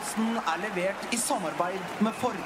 Podkasten 0.00 0.36
er 0.48 0.60
levert 0.62 1.12
i 1.12 1.16
samarbeid 1.16 1.80
med 2.00 2.12
Ford. 2.16 2.36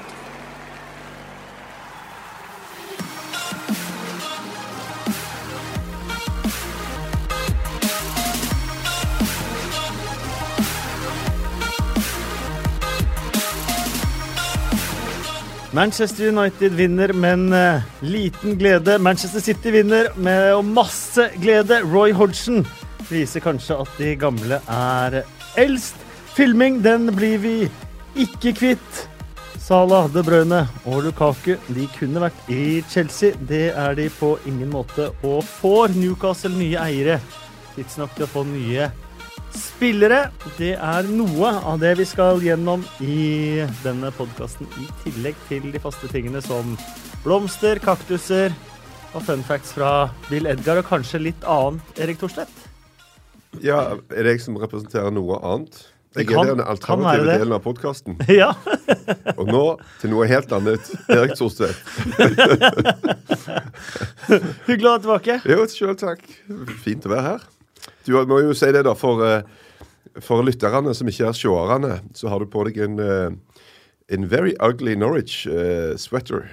Manchester 15.73 16.27
United 16.27 16.69
vinner, 16.69 17.13
men 17.13 17.53
eh, 17.53 17.81
liten 18.01 18.59
glede. 18.59 18.99
Manchester 18.99 19.39
City 19.39 19.71
vinner 19.71 20.11
med 20.15 20.61
masse 20.63 21.29
glede. 21.41 21.79
Roy 21.93 22.11
Hodgson 22.11 22.65
viser 23.09 23.39
kanskje 23.39 23.79
at 23.79 23.99
de 23.99 24.15
gamle 24.15 24.59
er 24.67 25.21
eldst. 25.57 26.04
Filming, 26.35 26.81
den 26.83 27.07
blir 27.15 27.37
vi 27.39 27.69
ikke 28.19 28.51
kvitt. 28.57 28.97
Salah, 29.65 30.09
De 30.11 30.19
Bruyne 30.19 30.65
og 30.83 31.05
Lukaku 31.05 31.53
de 31.71 31.85
kunne 31.95 32.19
vært 32.25 32.49
i 32.51 32.81
Chelsea. 32.91 33.37
Det 33.47 33.69
er 33.71 33.95
de 33.95 34.09
på 34.17 34.33
ingen 34.43 34.67
måte. 34.73 35.07
Og 35.23 35.39
får 35.47 35.95
Newcastle 35.95 36.51
nye 36.57 36.75
eiere 36.83 37.21
tidsnok 37.77 38.17
til 38.17 38.27
å 38.27 38.29
få 38.33 38.43
nye 38.49 38.89
spillere. 39.55 40.25
Det 40.59 40.73
er 40.75 41.07
noe 41.07 41.53
av 41.71 41.79
det 41.79 41.93
vi 42.01 42.09
skal 42.11 42.43
gjennom 42.43 42.83
i 42.99 43.63
denne 43.85 44.11
podkasten, 44.19 44.67
i 44.83 44.91
tillegg 45.05 45.39
til 45.47 45.71
de 45.71 45.79
faste 45.79 46.11
tingene 46.11 46.43
som 46.43 46.75
blomster, 47.23 47.79
kaktuser 47.79 48.51
og 49.15 49.23
fun 49.23 49.47
facts 49.47 49.71
fra 49.79 50.11
Bill 50.27 50.51
Edgar, 50.51 50.83
og 50.83 50.91
kanskje 50.91 51.23
litt 51.29 51.47
annet, 51.47 51.95
Erik 51.95 52.19
Thorstvedt. 52.19 52.65
Ja, 53.63 53.95
er 54.11 54.27
det 54.27 54.35
jeg 54.35 54.47
som 54.49 54.59
representerer 54.59 55.15
noe 55.15 55.39
annet? 55.39 55.85
Jeg 56.15 56.27
kan- 56.29 56.47
er 56.47 56.55
den 56.55 56.63
alternative 56.65 57.25
det. 57.25 57.39
delen 57.41 57.53
av 57.57 57.63
podkasten. 57.65 58.17
Ja. 58.41 58.51
Og 59.37 59.47
nå 59.47 59.63
til 60.01 60.09
noe 60.13 60.27
helt 60.29 60.51
annet. 60.55 60.87
Erik 61.11 61.35
Thorstvedt. 61.37 61.75
Hyggelig 64.67 64.87
å 64.87 64.93
ha 64.93 64.97
deg 64.97 65.05
tilbake. 65.05 65.37
Jo, 65.49 65.65
sjøl 65.71 65.95
takk. 65.99 66.23
Fint 66.83 67.05
å 67.07 67.13
være 67.13 67.25
her. 67.33 67.45
Du 68.07 68.15
må 68.29 68.39
jo 68.45 68.53
si 68.57 68.69
det, 68.73 68.83
da, 68.87 68.93
for, 68.97 69.21
eh, 69.25 69.41
for 70.23 70.43
lytterne 70.45 70.93
som 70.97 71.09
ikke 71.09 71.29
er 71.29 71.37
seerne, 71.37 71.99
så 72.17 72.29
har 72.31 72.39
du 72.41 72.45
på 72.49 72.63
deg 72.69 72.77
en, 72.85 72.99
eh, 72.99 73.29
en 74.15 74.27
very 74.29 74.53
ugly 74.61 74.95
Norwich 74.95 75.47
uh, 75.49 75.95
sweater. 75.97 76.45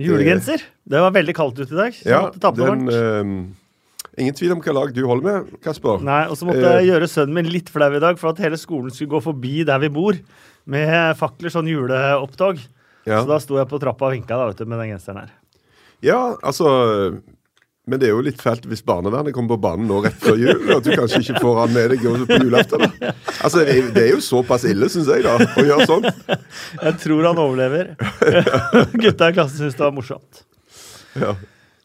Julegenser. 0.00 0.62
Det 0.88 1.00
var 1.02 1.10
veldig 1.12 1.34
kaldt 1.36 1.58
ute 1.58 1.74
i 1.74 1.76
dag. 1.76 1.92
Så 1.92 2.08
Ja, 2.08 2.20
måtte 2.28 2.40
ta 2.40 2.52
på 2.54 2.64
den 2.70 3.56
Ingen 4.20 4.36
tvil 4.36 4.52
om 4.52 4.60
hva 4.60 4.74
lag 4.76 4.92
du 4.94 5.00
holder 5.08 5.24
med, 5.26 5.54
Kasper. 5.64 6.02
Nei, 6.04 6.22
og 6.28 6.36
så 6.36 6.46
måtte 6.48 6.60
Eh, 6.60 6.76
jeg 6.82 6.90
gjøre 6.92 7.08
sønnen 7.08 7.38
min 7.40 7.48
litt 7.50 7.70
flau 7.72 7.88
i 7.96 8.02
dag, 8.02 8.18
for 8.20 8.34
at 8.34 8.42
hele 8.44 8.58
skolen 8.60 8.92
skulle 8.92 9.14
gå 9.16 9.22
forbi 9.24 9.64
der 9.64 9.80
vi 9.80 9.88
bor, 9.92 10.18
med 10.70 11.16
fakler, 11.18 11.50
sånn 11.54 11.70
juleopptog. 11.70 12.60
Ja. 13.08 13.22
Så 13.22 13.26
da 13.30 13.38
sto 13.40 13.56
jeg 13.56 13.68
på 13.70 13.80
trappa 13.80 14.10
og 14.10 14.12
vinka 14.14 14.36
da, 14.36 14.50
vet 14.50 14.60
du, 14.60 14.66
med 14.68 14.78
den 14.82 14.92
genseren 14.92 15.22
her. 15.24 15.30
Ja, 16.04 16.18
altså 16.42 16.68
Men 17.90 17.98
det 17.98 18.06
er 18.06 18.12
jo 18.12 18.20
litt 18.22 18.38
fælt 18.40 18.66
hvis 18.68 18.84
barnevernet 18.86 19.34
kommer 19.34 19.56
på 19.56 19.62
banen 19.64 19.88
nå 19.88 19.96
rett 20.04 20.20
før 20.22 20.36
jul, 20.38 20.60
og 20.68 20.76
at 20.76 20.84
du 20.84 20.92
kanskje 20.94 21.22
ikke 21.24 21.40
får 21.42 21.56
han 21.58 21.72
med 21.74 21.90
deg 21.90 22.04
på 22.28 22.36
julaften. 22.44 22.84
da. 22.84 23.14
Altså, 23.42 23.64
Det 23.64 24.02
er 24.04 24.10
jo 24.12 24.20
såpass 24.22 24.64
ille, 24.68 24.86
syns 24.92 25.08
jeg, 25.10 25.24
da, 25.24 25.34
å 25.40 25.64
gjøre 25.64 25.86
sånn. 25.88 26.06
Jeg 26.84 26.94
tror 27.02 27.26
han 27.26 27.40
overlever. 27.40 27.90
Gutta 29.02 29.32
i 29.32 29.34
klassen 29.34 29.64
syns 29.64 29.74
det 29.80 29.82
var 29.82 29.96
morsomt. 29.96 30.44
Ja. 31.18 31.34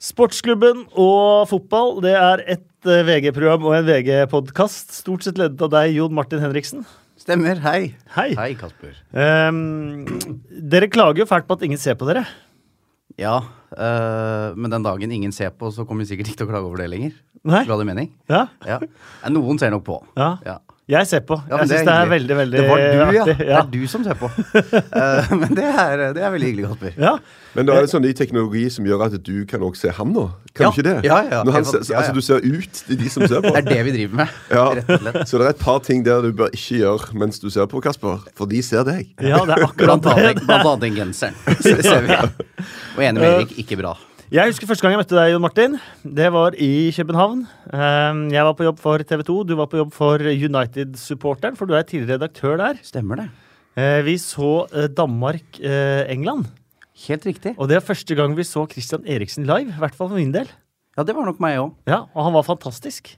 Sportsklubben 0.06 0.84
og 1.02 1.48
fotball, 1.50 1.96
det 2.06 2.14
er 2.14 2.44
et 2.58 2.90
eh, 2.90 3.02
VG-program 3.08 3.64
og 3.66 3.74
en 3.80 3.88
VG-podkast. 3.88 4.94
Stort 5.00 5.26
sett 5.26 5.40
ledet 5.42 5.64
av 5.66 5.72
deg, 5.74 5.96
Jon 5.96 6.14
Martin 6.14 6.44
Henriksen. 6.44 6.84
Stemmer. 7.18 7.58
Hei. 7.64 7.96
Hei. 8.14 8.28
Hei, 8.38 8.52
Kasper. 8.60 8.94
Um, 9.16 10.04
dere 10.70 10.92
klager 10.94 11.24
jo 11.24 11.30
fælt 11.30 11.48
på 11.50 11.58
at 11.58 11.66
ingen 11.66 11.82
ser 11.82 11.98
på 11.98 12.06
dere. 12.10 12.22
Ja, 13.18 13.40
øh, 13.72 14.54
men 14.60 14.76
den 14.76 14.86
dagen 14.86 15.14
ingen 15.16 15.34
ser 15.34 15.56
på, 15.56 15.72
så 15.74 15.88
kommer 15.88 16.04
vi 16.04 16.12
sikkert 16.12 16.30
ikke 16.30 16.44
til 16.44 16.50
å 16.50 16.52
klage 16.52 16.70
over 16.70 16.84
det 16.84 16.90
lenger. 16.92 17.16
Nei? 17.48 17.64
Ga 17.66 17.80
det 17.80 17.88
mening? 17.90 18.12
Ja? 18.30 18.44
Ja. 18.68 18.82
Noen 19.32 19.58
ser 19.62 19.74
nok 19.74 19.88
på. 19.88 20.02
ja. 20.20 20.60
Ja. 20.88 21.00
Jeg 21.00 21.08
ser 21.10 21.22
på. 21.26 21.34
Ja, 21.50 21.58
jeg 21.64 21.70
syns 21.72 21.88
det 21.88 21.94
er 21.96 22.10
veldig, 22.12 22.36
veldig 22.38 22.60
Det 22.62 22.66
var 22.70 22.78
du, 22.78 22.84
ja. 22.86 23.22
artig. 23.24 23.36
Det 23.40 23.54
er 23.58 23.70
du 23.74 23.88
som 23.90 24.04
ser 24.06 24.18
på. 24.20 24.28
uh, 24.30 25.32
men 25.42 25.56
det 25.58 25.64
er, 25.66 26.04
det 26.14 26.22
er 26.22 26.30
veldig 26.36 26.50
hyggelig, 26.52 26.68
Kasper. 26.70 27.00
Ja. 27.02 27.14
Men 27.56 27.66
da 27.70 27.74
er 27.80 27.86
det 27.88 27.90
sånn 27.94 28.04
ny 28.06 28.12
teknologi 28.14 28.66
som 28.70 28.86
gjør 28.86 29.06
at 29.08 29.16
du 29.26 29.34
kan 29.50 29.64
også 29.66 29.88
se 29.88 29.94
ham 29.98 30.12
nå. 30.14 30.28
Kan 30.54 30.68
Ja. 30.68 30.70
du 30.70 30.78
ikke 30.78 30.86
det? 30.86 30.96
Ja, 31.08 31.18
ja, 31.26 31.40
han. 31.42 31.50
Altså, 31.58 32.14
du 32.14 32.22
ser 32.22 32.46
ut 32.46 32.82
til 32.86 33.00
de 33.02 33.10
som 33.10 33.26
ser 33.26 33.42
på. 33.42 33.50
Det 33.56 33.64
er 33.66 33.70
det 33.72 33.82
vi 33.90 33.96
driver 33.98 34.16
med, 34.22 34.38
Ja. 34.54 34.66
rett 34.78 34.90
og 34.94 35.02
slett. 35.08 35.22
Så 35.32 35.42
det 35.42 35.48
er 35.50 35.54
et 35.56 35.64
par 35.66 35.80
ting 35.90 36.06
der 36.06 36.22
du 36.22 36.30
bør 36.38 36.54
ikke 36.54 36.78
gjøre 36.84 37.18
mens 37.18 37.42
du 37.42 37.50
ser 37.50 37.66
på, 37.72 37.82
Kasper. 37.82 38.22
For 38.38 38.46
de 38.52 38.62
ser 38.62 38.86
deg. 38.88 39.10
ja, 39.26 39.42
det 39.42 39.58
er 39.58 39.66
akkurat 39.66 40.04
Blant 40.04 40.12
annet, 40.14 40.36
det. 40.38 40.46
blant 40.46 40.68
annet 40.70 40.86
den 40.86 41.00
genseren. 41.02 41.34
Så 41.66 41.74
det 41.80 41.86
ser 41.88 42.06
vi. 42.06 42.20
Og 42.98 43.02
enig 43.10 43.24
med 43.26 43.32
Erik, 43.40 43.58
ikke 43.66 43.82
bra. 43.82 43.96
Jeg 44.36 44.50
husker 44.52 44.68
første 44.68 44.84
gang 44.84 44.96
jeg 44.96 45.00
møtte 45.00 45.16
deg, 45.16 45.30
Jon 45.32 45.44
Martin. 45.46 45.76
Det 46.18 46.26
var 46.34 46.56
i 46.60 46.90
København. 46.92 47.46
Ehm, 47.72 48.24
Jeg 48.34 48.44
var 48.44 48.56
på 48.58 48.66
jobb 48.66 48.80
for 48.84 48.98
TV 49.00 49.22
2. 49.24 49.36
Du 49.48 49.54
var 49.56 49.68
på 49.72 49.78
jobb 49.80 49.94
for 49.96 50.18
United-supporteren, 50.20 51.56
for 51.56 51.66
du 51.70 51.76
er 51.78 51.84
tidligere 51.88 52.18
redaktør 52.18 52.58
der. 52.60 52.80
Stemmer 52.84 53.16
det. 53.22 53.28
Eh, 53.78 54.02
Vi 54.04 54.18
så 54.18 54.68
eh, 54.74 54.88
Danmark-England. 54.92 56.50
Helt 57.08 57.26
riktig. 57.26 57.56
Og 57.58 57.70
det 57.70 57.78
er 57.78 57.86
første 57.86 58.16
gang 58.16 58.36
vi 58.36 58.44
så 58.44 58.66
Christian 58.72 59.06
Eriksen 59.08 59.46
live. 59.46 59.70
I 59.72 59.80
hvert 59.80 59.96
fall 59.96 60.10
for 60.10 60.16
min 60.18 60.34
del. 60.34 60.50
Ja, 60.98 61.04
det 61.04 61.16
var 61.16 61.26
nok 61.26 61.40
meg 61.40 61.58
òg. 61.60 61.72
Ja, 61.88 62.04
Og 62.16 62.24
han 62.26 62.34
var 62.34 62.44
fantastisk. 62.44 63.16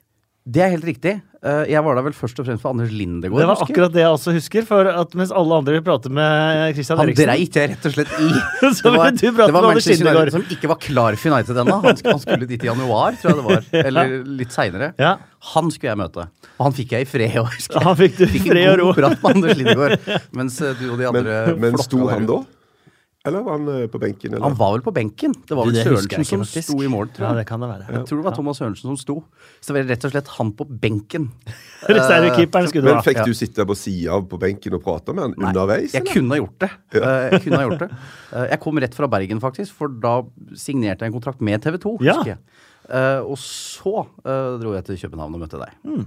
Det 0.48 0.62
er 0.64 0.70
helt 0.72 0.86
riktig. 0.88 1.12
Eh, 1.44 1.66
Jeg 1.70 1.82
var 1.84 1.98
der 1.98 2.06
vel 2.06 2.14
først 2.16 2.38
og 2.40 2.46
fremst 2.48 2.64
for 2.64 2.72
Anders 2.72 2.92
Lindegård. 2.96 3.42
Det 3.42 3.48
var 3.50 3.58
husker 3.60 3.74
akkurat 3.74 3.92
det 3.94 4.00
jeg 4.02 4.14
også 4.16 4.34
husker. 4.38 4.66
For 4.70 4.88
at 4.88 5.16
mens 5.20 5.34
alle 5.36 5.58
andre 5.60 5.82
prater 5.84 6.14
med 6.14 6.72
Christian 6.78 6.98
Han 7.02 7.10
Eriksen 7.10 7.28
dreit 7.28 7.60
jeg 7.60 7.72
rett 7.74 7.88
og 7.90 7.96
slett 7.98 8.14
i. 8.16 8.30
det 8.64 8.94
var, 8.96 9.12
du 9.12 9.26
det 9.28 9.34
var 9.36 9.50
Anders 9.52 9.74
Manchester. 9.76 10.08
United 10.08 10.36
som 10.38 10.46
ikke 10.56 10.72
var 10.72 10.80
klar 10.88 11.20
for 11.20 11.36
United 11.36 11.60
ennå. 11.66 11.78
Han, 11.84 12.00
han 12.08 12.24
skulle 12.24 12.48
dit 12.50 12.64
i 12.64 12.70
januar, 12.72 13.20
tror 13.20 13.34
jeg 13.34 13.40
det 13.42 13.48
var. 13.52 13.70
Eller 13.92 14.16
litt 14.40 14.56
seinere. 14.56 14.94
Ja, 15.02 15.18
Han 15.54 15.70
skulle 15.76 15.92
jeg 15.92 16.00
møte. 16.00 16.30
Og 16.58 16.64
han 16.70 16.74
fikk 16.80 16.96
jeg 16.96 17.06
i 17.06 17.10
fred 17.12 17.36
husker. 17.38 17.84
Han 17.86 18.00
fikk 18.00 18.16
du 18.18 18.24
i 18.26 18.32
Fikk 18.38 18.48
fred 18.50 18.72
og 18.72 18.80
ro. 18.80 18.86
god 18.94 19.02
prat 19.04 19.18
med 19.22 19.36
Anders 19.36 19.60
Lindegård. 19.60 20.12
Mens 20.40 20.62
eh, 20.64 20.74
du 20.80 20.88
og 20.94 21.02
de 21.04 21.12
andre 21.12 21.42
men 21.58 21.76
men 21.76 21.84
sto 21.84 22.08
han 22.10 22.26
da? 22.30 22.40
Eller 23.28 23.44
var 23.46 23.58
han 23.58 23.68
eh, 23.74 23.88
på 23.92 24.00
benken? 24.02 24.34
Eller? 24.34 24.44
Han 24.48 24.56
var 24.60 24.72
vel 24.78 24.84
på 24.86 24.94
benken. 24.96 25.34
Det 25.48 25.56
var 25.58 25.68
vel 25.68 25.76
det 25.78 25.84
Sørensen 25.86 26.26
som 26.30 26.44
faktisk. 26.46 26.70
sto 26.70 26.78
i 26.84 26.90
mål, 26.92 27.10
tror 27.14 27.26
jeg. 27.28 27.34
Ja, 27.36 27.40
det 27.42 27.46
kan 27.50 27.64
det 27.64 27.70
være. 27.70 27.88
Jeg 27.94 28.06
tror 28.10 28.22
det 28.22 28.26
var 28.30 28.36
Thomas 28.38 28.62
Sørensen 28.62 28.90
som 28.94 28.98
sto. 29.02 29.18
Så 29.60 29.74
det 29.74 29.78
var 29.82 29.90
rett 29.94 30.08
og 30.08 30.14
slett 30.16 30.32
han 30.38 30.52
på 30.60 30.68
benken. 30.86 31.30
Reservekeeperen 31.92 32.68
skulle 32.72 32.88
du 32.90 32.94
Men 32.96 33.04
fikk 33.06 33.22
du 33.28 33.34
sitte 33.38 33.66
på 33.68 33.76
sida 33.78 34.16
av 34.18 34.26
på 34.32 34.40
benken 34.42 34.78
og 34.78 34.84
prate 34.86 35.14
med 35.16 35.28
han 35.28 35.36
Nei, 35.38 35.50
underveis? 35.52 35.94
Jeg 35.96 36.04
eller? 36.04 36.14
kunne 36.18 36.36
ha 36.36 36.40
gjort 36.42 36.60
det. 36.64 36.72
Eh, 37.02 37.26
Jeg 37.36 37.44
kunne 37.46 37.62
ha 37.62 37.68
gjort 37.70 37.84
det. 37.86 37.90
Eh, 38.34 38.46
Jeg 38.54 38.60
kom 38.64 38.82
rett 38.84 38.98
fra 38.98 39.10
Bergen, 39.12 39.42
faktisk, 39.44 39.74
for 39.78 39.88
da 40.08 40.16
signerte 40.58 41.06
jeg 41.06 41.12
en 41.14 41.18
kontrakt 41.20 41.42
med 41.46 41.62
TV 41.64 41.78
2. 41.84 41.98
Ja. 42.06 42.18
husker 42.20 42.34
jeg. 42.36 42.40
Eh, 42.88 43.20
Og 43.28 43.38
så 43.42 43.96
eh, 44.24 44.54
dro 44.62 44.74
jeg 44.78 44.86
til 44.88 45.02
København 45.06 45.36
og 45.38 45.44
møtte 45.46 45.60
deg. 45.62 45.76
Mm. 45.88 46.06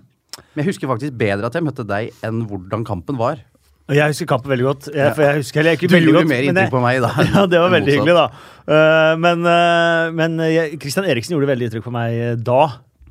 Men 0.55 0.63
jeg 0.65 0.71
husker 0.73 0.89
faktisk 0.89 1.17
bedre 1.21 1.47
at 1.51 1.57
jeg 1.59 1.65
møtte 1.67 1.85
deg 1.85 2.13
enn 2.25 2.45
hvordan 2.49 2.85
kampen 2.89 3.19
var. 3.21 3.43
Jeg 3.91 4.13
husker 4.13 4.27
kampen 4.31 4.53
veldig 4.53 4.67
godt. 4.67 4.89
Jeg, 4.95 5.15
for 5.17 5.25
jeg 5.27 5.41
husker, 5.41 5.61
eller, 5.63 5.77
ikke 5.79 5.89
Du 5.91 5.97
gjorde 5.99 6.21
godt, 6.21 6.29
mer 6.31 6.45
inntrykk 6.47 6.67
jeg- 6.67 6.75
på 6.75 6.83
meg 6.85 7.01
da. 7.03 7.11
Ja, 7.35 7.47
det 7.51 7.61
var 7.63 7.73
veldig 7.75 7.95
hyggelig, 7.97 8.15
da. 8.15 8.27
Uh, 8.71 9.15
men 9.19 9.43
uh, 9.47 10.11
men 10.15 10.37
jeg, 10.47 10.77
Christian 10.83 11.09
Eriksen 11.11 11.35
gjorde 11.35 11.49
veldig 11.51 11.67
inntrykk 11.69 11.87
på 11.89 11.95
meg 11.95 12.15
eh, 12.15 12.37
da. 12.37 12.61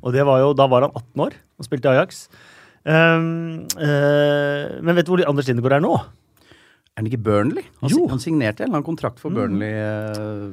Og 0.00 0.14
det 0.16 0.24
var 0.24 0.40
jo, 0.40 0.54
da 0.56 0.66
var 0.72 0.86
han 0.86 0.94
18 0.96 1.24
år 1.26 1.34
og 1.60 1.66
spilte 1.68 1.90
i 1.90 1.92
Ajax. 1.98 2.22
Um, 2.88 3.66
uh, 3.76 4.80
men 4.80 4.96
vet 4.96 5.04
du 5.04 5.12
hvor 5.12 5.20
Anders 5.28 5.50
Lindegård 5.50 5.76
er 5.76 5.84
nå? 5.84 5.92
Er 6.00 7.02
han 7.04 7.10
ikke 7.10 7.20
Burnley? 7.22 7.66
Han, 7.82 7.92
Jo. 7.92 8.06
han 8.08 8.18
signerte 8.22 8.64
en 8.64 8.70
eller 8.70 8.80
annen 8.80 8.86
kontrakt 8.88 9.20
for 9.20 9.30
Burnley. 9.36 9.68
eh, 9.68 10.48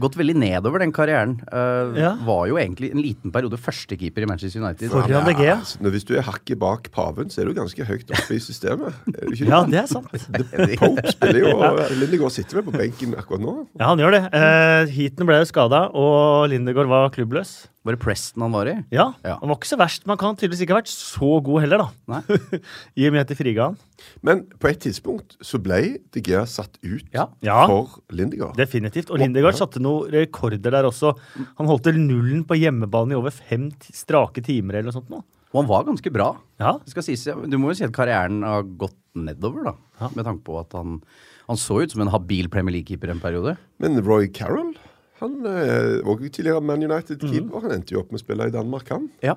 Gått 0.00 0.16
veldig 0.18 0.34
nedover 0.40 0.82
den 0.82 0.92
karrieren. 0.94 1.36
Uh, 1.52 1.94
Ja. 1.94 2.12
Var 2.26 2.46
jo 2.50 2.56
egentlig 2.58 2.90
en 2.90 3.02
liten 3.02 3.30
periode 3.34 3.58
førstekeeper 3.60 4.24
i 4.24 4.26
Manchester 4.26 4.60
United. 4.62 4.88
Ja, 4.88 4.94
Foran 4.94 5.42
ja. 5.44 5.56
Altså, 5.60 5.90
hvis 5.94 6.06
du 6.08 6.14
er 6.18 6.26
hakket 6.26 6.58
bak 6.58 6.90
paven, 6.94 7.30
så 7.30 7.42
er 7.42 7.50
du 7.50 7.54
ganske 7.54 7.86
høyt 7.86 8.10
oppe 8.10 8.34
i 8.34 8.40
systemet. 8.42 8.96
Er 9.14 9.28
du 9.28 9.36
ikke 9.36 9.50
Ja, 9.50 9.60
det 9.70 9.82
er 9.84 9.90
sant. 9.90 10.10
Pope 10.82 11.12
spiller 11.14 11.40
jo, 11.44 11.52
og 11.60 11.78
Lindegård 12.00 12.34
sitter 12.34 12.58
vel 12.58 12.66
på 12.66 12.74
benken 12.74 13.14
akkurat 13.18 13.44
nå. 13.44 13.54
Ja, 13.78 13.92
han 13.92 14.02
gjør 14.02 14.16
det. 14.18 14.24
Uh, 14.34 14.90
heaten 14.96 15.30
ble 15.30 15.38
skada, 15.46 15.86
og 15.94 16.50
Lindegård 16.50 16.90
var 16.90 17.14
klubbløs. 17.14 17.54
Var 17.84 17.92
det 17.96 18.00
Preston 18.00 18.40
han 18.46 18.52
var 18.54 18.68
i? 18.70 18.74
Ja, 18.94 19.10
Ja. 19.22 19.34
Han 19.42 19.50
var 19.50 19.58
ikke 19.58 19.68
så 19.68 19.76
verst, 19.76 20.06
men 20.06 20.14
han 20.14 20.20
kan 20.22 20.36
tydeligvis 20.40 20.62
ikke 20.64 20.72
ha 20.72 20.78
vært 20.80 20.92
så 20.92 21.28
god 21.44 21.60
heller, 21.64 21.82
da. 21.84 21.88
Nei. 22.14 22.60
I 23.02 23.06
og 23.10 23.12
med 23.12 23.20
at 23.26 23.28
de 23.28 23.36
friga 23.36 23.66
han. 23.68 23.76
Men 24.24 24.40
på 24.60 24.70
et 24.70 24.80
tidspunkt 24.86 25.36
så 25.44 25.60
ble 25.62 25.80
De 26.14 26.22
Gea 26.24 26.46
satt 26.48 26.78
ut 26.82 27.04
Ja. 27.12 27.26
Ja. 27.44 27.66
for 27.68 28.00
Lindegard. 28.16 28.56
Definitivt. 28.56 29.12
Og 29.12 29.20
Lindegard 29.20 29.58
satte 29.60 29.82
noen 29.84 30.08
rekorder 30.14 30.72
der 30.72 30.88
også. 30.88 31.12
Han 31.60 31.68
holdt 31.68 31.84
til 31.90 32.00
nullen 32.00 32.46
på 32.48 32.56
hjemmebane 32.56 33.12
i 33.12 33.18
over 33.20 33.34
fem 33.36 33.68
strake 33.92 34.40
timer 34.44 34.80
eller 34.80 34.88
noe 34.90 34.96
sånt. 34.96 35.12
Nå. 35.12 35.20
Og 35.54 35.60
han 35.60 35.68
var 35.70 35.84
ganske 35.86 36.10
bra. 36.10 36.32
Ja. 36.58 36.72
Det 36.82 36.90
skal 36.96 37.04
sies, 37.06 37.28
Du 37.46 37.58
må 37.62 37.70
jo 37.70 37.76
si 37.78 37.84
at 37.86 37.92
karrieren 37.94 38.40
har 38.42 38.64
gått 38.64 38.96
nedover, 39.14 39.68
da. 39.68 39.74
Ja. 40.00 40.08
Med 40.16 40.24
tanke 40.26 40.42
på 40.48 40.56
at 40.58 40.72
han, 40.74 40.96
han 41.46 41.60
så 41.60 41.82
ut 41.84 41.92
som 41.94 42.00
en 42.02 42.10
habil 42.10 42.48
Premier 42.50 42.74
League-keeper 42.80 43.12
en 43.12 43.20
periode. 43.22 43.54
Men 43.78 44.00
Roy 44.02 44.26
Carroll 44.34 44.72
han 45.20 45.34
eh, 45.46 46.02
var 46.04 46.20
jo 46.20 46.28
tidligere 46.28 46.60
Man 46.60 46.80
Mhm. 46.80 46.90
United-keeper. 46.90 47.60
Han 47.60 47.70
endte 47.72 47.94
jo 47.94 48.00
opp 48.00 48.10
med 48.12 48.20
å 48.20 48.24
spille 48.24 48.46
i 48.48 48.54
Danmark, 48.54 48.88
han. 48.88 49.10
Ja. 49.22 49.34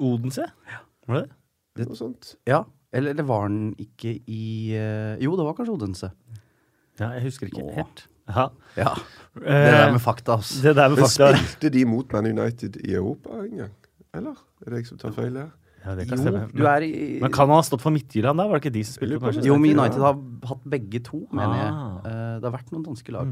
Odense? 0.00 0.44
Ja. 0.70 0.80
Var 1.08 1.20
det 1.22 1.28
det? 1.76 1.86
Noe 1.88 1.96
sånt. 1.96 2.34
ja. 2.46 2.64
Eller, 2.92 3.10
eller 3.10 3.24
var 3.28 3.42
han 3.42 3.74
ikke 3.82 4.12
i 4.30 4.72
uh, 4.72 5.16
Jo, 5.20 5.34
det 5.36 5.44
var 5.44 5.54
kanskje 5.58 5.72
Odense. 5.74 6.10
Ja, 7.00 7.10
jeg 7.18 7.22
husker 7.26 7.46
ikke 7.50 7.64
Nå. 7.66 7.72
helt. 7.76 8.06
Ja. 8.28 8.48
Ja. 8.76 8.92
Det 9.34 9.42
Eh, 9.46 9.72
der 9.74 9.92
med 9.92 10.00
fakta, 10.00 10.32
altså. 10.38 10.62
det 10.62 10.76
der 10.76 10.88
med 10.88 10.96
Men 10.96 11.04
fakta 11.04 11.28
spilte 11.36 11.68
de 11.74 11.84
mot 11.84 12.12
Man 12.12 12.26
United 12.38 12.76
i 12.84 12.94
Europa 12.94 13.30
en 13.42 13.56
gang? 13.58 13.74
Eller? 14.14 14.38
Er 14.64 14.70
det 14.70 14.78
jeg 14.80 14.86
som 14.86 14.98
tar 14.98 15.12
feil 15.12 15.36
her? 15.36 15.50
Ja, 15.86 15.92
det 15.94 16.08
kan 16.10 16.18
Jo, 16.18 16.24
stemme. 16.24 16.40
du 16.50 16.64
er 16.66 16.84
Men 17.22 17.30
kan 17.30 17.46
han 17.46 17.60
ha 17.60 17.64
stått 17.66 17.84
for 17.84 17.94
Midtjylland 17.94 18.40
da? 18.40 18.46
Var 18.50 18.58
det 18.58 18.64
ikke 18.64 18.74
de 18.74 18.82
som 18.88 18.96
spilte 18.96 19.20
på 19.20 19.28
Manchester 19.28 19.46
Jo, 19.46 19.58
men 19.62 19.76
United? 19.78 20.02
Har 20.02 20.16
hatt 20.50 20.64
begge 20.72 21.02
to, 21.06 21.20
mener. 21.30 21.62
Ah. 21.70 22.00
jeg. 22.02 22.40
det 22.42 22.48
har 22.48 22.56
vært 22.56 22.74
noen 22.74 22.88
danske 22.88 23.14
lag. 23.14 23.30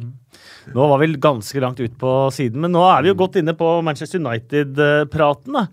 Nå 0.76 0.86
var 0.92 1.02
vi 1.02 1.10
ganske 1.26 1.64
langt 1.64 1.82
ut 1.82 1.98
på 1.98 2.14
siden, 2.36 2.62
men 2.62 2.72
nå 2.76 2.84
er 2.92 3.02
vi 3.02 3.10
jo 3.10 3.18
godt 3.18 3.40
inne 3.42 3.56
på 3.58 3.72
Manchester 3.82 4.22
United-praten. 4.22 5.58
da. 5.58 5.66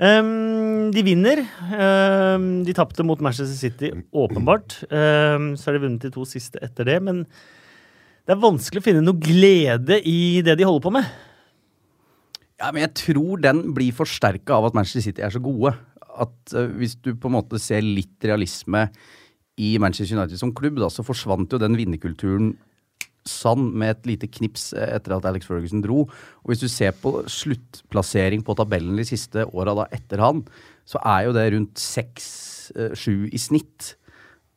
Um, 0.00 0.88
de 0.94 1.02
vinner. 1.04 1.42
Um, 1.76 2.50
de 2.64 2.74
tapte 2.74 3.04
mot 3.04 3.20
Manchester 3.20 3.54
City, 3.54 3.92
åpenbart. 4.16 4.80
Um, 4.88 5.52
så 5.60 5.68
har 5.68 5.76
de 5.76 5.82
vunnet 5.84 6.06
de 6.06 6.10
to 6.14 6.24
siste 6.24 6.58
etter 6.64 6.88
det, 6.88 7.02
men 7.04 7.26
det 8.24 8.32
er 8.32 8.40
vanskelig 8.40 8.80
å 8.80 8.86
finne 8.86 9.04
noe 9.04 9.20
glede 9.20 10.00
i 10.08 10.40
det 10.46 10.56
de 10.56 10.64
holder 10.64 10.86
på 10.86 10.94
med. 10.96 11.10
Ja, 12.60 12.70
men 12.72 12.84
jeg 12.84 12.92
tror 12.96 13.40
den 13.40 13.62
blir 13.76 13.92
forsterka 13.96 14.56
av 14.56 14.68
at 14.68 14.76
Manchester 14.76 15.04
City 15.04 15.24
er 15.24 15.32
så 15.32 15.40
gode. 15.42 15.72
At 16.20 16.56
eh, 16.56 16.72
hvis 16.80 16.96
du 17.00 17.12
på 17.14 17.30
en 17.30 17.38
måte 17.38 17.60
ser 17.62 17.84
litt 17.84 18.18
realisme 18.26 18.88
i 19.60 19.74
Manchester 19.82 20.16
United 20.16 20.40
som 20.40 20.54
klubb, 20.56 20.80
da, 20.80 20.88
så 20.92 21.04
forsvant 21.06 21.52
jo 21.52 21.60
den 21.60 21.78
vinnerkulturen 21.78 22.54
sann 23.28 23.66
med 23.76 23.92
et 23.92 24.08
lite 24.08 24.28
knips 24.32 24.70
eh, 24.72 24.94
etter 24.96 25.16
at 25.16 25.28
Alex 25.28 25.48
Ferguson 25.48 25.82
dro. 25.84 26.06
Og 26.42 26.52
hvis 26.52 26.62
du 26.62 26.68
ser 26.72 26.96
på 26.96 27.20
sluttplassering 27.28 28.44
på 28.46 28.56
tabellen 28.58 28.98
de 29.00 29.06
siste 29.08 29.44
åra 29.50 29.86
etter 29.92 30.22
han, 30.24 30.44
så 30.88 31.00
er 31.04 31.26
jo 31.26 31.34
det 31.36 31.48
rundt 31.54 31.80
seks-sju 31.80 33.28
i 33.30 33.40
snitt. 33.40 33.94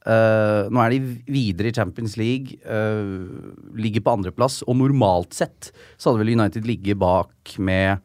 Uh, 0.04 0.68
nå 0.68 0.82
er 0.84 0.92
de 0.92 0.98
videre 1.32 1.70
i 1.70 1.76
Champions 1.76 2.18
League, 2.20 2.58
uh, 2.68 3.54
ligger 3.80 4.04
på 4.04 4.16
andreplass, 4.18 4.60
og 4.68 4.76
normalt 4.76 5.38
sett 5.38 5.70
så 5.96 6.10
hadde 6.10 6.20
vel 6.20 6.34
United 6.34 6.68
ligget 6.68 7.00
bak 7.00 7.54
med 7.64 8.04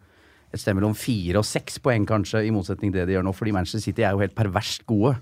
et 0.48 0.60
sted 0.60 0.76
mellom 0.76 0.94
fire 0.96 1.40
og 1.40 1.44
seks 1.44 1.76
poeng, 1.84 2.06
kanskje, 2.08 2.40
i 2.48 2.52
motsetning 2.54 2.92
til 2.92 3.02
det 3.02 3.08
de 3.10 3.16
gjør 3.18 3.26
nå, 3.26 3.34
fordi 3.36 3.52
Manchester 3.52 3.82
City 3.84 4.04
er 4.06 4.16
jo 4.16 4.22
helt 4.22 4.36
perverst 4.36 4.86
gode. 4.88 5.14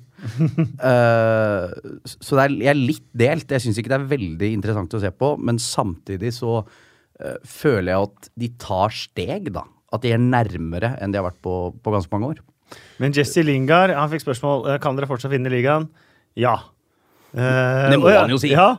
uh, 0.79 1.67
så 2.29 2.39
er, 2.45 2.55
jeg 2.55 2.71
er 2.71 2.79
litt 2.79 3.07
delt. 3.11 3.51
Jeg 3.51 3.65
syns 3.65 3.81
ikke 3.83 3.91
det 3.91 3.99
er 3.99 4.13
veldig 4.13 4.53
interessant 4.55 4.95
å 4.95 5.03
se 5.03 5.11
på, 5.11 5.33
men 5.43 5.59
samtidig 5.63 6.31
så 6.37 6.61
uh, 6.63 7.39
føler 7.43 7.91
jeg 7.91 8.11
at 8.11 8.31
de 8.45 8.53
tar 8.63 8.95
steg, 8.95 9.51
da. 9.57 9.67
At 9.95 10.07
de 10.07 10.15
er 10.15 10.23
nærmere 10.23 10.95
enn 11.03 11.15
de 11.15 11.19
har 11.19 11.27
vært 11.29 11.43
på, 11.43 11.57
på 11.83 11.95
ganske 11.95 12.15
mange 12.15 12.35
år. 12.35 12.45
Men 13.03 13.15
Jesse 13.15 13.43
Lingard 13.47 13.93
han 13.95 14.11
fikk 14.11 14.25
spørsmål 14.25 14.65
eh, 14.73 14.81
kan 14.83 14.97
dere 14.99 15.07
fortsatt 15.07 15.31
vinne 15.31 15.51
ligaen. 15.53 15.87
Ja. 16.39 16.57
Uh, 17.31 17.91
Det 17.93 18.01
må 18.03 18.11
ja, 18.11 18.25
han 18.25 18.35
jo 18.35 18.41
si. 18.43 18.51
Ja, 18.55 18.75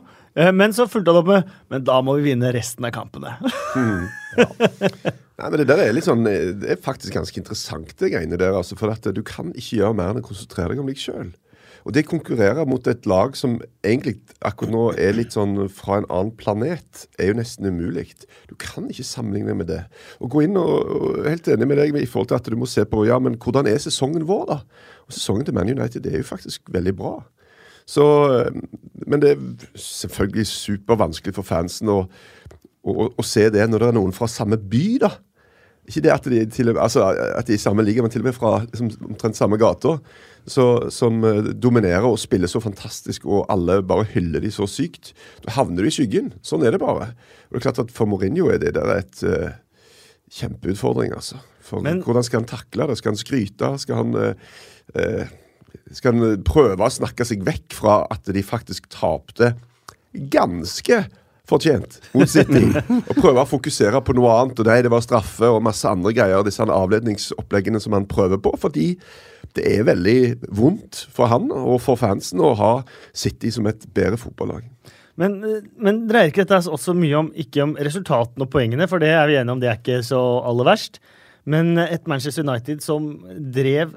men 0.54 0.76
så 0.76 0.84
fulgte 0.86 1.10
han 1.10 1.18
opp 1.22 1.30
med 1.30 1.48
Men 1.72 1.86
da 1.86 1.96
må 2.04 2.14
vi 2.18 2.28
vinne 2.28 2.52
resten 2.54 2.84
av 2.86 2.92
kampene. 2.94 3.32
Nei, 5.38 5.50
men 5.50 5.60
Det 5.60 5.68
der 5.70 5.84
er 5.84 5.92
litt 5.94 6.08
sånn, 6.08 6.24
det 6.26 6.66
er 6.66 6.80
faktisk 6.82 7.14
ganske 7.14 7.38
interessant, 7.38 7.92
det 8.00 8.10
greiene 8.10 8.38
der. 8.40 8.56
altså, 8.58 8.74
For 8.78 8.90
at 8.90 9.06
du 9.14 9.20
kan 9.22 9.52
ikke 9.54 9.78
gjøre 9.78 9.94
mer 9.94 10.10
enn 10.10 10.22
å 10.22 10.26
konsentrere 10.26 10.74
deg 10.74 10.82
om 10.82 10.90
deg 10.90 10.98
sjøl. 10.98 11.30
Og 11.86 11.94
det 11.94 12.08
konkurrerer 12.08 12.66
mot 12.68 12.84
et 12.90 13.06
lag 13.08 13.36
som 13.38 13.54
egentlig 13.86 14.18
akkurat 14.44 14.72
nå 14.74 14.82
er 15.00 15.14
litt 15.16 15.32
sånn 15.36 15.68
fra 15.72 16.00
en 16.00 16.08
annen 16.10 16.34
planet, 16.36 17.06
er 17.16 17.30
jo 17.30 17.38
nesten 17.38 17.70
umulig. 17.70 18.10
Du 18.50 18.56
kan 18.60 18.90
ikke 18.90 19.06
sammenligne 19.06 19.54
med 19.56 19.70
det. 19.70 19.84
Og 20.20 20.34
gå 20.34 20.42
inn 20.44 20.58
og, 20.60 20.74
og 20.98 21.28
helt 21.28 21.48
enig 21.48 21.70
med 21.70 21.80
deg 21.80 21.96
i 21.96 22.08
forhold 22.10 22.32
til 22.32 22.40
at 22.40 22.50
du 22.50 22.58
må 22.60 22.68
se 22.68 22.84
på 22.88 23.06
ja, 23.08 23.16
men 23.22 23.38
hvordan 23.40 23.70
er 23.70 23.80
sesongen 23.80 24.26
vår, 24.28 24.44
da? 24.50 24.60
Og 25.08 25.16
Sesongen 25.16 25.46
til 25.48 25.56
Man 25.56 25.70
United 25.72 26.04
er 26.04 26.18
jo 26.20 26.28
faktisk 26.28 26.68
veldig 26.74 26.92
bra. 26.98 27.14
Så, 27.88 28.04
men 29.08 29.22
det 29.22 29.30
er 29.32 29.46
selvfølgelig 29.80 30.44
supervanskelig 30.50 31.32
for 31.38 31.46
fansen 31.46 31.88
å, 31.88 32.02
å, 32.84 33.08
å 33.08 33.24
se 33.24 33.46
det 33.54 33.64
når 33.64 33.80
det 33.80 33.88
er 33.88 33.96
noen 33.96 34.12
fra 34.12 34.28
samme 34.28 34.60
by, 34.60 34.84
da. 35.06 35.14
Ikke 35.88 36.02
det 36.04 36.12
at 36.12 36.26
de, 36.28 36.40
til, 36.52 36.70
altså, 36.76 37.06
at 37.16 37.48
de 37.48 37.54
er 37.54 37.58
i 37.58 37.62
samme 37.62 37.84
liga, 37.86 38.02
men 38.04 38.12
til 38.12 38.20
og 38.20 38.28
med 38.28 38.36
fra 38.36 38.58
liksom, 38.66 38.90
omtrent 39.08 39.38
samme 39.38 39.56
gata. 39.60 39.96
Som 40.48 41.24
eh, 41.28 41.50
dominerer 41.60 42.06
og 42.08 42.18
spiller 42.20 42.48
så 42.48 42.60
fantastisk, 42.64 43.26
og 43.28 43.46
alle 43.52 43.80
bare 43.84 44.06
hyller 44.14 44.44
de 44.44 44.52
så 44.52 44.68
sykt. 44.68 45.14
Da 45.44 45.56
havner 45.56 45.84
du 45.84 45.90
i 45.90 45.92
skyggen. 45.92 46.30
Sånn 46.44 46.64
er 46.64 46.76
det 46.76 46.80
bare. 46.84 47.10
Og 47.48 47.56
det 47.56 47.60
er 47.62 47.66
klart 47.66 47.82
at 47.84 47.92
For 47.96 48.08
Mourinho 48.08 48.48
er 48.52 48.60
det 48.62 48.74
der 48.76 48.94
et 48.98 49.22
uh, 49.24 49.50
kjempeutfordring, 50.38 51.12
altså. 51.16 51.40
For 51.64 51.84
Men- 51.84 52.00
Hvordan 52.04 52.24
skal 52.24 52.42
han 52.42 52.48
takle 52.48 52.88
det? 52.88 52.96
Skal 53.00 53.12
han 53.12 53.20
skryte? 53.20 53.72
Skal 53.82 54.00
han 54.02 54.16
uh, 54.16 54.32
uh, 54.96 55.36
skal 55.92 56.16
han 56.16 56.42
prøve 56.44 56.84
å 56.84 56.92
snakke 56.92 57.24
seg 57.28 57.44
vekk 57.44 57.76
fra 57.76 58.02
at 58.12 58.28
de 58.32 58.42
faktisk 58.44 58.88
tapte 58.92 59.54
ganske 60.32 61.02
fortjent 61.48 61.98
mot 62.14 62.28
City. 62.30 62.66
og 62.98 63.14
prøve 63.18 63.42
å 63.42 63.48
fokusere 63.48 64.02
på 64.04 64.16
noe 64.18 64.34
annet. 64.36 64.60
Og 64.60 64.68
nei, 64.68 64.80
det 64.84 64.92
var 64.92 65.04
straffe 65.04 65.50
og 65.50 65.62
masse 65.64 65.88
andre 65.88 66.14
greier. 66.16 66.44
Disse 66.46 66.64
avledningsoppleggene 66.64 67.80
som 67.82 67.96
han 67.96 68.08
prøver 68.10 68.40
på. 68.42 68.54
Fordi 68.60 68.90
det 69.56 69.64
er 69.64 69.86
veldig 69.88 70.18
vondt 70.54 71.06
for 71.14 71.30
han 71.32 71.48
og 71.54 71.80
for 71.84 72.00
fansen 72.00 72.42
å 72.44 72.54
ha 72.58 72.72
City 73.16 73.52
som 73.54 73.68
et 73.70 73.86
bedre 73.96 74.20
fotballag. 74.20 74.66
Men, 75.18 75.40
men 75.74 76.04
dreier 76.06 76.30
ikke 76.30 76.44
dette 76.44 76.70
også 76.70 76.94
mye 76.94 77.22
om 77.24 77.30
ikke 77.34 77.64
om 77.64 77.72
resultatene 77.74 78.46
og 78.46 78.52
poengene, 78.52 78.86
for 78.86 79.02
det 79.02 79.10
er 79.10 79.24
vi 79.26 79.38
enige 79.40 79.56
om, 79.56 79.62
det 79.62 79.70
er 79.72 79.80
ikke 79.80 80.02
så 80.06 80.20
aller 80.46 80.68
verst. 80.68 81.00
Men 81.48 81.72
et 81.80 82.06
Manchester 82.10 82.44
United 82.46 82.84
som 82.84 83.16
drev 83.56 83.96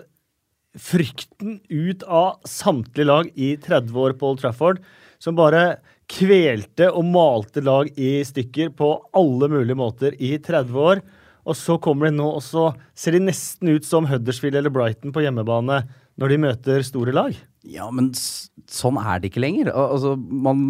frykten 0.79 1.59
ut 1.67 2.03
av 2.07 2.39
samtlige 2.47 3.07
lag 3.09 3.29
i 3.35 3.53
30 3.59 3.97
år 4.01 4.15
på 4.17 4.31
Old 4.31 4.41
Trafford, 4.41 4.79
som 5.21 5.37
bare 5.37 5.81
kvelte 6.11 6.89
og 6.91 7.07
malte 7.07 7.63
lag 7.63 7.89
i 7.95 8.19
stykker 8.27 8.73
på 8.77 8.91
alle 9.17 9.49
mulige 9.51 9.79
måter 9.79 10.17
i 10.19 10.35
30 10.41 10.79
år. 10.83 11.01
Og 11.47 11.57
så 11.57 11.77
kommer 11.81 12.09
de 12.09 12.17
nå, 12.19 12.27
og 12.37 12.43
så 12.45 12.67
ser 12.97 13.15
de 13.15 13.23
nesten 13.25 13.71
ut 13.73 13.87
som 13.87 14.05
Huddersfield 14.09 14.59
eller 14.59 14.73
Brighton 14.73 15.13
på 15.15 15.23
hjemmebane 15.23 15.81
når 16.21 16.33
de 16.33 16.41
møter 16.43 16.85
store 16.85 17.15
lag. 17.15 17.33
Ja, 17.65 17.87
men 17.93 18.11
sånn 18.13 18.99
er 19.01 19.21
det 19.21 19.31
ikke 19.31 19.43
lenger. 19.43 19.71
Al 19.73 19.95
altså, 19.95 20.13
man, 20.17 20.61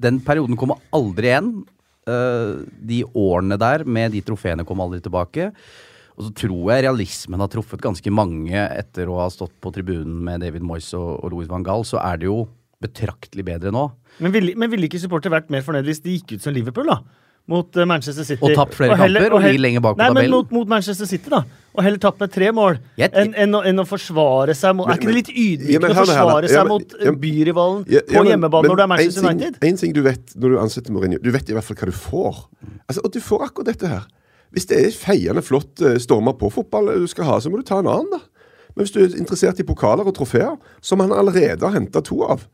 den 0.00 0.22
perioden 0.24 0.58
kommer 0.60 0.80
aldri 0.96 1.32
igjen. 1.32 1.52
Uh, 2.08 2.64
de 2.80 3.02
årene 3.12 3.58
der 3.60 3.84
med 3.84 4.14
de 4.16 4.22
trofeene 4.24 4.64
kom 4.66 4.80
aldri 4.82 5.02
tilbake. 5.04 5.50
Og 6.16 6.26
så 6.26 6.32
tror 6.36 6.72
jeg 6.72 6.86
realismen 6.86 7.40
har 7.40 7.50
truffet 7.52 7.82
ganske 7.84 8.12
mange 8.12 8.56
etter 8.56 9.08
å 9.08 9.20
ha 9.22 9.28
stått 9.32 9.54
på 9.60 9.72
tribunen 9.72 10.18
med 10.24 10.42
David 10.44 10.64
Moyes 10.66 10.90
og, 10.96 11.12
og 11.20 11.34
Louis 11.34 11.48
van 11.48 11.64
Gaal. 11.64 11.84
Så 11.88 12.00
er 12.00 12.20
det 12.20 12.28
jo 12.28 12.42
betraktelig 12.84 13.44
bedre 13.46 13.72
nå. 13.74 13.86
Men 14.20 14.32
ville, 14.34 14.54
men 14.58 14.70
ville 14.72 14.88
ikke 14.88 15.00
supporter 15.02 15.32
vært 15.32 15.50
mer 15.52 15.64
fornøyd 15.66 15.88
hvis 15.88 16.02
de 16.04 16.16
gikk 16.18 16.36
ut 16.38 16.44
som 16.46 16.54
Liverpool, 16.56 16.88
da? 16.88 17.00
Mot 17.50 17.74
eh, 17.80 17.86
Manchester 17.88 18.22
City. 18.24 18.40
Og 18.46 18.52
tapt 18.54 18.76
flere 18.76 18.94
kamper, 18.94 19.32
og 19.34 19.40
hell- 19.42 19.56
lenge 19.56 19.62
lenger 19.64 19.82
bak 19.84 19.96
på 19.96 20.00
Nei, 20.00 20.06
men 20.12 20.16
tabellen. 20.20 20.34
mot, 20.36 20.52
mot 20.54 20.68
Manchester 20.70 21.08
City, 21.08 21.30
da. 21.32 21.40
Og 21.74 21.82
heller 21.86 21.98
tapt 22.02 22.20
med 22.22 22.30
tre 22.34 22.50
mål 22.54 22.78
enn 23.00 23.32
en, 23.44 23.56
å, 23.58 23.62
enn 23.66 23.80
å 23.82 23.86
forsvare 23.88 24.54
seg 24.58 24.76
mot 24.76 24.86
Men- 24.88 24.94
Er 24.96 25.00
ikke 25.00 25.10
det 25.10 25.16
litt 25.18 25.32
ydmykende 25.32 25.90
å 25.90 25.98
forsvare 25.98 26.36
her, 26.44 26.48
seg 26.48 26.56
Ja, 26.58 26.62
men- 26.64 26.72
mot 26.74 26.94
ja, 27.00 27.08
eh, 27.10 27.18
byrivalen 27.24 27.82
Ja, 27.90 28.00
på 28.06 28.14
ja, 28.16 28.22
men- 28.22 28.30
hjemmebane 28.34 28.62
men 28.68 28.70
når 28.72 28.76
du 28.76 28.82
er 28.84 28.90
Manchester 28.94 29.22
en 29.24 29.28
ting, 29.28 29.40
United? 29.40 29.64
En 29.70 29.76
ting 29.82 29.92
du 29.96 30.02
vet 30.02 30.34
når 30.36 30.48
du 30.54 30.58
ansetter 30.62 30.92
Mourinho, 30.94 31.18
du 31.22 31.30
vet 31.30 31.50
i 31.50 31.56
hvert 31.56 31.64
fall 31.68 31.76
hva 31.80 31.90
du 31.90 31.96
får. 31.96 32.40
Altså, 32.88 33.04
og 33.04 33.12
du 33.12 33.20
får 33.20 33.46
akkurat 33.48 33.66
dette 33.72 33.88
her. 33.88 34.06
Hvis 34.54 34.66
det 34.66 34.78
er 34.84 34.90
feiende 34.94 35.42
flott 35.46 35.80
eh, 35.82 35.98
stormer 35.98 36.34
på 36.38 36.52
fotball 36.52 36.92
du 37.00 37.06
skal 37.10 37.24
ha, 37.24 37.36
så 37.40 37.50
må 37.50 37.56
du 37.60 37.66
ta 37.66 37.78
en 37.80 37.86
annen, 37.90 38.10
da. 38.10 38.20
Men 38.76 38.84
hvis 38.86 38.92
du 38.94 39.00
er 39.02 39.16
interessert 39.18 39.58
i 39.58 39.66
pokaler 39.66 40.06
og 40.06 40.14
trofeer, 40.14 40.56
som 40.80 41.00
han 41.02 41.10
allerede 41.10 41.62
har 41.66 41.74
henta 41.74 42.02
to 42.06 42.22
av, 42.22 42.46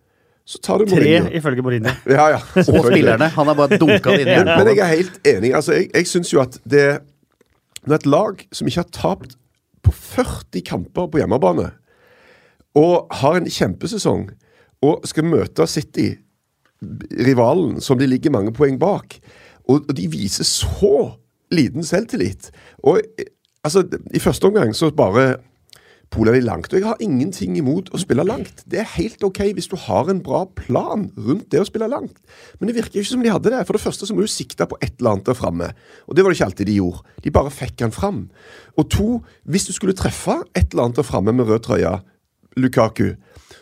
så 0.46 0.60
tar 0.62 0.78
du 0.78 0.86
Tre, 0.86 1.14
ifølge 1.34 1.62
Mourinho. 1.62 1.90
Ja, 2.16 2.28
ja, 2.36 2.40
Og 2.54 2.84
spillerne. 2.86 3.26
Han 3.34 3.48
har 3.50 3.56
bare 3.58 3.78
dunka 3.80 4.12
det 4.14 4.22
inn 4.22 4.30
i 4.30 4.36
Men, 4.38 4.52
men 4.52 4.68
jeg 4.70 4.82
er 4.84 4.92
helt 4.92 5.26
enig. 5.26 5.50
Altså, 5.58 5.74
jeg 5.74 5.90
jeg 5.90 6.06
syns 6.06 6.30
jo 6.32 6.42
at 6.44 6.60
det 6.62 7.00
Når 7.86 7.98
et 7.98 8.06
lag 8.06 8.46
som 8.54 8.70
ikke 8.70 8.84
har 8.84 8.92
tapt 8.94 9.34
på 9.86 9.92
40 9.94 10.62
kamper 10.66 11.06
på 11.10 11.18
hjemmebane, 11.20 11.68
og 12.74 13.06
har 13.20 13.36
en 13.38 13.46
kjempesesong, 13.46 14.24
og 14.82 15.06
skal 15.06 15.24
møte 15.24 15.66
City, 15.70 16.08
rivalen, 17.26 17.80
som 17.80 17.98
de 17.98 18.08
ligger 18.10 18.34
mange 18.34 18.50
poeng 18.52 18.80
bak, 18.82 19.14
og, 19.68 19.86
og 19.86 19.92
de 19.96 20.08
viser 20.10 20.44
så 20.44 21.12
liten 21.54 21.86
selvtillit 21.86 22.50
Og 22.82 22.98
eh, 22.98 23.30
altså, 23.64 23.84
i 24.14 24.18
første 24.18 24.50
omgang 24.50 24.74
så 24.74 24.90
bare 24.90 25.36
poler 26.12 26.36
er 26.38 26.44
langt. 26.46 26.72
Og 26.72 26.78
jeg 26.78 26.86
har 26.86 27.02
ingenting 27.02 27.56
imot 27.58 27.90
å 27.94 28.00
spille 28.00 28.24
langt. 28.26 28.62
Det 28.68 28.80
er 28.82 28.92
helt 28.96 29.22
OK 29.26 29.42
hvis 29.56 29.70
du 29.72 29.76
har 29.86 30.10
en 30.10 30.22
bra 30.24 30.44
plan 30.58 31.08
rundt 31.16 31.48
det 31.52 31.62
å 31.62 31.68
spille 31.68 31.88
langt. 31.90 32.18
Men 32.58 32.70
det 32.70 32.76
virker 32.78 33.00
ikke 33.00 33.12
som 33.12 33.24
de 33.24 33.32
hadde 33.32 33.52
det. 33.52 33.62
For 33.66 33.76
det 33.76 33.82
første 33.82 34.08
så 34.08 34.16
må 34.16 34.24
du 34.24 34.30
sikte 34.30 34.68
på 34.70 34.78
et 34.80 34.94
eller 34.98 35.16
annet 35.16 35.30
der 35.30 35.38
framme. 35.38 35.70
Og 36.06 36.16
det 36.16 36.24
var 36.24 36.32
det 36.32 36.38
ikke 36.38 36.50
alltid 36.50 36.70
de 36.70 36.78
gjorde. 36.80 37.16
De 37.24 37.34
bare 37.34 37.54
fikk 37.54 37.86
han 37.86 37.94
fram. 37.94 38.26
Og 38.76 38.90
to, 38.92 39.08
hvis 39.44 39.68
du 39.68 39.74
skulle 39.76 39.96
treffe 39.98 40.40
et 40.54 40.70
eller 40.70 40.88
annet 40.88 41.02
der 41.02 41.08
framme 41.08 41.34
med 41.36 41.50
rød 41.50 41.66
trøye, 41.66 41.96
Lukaku, 42.56 43.10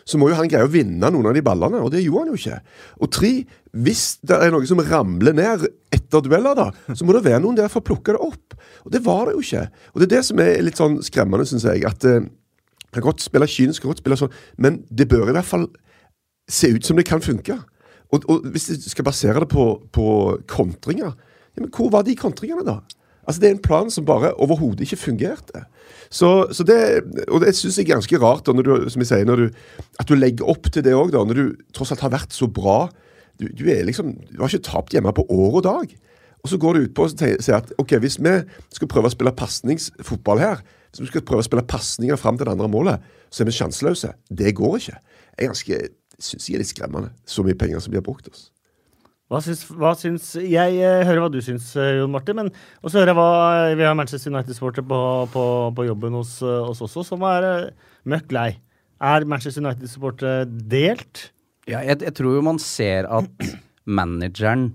så 0.07 0.19
må 0.21 0.29
jo 0.29 0.37
han 0.37 0.47
greie 0.47 0.63
å 0.63 0.71
vinne 0.71 1.09
noen 1.11 1.27
av 1.27 1.33
de 1.35 1.41
ballene, 1.43 1.81
og 1.83 1.89
det 1.91 2.03
gjorde 2.03 2.21
han 2.23 2.31
jo 2.31 2.39
ikke. 2.39 2.59
Og 3.03 3.11
tre, 3.11 3.31
hvis 3.75 4.03
det 4.23 4.37
er 4.37 4.53
noe 4.53 4.67
som 4.69 4.79
ramler 4.85 5.35
ned 5.35 5.65
etter 6.05 6.23
dueller, 6.23 6.55
da, 6.57 6.69
så 6.93 7.05
må 7.05 7.15
det 7.15 7.25
være 7.25 7.41
noen 7.43 7.57
der 7.57 7.71
for 7.71 7.83
å 7.83 7.87
plukke 7.89 8.15
det 8.15 8.23
opp. 8.23 8.57
Og 8.85 8.93
det 8.93 9.03
var 9.05 9.27
det 9.27 9.35
jo 9.35 9.43
ikke. 9.43 9.67
Og 9.93 10.01
det 10.01 10.07
er 10.07 10.15
det 10.15 10.25
som 10.29 10.41
er 10.43 10.63
litt 10.63 10.81
sånn 10.81 10.99
skremmende, 11.05 11.47
syns 11.49 11.67
jeg. 11.67 11.85
at 11.89 12.05
eh, 12.07 12.27
Kan 12.95 13.03
godt 13.03 13.25
spille 13.25 13.49
kynisk, 13.49 13.83
godt 13.83 14.03
spille 14.03 14.17
sånn, 14.19 14.35
men 14.61 14.83
det 14.87 15.09
bør 15.11 15.33
i 15.33 15.35
hvert 15.35 15.49
fall 15.49 15.65
se 16.47 16.69
ut 16.71 16.85
som 16.85 16.95
det 16.95 17.07
kan 17.09 17.23
funke. 17.25 17.57
Og, 18.13 18.27
og 18.29 18.45
hvis 18.53 18.69
du 18.69 18.89
skal 18.89 19.07
basere 19.07 19.41
det 19.43 19.49
på, 19.51 19.65
på 19.91 20.05
kontringer, 20.47 21.15
ja, 21.55 21.63
men 21.63 21.71
hvor 21.73 21.89
var 21.91 22.05
de 22.05 22.15
kontringene, 22.19 22.63
da? 22.67 22.79
Altså, 23.25 23.41
Det 23.41 23.47
er 23.49 23.55
en 23.55 23.63
plan 23.63 23.89
som 23.91 24.05
bare 24.05 24.33
overhodet 24.39 24.85
ikke 24.85 25.01
fungerte. 25.01 25.65
Så, 26.13 26.47
så 26.53 26.63
det, 26.63 26.77
og 27.27 27.41
det 27.41 27.55
syns 27.57 27.79
jeg 27.79 27.87
er 27.87 27.95
ganske 27.95 28.19
rart, 28.21 28.45
da, 28.45 28.53
du, 28.53 28.89
som 28.89 29.01
jeg 29.01 29.09
sier, 29.09 29.25
du, 29.25 29.49
at 29.99 30.07
du 30.07 30.15
legger 30.15 30.49
opp 30.51 30.69
til 30.71 30.85
det 30.85 30.93
òg, 30.93 31.15
når 31.15 31.39
du 31.39 31.55
tross 31.73 31.91
alt 31.91 32.05
har 32.05 32.13
vært 32.13 32.35
så 32.35 32.47
bra. 32.47 32.85
Du, 33.39 33.47
du, 33.51 33.65
liksom, 33.67 34.13
du 34.31 34.39
har 34.39 34.51
ikke 34.51 34.69
tapt 34.69 34.95
hjemme 34.95 35.13
på 35.15 35.25
år 35.29 35.59
og 35.59 35.65
dag. 35.65 35.95
Og 36.45 36.49
så 36.51 36.59
går 36.61 36.77
du 36.77 36.85
ut 36.85 36.95
på 36.95 37.07
og 37.07 37.13
sier 37.17 37.57
at 37.57 37.71
ok, 37.81 37.97
hvis 38.03 38.19
vi 38.21 38.33
skal 38.75 38.89
prøve 38.91 39.09
å 39.09 39.13
spille 39.13 39.33
pasningsfotball 39.33 40.41
her, 40.43 40.59
hvis 40.93 41.01
vi 41.01 41.11
skal 41.11 41.23
prøve 41.27 41.41
å 41.41 41.47
spille 41.47 41.65
pasninger 41.67 42.19
fram 42.21 42.37
til 42.37 42.47
det 42.47 42.53
andre 42.53 42.69
målet, 42.71 43.07
så 43.33 43.43
er 43.43 43.49
vi 43.49 43.55
sjanseløse. 43.57 44.13
Det 44.29 44.53
går 44.55 44.77
ikke. 44.77 44.99
Jeg 45.35 45.49
ganske, 45.49 45.79
syns 46.21 46.45
jeg 46.47 46.59
er 46.59 46.61
litt 46.61 46.71
skremmende, 46.71 47.09
så 47.27 47.43
mye 47.43 47.57
penger 47.59 47.81
som 47.83 47.95
blir 47.95 48.05
brukt. 48.05 48.29
oss. 48.29 48.51
Hva 49.25 49.41
syns, 49.41 49.63
hva 49.73 49.95
syns 49.97 50.27
Jeg 50.37 50.75
eh, 50.77 51.01
hører 51.01 51.23
hva 51.23 51.31
du 51.33 51.39
syns, 51.41 51.71
eh, 51.81 51.95
Jon 51.97 52.13
Martin. 52.13 52.37
Men 52.37 52.51
også 52.85 53.01
hører 53.01 53.11
jeg 53.11 53.17
hva 53.17 53.29
Vi 53.79 53.87
har 53.87 53.97
Manchester 53.97 54.31
United-sportere 54.31 54.85
på, 54.85 54.99
på, 55.33 55.45
på, 55.75 55.87
jobben 55.89 56.19
hos 56.19 56.37
eh, 56.45 56.69
oss 56.69 56.83
også, 56.85 57.03
som 57.09 57.25
er 57.25 57.71
møkk 58.05 58.35
lei. 58.37 58.49
Er 59.01 59.25
Manchester 59.25 59.65
United-supportere 59.65 60.45
delt? 60.45 61.31
Ja, 61.65 61.81
jeg, 61.81 62.01
jeg, 62.05 62.13
tror 62.17 62.37
jo 62.37 62.45
man 62.45 62.61
ser 62.61 63.07
at 63.09 63.45
manageren 63.85 64.69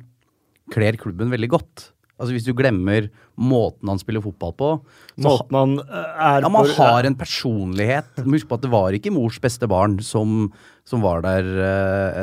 kler 0.75 0.99
klubben 0.99 1.31
veldig 1.33 1.51
godt. 1.53 1.91
Altså 2.21 2.35
Hvis 2.35 2.45
du 2.45 2.53
glemmer 2.53 3.07
måten 3.41 3.89
han 3.89 4.01
spiller 4.01 4.21
fotball 4.21 4.53
på 4.59 4.67
Måten 5.25 5.57
han 5.57 5.71
er 5.81 6.45
Ja, 6.45 6.51
Man 6.53 6.69
har 6.77 7.07
en 7.09 7.17
personlighet. 7.17 8.11
Husk 8.27 8.51
på 8.51 8.59
at 8.59 8.67
det 8.67 8.73
var 8.75 8.97
ikke 8.97 9.13
mors 9.15 9.39
beste 9.41 9.69
barn 9.71 9.97
som, 10.05 10.51
som 10.91 11.05
var 11.05 11.23
der 11.23 11.47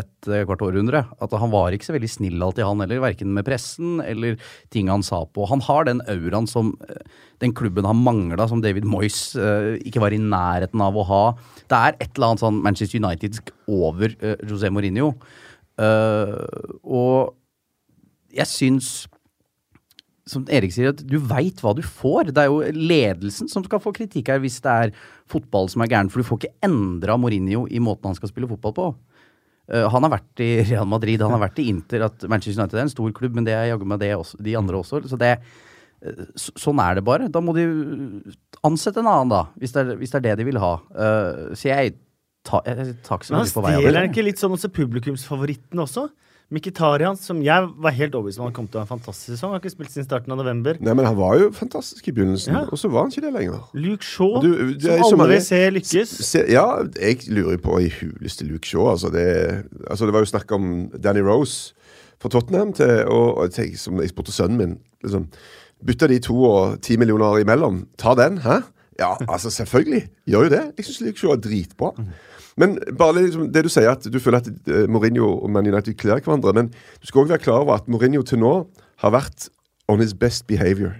et 0.01 0.27
kvart 0.27 0.61
århundre. 0.65 1.05
At 1.23 1.31
Han 1.39 1.53
var 1.53 1.71
ikke 1.71 1.87
så 1.87 1.95
veldig 1.95 2.09
snill 2.11 2.43
alltid, 2.43 2.65
han 2.67 2.83
heller. 2.83 2.99
Verken 3.05 3.31
med 3.31 3.47
pressen 3.47 4.01
eller 4.03 4.35
ting 4.75 4.91
han 4.91 5.05
sa 5.07 5.23
på. 5.23 5.47
Han 5.47 5.63
har 5.63 5.87
den 5.87 6.03
auraen 6.11 6.49
som 6.51 6.73
den 7.39 7.53
klubben 7.55 7.87
har 7.87 7.95
mangla, 7.95 8.47
som 8.49 8.59
David 8.61 8.83
Moyes 8.89 9.31
ikke 9.87 10.03
var 10.03 10.11
i 10.11 10.19
nærheten 10.19 10.83
av 10.83 10.97
å 10.99 11.07
ha. 11.07 11.23
Det 11.69 11.79
er 11.79 11.95
et 11.95 12.11
eller 12.17 12.33
annet 12.33 12.43
sånn 12.43 12.61
Manchester 12.65 12.99
United 12.99 13.39
over 13.71 14.11
José 14.43 14.67
Mourinho. 14.73 15.13
Og 15.79 17.33
jeg 18.35 18.49
syns 18.51 19.07
som 20.29 20.45
Erik 20.51 20.73
sier, 20.75 20.93
at 20.93 21.03
du 21.07 21.17
veit 21.23 21.61
hva 21.63 21.73
du 21.77 21.83
får. 21.85 22.31
Det 22.31 22.43
er 22.43 22.51
jo 22.51 22.61
ledelsen 22.75 23.49
som 23.51 23.65
skal 23.65 23.81
få 23.83 23.93
kritikk 23.95 24.31
her 24.33 24.41
hvis 24.43 24.59
det 24.63 24.73
er 24.73 24.95
fotball 25.31 25.69
som 25.71 25.83
er 25.83 25.91
gæren. 25.91 26.11
For 26.11 26.21
du 26.21 26.27
får 26.27 26.41
ikke 26.41 26.67
endra 26.67 27.17
Mourinho 27.19 27.65
i 27.67 27.81
måten 27.83 28.11
han 28.11 28.17
skal 28.17 28.31
spille 28.31 28.49
fotball 28.51 28.75
på. 28.77 28.89
Uh, 29.67 29.85
han 29.91 30.05
har 30.05 30.13
vært 30.15 30.43
i 30.43 30.51
Real 30.69 30.87
Madrid, 30.87 31.21
han 31.23 31.35
har 31.35 31.43
vært 31.43 31.59
i 31.59 31.67
Inter. 31.73 32.05
at 32.07 32.27
Manchester 32.31 32.61
United 32.61 32.79
er 32.79 32.85
en 32.85 32.93
stor 32.93 33.15
klubb, 33.15 33.35
men 33.35 33.47
det 33.47 33.55
er 33.55 33.71
jaggu 33.73 33.87
meg 33.89 33.99
det 34.03 34.13
også, 34.15 34.39
de 34.43 34.55
andre 34.59 34.79
også. 34.79 35.01
Så 35.11 35.19
det, 35.19 35.33
uh, 36.05 36.25
så, 36.39 36.55
sånn 36.67 36.83
er 36.83 36.99
det 36.99 37.07
bare. 37.07 37.27
Da 37.31 37.43
må 37.43 37.55
de 37.57 37.67
ansette 38.67 39.03
en 39.03 39.11
annen, 39.11 39.33
da. 39.33 39.45
Hvis 39.59 39.75
det 39.75 39.83
er, 39.83 39.95
hvis 39.99 40.13
det, 40.13 40.21
er 40.21 40.27
det, 40.29 40.37
de 40.41 40.51
vil 40.51 40.61
ha. 40.63 40.77
Uh, 40.95 41.55
så 41.57 41.71
jeg 41.73 41.97
tar 42.47 42.63
ikke 42.63 43.27
så 43.27 43.35
mye 43.35 43.51
på 43.51 43.63
vei 43.65 43.73
av 43.75 43.81
det. 43.81 43.83
Men 43.83 43.91
stjeler 43.91 44.09
ikke 44.11 44.27
litt 44.29 44.39
sånn 44.39 44.55
hos 44.55 44.67
publikumsfavoritten 44.71 45.83
også? 45.83 46.07
Mkhitarian, 46.47 47.17
som 47.19 47.41
jeg 47.43 47.67
var 47.83 47.91
helt 47.91 48.13
overbevist 48.15 48.39
om 48.39 48.45
han 48.47 48.53
kom 48.55 48.67
til 48.71 48.79
å 48.79 48.83
ha 48.83 48.87
en 48.87 48.91
fantastisk 48.93 49.33
sesong. 49.33 49.51
Han 49.51 49.57
har 49.57 49.63
ikke 49.65 49.73
spilt 49.73 49.91
siden 49.91 50.05
starten 50.07 50.31
av 50.31 50.39
november. 50.39 50.77
Nei, 50.79 50.93
men 50.95 51.03
Han 51.09 51.17
var 51.17 51.33
jo 51.41 51.49
fantastisk 51.51 52.07
i 52.07 52.13
begynnelsen, 52.15 52.55
ja. 52.55 52.61
og 52.71 52.79
så 52.79 52.87
var 52.93 53.03
han 53.03 53.11
ikke 53.11 53.25
det 53.25 53.33
lenger. 53.35 53.65
Luke 53.75 54.07
Shaw, 54.07 54.37
du, 54.45 54.53
du, 54.79 54.87
som 55.09 55.19
alle 55.25 55.35
vil 55.35 55.43
se 55.43 55.59
lykkes. 55.75 56.13
Se, 56.23 56.45
ja, 56.47 56.63
jeg 56.95 57.27
lurer 57.35 57.59
på 57.59 57.81
i 57.83 57.89
huleste 57.91 58.47
Luke 58.47 58.67
Shaw. 58.67 58.87
Altså 58.93 59.11
det, 59.11 59.27
altså 59.89 60.07
det, 60.07 60.15
var 60.15 60.23
jo 60.23 60.31
snakk 60.31 60.55
om 60.55 60.71
Danny 60.95 61.25
Rose 61.25 61.75
fra 62.23 62.31
Tottenham, 62.31 62.71
til, 62.77 63.03
og, 63.11 63.43
og 63.43 63.51
til, 63.51 63.75
som 63.77 63.99
jeg 63.99 64.15
spurte 64.15 64.31
sønnen 64.31 64.61
min 64.61 64.77
liksom, 65.03 65.27
Bytta 65.85 66.07
de 66.09 66.15
to 66.23 66.39
og 66.47 66.79
ti 66.81 66.95
millioner 66.97 67.43
imellom. 67.43 67.83
Ta 67.99 68.15
den, 68.17 68.39
hæ? 68.47 68.61
Ja, 68.97 69.11
altså 69.27 69.51
selvfølgelig. 69.53 70.07
Gjør 70.25 70.47
jo 70.47 70.55
det. 70.55 70.63
Jeg 70.79 70.87
syns 70.87 71.03
Luke 71.05 71.19
Shaw 71.19 71.35
er 71.35 71.43
dritbra. 71.43 71.91
Men 72.57 72.77
bare 72.97 73.21
liksom, 73.21 73.49
det 73.53 73.65
du 73.67 73.71
sier, 73.71 73.91
at 73.93 74.05
du 74.09 74.19
føler 74.21 74.41
at 74.41 74.49
uh, 74.49 74.85
Mourinho 74.89 75.29
og 75.37 75.51
Man 75.53 75.67
United 75.69 75.97
kler 75.99 76.21
hverandre. 76.21 76.55
Men 76.57 76.71
du 76.73 77.09
skal 77.09 77.23
òg 77.23 77.33
være 77.33 77.45
klar 77.45 77.65
over 77.65 77.77
at 77.77 77.89
Mourinho 77.91 78.23
til 78.25 78.41
nå 78.41 78.53
har 79.03 79.13
vært 79.13 79.51
on 79.87 80.01
his 80.01 80.15
best 80.17 80.47
behavior. 80.49 80.97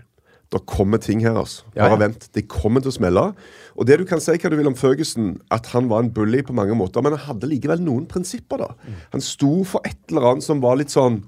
Det 0.53 0.61
kommer 0.69 0.97
ting 0.97 1.19
her, 1.25 1.35
altså. 1.35 1.65
Bare 1.75 1.89
ja, 1.89 1.95
ja. 1.97 1.99
vent. 1.99 2.29
Det 2.35 2.45
kommer 2.47 2.79
til 2.79 2.93
å 2.93 2.95
smelle. 2.95 3.23
Og 3.75 3.87
det 3.89 3.97
du 3.99 4.05
kan 4.07 4.21
si 4.23 4.37
hva 4.39 4.51
du 4.51 4.55
vil 4.55 4.69
om 4.69 4.77
Ferguson, 4.79 5.33
at 5.51 5.67
han 5.73 5.89
var 5.91 6.05
en 6.05 6.11
bully 6.13 6.39
på 6.45 6.55
mange 6.55 6.77
måter, 6.77 7.03
men 7.03 7.17
han 7.17 7.25
hadde 7.33 7.49
likevel 7.51 7.83
noen 7.83 8.05
prinsipper, 8.07 8.63
da. 8.63 8.69
Mm. 8.85 9.01
Han 9.17 9.25
sto 9.25 9.51
for 9.67 9.83
et 9.87 9.99
eller 10.07 10.29
annet 10.31 10.47
som 10.47 10.63
var 10.63 10.79
litt 10.79 10.93
sånn 10.93 11.19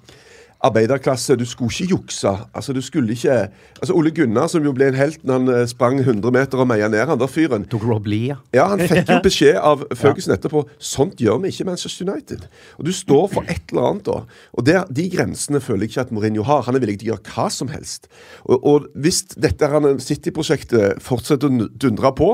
arbeiderklasse. 0.66 1.38
Du 1.40 1.46
skulle 1.48 1.72
ikke 1.72 1.96
jukse. 1.96 2.32
Altså, 2.54 2.74
du 2.74 2.82
skulle 2.82 3.12
ikke 3.12 3.50
Altså, 3.80 3.94
Ole 3.94 4.12
Gunnar, 4.12 4.48
som 4.48 4.64
jo 4.64 4.74
ble 4.76 4.90
en 4.90 4.98
helt 4.98 5.24
når 5.24 5.38
han 5.38 5.54
eh, 5.54 5.68
sprang 5.68 6.00
100 6.00 6.32
meter 6.36 6.60
og 6.60 6.68
meia 6.68 6.90
ned 6.92 7.06
han 7.08 7.20
der 7.20 7.32
fyren 7.32 7.64
Tok 7.70 7.86
Rob 7.88 8.08
Lee, 8.12 8.34
ja. 8.34 8.36
ja. 8.54 8.66
Han 8.74 8.84
fikk 8.84 9.08
jo 9.08 9.20
beskjed 9.30 9.56
av 9.56 9.86
Føgesen 9.96 10.36
etterpå 10.36 10.66
sånt 10.84 11.22
gjør 11.24 11.40
vi 11.44 11.54
ikke 11.54 11.70
Manchester 11.70 12.10
United. 12.10 12.46
Og 12.78 12.86
Du 12.90 12.92
står 12.96 13.28
for 13.32 13.48
et 13.48 13.72
eller 13.72 13.90
annet, 13.92 14.06
da. 14.10 14.44
Og 14.54 14.68
der, 14.68 14.84
De 14.92 15.08
grensene 15.10 15.64
føler 15.64 15.88
jeg 15.88 15.94
ikke 15.94 16.08
at 16.08 16.12
Mourinho 16.12 16.44
har. 16.44 16.66
Han 16.68 16.76
er 16.76 16.84
villig 16.84 17.00
til 17.00 17.12
å 17.12 17.16
gjøre 17.16 17.36
hva 17.36 17.50
som 17.54 17.72
helst. 17.72 18.12
Og, 18.44 18.60
og 18.60 18.88
hvis 19.00 19.24
dette 19.40 19.70
City-prosjektet 20.04 21.00
fortsetter 21.04 21.48
å 21.48 21.70
dundre 21.80 22.12
på 22.18 22.34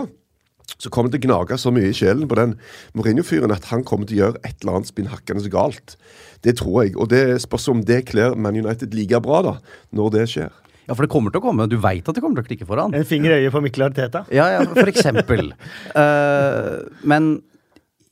så 0.81 0.89
kommer 0.91 1.11
det 1.11 1.21
til 1.21 1.29
å 1.29 1.35
gnage 1.35 1.57
så 1.61 1.71
mye 1.73 1.91
i 1.91 1.95
sjelen 1.95 2.27
på 2.29 2.37
den 2.39 2.55
Mourinho-fyren 2.97 3.53
at 3.53 3.69
han 3.71 3.85
kommer 3.87 4.09
til 4.09 4.17
å 4.17 4.21
gjøre 4.23 4.41
et 4.43 4.57
eller 4.63 4.79
annet 4.79 4.91
spinnhakkende 4.91 5.51
galt. 5.53 5.95
Det 6.45 6.55
tror 6.59 6.83
jeg. 6.83 6.93
Og 7.01 7.09
det 7.11 7.23
spørs 7.43 7.67
om 7.73 7.81
det 7.85 8.03
kler 8.11 8.37
Man 8.37 8.57
United 8.59 8.93
like 8.95 9.19
bra 9.25 9.41
da, 9.45 9.57
når 9.95 10.13
det 10.19 10.29
skjer. 10.35 10.53
Ja, 10.85 10.93
for 10.93 11.05
det 11.05 11.09
kommer 11.09 11.33
til 11.33 11.41
å 11.41 11.45
komme. 11.47 11.65
Du 11.69 11.79
veit 11.81 12.05
at 12.05 12.13
det 12.13 12.21
kommer 12.21 12.37
til 12.39 12.45
å 12.45 12.49
klikke 12.51 12.69
foran. 12.69 12.93
En 12.93 13.07
finger 13.07 13.33
i 13.33 13.41
øyet 13.41 13.55
på 13.55 13.61
Mikkel 13.65 13.87
Arteta. 13.87 14.21
Ja, 14.33 14.47
ja, 14.53 14.61
for 14.69 14.89
eksempel. 14.91 15.53
uh, 15.97 16.85
men 17.11 17.37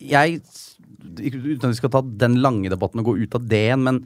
jeg 0.02 0.42
Uten 1.14 1.68
at 1.68 1.74
vi 1.74 1.78
skal 1.78 1.92
ta 1.94 2.00
den 2.02 2.40
lange 2.42 2.72
debatten 2.72 3.02
og 3.02 3.10
gå 3.10 3.14
ut 3.20 3.36
av 3.38 3.44
det 3.46 3.60
igjen, 3.68 3.84
men 3.86 3.98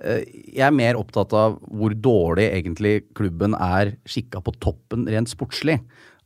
uh, 0.00 0.22
jeg 0.24 0.64
er 0.66 0.74
mer 0.74 0.96
opptatt 0.98 1.34
av 1.36 1.60
hvor 1.68 1.92
dårlig 1.94 2.48
egentlig 2.48 2.94
klubben 3.14 3.54
er 3.54 3.92
skikka 4.08 4.40
på 4.42 4.54
toppen 4.64 5.04
rent 5.06 5.30
sportslig. 5.30 5.76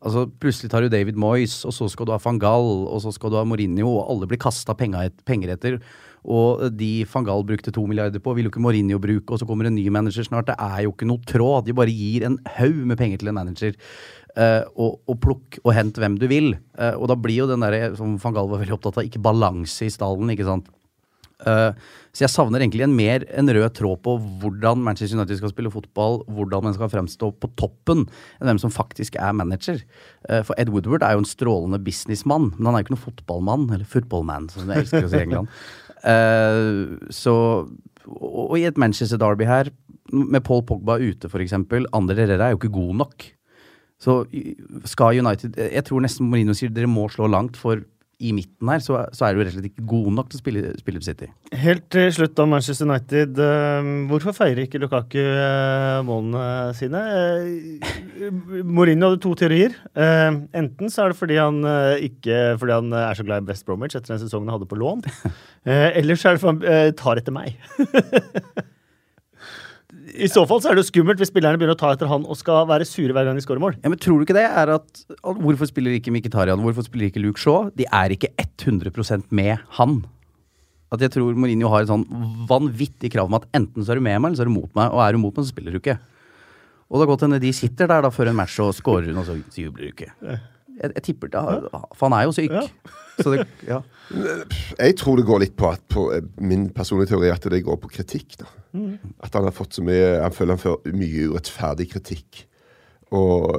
Altså, 0.01 0.25
Plutselig 0.41 0.71
tar 0.73 0.87
du 0.87 0.89
David 0.93 1.19
Moyes, 1.21 1.59
og 1.69 1.75
så 1.77 1.91
skal 1.93 2.09
du 2.09 2.15
ha 2.15 2.21
van 2.23 2.41
Gaal, 2.41 2.71
og 2.89 3.03
så 3.05 3.13
skal 3.13 3.35
du 3.35 3.37
ha 3.37 3.45
Mourinho, 3.45 3.91
og 3.99 4.15
alle 4.15 4.31
blir 4.31 4.41
kasta 4.41 4.73
penger 4.79 5.53
etter. 5.53 5.77
Og 6.29 6.67
de 6.77 6.91
van 7.09 7.27
Gaal 7.27 7.45
brukte 7.49 7.73
to 7.73 7.87
milliarder 7.89 8.23
på, 8.23 8.35
vil 8.37 8.49
jo 8.49 8.53
ikke 8.53 8.63
Mourinho 8.63 9.01
bruke, 9.01 9.33
og 9.33 9.41
så 9.41 9.49
kommer 9.49 9.69
en 9.69 9.77
ny 9.79 9.87
manager 9.93 10.27
snart. 10.27 10.51
Det 10.51 10.57
er 10.61 10.85
jo 10.85 10.95
ikke 10.95 11.09
noe 11.09 11.25
tråd. 11.29 11.69
De 11.69 11.77
bare 11.77 11.95
gir 11.95 12.27
en 12.29 12.37
haug 12.59 12.83
med 12.91 13.01
penger 13.01 13.23
til 13.23 13.33
en 13.33 13.39
manager. 13.41 13.79
Uh, 14.31 14.63
og, 14.79 15.01
og, 15.11 15.17
plukk 15.19 15.57
og 15.65 15.73
hent 15.75 15.97
hvem 15.99 16.19
du 16.21 16.29
vil. 16.31 16.53
Uh, 16.79 16.95
og 17.01 17.09
da 17.11 17.17
blir 17.19 17.41
jo 17.43 17.49
den 17.51 17.65
der, 17.65 17.97
som 17.99 18.19
van 18.21 18.37
Gaal 18.37 18.51
var 18.53 18.63
veldig 18.63 18.77
opptatt 18.77 19.01
av, 19.01 19.09
ikke 19.09 19.23
balanse 19.25 19.89
i 19.89 19.93
stallen. 19.93 20.31
ikke 20.35 20.47
sant? 20.47 20.71
Uh, 21.41 21.73
så 22.13 22.25
jeg 22.25 22.33
savner 22.33 22.61
egentlig 22.61 22.83
en 22.85 22.95
mer 22.97 23.23
en 23.39 23.49
rød 23.55 23.69
tråd 23.79 24.01
på 24.05 24.17
hvordan 24.43 24.83
Manchester 24.85 25.17
United 25.17 25.39
skal 25.39 25.53
spille 25.53 25.73
fotball, 25.73 26.21
hvordan 26.29 26.67
man 26.67 26.75
skal 26.77 26.91
fremstå 26.93 27.31
på 27.41 27.51
toppen, 27.61 28.05
enn 28.41 28.51
hvem 28.51 28.61
som 28.61 28.75
faktisk 28.75 29.17
er 29.17 29.37
manager. 29.37 29.81
Uh, 30.29 30.43
for 30.47 30.59
Ed 30.61 30.73
Woodward 30.75 31.07
er 31.07 31.17
jo 31.17 31.25
en 31.25 31.31
strålende 31.31 31.81
businessmann, 31.85 32.51
men 32.57 32.69
han 32.69 32.77
er 32.77 32.83
jo 32.83 32.89
ikke 32.89 32.97
noen 32.97 33.07
fotballmann, 33.07 33.69
eller 33.71 33.89
footballman, 33.89 34.51
som 34.53 34.69
jeg 34.69 34.85
elsker 34.85 35.07
å 35.07 35.13
si 35.13 35.23
i 35.23 35.29
England. 35.29 35.55
Uh, 36.01 36.97
så 37.13 37.35
Og 38.09 38.55
i 38.59 38.65
et 38.65 38.79
Manchester 38.81 39.19
Derby 39.21 39.45
her, 39.45 39.69
med 40.11 40.41
Paul 40.41 40.65
Pogba 40.67 40.97
ute 40.99 41.29
f.eks., 41.29 41.53
Andre 41.93 42.17
Herrera 42.17 42.49
er 42.49 42.55
jo 42.55 42.59
ikke 42.59 42.73
god 42.75 42.95
nok. 43.05 43.27
Så 44.01 44.25
skal 44.89 45.21
United 45.21 45.59
Jeg 45.61 45.85
tror 45.85 46.01
nesten 46.01 46.31
Mourinho 46.31 46.57
sier 46.57 46.73
dere 46.73 46.89
må 46.89 47.05
slå 47.13 47.29
langt 47.29 47.59
for 47.61 47.83
i 48.21 48.33
midten 48.37 48.69
her, 48.69 48.83
så, 48.85 48.99
så, 49.17 49.27
er 49.27 49.35
du 49.35 49.41
rett 49.41 49.55
og 49.55 49.57
slett 49.57 49.71
ikke 49.71 49.87
god 49.89 50.09
nok 50.19 50.31
til 50.31 50.39
å 50.39 50.43
spille, 50.43 50.73
spille 50.81 51.03
City. 51.05 51.31
Helt 51.57 51.87
til 51.93 52.11
slutt 52.13 52.41
om 52.43 52.53
Manchester 52.53 52.89
United. 52.89 53.39
Uh, 53.41 53.91
hvorfor 54.11 54.37
feirer 54.37 54.67
ikke 54.67 54.81
Lukaku 54.83 55.19
uh, 55.21 56.01
målene 56.07 56.75
sine? 56.77 57.01
Uh, 57.81 58.27
Mourinho 58.61 59.11
hadde 59.11 59.23
to 59.25 59.33
teorier. 59.41 59.77
enten 59.97 60.93
så 60.93 61.07
er 61.07 61.13
det 61.13 61.19
fordi 61.21 61.39
han 61.41 61.63
ikke 62.05 62.59
fordi 62.61 62.77
han 62.77 62.93
er 62.93 63.17
så 63.17 63.25
glad 63.25 63.43
i 63.43 63.49
Best 63.49 63.65
Bromwich 63.67 63.97
etter 63.97 64.15
den 64.15 64.21
sesongen 64.23 64.51
han 64.51 64.59
hadde 64.59 64.69
på 64.71 64.79
lån. 64.81 65.05
eller 65.99 66.21
så 66.21 66.31
er 66.31 66.37
det 66.37 66.45
fordi 66.45 66.77
han 66.77 66.99
tar 67.01 67.23
etter 67.23 67.35
meg. 67.35 67.57
I 70.11 70.29
så 70.31 70.43
fall 70.49 70.61
så 70.63 70.71
er 70.71 70.79
det 70.79 70.85
jo 70.85 70.91
skummelt 70.91 71.21
hvis 71.21 71.31
spillerne 71.31 71.59
begynner 71.61 71.77
å 71.77 71.81
ta 71.81 71.93
etter 71.95 72.09
han 72.11 72.25
og 72.27 72.39
skal 72.39 72.67
være 72.69 72.87
sure 72.89 73.15
hver 73.15 73.29
gang 73.29 73.39
de 73.39 73.45
skårer 73.45 73.63
mål. 73.63 73.77
Ja, 73.83 73.91
men 73.93 74.01
tror 74.01 74.19
du 74.19 74.27
ikke 74.27 74.37
det 74.37 74.47
er 74.47 74.73
at 74.75 75.03
Hvorfor 75.23 75.69
spiller 75.71 75.95
ikke 75.97 76.13
Mkhitarian? 76.15 76.63
Hvorfor 76.65 76.87
spiller 76.87 77.11
ikke 77.11 77.23
Luke 77.23 77.41
Shaw? 77.41 77.69
De 77.79 77.87
er 77.87 78.15
ikke 78.17 78.33
100% 78.41 79.29
med 79.37 79.61
han. 79.79 80.01
At 80.91 81.05
jeg 81.05 81.15
tror 81.15 81.37
Mourinho 81.39 81.71
har 81.71 81.85
et 81.85 81.91
sånn 81.91 82.07
vanvittig 82.51 83.13
krav 83.15 83.31
om 83.31 83.37
at 83.39 83.47
enten 83.55 83.87
så 83.87 83.95
er 83.95 84.01
du 84.01 84.07
med 84.07 84.19
meg, 84.19 84.31
eller 84.33 84.41
så 84.41 84.47
er 84.47 84.51
du 84.51 84.57
mot 84.57 84.73
meg. 84.75 84.91
Og 84.91 85.03
er 85.05 85.15
du 85.15 85.23
mot 85.23 85.37
meg, 85.37 85.47
så 85.47 85.55
spiller 85.55 85.77
du 85.77 85.79
ikke. 85.79 86.01
Og 86.91 86.99
det 86.99 87.05
har 87.05 87.11
gått 87.13 87.27
hende 87.29 87.39
de 87.43 87.53
sitter 87.55 87.91
der 87.91 88.03
da 88.03 88.11
før 88.11 88.33
en 88.33 88.41
match 88.41 88.57
og 88.65 88.73
scorer, 88.75 89.13
og 89.15 89.29
så 89.29 89.37
jubler 89.55 89.87
du 89.87 89.93
ikke. 89.93 90.11
Jeg, 90.27 90.91
jeg 90.97 91.05
tipper 91.07 91.31
det. 91.31 91.45
For 91.95 92.09
han 92.09 92.17
er 92.19 92.27
jo 92.27 92.35
syk. 92.35 92.57
Ja. 92.57 92.65
Så 93.21 93.35
det, 93.35 93.45
ja. 93.69 93.79
Jeg 94.81 94.97
tror 94.99 95.21
det 95.21 95.27
går 95.29 95.45
litt 95.45 95.55
på 95.61 95.69
at 95.71 95.83
på 95.93 96.09
min 96.43 96.71
personlige 96.75 97.13
teori 97.13 97.31
at 97.31 97.47
det 97.53 97.63
går 97.67 97.79
på 97.83 97.93
kritikk. 97.95 98.41
da. 98.41 98.49
At 99.21 99.35
han 99.35 99.49
har 99.49 99.55
fått 99.55 99.75
så 99.75 99.83
mye 99.83 100.21
Han 100.23 100.35
føler 100.35 100.55
han 100.55 100.63
får 100.63 100.93
mye 100.95 101.29
urettferdig 101.33 101.89
kritikk. 101.91 102.45
Og 103.11 103.51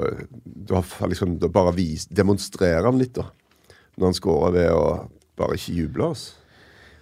da 0.45 0.83
liksom 1.03 1.35
da 1.41 1.49
bare 1.51 1.73
vis, 1.75 2.05
demonstrerer 2.07 2.87
han 2.87 2.99
litt, 3.01 3.17
da. 3.17 3.27
Når 3.99 4.07
han 4.07 4.15
scorer 4.15 4.55
ved 4.55 4.69
å 4.71 4.85
bare 5.35 5.57
ikke 5.57 5.75
juble. 5.75 6.13
Altså. 6.13 6.37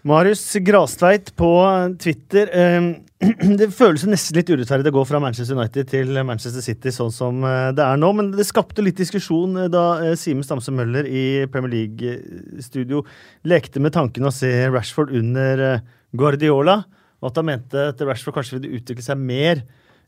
Marius 0.08 0.42
Grastveit 0.64 1.34
på 1.36 1.52
Twitter. 2.00 2.50
eh, 2.56 2.90
Det 3.60 3.68
føles 3.76 4.06
nesten 4.08 4.38
litt 4.38 4.50
urettferdig 4.50 4.94
å 4.94 5.00
gå 5.00 5.04
fra 5.10 5.20
Manchester 5.20 5.58
United 5.58 5.90
til 5.92 6.22
Manchester 6.24 6.64
City 6.64 6.94
sånn 6.96 7.12
som 7.12 7.44
eh, 7.44 7.72
det 7.76 7.84
er 7.84 8.00
nå, 8.00 8.14
men 8.16 8.32
det 8.32 8.48
skapte 8.48 8.86
litt 8.86 9.00
diskusjon 9.00 9.66
eh, 9.66 9.72
da 9.72 9.84
eh, 10.06 10.16
Simen 10.20 10.46
Stamse 10.48 10.72
Møller 10.72 11.08
i 11.10 11.44
Premier 11.52 11.74
League-studio 11.74 13.04
lekte 13.52 13.84
med 13.84 13.94
tanken 13.98 14.30
å 14.30 14.34
se 14.34 14.54
Rashford 14.72 15.12
under 15.20 15.82
Guardiola, 16.16 16.80
og 17.20 17.32
at 17.32 17.40
han 17.42 17.50
mente 17.50 17.90
at 17.92 18.02
Rashford 18.08 18.38
kanskje 18.38 18.60
ville 18.60 18.80
utvikle 18.80 19.06
seg 19.06 19.20
mer 19.20 19.64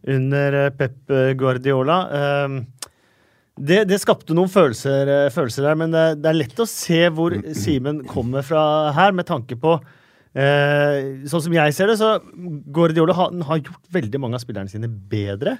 under 0.07 0.59
eh, 0.65 0.71
Pep 0.75 1.11
Guardiola. 1.37 1.97
Eh, 2.19 2.81
det, 3.61 3.83
det 3.89 3.99
skapte 4.01 4.35
noen 4.35 4.49
følelser, 4.49 5.09
eh, 5.11 5.31
følelser 5.33 5.67
der, 5.67 5.77
men 5.77 5.91
det, 5.93 6.05
det 6.23 6.29
er 6.31 6.37
lett 6.39 6.61
å 6.63 6.69
se 6.69 7.01
hvor 7.13 7.35
Simen 7.57 8.01
kommer 8.09 8.45
fra 8.47 8.63
her, 8.95 9.11
med 9.13 9.27
tanke 9.27 9.57
på 9.59 9.75
eh, 10.33 11.27
Sånn 11.29 11.43
som 11.45 11.57
jeg 11.57 11.75
ser 11.75 11.91
det, 11.91 11.99
så 11.99 12.15
Guardiola 12.73 13.15
har, 13.17 13.35
har 13.49 13.61
gjort 13.61 13.91
veldig 13.99 14.23
mange 14.23 14.39
av 14.39 14.45
spillerne 14.45 14.71
sine 14.71 14.89
bedre. 14.89 15.57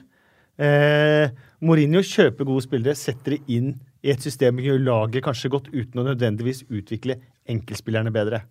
Eh, 0.61 1.27
Mourinho 1.61 2.01
kjøper 2.05 2.47
gode 2.47 2.65
spillere, 2.65 2.97
setter 2.97 3.35
det 3.35 3.57
inn 3.57 3.75
i 4.01 4.13
et 4.13 4.23
system 4.23 4.57
som 4.57 4.65
gjør 4.65 4.81
laget 4.87 5.27
kanskje 5.27 5.51
godt 5.53 5.69
uten 5.73 6.01
å 6.01 6.07
nødvendigvis 6.07 6.65
utvikle 6.71 7.19
enkeltspillerne 7.51 8.13
bedre. 8.13 8.45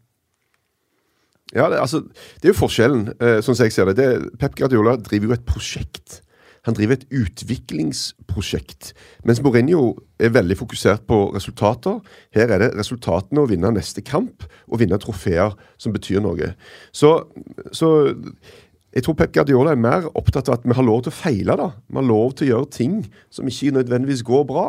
Ja, 1.54 1.66
det, 1.70 1.80
altså, 1.82 2.04
det 2.40 2.48
er 2.48 2.52
jo 2.52 2.60
forskjellen, 2.60 3.06
eh, 3.18 3.38
sånn 3.42 3.56
som 3.56 3.66
jeg 3.66 3.74
ser 3.74 3.90
det. 3.90 3.96
det. 3.98 4.34
Pep 4.38 4.54
Guardiola 4.58 4.96
driver 5.00 5.30
jo 5.30 5.38
et 5.38 5.48
prosjekt. 5.48 6.20
Han 6.68 6.76
driver 6.76 6.98
et 6.98 7.06
utviklingsprosjekt. 7.16 8.92
Mens 9.24 9.40
Mourinho 9.42 9.94
er 10.20 10.34
veldig 10.34 10.58
fokusert 10.60 11.06
på 11.08 11.22
resultater. 11.34 12.02
Her 12.36 12.52
er 12.52 12.62
det 12.62 12.74
resultatene 12.76 13.40
å 13.42 13.48
vinne 13.48 13.72
neste 13.72 14.04
kamp 14.04 14.44
og 14.68 14.82
vinne 14.82 15.00
trofeer 15.00 15.56
som 15.80 15.94
betyr 15.96 16.20
noe. 16.24 16.52
Så, 16.92 17.14
så 17.72 17.90
jeg 18.90 19.04
tror 19.06 19.14
Pep 19.14 19.34
Guardiola 19.36 19.70
er 19.70 19.78
mer 19.78 20.08
opptatt 20.18 20.48
av 20.50 20.56
at 20.58 20.64
vi 20.66 20.74
har 20.74 20.82
lov 20.86 21.04
til 21.04 21.12
å 21.12 21.14
feile. 21.14 21.54
da. 21.58 21.68
Vi 21.86 21.98
har 22.00 22.06
lov 22.08 22.32
til 22.34 22.48
å 22.48 22.50
gjøre 22.50 22.70
ting 22.74 22.96
som 23.30 23.46
ikke 23.46 23.76
nødvendigvis 23.76 24.24
går 24.26 24.46
bra, 24.48 24.64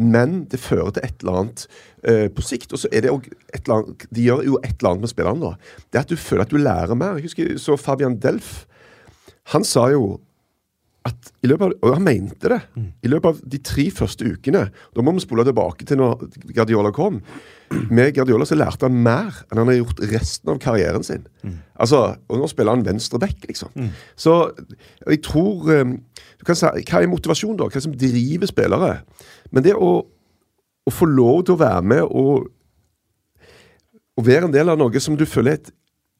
men 0.00 0.46
det 0.48 0.62
fører 0.62 0.94
til 0.96 1.04
et 1.04 1.20
eller 1.20 1.40
annet 1.42 1.64
uh, 2.08 2.28
på 2.32 2.44
sikt. 2.46 2.72
Og 2.72 2.80
så 2.80 2.88
er 2.88 3.04
det 3.04 3.12
jo 3.12 3.18
et 3.52 3.60
eller 3.60 3.82
annet, 3.82 4.06
De 4.08 4.24
gjør 4.24 4.46
jo 4.48 4.60
et 4.62 4.72
eller 4.78 4.94
annet 4.94 5.04
med 5.04 5.12
spillerne. 5.12 5.50
da. 5.50 5.82
Det 5.92 6.00
er 6.00 6.06
at 6.06 6.14
du 6.14 6.16
føler 6.16 6.46
at 6.46 6.54
du 6.54 6.56
lærer 6.56 6.96
mer. 6.96 7.20
Jeg 7.20 7.28
husker 7.28 7.52
så 7.60 7.76
Fabian 7.76 8.16
Delf. 8.22 8.64
Han 9.52 9.66
sa 9.68 9.90
jo 9.92 10.16
at 11.06 11.30
i 11.44 11.50
løpet 11.50 11.68
av, 11.68 11.76
Og 11.82 11.94
han 11.98 12.02
mente 12.08 12.48
det. 12.48 12.60
I 13.04 13.12
løpet 13.12 13.28
av 13.28 13.44
de 13.44 13.58
tre 13.62 13.90
første 13.94 14.24
ukene 14.24 14.64
Da 14.72 15.04
må 15.04 15.12
vi 15.14 15.22
spole 15.22 15.44
tilbake 15.46 15.84
til 15.86 16.00
når 16.00 16.24
Guardiola 16.48 16.90
kom. 16.96 17.20
Med 17.90 18.12
Guardiola 18.14 18.46
så 18.46 18.54
lærte 18.58 18.86
han 18.86 18.98
mer 19.02 19.40
enn 19.50 19.58
han 19.58 19.70
har 19.70 19.78
gjort 19.80 20.02
resten 20.12 20.52
av 20.52 20.58
karrieren 20.62 21.02
sin. 21.06 21.24
Altså, 21.74 22.16
Og 22.28 22.38
nå 22.38 22.48
spiller 22.50 22.76
han 22.76 22.84
venstre 22.86 23.18
back, 23.18 23.46
liksom. 23.48 23.72
Så 24.16 24.36
jeg 25.06 25.22
tror 25.26 25.70
eh, 25.74 25.96
kan 26.46 26.58
si, 26.58 26.66
Hva 26.86 27.02
er 27.02 27.10
motivasjon, 27.10 27.56
da? 27.58 27.66
Hva 27.66 27.74
er 27.74 27.80
det 27.80 27.86
som 27.88 27.96
driver 27.98 28.46
spillere? 28.46 28.92
Men 29.50 29.66
det 29.66 29.74
å, 29.74 29.90
å 30.86 30.90
få 30.94 31.08
lov 31.10 31.44
til 31.44 31.56
å 31.56 31.62
være 31.64 31.82
med 31.82 32.02
og, 32.06 32.46
og 34.16 34.26
være 34.26 34.46
en 34.46 34.54
del 34.54 34.70
av 34.70 34.78
noe 34.78 35.02
som 35.02 35.18
du 35.18 35.26
føler 35.26 35.56
er 35.56 35.60
et 35.60 35.72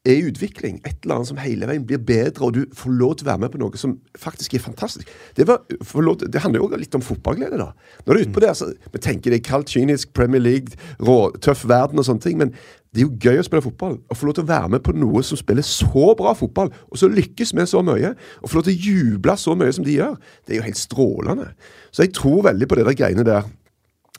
er 0.07 0.21
i 0.21 0.27
utvikling. 0.29 0.79
Et 0.85 0.95
eller 1.03 1.17
annet 1.17 1.29
som 1.29 1.39
hele 1.41 1.67
veien 1.69 1.85
blir 1.87 2.01
bedre, 2.01 2.47
og 2.47 2.55
du 2.55 2.63
får 2.77 2.95
lov 2.95 3.15
til 3.17 3.27
å 3.27 3.31
være 3.31 3.43
med 3.43 3.53
på 3.53 3.61
noe 3.61 3.81
som 3.81 3.97
faktisk 4.19 4.55
er 4.55 4.63
fantastisk. 4.63 5.11
Det, 5.37 5.47
var, 5.49 5.61
lov 6.01 6.23
det 6.23 6.41
handler 6.43 6.63
jo 6.63 6.79
litt 6.79 6.95
om 6.97 7.03
fotballglede, 7.05 7.59
da. 7.59 7.71
Når 8.05 8.11
du 8.11 8.17
er 8.19 8.25
ute 8.25 8.35
på 8.35 8.43
det, 8.43 8.51
altså, 8.53 8.71
Vi 8.93 9.03
tenker 9.03 9.33
det 9.33 9.41
er 9.41 9.49
kaldt, 9.49 9.71
kynisk, 9.73 10.13
Premier 10.17 10.41
League, 10.41 10.77
rå, 11.03 11.31
tøff 11.43 11.65
verden 11.67 11.99
og 11.99 12.07
sånne 12.07 12.23
ting, 12.23 12.37
men 12.39 12.53
det 12.95 13.03
er 13.03 13.05
jo 13.05 13.29
gøy 13.29 13.41
å 13.41 13.45
spille 13.45 13.65
fotball. 13.65 13.99
Å 14.09 14.15
få 14.17 14.29
lov 14.29 14.37
til 14.37 14.45
å 14.47 14.49
være 14.49 14.71
med 14.73 14.83
på 14.85 14.95
noe 14.95 15.21
som 15.25 15.37
spiller 15.37 15.65
så 15.65 16.11
bra 16.17 16.33
fotball, 16.37 16.71
og 16.87 16.97
så 16.97 17.09
lykkes 17.11 17.53
med 17.57 17.69
så 17.69 17.83
mye. 17.85 18.15
Og 18.41 18.49
få 18.49 18.59
lov 18.59 18.67
til 18.69 18.77
å 18.77 18.87
juble 18.87 19.37
så 19.37 19.53
mye 19.59 19.75
som 19.75 19.85
de 19.85 19.99
gjør. 19.99 20.15
Det 20.47 20.55
er 20.55 20.61
jo 20.61 20.67
helt 20.69 20.81
strålende. 20.81 21.51
Så 21.91 22.07
jeg 22.07 22.15
tror 22.17 22.47
veldig 22.47 22.69
på 22.69 22.79
det 22.79 22.87
der 22.87 22.97
greiene 22.97 23.27
der. 23.27 23.49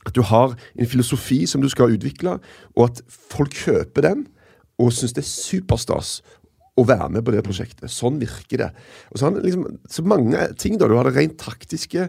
At 0.06 0.14
du 0.14 0.22
har 0.24 0.54
en 0.54 0.88
filosofi 0.88 1.42
som 1.48 1.64
du 1.64 1.68
skal 1.72 1.96
utvikle, 1.96 2.38
og 2.76 2.84
at 2.86 3.02
folk 3.10 3.56
kjøper 3.56 4.04
den 4.06 4.26
og 4.78 4.92
syns 4.94 5.14
det 5.16 5.24
er 5.24 5.30
superstas 5.30 6.18
å 6.78 6.84
være 6.86 7.08
med 7.10 7.24
på 7.26 7.32
det 7.34 7.40
prosjektet. 7.42 7.90
Sånn 7.90 8.20
virker 8.20 8.60
det. 8.60 8.68
Og 9.10 9.18
så, 9.18 9.32
liksom, 9.34 9.64
så 9.90 10.04
mange 10.06 10.44
ting. 10.62 10.76
da, 10.78 10.86
Du 10.86 10.94
har 10.94 11.08
det 11.08 11.16
rent 11.16 11.34
taktiske, 11.42 12.04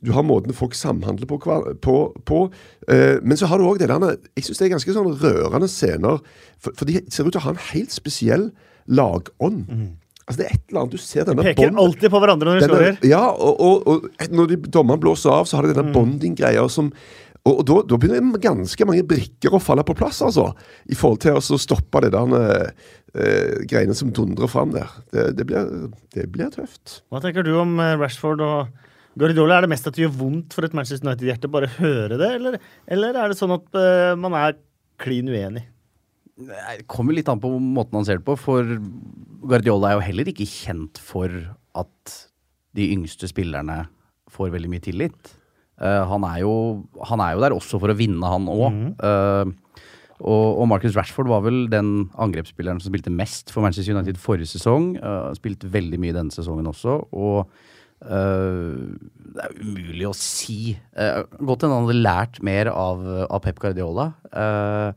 du 0.00 0.12
har 0.16 0.24
måten 0.24 0.52
folk 0.56 0.72
samhandler 0.76 1.28
på. 1.28 1.36
på, 1.84 1.96
på 2.24 2.38
eh, 2.88 3.18
men 3.22 3.36
så 3.36 3.48
har 3.50 3.60
du 3.60 3.66
òg 3.68 3.78
det 3.80 3.88
der 3.92 4.16
Jeg 4.36 4.44
syns 4.48 4.58
det 4.62 4.66
er 4.66 4.72
ganske 4.78 4.96
sånn 4.96 5.12
rørende 5.20 5.68
scener. 5.68 6.24
For, 6.58 6.72
for 6.76 6.88
de 6.88 7.02
ser 7.12 7.28
ut 7.28 7.32
til 7.36 7.40
å 7.42 7.46
ha 7.50 7.52
en 7.52 7.62
helt 7.74 7.92
spesiell 7.92 8.48
lagånd. 8.88 9.66
Altså 10.26 10.40
Det 10.40 10.46
er 10.48 10.54
et 10.56 10.64
eller 10.70 10.80
annet 10.82 10.96
du 10.96 10.98
ser 10.98 11.24
denne 11.28 11.42
De 11.44 11.52
Peker 11.52 11.68
bånd- 11.70 11.82
alltid 11.84 12.10
på 12.10 12.20
hverandre 12.22 12.48
når 12.50 12.58
de 12.64 12.66
skårer. 12.66 12.96
ja, 13.06 13.22
og, 13.30 13.60
og, 13.62 13.86
og 13.86 14.32
når 14.32 14.48
de, 14.50 14.56
dommeren 14.74 15.00
blåser 15.04 15.30
av, 15.30 15.44
så 15.46 15.60
har 15.60 15.68
de 15.68 15.74
denne 15.76 15.92
bonding-greia 15.94 16.64
som 16.72 16.88
Og, 17.46 17.60
og 17.60 17.66
da, 17.68 17.76
da 17.92 17.98
begynner 18.00 18.42
ganske 18.42 18.88
mange 18.88 19.04
brikker 19.06 19.54
å 19.54 19.62
falle 19.62 19.84
på 19.86 19.94
plass, 19.98 20.18
altså. 20.26 20.48
I 20.90 20.98
forhold 20.98 21.22
til 21.22 21.38
å 21.38 21.60
stoppe 21.62 22.02
det 22.02 22.10
der 22.14 22.34
eh, 22.42 23.62
greiene 23.70 23.94
som 23.96 24.10
dundrer 24.14 24.50
fram 24.50 24.74
der. 24.74 24.90
Det, 25.14 25.28
det, 25.38 25.46
blir, 25.46 25.70
det 26.16 26.26
blir 26.34 26.50
tøft. 26.54 27.00
Hva 27.12 27.22
tenker 27.22 27.46
du 27.46 27.52
om 27.60 27.78
eh, 27.82 27.94
Rashford 28.00 28.42
og 28.42 28.74
Guardiola? 29.16 29.60
Er 29.60 29.66
det 29.66 29.72
mest 29.76 29.86
at 29.86 29.96
det 29.96 30.06
gjør 30.06 30.18
vondt 30.18 30.58
for 30.58 30.66
et 30.66 30.74
Manchester 30.76 31.06
United-hjerte 31.06 31.52
bare 31.52 31.70
høre 31.78 32.18
det, 32.18 32.32
eller, 32.40 32.58
eller 32.98 33.22
er 33.22 33.30
det 33.30 33.38
sånn 33.38 33.54
at 33.54 33.78
eh, 33.78 34.12
man 34.18 34.36
er 34.38 34.58
klin 35.02 35.30
uenig? 35.30 35.64
Det 36.36 36.82
kommer 36.90 37.16
litt 37.16 37.30
an 37.32 37.40
på 37.40 37.48
måten 37.62 37.96
han 37.96 38.04
ser 38.04 38.18
det 38.18 38.26
på, 38.26 38.34
for 38.36 38.66
Guardiola 39.46 39.94
er 39.94 40.00
jo 40.00 40.06
heller 40.10 40.28
ikke 40.34 40.48
kjent 40.50 40.98
for 41.00 41.32
at 41.78 42.16
de 42.76 42.90
yngste 42.92 43.30
spillerne 43.30 43.86
får 44.34 44.50
veldig 44.52 44.68
mye 44.68 44.84
tillit. 44.84 45.36
Eh, 45.80 46.02
han, 46.10 46.24
er 46.24 46.40
jo, 46.44 46.52
han 47.10 47.20
er 47.20 47.34
jo 47.36 47.44
der 47.44 47.54
også 47.56 47.80
for 47.82 47.92
å 47.92 47.96
vinne, 47.98 48.24
han 48.32 48.46
òg. 48.48 48.80
og, 50.16 50.46
og 50.56 50.64
Marcus 50.70 50.96
Rashford 50.96 51.28
var 51.28 51.42
vel 51.44 51.66
den 51.72 52.08
angrepsspilleren 52.16 52.80
som 52.80 52.88
spilte 52.92 53.12
mest 53.12 53.52
for 53.52 53.64
Manchester 53.66 53.92
United 53.96 54.16
forrige 54.20 54.48
sesong. 54.54 54.94
Uh, 54.96 55.28
spilt 55.36 55.66
veldig 55.68 55.98
mye 56.00 56.16
denne 56.16 56.32
sesongen 56.32 56.70
også. 56.70 56.94
Og 57.12 57.42
uh, 57.46 58.96
det 59.36 59.44
er 59.44 59.58
umulig 59.60 60.08
å 60.08 60.14
si. 60.16 60.72
Uh, 60.96 61.22
godt 61.44 61.66
hende 61.66 61.76
han 61.76 61.88
hadde 61.90 62.00
lært 62.00 62.40
mer 62.46 62.70
av, 62.72 63.04
av 63.28 63.42
Pep 63.44 63.60
Guardiola. 63.62 64.10
Uh, 64.32 64.92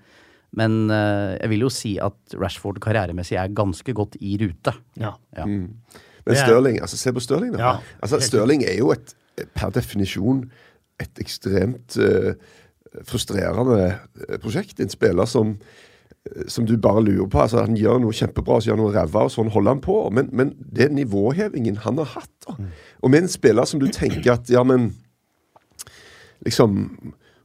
men 0.58 0.88
eh, 0.90 1.36
jeg 1.44 1.50
vil 1.52 1.62
jo 1.62 1.68
si 1.70 1.92
at 2.02 2.34
Rashford 2.42 2.80
karrieremessig 2.82 3.36
er 3.38 3.52
ganske 3.54 3.94
godt 3.94 4.16
i 4.18 4.32
rute. 4.42 4.72
Ja. 4.98 5.12
Ja. 5.38 5.44
Men 5.46 5.76
er- 6.26 6.40
Stirling, 6.42 6.80
altså 6.82 6.98
se 6.98 7.14
på 7.14 7.22
Stirling, 7.22 7.52
da. 7.54 7.60
Ja, 7.62 7.74
altså 8.02 8.18
Stirling 8.26 8.64
er 8.66 8.80
jo 8.80 8.90
et, 8.96 9.14
per 9.54 9.70
definisjon 9.76 10.48
et 11.00 11.22
ekstremt 11.24 11.98
eh, 11.98 12.34
frustrerende 13.08 13.84
eh, 13.90 14.40
prosjekt. 14.42 14.80
En 14.80 14.92
spiller 14.92 15.30
som 15.30 15.56
eh, 15.56 16.48
som 16.52 16.66
du 16.68 16.76
bare 16.78 17.04
lurer 17.04 17.30
på. 17.32 17.42
altså 17.42 17.64
Han 17.66 17.78
gjør 17.78 18.02
noe 18.04 18.16
kjempebra, 18.16 18.60
så 18.60 18.70
gjør 18.70 18.78
han 18.78 18.86
noe 18.86 18.96
ræva, 18.96 19.26
og 19.28 19.34
sånn 19.34 19.52
holder 19.54 19.78
han 19.78 19.84
på. 19.86 20.00
Men, 20.16 20.32
men 20.32 20.56
det 20.60 20.92
nivåhevingen 20.92 21.82
han 21.86 22.02
har 22.02 22.12
hatt. 22.18 22.36
da. 22.48 22.58
Og 23.02 23.14
med 23.14 23.26
en 23.26 23.32
spiller 23.32 23.70
som 23.70 23.82
du 23.82 23.88
tenker 23.94 24.36
at 24.36 24.52
ja, 24.52 24.64
men 24.68 24.92
liksom 26.46 26.86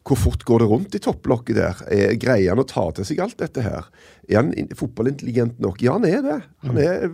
hvor 0.05 0.19
fort 0.21 0.43
går 0.45 0.61
det 0.61 0.67
rundt 0.69 0.95
i 0.97 1.01
topplokket 1.01 1.57
der? 1.57 1.79
Er, 1.89 2.11
greier 2.21 2.53
han 2.53 2.61
å 2.61 2.67
ta 2.69 2.83
til 2.93 3.07
seg 3.09 3.23
alt 3.25 3.39
dette 3.41 3.63
her? 3.65 3.87
Er 4.29 4.43
han 4.43 4.53
fotballintelligent 4.77 5.63
nok? 5.65 5.81
Ja, 5.81 5.95
han 5.97 6.05
er 6.05 6.21
det. 6.25 6.37
Han 6.67 6.81
er, 6.81 7.07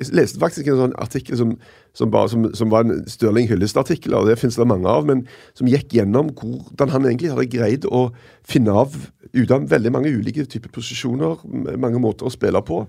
jeg 0.00 0.10
leste 0.18 0.42
faktisk 0.42 0.72
en 0.72 0.80
sånn 0.80 0.96
artikkel 1.02 1.38
som, 1.38 1.54
som, 1.94 2.10
bare, 2.10 2.32
som, 2.32 2.48
som 2.58 2.72
var 2.72 2.82
en 2.82 3.04
Stirling 3.10 3.46
Hyllest-artikkel, 3.50 4.16
og 4.18 4.26
det 4.26 4.40
finnes 4.42 4.58
det 4.58 4.66
mange 4.66 4.90
av, 4.90 5.06
men 5.06 5.22
som 5.58 5.70
gikk 5.70 5.94
gjennom 5.94 6.34
hvordan 6.34 6.90
han 6.96 7.06
egentlig 7.06 7.30
hadde 7.30 7.48
greid 7.52 7.86
å 7.86 8.08
finne 8.42 8.74
av 8.74 8.98
ut 9.32 9.54
av 9.54 9.70
veldig 9.70 9.94
mange 9.94 10.10
ulike 10.12 10.44
typer 10.50 10.74
posisjoner, 10.74 11.40
mange 11.80 12.02
måter 12.02 12.26
å 12.26 12.34
spille 12.34 12.60
på, 12.66 12.82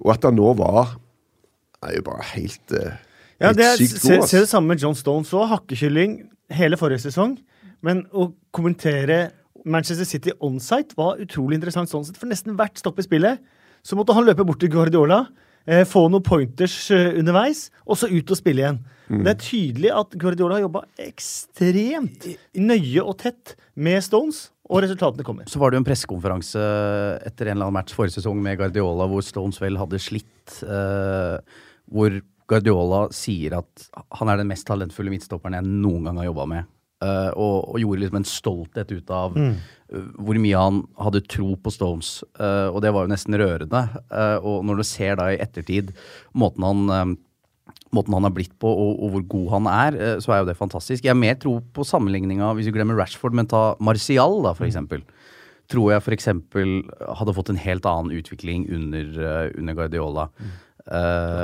og 0.00 0.14
at 0.14 0.24
han 0.24 0.38
nå 0.38 0.54
var 0.62 0.94
er 1.82 1.98
jo 1.98 2.06
bare 2.06 2.26
helt, 2.34 2.60
helt 2.70 3.40
Ja, 3.40 3.52
det 3.56 3.66
er, 3.66 3.78
sykt 3.80 4.02
god. 4.02 4.22
se 4.22 4.36
se 4.36 4.42
det 4.44 4.50
samme 4.50 4.74
med 4.74 4.82
John 4.82 4.96
Stones 4.96 5.32
òg. 5.32 5.46
Hakkekylling 5.48 6.18
hele 6.52 6.76
forrige 6.76 7.06
sesong. 7.06 7.38
Men 7.86 8.04
å 8.12 8.30
kommentere 8.54 9.30
Manchester 9.64 10.08
City 10.08 10.32
onsite 10.40 10.96
var 10.98 11.20
utrolig 11.20 11.58
interessant 11.58 11.90
sånn 11.90 12.06
sett. 12.06 12.18
For 12.20 12.30
nesten 12.30 12.56
hvert 12.58 12.80
stopp 12.80 13.00
i 13.00 13.06
spillet 13.06 13.40
så 13.86 13.96
måtte 13.96 14.14
han 14.16 14.26
løpe 14.26 14.44
bort 14.46 14.60
til 14.62 14.72
Guardiola. 14.72 15.26
eh, 15.68 15.84
få 15.84 16.06
noen 16.08 16.24
pointers 16.24 16.74
eh, 16.90 17.12
underveis, 17.20 17.68
og 17.84 17.98
så 18.00 18.08
ut 18.08 18.30
og 18.32 18.38
spille 18.38 18.62
igjen. 18.62 18.78
Mm. 19.10 19.24
Det 19.26 19.30
er 19.30 19.42
tydelig 19.44 19.90
at 19.92 20.16
Guardiola 20.16 20.56
har 20.56 20.64
jobba 20.64 20.82
ekstremt 21.04 22.24
nøye 22.56 23.04
og 23.04 23.18
tett 23.20 23.54
med 23.76 24.00
Stones, 24.02 24.48
og 24.70 24.80
resultatene 24.84 25.26
kommer. 25.26 25.48
Så 25.50 25.60
var 25.60 25.70
det 25.70 25.76
jo 25.78 25.82
en 25.82 25.88
pressekonferanse 25.88 26.64
etter 27.28 27.50
en 27.50 27.58
eller 27.58 27.68
annen 27.68 27.76
match 27.76 27.94
forrige 27.96 28.16
sesong 28.18 28.40
med 28.42 28.56
Guardiola 28.60 29.08
hvor 29.10 29.24
Stones 29.26 29.60
vel 29.60 29.78
hadde 29.80 30.00
slitt. 30.00 30.30
eh, 30.64 31.38
hvor 31.90 32.20
Guardiola 32.50 33.04
sier 33.14 33.60
at 33.60 33.88
han 34.18 34.30
er 34.30 34.40
den 34.40 34.48
mest 34.50 34.66
talentfulle 34.66 35.12
midtstopperen 35.12 35.58
jeg 35.58 35.66
noen 35.68 36.08
gang 36.08 36.22
har 36.22 36.30
jobba 36.30 36.46
med. 36.50 36.70
Eh, 37.04 37.30
og, 37.34 37.70
og 37.72 37.80
gjorde 37.82 38.04
liksom 38.04 38.20
en 38.20 38.28
stolthet 38.28 38.92
ut 38.92 39.10
av 39.14 39.38
eh, 39.38 39.56
hvor 40.20 40.38
mye 40.40 40.60
han 40.60 40.82
hadde 41.00 41.24
tro 41.30 41.54
på 41.58 41.72
Stones. 41.74 42.20
Uh, 42.38 42.70
og 42.70 42.78
det 42.84 42.92
var 42.94 43.06
jo 43.06 43.10
nesten 43.10 43.34
rørende. 43.40 43.80
Og 44.46 44.62
når 44.66 44.78
du 44.78 44.84
ser 44.86 45.16
da 45.18 45.32
i 45.32 45.40
ettertid 45.42 45.90
måten 46.38 46.66
han 46.66 47.16
måten 47.90 48.14
han 48.14 48.22
har 48.22 48.34
blitt 48.34 48.52
på, 48.62 48.70
og, 48.70 49.00
og 49.02 49.16
hvor 49.16 49.24
god 49.32 49.48
han 49.56 49.66
er, 49.66 49.96
så 50.22 50.30
er 50.30 50.42
jo 50.42 50.46
det 50.46 50.54
fantastisk. 50.58 51.02
Jeg 51.02 51.10
har 51.10 51.18
mer 51.18 51.34
tro 51.42 51.56
på 51.74 51.82
sammenligninga, 51.86 52.52
hvis 52.54 52.68
vi 52.68 52.74
glemmer 52.76 52.94
Rashford, 52.94 53.34
men 53.34 53.50
ta 53.50 53.72
Martial, 53.82 54.36
da, 54.44 54.52
for 54.54 54.68
eksempel. 54.68 55.02
Tror 55.70 55.96
jeg 55.96 56.14
eksempel 56.14 56.76
hadde 57.18 57.34
fått 57.34 57.50
en 57.50 57.58
helt 57.58 57.88
annen 57.90 58.14
utvikling 58.14 58.68
under, 58.70 59.10
under 59.58 59.78
Guardiola. 59.80 60.28
Mm. 60.38 60.54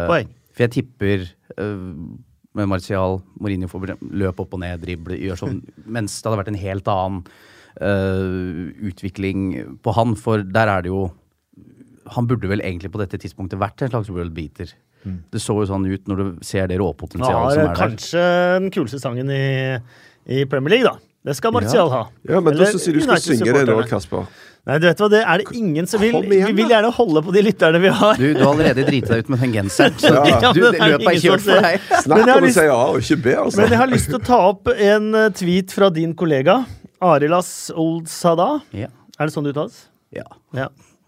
Poeng. 0.06 0.30
for 0.54 0.66
jeg 0.68 0.74
tipper 0.78 1.26
med 2.56 2.70
Martial, 2.70 3.20
Mourinho 3.42 3.68
får 3.70 3.92
løpe 3.92 4.08
løp 4.22 4.40
opp 4.42 4.56
og 4.56 4.62
ned, 4.62 4.80
drible, 4.82 5.18
gjør 5.20 5.42
sånn, 5.42 5.60
mens 5.98 6.16
det 6.18 6.30
hadde 6.30 6.40
vært 6.40 6.50
en 6.54 6.62
helt 6.62 6.90
annen 6.92 7.22
uh, 7.82 8.72
utvikling 8.90 9.46
på 9.84 9.94
han, 9.96 10.16
for 10.18 10.44
der 10.44 10.72
er 10.72 10.86
det 10.86 10.92
jo 10.94 11.06
han 12.14 12.28
burde 12.30 12.46
vel 12.46 12.62
egentlig 12.62 12.92
på 12.94 13.00
dette 13.00 13.18
tidspunktet 13.18 13.58
vært 13.58 13.82
en 13.82 13.90
slags 13.90 14.12
world 14.14 14.30
beater. 14.36 14.70
Det 15.06 15.40
så 15.42 15.54
jo 15.60 15.66
sånn 15.68 15.86
ut 15.86 16.08
når 16.10 16.20
du 16.20 16.46
ser 16.46 16.66
det 16.70 16.80
råpotensialet 16.80 17.54
som 17.54 17.62
er 17.62 17.68
der. 17.68 17.78
kanskje 17.78 18.24
den 18.58 18.72
kuleste 18.74 18.98
sangen 19.02 19.30
i, 19.30 19.44
i 20.34 20.44
Premier 20.50 20.76
League, 20.76 20.86
da. 20.86 20.98
Det 21.26 21.34
skal 21.38 21.54
Martial 21.54 21.90
ha. 21.90 22.04
Ja, 22.26 22.38
men 22.38 22.54
da 22.54 22.60
Eller 22.60 22.72
syns 22.74 22.86
jeg 22.86 22.98
du 22.98 23.02
skal 23.02 23.22
synge 23.22 23.54
det 23.54 23.64
nå, 23.66 23.78
Kasper. 23.90 24.26
Nei, 24.66 24.76
du 24.82 24.86
vet 24.88 24.98
hva, 24.98 25.06
det 25.12 25.20
er 25.22 25.38
det 25.42 25.52
ingen 25.54 25.86
som 25.86 26.00
vil. 26.02 26.16
Igjen, 26.26 26.48
Vi 26.50 26.54
vil 26.58 26.72
gjerne 26.72 26.88
holde 26.96 27.20
på 27.22 27.32
de 27.36 27.42
lytterne 27.46 27.78
vi 27.84 27.90
har. 28.00 28.16
Du, 28.18 28.24
du 28.34 28.40
har 28.42 28.48
allerede 28.50 28.82
driti 28.88 29.06
deg 29.12 29.20
ut 29.22 29.28
med 29.30 29.38
den 29.44 29.52
genseren. 29.54 29.94
Så 30.02 30.10
Ja. 30.32 30.40
du, 30.40 30.42
Ja, 30.42 30.50
men 30.52 30.72
det 30.74 30.80
er 30.80 30.90
løpet 30.96 31.10
er 31.12 31.20
kjørt 31.22 31.44
for 31.44 31.66
deg. 31.68 31.84
Men 31.92 32.02
Snakk 32.02 32.18
jeg 32.18 32.26
har 32.26 32.40
om 32.40 32.42
å 32.42 32.48
lyst- 32.48 32.58
si 32.58 32.64
A 32.66 32.80
og 32.88 32.98
ikke 33.04 33.18
B, 33.22 33.34
altså. 33.44 33.60
Men 33.62 33.70
jeg 33.76 33.80
har 33.82 33.92
lyst 33.92 34.10
til 34.10 34.18
å 34.18 34.24
ta 34.26 34.38
opp 34.48 34.72
en 34.74 35.06
eh, 35.20 35.28
tweet 35.38 35.74
fra 35.76 35.90
din 36.00 36.16
kollega 36.18 36.56
Arilas 37.12 37.52
Old 37.78 38.10
Sada. 38.10 38.48
Ja. 38.74 38.90
Er 39.20 39.30
det 39.30 39.36
sånn 39.36 39.46
det 39.46 39.54
uttales? 39.54 39.78
ja. 40.16 40.26
Ja. 40.56 40.66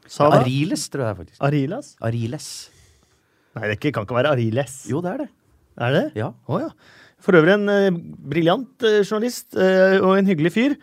Sada? 0.09 0.39
Ariles, 0.41 0.87
tror 0.89 1.05
jeg 1.05 1.17
faktisk. 1.19 1.41
Arilas? 1.45 1.91
Ariles. 2.01 2.47
Nei, 3.59 3.67
det 3.75 3.77
kan 3.83 4.07
ikke 4.07 4.17
være 4.17 4.31
Ariles. 4.33 4.79
Jo, 4.89 5.03
det 5.05 5.11
er 5.17 5.19
det. 5.25 5.29
Er 5.85 5.93
det? 5.99 6.05
Ja. 6.17 6.31
Oh, 6.49 6.63
ja. 6.63 6.71
For 7.21 7.37
øvrig 7.37 7.59
en 7.59 7.67
uh, 7.69 7.99
briljant 8.31 8.87
uh, 8.87 9.01
journalist 9.03 9.53
uh, 9.59 9.99
og 9.99 10.15
en 10.17 10.31
hyggelig 10.31 10.55
fyr. 10.55 10.79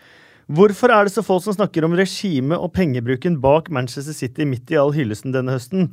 Hvorfor 0.45 0.91
er 0.93 1.07
det 1.07 1.13
så 1.15 1.23
få 1.25 1.39
som 1.41 1.55
snakker 1.55 1.87
om 1.87 1.95
regimet 1.97 2.61
og 2.61 2.69
pengebruken 2.75 3.39
bak 3.41 3.71
Manchester 3.73 4.13
City 4.13 4.45
midt 4.45 4.69
i 4.69 4.77
all 4.77 4.91
hyllesten 4.93 5.33
denne 5.33 5.55
høsten, 5.55 5.87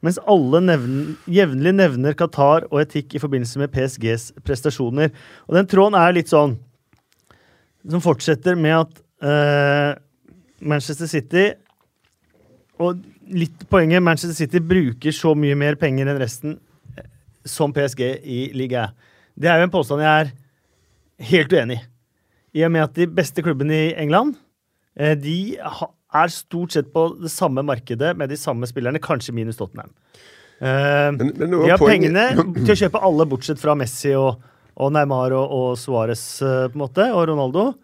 mens 0.00 0.16
alle 0.24 0.62
nevn 0.64 1.18
jevnlig 1.28 1.74
nevner 1.76 2.16
Qatar 2.16 2.64
og 2.70 2.80
etikk 2.80 3.18
i 3.18 3.20
forbindelse 3.20 3.60
med 3.60 3.72
PSGs 3.74 4.30
prestasjoner? 4.48 5.12
Og 5.44 5.58
den 5.58 5.68
tråden 5.68 5.98
er 5.98 6.16
litt 6.16 6.32
sånn 6.32 6.56
Som 7.88 8.02
fortsetter 8.04 8.56
med 8.56 8.78
at 8.78 8.96
uh, 9.24 9.92
Manchester 10.60 11.10
City 11.10 11.44
Og 12.80 13.02
litt 13.28 13.68
poenget 13.68 14.02
Manchester 14.02 14.38
City 14.38 14.62
bruker 14.64 15.12
så 15.12 15.34
mye 15.36 15.58
mer 15.58 15.76
penger 15.76 16.08
enn 16.08 16.22
resten 16.22 16.56
eh, 16.96 17.04
som 17.44 17.74
PSG 17.76 18.00
i 18.24 18.40
ligaen. 18.56 18.96
Det 19.36 19.50
er 19.50 19.60
jo 19.60 19.68
en 19.68 19.74
påstand 19.74 20.00
jeg 20.00 20.24
er 20.24 20.30
helt 21.28 21.52
uenig 21.52 21.76
i. 21.82 21.86
I 22.54 22.64
og 22.64 22.72
med 22.72 22.82
at 22.86 22.94
de 22.94 23.06
beste 23.06 23.42
klubbene 23.44 23.74
i 23.88 23.94
England 24.00 24.36
eh, 24.98 25.14
de 25.20 25.56
er 25.58 26.28
stort 26.32 26.72
sett 26.72 26.92
på 26.94 27.08
det 27.20 27.30
samme 27.30 27.62
markedet 27.62 28.14
med 28.16 28.30
de 28.32 28.36
samme 28.40 28.64
spillerne, 28.70 28.98
kanskje 29.04 29.34
minus 29.36 29.56
Tottenham. 29.60 29.90
Eh, 30.60 31.10
Men- 31.12 31.32
men 31.36 31.50
de 31.50 31.68
har 31.70 31.78
poenget- 31.78 32.14
pengene 32.14 32.64
til 32.66 32.74
å 32.74 32.80
kjøpe 32.88 33.02
alle, 33.02 33.26
bortsett 33.28 33.58
fra 33.60 33.74
Messi 33.78 34.14
og, 34.16 34.40
og 34.76 34.92
Neymar 34.92 35.32
og, 35.36 35.50
og 35.52 35.76
Suárez, 35.76 36.24
eh, 36.42 37.12
og 37.12 37.28
Ronaldo. 37.28 37.74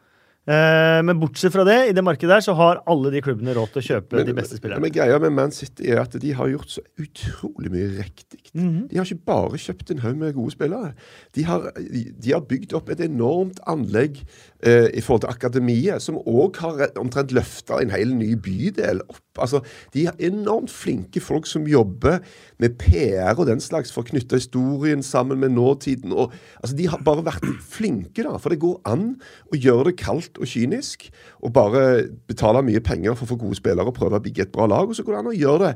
Men 0.47 1.17
bortsett 1.17 1.55
fra 1.55 1.65
det, 1.65 1.89
i 1.89 1.93
det 1.97 2.03
markedet 2.05 2.29
der, 2.29 2.43
så 2.45 2.53
har 2.55 2.83
alle 2.87 3.09
de 3.11 3.23
klubbene 3.25 3.55
råd 3.57 3.71
til 3.73 3.81
å 3.81 3.85
kjøpe 3.87 4.25
de 4.29 4.35
beste 4.37 4.59
spillerne. 4.59 4.83
Men 4.85 4.93
greia 4.93 5.17
med 5.19 5.33
Man 5.33 5.51
City 5.57 5.89
er 5.89 6.03
at 6.03 6.13
de 6.21 6.33
har 6.37 6.51
gjort 6.53 6.69
så 6.69 6.83
utrolig 7.01 7.71
mye 7.73 7.87
riktig. 8.03 8.43
Mhm. 8.53 8.89
De 8.91 8.99
har 8.99 9.07
ikke 9.09 9.25
bare 9.25 9.57
kjøpt 9.57 9.91
en 9.95 10.03
haug 10.05 10.19
med 10.21 10.35
gode 10.37 10.53
spillere. 10.53 10.93
De 11.33 11.47
har, 11.49 11.71
de 11.73 12.31
har 12.35 12.45
bygd 12.45 12.75
opp 12.77 12.91
et 12.93 13.01
enormt 13.01 13.59
anlegg 13.67 14.21
eh, 14.67 14.89
i 14.97 15.03
forhold 15.05 15.25
til 15.25 15.33
akademiet, 15.33 16.03
som 16.03 16.19
òg 16.19 16.59
har 16.63 16.83
omtrent 17.01 17.35
løfta 17.37 17.81
en 17.83 17.93
hel 17.95 18.15
ny 18.17 18.35
bydel 18.41 19.03
opp. 19.07 19.21
Altså, 19.43 19.61
de 19.95 20.07
har 20.07 20.19
enormt 20.23 20.71
flinke 20.71 21.23
folk 21.23 21.49
som 21.51 21.67
jobber 21.69 22.21
med 22.63 22.77
PR 22.79 23.35
og 23.35 23.49
den 23.49 23.63
slags 23.63 23.91
for 23.95 24.05
å 24.05 24.11
knytte 24.13 24.39
historien 24.39 25.03
sammen 25.03 25.41
med 25.43 25.55
nåtiden. 25.57 26.15
Og, 26.15 26.35
altså, 26.63 26.77
de 26.79 26.89
har 26.91 27.03
bare 27.07 27.27
vært 27.27 27.47
flinke, 27.61 28.23
da. 28.23 28.37
For 28.39 28.55
det 28.55 28.63
går 28.63 28.81
an 28.91 29.15
å 29.51 29.59
gjøre 29.59 29.91
det 29.91 29.99
kaldt 30.03 30.39
og 30.41 30.51
kynisk, 30.51 31.09
og 31.43 31.55
bare 31.57 31.85
betale 32.31 32.65
mye 32.67 32.83
penger 32.85 33.19
for 33.19 33.27
å 33.27 33.35
få 33.35 33.41
gode 33.47 33.59
spillere 33.59 33.91
og 33.91 33.99
prøve 33.99 34.21
å 34.21 34.25
bygge 34.25 34.49
et 34.49 34.55
bra 34.55 34.69
lag. 34.71 34.89
Og 34.89 34.97
så 34.97 35.07
går 35.07 35.17
det 35.17 35.23
an 35.25 35.33
å 35.35 35.39
gjøre 35.39 35.63
det 35.69 35.75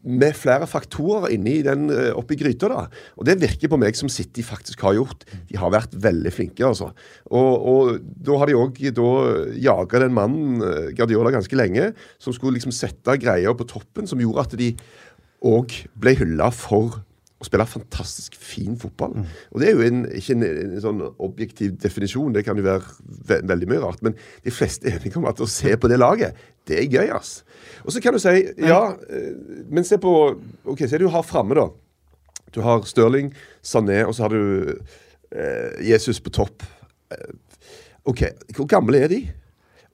med 0.00 0.36
flere 0.38 0.66
faktorer 0.70 1.28
inni 1.34 1.58
den 1.64 1.90
eh, 1.92 2.10
oppi 2.16 2.38
gryta. 2.40 2.70
da. 2.72 2.84
Og 3.20 3.26
det 3.28 3.38
virker 3.42 3.70
på 3.70 3.78
meg 3.80 3.98
som 3.98 4.08
City 4.12 4.44
faktisk 4.46 4.80
har 4.86 4.96
gjort. 4.96 5.26
De 5.50 5.58
har 5.60 5.72
vært 5.74 5.96
veldig 6.00 6.32
flinke, 6.32 6.64
altså. 6.64 6.90
Og, 7.28 7.68
og 7.72 8.00
da 8.00 8.38
har 8.40 8.48
de 8.48 8.56
òg 8.58 8.80
jaga 9.60 10.02
den 10.04 10.16
mannen, 10.16 10.64
eh, 10.64 10.90
Guardiola, 10.96 11.34
ganske 11.34 11.58
lenge, 11.58 11.92
som 12.22 12.36
skulle 12.36 12.56
liksom 12.56 12.74
sette 12.74 13.18
greia 13.20 13.52
på 13.56 13.68
toppen, 13.68 14.08
som 14.08 14.20
gjorde 14.22 14.46
at 14.48 14.58
de 14.60 14.72
òg 15.44 15.76
ble 16.00 16.16
hylla 16.18 16.50
for 16.52 17.00
å 17.40 17.46
spille 17.48 17.64
fantastisk 17.64 18.34
fin 18.36 18.74
fotball. 18.76 19.14
Og 19.50 19.62
Det 19.62 19.70
er 19.70 19.78
jo 19.78 19.84
en, 19.86 20.02
ikke 20.12 20.34
en, 20.36 20.44
en 20.44 20.82
sånn 20.84 20.98
objektiv 21.24 21.78
definisjon, 21.80 22.34
det 22.36 22.44
kan 22.44 22.58
jo 22.60 22.66
være 22.66 22.82
ve 23.30 23.40
veldig 23.48 23.68
mye 23.70 23.80
rart. 23.80 24.02
Men 24.04 24.16
de 24.44 24.52
fleste 24.52 24.88
er 24.90 24.98
enige 24.98 25.16
om 25.16 25.28
at 25.30 25.40
å 25.40 25.48
se 25.48 25.72
på 25.80 25.88
det 25.88 25.96
laget, 26.00 26.36
det 26.68 26.76
er 26.82 26.90
gøy, 26.92 27.08
ass. 27.16 27.38
Og 27.86 27.94
så 27.94 28.02
kan 28.04 28.12
du 28.12 28.20
si 28.20 28.34
ja, 28.60 28.82
eh, 29.08 29.64
men 29.72 29.86
se 29.88 29.96
på 30.02 30.12
OK, 30.68 30.84
se 30.84 31.00
du 31.00 31.08
har 31.08 31.24
framme, 31.24 31.56
da. 31.56 31.70
Du 32.52 32.60
har 32.66 32.84
Stirling, 32.88 33.32
Sané, 33.64 34.02
og 34.04 34.12
så 34.16 34.26
har 34.26 34.34
du 34.34 34.76
eh, 35.32 35.80
Jesus 35.86 36.20
på 36.20 36.32
topp. 36.34 36.66
Eh, 37.14 37.32
OK, 38.10 38.26
hvor 38.56 38.68
gamle 38.68 39.00
er 39.00 39.12
de? 39.12 39.20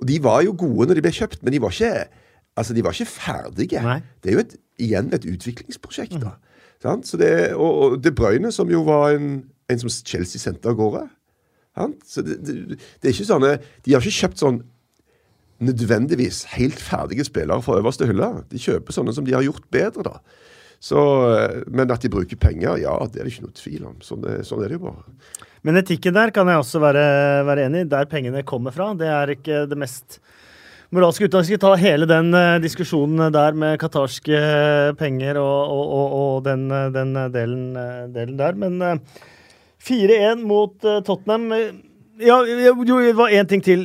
Og 0.00 0.08
De 0.10 0.18
var 0.24 0.42
jo 0.44 0.56
gode 0.56 0.88
når 0.90 0.98
de 0.98 1.04
ble 1.06 1.14
kjøpt, 1.14 1.42
men 1.44 1.54
de 1.54 1.60
var 1.62 1.72
ikke, 1.72 2.08
altså, 2.56 2.74
de 2.74 2.84
var 2.84 2.96
ikke 2.96 3.12
ferdige. 3.14 3.82
Nei. 3.86 4.00
Det 4.20 4.32
er 4.32 4.36
jo 4.36 4.44
et, 4.44 4.58
igjen 4.82 5.14
et 5.14 5.30
utviklingsprosjekt. 5.30 6.18
da. 6.20 6.34
Så 7.06 7.18
det, 7.20 7.32
og, 7.54 7.82
og 7.82 7.98
De 8.04 8.12
Bruyne, 8.16 8.52
som 8.54 8.70
jo 8.72 8.82
var 8.86 9.14
en, 9.16 9.44
en 9.72 9.82
som 9.82 9.90
Chelsea 9.90 10.40
sendte 10.42 10.70
av 10.70 10.78
gårde. 10.78 11.04
Så 12.08 12.22
det, 12.24 12.38
det, 12.46 12.78
det 13.02 13.10
er 13.10 13.12
ikke 13.12 13.28
sånne, 13.28 13.50
De 13.84 13.92
har 13.92 14.00
ikke 14.04 14.20
kjøpt 14.22 14.40
sånn 14.40 14.62
nødvendigvis 15.66 16.42
helt 16.56 16.76
ferdige 16.80 17.24
spillere 17.24 17.62
fra 17.64 17.78
øverste 17.80 18.06
hylle. 18.08 18.28
De 18.52 18.60
kjøper 18.60 18.92
sånne 18.92 19.14
som 19.16 19.24
de 19.24 19.32
har 19.36 19.44
gjort 19.46 19.64
bedre, 19.72 20.04
da. 20.04 20.18
Så, 20.84 21.00
eh, 21.32 21.62
men 21.72 21.88
at 21.90 22.02
de 22.04 22.10
bruker 22.12 22.36
penger, 22.36 22.76
ja, 22.82 22.92
det 23.08 23.22
er 23.22 23.24
det 23.28 23.32
ikke 23.32 23.46
noe 23.46 23.56
tvil 23.56 23.86
om. 23.88 23.94
Sånn, 24.04 24.24
er- 24.28 24.44
sånn 24.44 24.60
er 24.64 24.68
det 24.68 24.76
jo 24.76 24.84
bare. 24.90 25.04
Men 25.64 25.80
etikken 25.80 26.14
der 26.14 26.30
kan 26.30 26.46
jeg 26.52 26.60
også 26.60 26.80
være, 26.84 27.06
være 27.48 27.64
enig 27.70 27.86
i. 27.86 27.88
Der 27.88 28.04
pengene 28.06 28.44
kommer 28.44 28.70
fra. 28.76 28.90
Det 28.94 29.08
er 29.08 29.32
ikke 29.34 29.64
det 29.70 29.78
mest 29.80 30.18
moralske 30.94 31.26
at 31.26 31.38
vi 31.40 31.48
skal 31.50 31.62
ta 31.62 31.72
hele 31.80 32.06
den 32.08 32.34
eh, 32.36 32.58
diskusjonen 32.62 33.32
der 33.34 33.56
med 33.58 33.78
qatarske 33.82 34.40
penger 35.00 35.40
og, 35.40 35.72
og, 35.72 35.94
og, 35.98 36.16
og 36.20 36.44
den, 36.46 36.66
eh, 36.70 36.88
den 36.94 37.14
delen, 37.34 37.64
eh, 37.80 38.02
delen 38.14 38.38
der. 38.38 38.58
Men 38.58 38.78
eh, 38.82 39.22
4-1 39.86 40.44
mot 40.46 40.84
eh, 40.84 41.02
Tottenham 41.06 41.52
eh, 41.56 41.70
Ja, 42.16 42.38
jo, 42.48 42.72
det 42.80 43.12
var 43.12 43.28
én 43.28 43.44
ting 43.44 43.60
til 43.60 43.82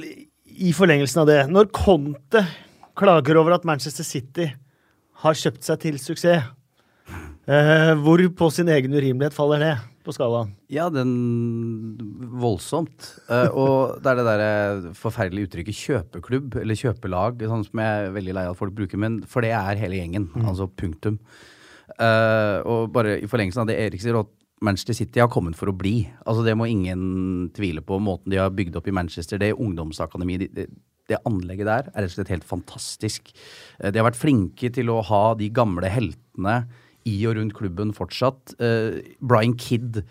i 0.61 0.69
forlengelsen 0.71 1.19
av 1.23 1.27
det. 1.27 1.39
Når 1.51 1.67
Conte 1.75 2.45
klager 2.95 3.35
over 3.41 3.57
at 3.57 3.65
Manchester 3.67 4.07
City 4.07 4.45
har 5.25 5.35
kjøpt 5.35 5.67
seg 5.67 5.81
til 5.81 5.97
suksess, 5.99 6.45
eh, 7.51 7.91
hvor 7.99 8.23
på 8.37 8.49
sin 8.55 8.71
egen 8.71 8.95
urimelighet 8.95 9.35
faller 9.35 9.65
det 9.65 9.73
på 10.05 10.13
skalaen? 10.15 10.51
Ja, 10.71 10.87
den 10.93 11.13
voldsomt. 12.41 13.07
Eh, 13.29 13.49
og 13.53 14.01
det 14.01 14.11
er 14.11 14.19
det 14.19 14.27
derre 14.27 14.91
forferdelige 14.97 15.49
uttrykket 15.49 15.79
kjøpeklubb, 15.79 16.59
eller 16.61 16.79
kjøpelag, 16.79 17.41
sånn 17.49 17.65
som 17.67 17.83
jeg 17.83 18.03
er 18.05 18.13
veldig 18.17 18.35
lei 18.37 18.45
av 18.49 18.55
at 18.55 18.61
folk 18.61 18.75
bruker, 18.77 19.01
men 19.01 19.21
for 19.29 19.45
det 19.45 19.53
er 19.57 19.81
hele 19.81 20.01
gjengen. 20.01 20.29
Altså 20.41 20.69
punktum. 20.69 21.19
Uh, 21.99 22.63
og 22.63 22.93
bare 22.95 23.17
i 23.19 23.27
forlengelsen 23.27 23.65
av 23.65 23.67
det 23.67 23.75
Erik 23.81 24.01
sier, 24.01 24.15
at 24.15 24.29
Manchester 24.63 24.95
City 24.95 25.19
har 25.19 25.31
kommet 25.33 25.57
for 25.57 25.71
å 25.71 25.75
bli. 25.75 26.05
Altså 26.23 26.45
Det 26.45 26.53
må 26.57 26.69
ingen 26.69 27.49
tvile 27.55 27.81
på. 27.83 27.97
Måten 28.03 28.31
de 28.31 28.39
har 28.39 28.53
bygd 28.53 28.77
opp 28.77 28.87
i 28.87 28.93
Manchester, 28.95 29.41
det 29.41 29.55
ungdomsakademi, 29.57 30.37
det, 30.43 30.51
det, 30.55 30.67
det 31.09 31.19
anlegget 31.27 31.67
der 31.67 31.89
er 31.89 32.03
rett 32.05 32.13
og 32.13 32.19
slett 32.19 32.33
helt 32.35 32.47
fantastisk. 32.47 33.33
Eh, 33.79 33.89
De 33.89 33.99
har 33.99 34.07
vært 34.07 34.21
flinke 34.21 34.71
til 34.73 34.93
å 34.93 35.01
ha 35.09 35.23
de 35.39 35.49
gamle 35.53 35.89
heltene 35.91 36.61
i 37.07 37.15
og 37.29 37.37
rundt 37.37 37.55
klubben 37.57 37.93
fortsatt. 37.95 38.55
Eh, 38.61 39.01
Brian 39.19 39.55
Kidd 39.59 40.01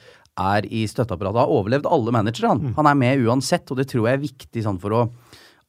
er 0.41 0.67
i 0.67 0.87
støtteapparatet. 0.89 1.43
Har 1.43 1.55
overlevd 1.55 1.89
alle 1.91 2.15
managere, 2.15 2.53
han. 2.53 2.75
Han 2.79 2.89
er 2.91 2.99
med 2.99 3.25
uansett, 3.27 3.71
og 3.71 3.81
det 3.81 3.89
tror 3.91 4.09
jeg 4.09 4.19
er 4.19 4.25
viktig 4.25 4.65
sånn 4.67 4.81
for 4.83 4.97
å 4.97 5.07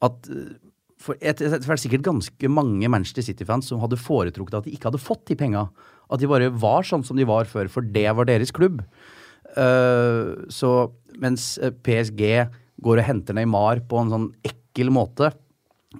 at 0.02 0.28
eh, 0.32 0.52
for 1.02 1.18
et, 1.18 1.40
det 1.40 1.58
er 1.66 1.80
sikkert 1.82 2.04
ganske 2.06 2.48
mange 2.52 2.86
Manchester 2.86 3.24
City-fans 3.26 3.66
som 3.66 3.80
hadde 3.82 3.98
foretrukket 3.98 4.60
at 4.60 4.68
de 4.68 4.74
ikke 4.76 4.86
hadde 4.86 5.02
fått 5.02 5.24
de 5.26 5.34
penga. 5.38 5.64
At 6.06 6.22
de 6.22 6.28
bare 6.30 6.52
var 6.54 6.86
sånn 6.86 7.02
som 7.02 7.18
de 7.18 7.26
var 7.26 7.48
før, 7.50 7.66
for 7.72 7.82
det 7.82 8.06
var 8.14 8.28
deres 8.28 8.54
klubb. 8.54 8.84
Uh, 9.58 10.46
så 10.46 10.92
mens 11.18 11.56
PSG 11.82 12.22
går 12.86 13.02
og 13.02 13.08
henter 13.08 13.34
Neymar 13.34 13.82
på 13.90 13.98
en 13.98 14.12
sånn 14.14 14.28
ekkel 14.46 14.92
måte, 14.94 15.32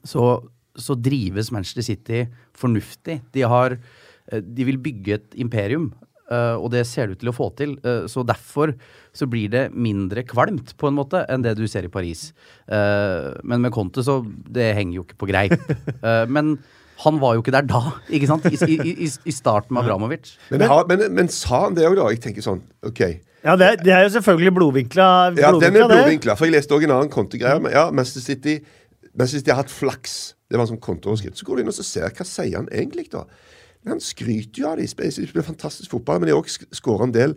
så, 0.06 0.38
så 0.78 0.94
drives 0.94 1.50
Manchester 1.50 1.86
City 1.86 2.22
fornuftig. 2.54 3.18
De 3.34 3.42
har 3.42 3.74
De 4.30 4.66
vil 4.68 4.78
bygge 4.82 5.18
et 5.18 5.38
imperium. 5.42 5.90
Uh, 6.32 6.56
og 6.56 6.70
det 6.72 6.86
ser 6.88 7.08
det 7.08 7.16
ut 7.16 7.22
til 7.24 7.32
å 7.32 7.36
få 7.36 7.48
til. 7.58 7.74
Uh, 7.84 8.04
så 8.08 8.24
derfor 8.24 8.74
så 9.12 9.26
blir 9.28 9.50
det 9.52 9.66
mindre 9.74 10.24
kvalmt, 10.24 10.72
på 10.80 10.88
en 10.88 10.96
måte, 10.96 11.24
enn 11.28 11.44
det 11.44 11.56
du 11.58 11.66
ser 11.68 11.84
i 11.84 11.92
Paris. 11.92 12.30
Men 12.68 13.60
med 13.60 13.72
Conte 13.74 14.00
så 14.06 14.22
Det 14.24 14.70
henger 14.72 14.96
jo 14.96 15.02
ikke 15.04 15.18
på 15.20 15.28
greip. 15.28 15.58
men 16.34 16.54
han 17.02 17.18
var 17.20 17.34
jo 17.36 17.42
ikke 17.42 17.52
der 17.52 17.66
da, 17.68 17.82
ikke 18.08 18.30
sant? 18.30 18.46
I, 18.48 18.56
i, 18.70 18.94
i, 19.04 19.10
i 19.10 19.34
starten 19.34 19.74
med 19.74 19.82
Abramovic. 19.82 20.32
Men, 20.52 20.64
men, 20.64 20.88
men, 20.88 21.04
men, 21.18 21.30
sa 21.34 21.66
han 21.66 21.76
det 21.76 21.84
òg, 21.88 21.98
da? 21.98 22.08
Jeg 22.14 22.22
tenker 22.24 22.44
sånn, 22.46 22.62
OK. 22.86 23.02
Ja, 23.42 23.56
det, 23.58 23.72
det 23.82 23.92
er 23.92 24.04
jo 24.06 24.12
selvfølgelig 24.16 24.54
blodvinkla. 24.56 25.08
Ja, 25.36 25.50
den 25.58 25.76
er 25.76 25.90
blodvinkla. 25.90 26.38
For 26.38 26.48
jeg 26.48 26.56
leste 26.56 26.76
òg 26.76 26.86
en 26.86 26.94
annen 26.94 27.12
kontegreie. 27.12 27.58
Ja, 27.74 27.88
Manchester 27.90 28.24
City 28.24 28.60
Manchester 29.12 29.42
City 29.42 29.52
har 29.52 29.64
hatt 29.64 29.72
flaks. 29.72 30.36
Det 30.48 30.56
var 30.56 30.64
en 30.64 30.74
sånn 30.74 30.84
kontoverskrift. 30.84 31.36
Så 31.36 31.48
går 31.48 31.58
du 31.58 31.64
inn 31.64 31.72
og 31.72 31.76
ser 31.76 32.06
hva 32.08 32.26
sier 32.28 32.56
han 32.60 32.70
egentlig, 32.72 33.10
da. 33.12 33.26
Han 33.88 34.00
skryter 34.02 34.62
jo 34.62 34.68
av 34.70 34.78
de 34.78 34.86
spiller 34.86 35.46
fantastisk 35.46 35.90
fotball, 35.90 36.20
men 36.20 36.30
de 36.30 36.34
har 36.34 36.42
også 36.42 36.68
skåra 36.76 37.08
en 37.08 37.14
del 37.14 37.34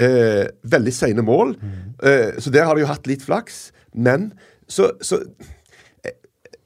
eh, 0.00 0.44
veldig 0.68 0.92
seine 0.92 1.24
mål. 1.24 1.54
Mm. 1.60 1.76
Eh, 2.02 2.40
så 2.42 2.52
der 2.52 2.68
har 2.68 2.76
de 2.76 2.84
jo 2.84 2.90
hatt 2.90 3.08
litt 3.08 3.24
flaks. 3.24 3.70
Men 3.96 4.32
så, 4.68 4.90
så 5.00 5.22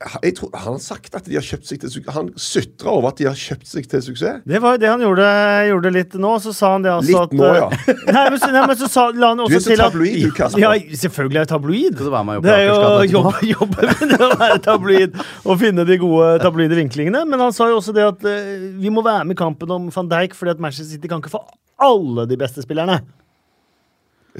jeg 0.01 0.33
tror, 0.39 0.51
Han 0.57 0.73
har 0.73 0.81
sagt 0.81 1.15
at 1.19 1.27
de 1.29 1.35
har 1.37 1.45
kjøpt 1.45 1.67
seg 1.69 1.81
til 1.83 1.91
suksess. 1.93 2.15
Han 2.17 2.31
sutra 2.41 2.93
over 2.95 3.11
at 3.11 3.19
de 3.21 3.27
har 3.29 3.37
kjøpt 3.37 3.69
seg 3.69 3.89
til 3.91 4.03
suksess. 4.07 4.41
Det 4.49 4.61
var 4.65 4.77
jo 4.77 4.81
det 4.81 4.89
han 4.89 5.03
gjorde, 5.05 5.27
gjorde 5.69 5.93
litt 5.93 6.17
nå. 6.25 6.31
Så 6.41 6.55
sa 6.57 6.71
han 6.73 6.87
det 6.87 6.93
altså 6.95 7.11
litt 7.11 7.21
at 7.21 7.35
nå, 7.37 7.51
ja. 7.59 7.67
nei, 8.17 8.25
men, 8.33 8.39
nei, 8.41 8.63
men 8.71 8.79
så 8.81 8.89
sa, 8.89 9.07
la 9.13 9.33
han 9.35 9.45
også 9.45 9.53
du 9.53 9.59
er 9.59 9.65
så 9.67 9.79
tabloid, 9.83 10.25
du, 10.25 10.33
Kasper. 10.39 10.65
Ja, 10.65 10.73
selvfølgelig 11.05 11.43
er 11.43 11.45
jeg 11.45 11.53
tabloid. 11.53 12.01
Det 12.01 12.57
er 12.57 12.65
jo 12.65 12.81
jobb, 13.13 13.31
jobben 13.51 13.95
min 14.01 14.17
å 14.17 14.33
være 14.41 14.59
tabloid 14.65 15.21
og 15.21 15.61
finne 15.61 15.85
de 15.89 16.01
gode 16.01 16.33
tabloide 16.47 16.81
vinklingene. 16.81 17.27
Men 17.29 17.45
han 17.45 17.57
sa 17.57 17.69
jo 17.69 17.83
også 17.83 17.97
det 17.97 18.09
at 18.09 18.25
uh, 18.25 18.69
vi 18.81 18.93
må 18.93 19.05
være 19.05 19.29
med 19.29 19.37
i 19.37 19.43
kampen 19.43 19.77
om 19.77 19.93
van 19.93 20.13
Dijk, 20.17 20.39
fordi 20.39 20.57
at 20.57 20.65
Manchester 20.65 20.97
City 20.97 21.13
kan 21.13 21.21
ikke 21.21 21.37
få 21.37 21.45
alle 21.81 22.25
de 22.31 22.41
beste 22.41 22.65
spillerne. 22.65 23.03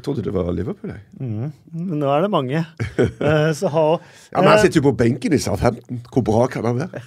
Jeg 0.01 0.07
trodde 0.07 0.23
det 0.25 0.33
var 0.33 0.47
Liverpool. 0.57 0.95
Jeg. 0.95 1.03
Men 1.21 1.99
nå 2.01 2.09
er 2.09 2.25
det 2.25 2.31
mange. 2.33 2.63
uh, 2.65 3.51
så 3.59 3.69
ha 3.69 3.85
Ja, 3.93 4.41
men 4.41 4.49
Han 4.49 4.55
eh, 4.55 4.63
sitter 4.65 4.81
jo 4.81 4.87
på 4.87 4.95
benken 4.97 5.37
i 5.37 5.41
Southampton. 5.43 6.01
Hvor 6.09 6.25
bra 6.25 6.47
kan 6.49 6.65
han 6.65 6.81
være? 6.81 7.03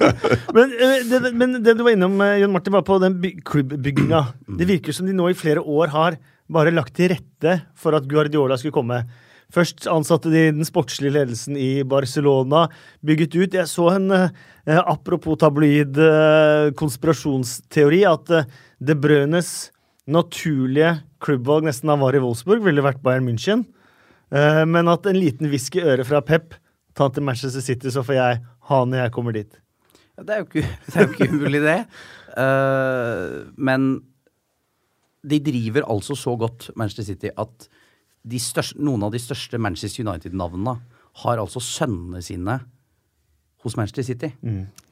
Men, 0.56 0.74
uh, 0.76 0.98
det, 1.08 1.32
men 1.32 1.56
det 1.64 1.72
du 1.78 1.82
var 1.86 1.96
innom, 1.96 2.20
Jon 2.20 2.52
Martin, 2.52 2.76
var 2.76 2.84
på 2.84 3.00
den 3.00 3.16
by 3.22 3.32
klubbbygginga. 3.48 4.20
Det 4.60 4.68
virker 4.68 4.92
som 4.92 5.08
de 5.08 5.16
nå 5.16 5.30
i 5.32 5.38
flere 5.38 5.64
år 5.64 5.94
har 5.94 6.20
bare 6.52 6.74
lagt 6.74 6.92
til 6.98 7.14
rette 7.14 7.56
for 7.80 7.96
at 7.96 8.04
Guardiola 8.10 8.60
skulle 8.60 8.76
komme. 8.76 9.00
Først 9.54 9.86
ansatte 9.90 10.32
de 10.32 10.48
den 10.52 10.66
sportslige 10.66 11.14
ledelsen 11.14 11.56
i 11.56 11.84
Barcelona, 11.86 12.66
bygget 13.06 13.36
ut. 13.38 13.56
Jeg 13.56 13.70
så 13.70 13.90
en 13.94 14.10
eh, 14.12 14.80
apropos 14.80 15.38
tabloid 15.40 15.96
eh, 16.00 16.72
konspirasjonsteori, 16.78 18.02
at 18.08 18.34
eh, 18.34 18.48
De 18.84 18.96
Brønes 18.98 19.70
naturlige 20.10 20.98
klubbvalg 21.24 21.66
nesten 21.68 21.92
han 21.92 22.02
var 22.02 22.16
i 22.16 22.22
Wolfsburg, 22.22 22.64
ville 22.66 22.84
vært 22.84 23.02
Bayern 23.04 23.26
München. 23.28 23.64
Eh, 24.34 24.64
men 24.68 24.90
at 24.90 25.06
en 25.08 25.18
liten 25.18 25.48
hvisk 25.50 25.78
i 25.78 25.84
øret 25.84 26.08
fra 26.08 26.22
Pep, 26.24 26.56
ta 26.94 27.08
til 27.10 27.24
Manchester 27.26 27.64
City, 27.64 27.90
så 27.92 28.04
får 28.06 28.18
jeg 28.18 28.42
ha 28.68 28.80
når 28.84 29.04
jeg 29.04 29.14
kommer 29.14 29.36
dit. 29.36 29.60
Det 30.14 30.30
er 30.30 30.42
jo 30.42 30.48
ikke, 30.48 30.66
det 30.86 30.96
er 30.96 31.06
jo 31.06 31.14
ikke 31.14 31.30
umulig, 31.32 31.62
det. 31.64 31.78
Uh, 32.34 33.50
men 33.54 33.88
de 35.24 35.40
driver 35.42 35.86
altså 35.90 36.16
så 36.18 36.36
godt, 36.38 36.70
Manchester 36.76 37.06
City, 37.14 37.32
at 37.34 37.68
de 38.24 38.40
største, 38.40 38.78
noen 38.82 39.04
av 39.06 39.12
de 39.14 39.20
største 39.20 39.58
Manchester 39.60 40.04
United-navnene 40.06 40.78
har 41.24 41.40
altså 41.40 41.62
sønnene 41.62 42.22
sine 42.24 42.58
hos 43.64 43.76
Manchester 43.78 44.06
City. 44.06 44.30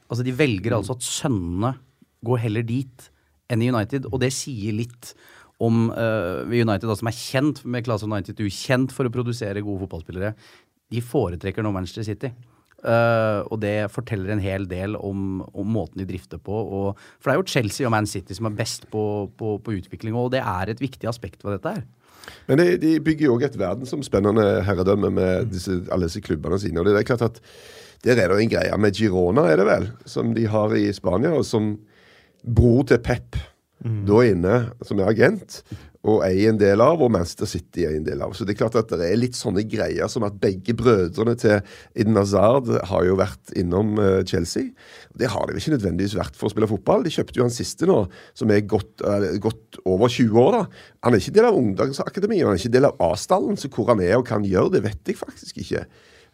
Altså 0.09 0.25
De 0.27 0.35
velger 0.37 0.77
altså 0.77 0.97
at 0.97 1.07
sønnene 1.07 1.73
går 2.25 2.43
heller 2.45 2.67
dit 2.67 3.09
enn 3.53 3.65
i 3.65 3.71
United, 3.73 4.09
og 4.11 4.23
det 4.23 4.33
sier 4.35 4.75
litt 4.77 5.13
om 5.63 5.91
uh, 5.95 6.43
United, 6.49 6.89
da, 6.89 6.97
som 6.99 7.11
er 7.11 7.19
kjent 7.19 7.63
med 7.69 7.85
Class 7.87 8.03
of 8.03 8.11
92, 8.11 8.49
kjent 8.51 8.95
for 8.95 9.07
å 9.07 9.13
produsere 9.15 9.63
gode 9.63 9.85
fotballspillere. 9.85 10.33
De 10.93 11.03
foretrekker 11.05 11.65
nå 11.65 11.71
Manchester 11.75 12.07
City. 12.09 12.33
Uh, 12.83 13.47
og 13.47 13.61
det 13.63 13.87
forteller 13.95 14.33
en 14.35 14.43
hel 14.43 14.65
del 14.67 14.97
om, 14.99 15.39
om 15.55 15.69
måten 15.71 16.03
de 16.03 16.07
drifter 16.09 16.41
på. 16.43 16.51
Og, 16.51 17.03
for 17.21 17.31
det 17.31 17.37
er 17.37 17.39
jo 17.39 17.53
Chelsea 17.55 17.87
og 17.87 17.95
Man 17.95 18.09
City 18.11 18.35
som 18.35 18.49
er 18.51 18.57
best 18.59 18.89
på, 18.91 19.05
på, 19.39 19.55
på 19.63 19.77
utvikling, 19.79 20.19
og 20.19 20.33
det 20.35 20.43
er 20.43 20.73
et 20.73 20.83
viktig 20.83 21.07
aspekt 21.11 21.47
ved 21.47 21.61
dette 21.61 21.77
her. 21.77 21.85
Men 22.49 22.59
de, 22.59 22.67
de 22.83 22.97
bygger 23.03 23.29
jo 23.29 23.37
òg 23.37 23.47
et 23.47 23.59
verdensomspennende 23.59 24.49
herredømme 24.67 25.11
med 25.15 25.53
disse, 25.55 25.79
alle 25.95 26.11
disse 26.11 26.23
klubbene 26.23 26.59
sine. 26.63 26.83
Og 26.83 26.89
det 26.89 26.99
er 26.99 27.07
klart 27.07 27.25
at 27.27 27.41
der 28.03 28.19
er 28.19 28.31
det 28.33 28.43
en 28.43 28.51
greie 28.51 28.79
med 28.83 28.99
Girona, 28.99 29.47
er 29.47 29.63
det 29.63 29.67
vel, 29.69 29.89
som 30.11 30.35
de 30.35 30.49
har 30.51 30.75
i 30.75 30.89
Spania, 30.95 31.31
og 31.39 31.47
som 31.47 31.77
bror 32.43 32.85
til 32.91 33.03
Pep 33.03 33.39
da 33.83 34.21
inne, 34.23 34.59
som 34.87 35.01
er 35.03 35.11
agent, 35.11 35.63
og 36.03 36.25
eier 36.27 36.51
en 36.51 36.59
del 36.59 36.83
av, 36.83 36.99
og 37.03 37.13
Manchester 37.15 37.47
City 37.47 37.85
er 37.87 37.95
en 37.95 38.07
del 38.07 38.23
av. 38.25 38.33
Så 38.35 38.43
det 38.47 38.57
er 38.57 38.59
klart 38.65 38.77
at 38.79 38.91
det 38.91 39.07
er 39.07 39.21
litt 39.21 39.37
sånne 39.39 39.63
greier 39.71 40.11
som 40.11 40.25
at 40.27 40.39
begge 40.43 40.75
brødrene 40.79 41.37
til 41.39 41.61
Eden 41.95 42.19
Hazard 42.19 42.73
har 42.91 43.05
jo 43.07 43.15
vært 43.21 43.53
innom 43.59 43.95
eh, 44.03 44.25
Chelsea. 44.27 44.73
Det 45.19 45.31
har 45.31 45.47
de 45.47 45.59
ikke 45.61 45.77
nødvendigvis 45.77 46.17
vært 46.19 46.39
for 46.39 46.49
å 46.49 46.55
spille 46.55 46.71
fotball. 46.71 47.07
De 47.07 47.13
kjøpte 47.15 47.39
jo 47.39 47.47
han 47.47 47.55
siste 47.55 47.87
nå, 47.87 48.01
som 48.39 48.51
er 48.51 48.65
godt, 48.67 49.05
eh, 49.07 49.29
godt 49.43 49.79
over 49.85 50.11
20 50.11 50.43
år. 50.43 50.57
da. 50.57 50.65
Han 51.07 51.15
er 51.15 51.23
ikke 51.23 51.37
del 51.39 51.51
av 51.53 51.61
ungdomsakademiet, 51.61 52.47
han 52.49 52.57
er 52.57 52.65
ikke 52.65 52.77
del 52.79 52.91
av 52.91 53.07
A-stallen, 53.13 53.61
så 53.61 53.71
hvor 53.71 53.95
han 53.95 54.03
er 54.03 54.17
og 54.19 54.27
hva 54.27 54.41
han 54.41 54.49
gjør, 54.49 54.73
det 54.75 54.83
vet 54.89 55.13
jeg 55.13 55.23
faktisk 55.23 55.63
ikke. 55.63 55.87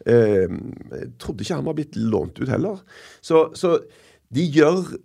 Eh, 0.09 0.47
jeg 0.49 1.13
trodde 1.21 1.45
ikke 1.45 1.61
han 1.61 1.69
var 1.69 1.77
blitt 1.77 1.99
lånt 1.99 2.41
ut 2.41 2.49
heller. 2.49 2.81
Så, 3.21 3.51
så 3.53 3.77
de 4.33 4.49
gjør 4.49 4.95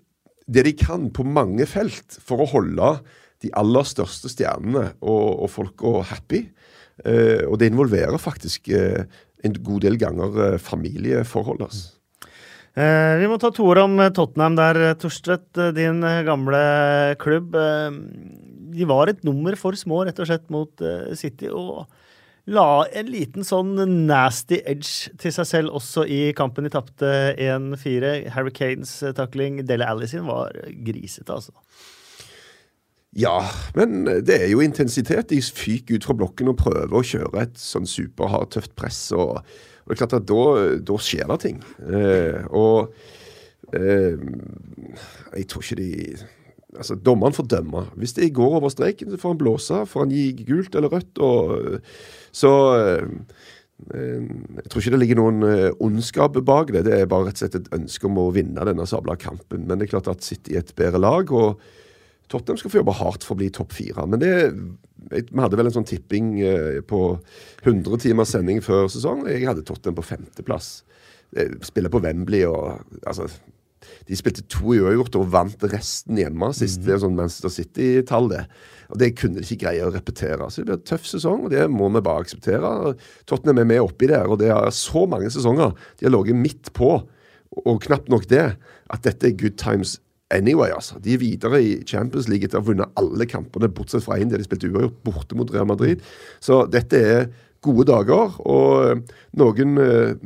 det 0.47 0.67
de 0.67 0.75
kan 0.77 1.09
på 1.15 1.25
mange 1.27 1.67
felt 1.69 2.19
for 2.23 2.43
å 2.45 2.51
holde 2.51 2.91
de 3.45 3.51
aller 3.57 3.87
største 3.89 4.31
stjernene 4.33 4.91
og, 5.01 5.45
og 5.45 5.51
folka 5.53 6.01
happy. 6.11 6.45
Eh, 7.05 7.45
og 7.49 7.59
det 7.61 7.73
involverer 7.73 8.21
faktisk 8.21 8.71
eh, 8.73 9.05
en 9.45 9.59
god 9.67 9.85
del 9.85 9.99
ganger 10.01 10.41
eh, 10.47 10.61
familieforhold. 10.63 11.65
Altså. 11.67 11.95
Eh, 12.75 13.17
vi 13.21 13.29
må 13.31 13.39
ta 13.39 13.53
to 13.55 13.67
ord 13.71 13.85
om 13.85 14.01
eh, 14.03 14.11
Tottenham 14.15 14.57
der, 14.59 14.81
eh, 14.83 14.97
Torstvedt. 14.99 15.61
Din 15.77 16.03
gamle 16.27 16.63
klubb. 17.23 17.55
De 18.75 18.89
var 18.91 19.11
et 19.11 19.23
nummer 19.27 19.55
for 19.59 19.79
små, 19.79 20.03
rett 20.07 20.19
og 20.19 20.31
slett, 20.31 20.49
mot 20.51 20.83
City. 21.15 21.51
Og 21.51 21.85
la 22.51 22.85
en 22.93 23.09
liten 23.09 23.47
sånn 23.47 23.73
nasty 24.09 24.59
edge 24.69 25.13
til 25.21 25.33
seg 25.33 25.49
selv 25.49 25.77
også 25.79 26.05
i 26.05 26.21
kampen 26.37 26.67
de 26.67 26.73
tapte 26.75 27.11
1-4. 27.41 28.15
Harry 28.35 28.53
Kanes 28.55 28.99
eh, 29.03 29.15
takling, 29.17 29.63
Dele 29.69 29.89
Alli 29.89 30.09
sin, 30.11 30.27
var 30.29 30.57
grisete, 30.85 31.33
altså. 31.33 31.55
Ja, 33.15 33.39
men 33.79 34.03
det 34.27 34.41
er 34.43 34.49
jo 34.51 34.63
intensitet. 34.65 35.31
De 35.31 35.39
fyker 35.39 35.97
ut 35.97 36.07
fra 36.09 36.17
blokken 36.19 36.51
og 36.51 36.59
prøver 36.59 36.97
å 36.99 37.05
kjøre 37.07 37.47
et 37.47 37.61
sånn 37.61 37.87
superhardt, 37.87 38.57
tøft 38.57 38.75
press. 38.77 39.07
Og, 39.15 39.39
og 39.39 39.87
det 39.87 39.95
er 39.95 40.01
klart 40.03 40.17
at 40.19 40.27
da, 40.27 40.47
da 40.83 40.97
skjer 40.99 41.29
det 41.31 41.41
ting. 41.45 41.61
Eh, 41.87 42.41
og 42.51 42.91
eh, 43.79 44.19
jeg 45.39 45.47
tror 45.51 45.63
ikke 45.63 45.79
de 45.79 45.93
Altså, 46.75 46.97
Dommeren 46.99 47.37
får 47.37 47.49
dømme. 47.53 47.87
Hvis 48.01 48.17
det 48.17 48.33
går 48.37 48.59
over 48.61 48.73
streken, 48.73 49.11
så 49.11 49.21
får 49.21 49.35
han 49.35 49.41
blåse. 49.43 49.81
Får 49.91 50.07
han 50.07 50.15
gi 50.15 50.29
gult 50.45 50.75
eller 50.75 50.93
rødt. 50.93 51.21
Og, 51.23 51.79
så 52.35 52.53
eh, 52.79 53.07
eh, 53.95 54.27
jeg 54.59 54.71
tror 54.71 54.83
ikke 54.83 54.95
det 54.97 55.03
ligger 55.03 55.21
noen 55.23 55.47
eh, 55.49 55.71
ondskap 55.85 56.41
bak 56.47 56.75
det. 56.75 56.87
Det 56.89 56.99
er 56.99 57.11
bare 57.11 57.29
rett 57.31 57.39
og 57.39 57.45
slett 57.45 57.61
et 57.61 57.73
ønske 57.79 58.11
om 58.11 58.21
å 58.23 58.31
vinne 58.35 58.67
denne 58.69 58.89
sabla 58.91 59.17
kampen. 59.21 59.69
Men 59.69 59.79
det 59.79 59.89
er 59.89 59.97
klart 59.97 60.13
at 60.13 60.27
City 60.27 60.57
er 60.57 60.65
et 60.65 60.77
bedre 60.79 61.03
lag. 61.03 61.33
og 61.33 61.63
Tottenham 62.33 62.59
skal 62.59 62.73
få 62.73 62.81
jobbe 62.81 62.97
hardt 62.99 63.25
for 63.27 63.37
å 63.37 63.43
bli 63.43 63.51
topp 63.53 63.75
fire. 63.77 64.07
Men 64.09 64.23
det, 64.23 64.33
vi 65.11 65.23
hadde 65.41 65.59
vel 65.59 65.69
en 65.69 65.77
sånn 65.77 65.89
tipping 65.89 66.35
eh, 66.43 66.81
på 66.87 67.01
100 67.63 68.01
timers 68.05 68.33
sending 68.35 68.63
før 68.65 68.89
sesong. 68.93 69.27
Jeg 69.29 69.47
hadde 69.49 69.65
Tottenham 69.67 69.99
på 69.99 70.07
femteplass. 70.09 70.71
Eh, 71.37 71.57
Spiller 71.67 71.93
på 71.93 72.03
Wembley 72.05 72.45
og 72.49 72.81
altså, 73.05 73.29
De 74.09 74.19
spilte 74.19 74.45
to 74.51 74.75
uavgjort 74.77 75.19
og 75.21 75.33
vant 75.33 75.67
resten 75.73 76.21
hjemme 76.21 76.51
sist. 76.57 76.83
Det 76.85 76.97
er 76.97 77.03
sånn 77.03 77.17
Manchester 77.19 77.53
City-tall, 77.53 78.31
det. 78.33 78.45
Og 78.93 79.01
Det 79.01 79.11
kunne 79.19 79.41
de 79.41 79.47
ikke 79.47 79.65
greie 79.67 79.87
å 79.87 79.93
repetere. 79.95 80.49
Så 80.51 80.63
det 80.63 80.69
blir 80.69 80.79
en 80.79 80.87
tøff 80.91 81.09
sesong, 81.09 81.47
og 81.47 81.55
det 81.55 81.67
må 81.73 81.89
vi 81.95 82.05
bare 82.05 82.25
akseptere. 82.25 82.95
Tottenham 83.31 83.63
er 83.65 83.71
med 83.73 83.85
oppi 83.85 84.11
der, 84.11 84.29
og 84.29 84.41
det 84.43 84.53
er 84.55 84.71
så 84.75 85.07
mange 85.11 85.33
sesonger. 85.33 85.75
De 85.99 86.09
har 86.09 86.15
ligget 86.15 86.41
midt 86.41 86.73
på, 86.77 86.97
og 87.65 87.85
knapt 87.87 88.11
nok 88.11 88.27
det, 88.31 88.49
at 88.91 89.07
dette 89.07 89.31
er 89.31 89.39
good 89.39 89.57
times 89.61 89.99
anyway, 90.35 90.71
altså. 90.75 90.99
De 90.99 91.15
er 91.15 91.23
videre 91.23 91.61
i 91.63 91.75
Champions 91.87 92.29
League 92.31 92.47
etter 92.47 92.59
å 92.59 92.65
ha 92.65 92.69
vunnet 92.69 93.01
alle 93.01 93.27
kampene, 93.31 93.71
bortsett 93.73 94.05
fra 94.05 94.19
én 94.21 94.31
der 94.31 94.43
de 94.43 94.47
spilte 94.47 94.71
uavgjort, 94.71 95.01
borte 95.07 95.39
mot 95.39 95.51
Real 95.55 95.69
Madrid. 95.69 96.03
Så 96.43 96.65
dette 96.71 97.01
er 97.01 97.29
gode 97.65 97.87
dager, 97.89 98.35
og 98.45 98.89
eh, 98.89 99.21
noen 99.41 99.79
eh, 99.81 100.17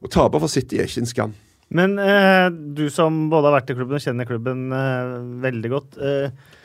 Å 0.00 0.08
tape 0.08 0.38
for 0.40 0.48
City 0.48 0.78
er 0.80 0.86
ikke 0.88 1.02
en 1.02 1.08
skam. 1.10 1.32
Men 1.76 1.98
eh, 2.02 2.46
du 2.50 2.88
som 2.90 3.28
både 3.30 3.50
har 3.50 3.60
vært 3.60 3.70
i 3.72 3.76
klubben 3.78 3.98
og 3.98 4.02
kjenner 4.02 4.26
klubben 4.28 4.70
eh, 4.74 5.12
veldig 5.44 5.70
godt. 5.70 6.00
Eh, 6.02 6.56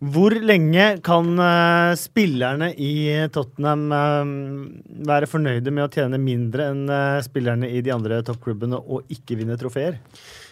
hvor 0.00 0.32
lenge 0.32 0.84
kan 1.04 1.34
eh, 1.44 1.94
spillerne 2.00 2.70
i 2.80 2.92
Tottenham 3.32 3.82
eh, 3.92 4.34
være 5.08 5.28
fornøyde 5.28 5.72
med 5.76 5.84
å 5.86 5.92
tjene 5.92 6.20
mindre 6.20 6.70
enn 6.72 6.86
eh, 6.88 7.20
spillerne 7.24 7.68
i 7.68 7.82
de 7.84 7.92
andre 7.92 8.22
toppklubbene 8.24 8.80
og 8.80 9.12
ikke 9.12 9.36
vinne 9.40 9.58
trofeer? 9.60 9.98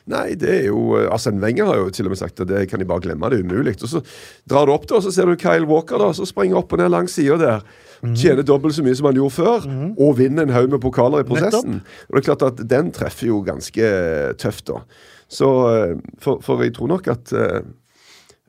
Nei, 0.08 0.32
det 0.40 0.50
er 0.54 0.66
jo 0.70 0.94
Arsen 0.96 1.12
Arsene 1.12 1.42
Wenger 1.42 1.68
har 1.68 1.80
jo 1.82 1.90
til 1.92 2.08
og 2.08 2.14
med 2.14 2.20
sagt 2.20 2.40
at 2.40 2.48
det 2.48 2.64
kan 2.70 2.80
de 2.80 2.86
bare 2.88 3.04
glemme. 3.04 3.28
Det 3.30 3.40
er 3.40 3.44
umulig. 3.44 3.74
Og 3.84 3.90
så 3.92 4.02
drar 4.48 4.68
du 4.68 4.72
opp, 4.74 4.86
da, 4.88 4.98
og 4.98 5.04
så 5.04 5.12
ser 5.14 5.28
du 5.28 5.36
Kyle 5.40 5.68
Walker 5.68 6.00
da, 6.00 6.10
som 6.16 6.28
springer 6.28 6.60
opp 6.62 6.72
og 6.72 6.80
ned 6.80 6.92
langs 6.94 7.16
sida 7.18 7.36
der. 7.40 7.66
Tjener 8.14 8.46
dobbelt 8.46 8.76
så 8.76 8.84
mye 8.86 8.94
som 8.94 9.08
han 9.10 9.18
gjorde 9.18 9.34
før, 9.34 9.66
og 9.98 10.16
vinner 10.20 10.46
en 10.46 10.54
haug 10.54 10.70
med 10.70 10.80
pokaler 10.84 11.24
i 11.24 11.28
prosessen. 11.28 11.80
Og 12.08 12.16
det 12.16 12.22
er 12.22 12.28
klart 12.30 12.46
at 12.46 12.64
Den 12.70 12.92
treffer 12.94 13.30
jo 13.32 13.42
ganske 13.46 13.82
eh, 13.84 14.32
tøft, 14.38 14.68
da. 14.70 14.84
Så 15.28 15.48
eh, 15.74 15.98
For, 16.22 16.40
for 16.44 16.62
jeg 16.64 16.76
tror 16.78 16.88
nok 16.94 17.10
at 17.12 17.32
eh, 17.36 17.60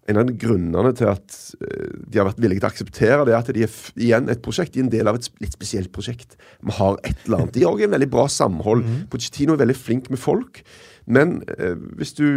en 0.09 0.17
av 0.17 0.29
grunnene 0.41 0.91
til 0.97 1.09
at 1.11 1.35
eh, 1.61 1.89
de 2.09 2.19
har 2.21 2.29
vært 2.29 2.41
villige 2.41 2.61
til 2.61 2.67
å 2.67 2.71
akseptere 2.71 3.25
det, 3.27 3.33
er 3.35 3.41
at 3.43 3.51
de 3.53 3.65
er 3.65 3.79
igjen 4.01 4.31
et 4.31 4.41
prosjekt, 4.45 4.73
de 4.73 4.81
er 4.81 4.87
en 4.87 4.93
del 4.93 5.11
av 5.11 5.19
et 5.19 5.27
litt 5.43 5.57
spesielt 5.57 5.91
prosjekt. 5.95 6.37
Vi 6.65 6.75
har 6.79 6.97
et 7.03 7.25
eller 7.25 7.43
annet. 7.43 7.53
De 7.57 7.65
har 7.65 7.75
òg 7.75 7.85
en 7.85 7.93
veldig 7.97 8.09
bra 8.11 8.25
samhold. 8.31 8.85
Pochettino 9.11 9.55
er 9.55 9.63
veldig 9.65 9.77
flink 9.77 10.09
med 10.13 10.21
folk. 10.21 10.63
Men 11.09 11.39
eh, 11.57 11.75
hvis 11.99 12.13
du 12.17 12.27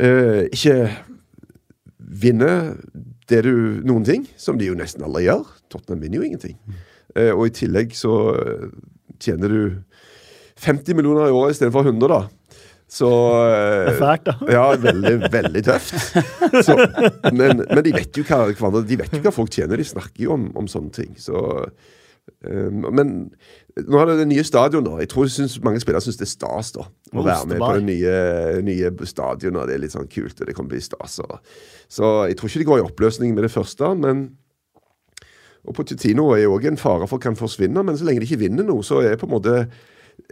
eh, 0.00 0.46
ikke 0.50 0.90
vinner 2.00 2.74
det 3.30 3.44
du 3.46 3.80
noen 3.86 4.06
ting, 4.06 4.26
som 4.40 4.58
de 4.58 4.66
jo 4.70 4.78
nesten 4.78 5.04
aldri 5.06 5.28
gjør 5.28 5.44
Tottenham 5.70 6.02
vinner 6.02 6.18
jo 6.20 6.26
ingenting. 6.26 6.56
Eh, 7.14 7.30
og 7.30 7.46
i 7.46 7.54
tillegg 7.54 7.94
så 7.98 8.16
eh, 8.40 8.66
tjener 9.22 9.52
du 9.52 9.62
50 10.60 10.98
millioner 10.98 11.30
i 11.30 11.34
året 11.34 11.56
istedenfor 11.56 11.86
100, 11.86 12.10
da. 12.10 12.20
Så 12.90 13.08
eh, 13.46 13.86
Det 13.86 13.94
er 13.94 14.00
fælt, 14.00 14.26
da. 14.26 14.34
Ja, 14.50 14.64
veldig, 14.82 15.14
veldig 15.32 15.62
tøft. 15.68 15.94
Så, 16.66 16.74
men, 17.30 17.62
men 17.62 17.82
de 17.86 17.94
vet 17.94 18.18
jo 18.18 18.26
hva, 18.26 18.42
de 18.50 18.98
vet 18.98 19.14
jo 19.14 19.22
hva 19.22 19.32
folk 19.34 19.54
tjener. 19.54 19.78
De 19.78 19.86
snakker 19.86 20.26
jo 20.26 20.34
om, 20.34 20.48
om 20.58 20.68
sånne 20.70 20.90
ting. 20.96 21.14
Så, 21.20 21.38
men 22.40 23.12
nå 23.76 23.98
har 24.00 24.08
det 24.08 24.20
det 24.22 24.28
nye 24.30 24.44
stadionet. 24.46 25.02
Jeg 25.04 25.10
tror 25.12 25.28
synes, 25.28 25.58
mange 25.64 25.80
spillere 25.82 26.00
syns 26.04 26.16
det 26.20 26.24
er 26.24 26.32
stas 26.32 26.72
da, 26.76 26.86
å 27.12 27.24
være 27.26 27.50
med 27.50 27.60
på 27.60 27.72
det 27.76 27.86
nye, 27.88 28.14
nye 28.64 28.92
stadionet. 29.08 29.68
Det 29.68 29.76
er 29.76 29.82
litt 29.82 29.96
sånn 29.96 30.08
kult, 30.10 30.40
og 30.40 30.48
det 30.48 30.56
kan 30.56 30.68
bli 30.70 30.80
stas. 30.84 31.18
Så 31.90 32.12
jeg 32.30 32.38
tror 32.40 32.50
ikke 32.50 32.62
det 32.62 32.70
går 32.70 32.80
i 32.80 32.86
oppløsning 32.86 33.36
med 33.36 33.44
det 33.46 33.52
første. 33.52 33.94
men 34.00 34.30
og 35.68 35.76
Pochettino 35.76 36.30
er 36.32 36.46
jo 36.46 36.54
òg 36.56 36.70
en 36.70 36.80
fare 36.80 37.06
for 37.08 37.20
kan 37.20 37.36
forsvinne, 37.36 37.82
men 37.84 37.98
så 37.98 38.06
lenge 38.08 38.22
de 38.22 38.28
ikke 38.30 38.44
vinner 38.46 38.64
noe, 38.64 38.84
så 38.86 39.02
er 39.04 39.18
på 39.20 39.28
en 39.28 39.34
måte 39.34 39.56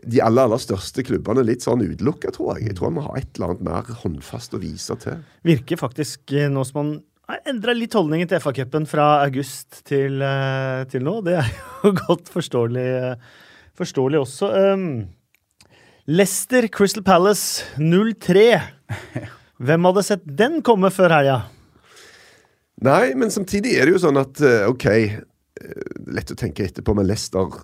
de 0.08 0.20
aller 0.24 0.46
aller 0.46 0.60
største 0.60 1.04
klubbene 1.06 1.44
litt 1.46 1.64
sånn 1.64 1.82
utelukka, 1.84 2.32
tror 2.34 2.56
jeg. 2.56 2.70
Jeg 2.70 2.78
tror 2.78 2.94
vi 2.96 3.04
har 3.04 3.18
et 3.20 3.28
eller 3.36 3.52
annet 3.52 3.66
mer 3.68 4.00
håndfast 4.02 4.56
å 4.56 4.62
vise 4.62 4.96
til. 5.02 5.20
Virker 5.48 5.80
faktisk 5.80 6.34
eh, 6.36 6.48
nå 6.52 6.64
som 6.68 6.80
man 6.80 6.90
har 7.28 7.50
endra 7.50 7.74
litt 7.76 7.92
holdningen 7.92 8.28
til 8.30 8.40
FA-cupen 8.40 8.86
fra 8.88 9.18
august 9.26 9.82
til, 9.88 10.22
eh, 10.24 10.84
til 10.88 11.04
nå. 11.04 11.18
Det 11.26 11.36
er 11.42 11.50
jo 11.84 11.92
godt 12.06 12.30
forståelig, 12.32 12.88
eh, 13.12 13.46
forståelig 13.76 14.22
også. 14.22 14.48
Um, 14.72 14.86
Leicester 16.08 16.68
Crystal 16.72 17.04
Palace 17.04 17.66
0-3. 17.76 18.46
Hvem 19.60 19.88
hadde 19.90 20.06
sett 20.06 20.24
den 20.24 20.62
komme 20.64 20.88
før 20.94 21.18
helga? 21.18 21.38
Nei, 22.86 23.12
men 23.18 23.32
samtidig 23.34 23.74
er 23.76 23.88
det 23.88 23.96
jo 23.98 24.04
sånn 24.06 24.20
at 24.20 24.40
eh, 24.40 24.64
OK, 24.70 24.86
lett 26.14 26.32
å 26.32 26.38
tenke 26.38 26.64
etterpå, 26.64 26.94
men 26.96 27.08
Leicester 27.10 27.58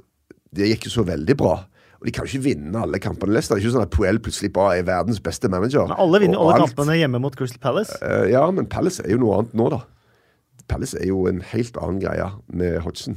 det 0.54 0.68
gikk 0.70 0.90
jo 0.90 0.98
så 0.98 1.04
veldig 1.06 1.36
bra. 1.38 1.56
Og 2.04 2.10
de 2.10 2.12
kan 2.12 2.26
jo 2.26 2.34
ikke 2.34 2.44
vinne 2.50 2.80
alle 2.84 2.98
kampene. 3.00 3.32
Leicester 3.32 3.56
det 3.56 3.62
er 3.62 3.64
ikke 3.64 3.74
sånn 3.78 3.86
at 3.86 3.92
Puel 3.94 4.18
plutselig 4.20 4.50
bare 4.52 4.74
er 4.76 4.82
verdens 4.84 5.22
beste 5.24 5.48
manager. 5.48 5.86
Men 5.88 6.02
alle 6.04 6.18
vinner 6.20 6.36
jo 6.36 6.42
alle 6.44 6.58
alt. 6.58 6.74
kampene 6.74 6.98
hjemme 6.98 7.20
mot 7.24 7.38
Crystal 7.38 7.62
Palace. 7.62 7.96
Uh, 8.04 8.26
ja, 8.28 8.42
men 8.52 8.68
Palace 8.68 9.00
er 9.00 9.14
jo 9.14 9.22
noe 9.22 9.38
annet 9.38 9.54
nå, 9.56 9.70
da. 9.72 9.78
Palace 10.68 11.00
er 11.00 11.08
jo 11.08 11.22
en 11.30 11.40
helt 11.54 11.78
annen 11.80 12.02
greie 12.02 12.26
med 12.60 12.76
Hodgson. 12.84 13.16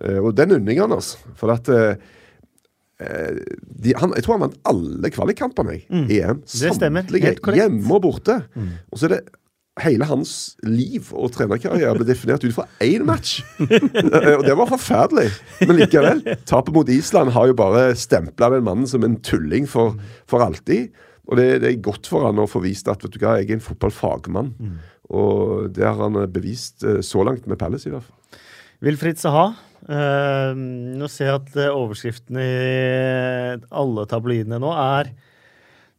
Uh, 0.00 0.22
og 0.22 0.30
den 0.40 0.56
unner 0.56 0.72
jeg 0.72 0.80
han, 0.80 0.94
altså. 0.96 1.20
For 1.36 1.52
at 1.52 1.68
eh, 1.68 2.00
de, 2.98 3.92
han, 4.00 4.16
Jeg 4.16 4.24
tror 4.24 4.38
han 4.38 4.46
vant 4.46 4.56
alle 4.72 5.12
kvalikkampene 5.12 5.76
jeg, 5.76 5.84
i 6.08 6.22
EM. 6.22 6.40
Mm. 6.40 6.48
Stemmer. 6.48 7.04
Samtlige. 7.04 7.36
Mm. 7.44 7.60
Hjemme 7.60 7.98
og 7.98 8.06
borte. 8.08 8.40
Og 8.88 8.96
så 8.96 9.10
er 9.10 9.18
det 9.18 9.22
hele 9.82 10.06
hans 10.08 10.32
liv 10.66 11.10
og 11.14 11.32
trenerkarriere 11.34 11.96
ble 11.98 12.06
definert 12.08 12.44
ut 12.44 12.54
fra 12.56 12.66
én 12.84 13.04
match. 13.08 13.40
Eh, 14.18 14.34
og 14.34 14.44
det 14.46 14.54
var 14.56 14.68
forferdelig. 14.70 15.28
Men 15.68 15.78
likevel. 15.78 16.22
Tapet 16.48 16.74
mot 16.74 16.88
Island 16.90 17.32
har 17.34 17.48
jo 17.50 17.56
bare 17.58 17.90
stempla 17.98 18.48
den 18.54 18.64
mannen 18.66 18.88
som 18.88 19.04
en 19.06 19.18
tulling 19.24 19.68
for, 19.70 19.98
for 20.30 20.42
alltid. 20.44 20.90
Og 21.28 21.36
det, 21.38 21.48
det 21.62 21.70
er 21.70 21.82
godt 21.84 22.08
for 22.08 22.24
han 22.26 22.40
å 22.40 22.48
få 22.48 22.62
vist 22.64 22.88
at 22.88 23.02
vet 23.04 23.14
du 23.14 23.20
hva, 23.20 23.36
jeg 23.38 23.50
er 23.50 23.58
en 23.58 23.64
fotballfagmann. 23.64 24.54
Og 25.14 25.68
det 25.76 25.86
har 25.86 25.98
han 26.00 26.18
eh, 26.22 26.28
bevist 26.30 26.84
eh, 26.84 27.00
så 27.04 27.24
langt 27.26 27.46
med 27.48 27.60
Palace, 27.60 27.88
i 27.88 27.94
hvert 27.94 28.06
fall. 28.06 28.42
Wilfried 28.84 29.20
Saha. 29.20 29.46
eh, 29.88 30.52
nå 30.56 31.08
ser 31.10 31.32
jeg 31.32 31.40
at 31.40 31.56
overskriftene 31.68 31.72
overskriften 31.74 32.42
i 32.42 33.70
alle 33.82 34.06
tabloidene 34.10 34.60
nå 34.62 34.72
er 34.74 35.12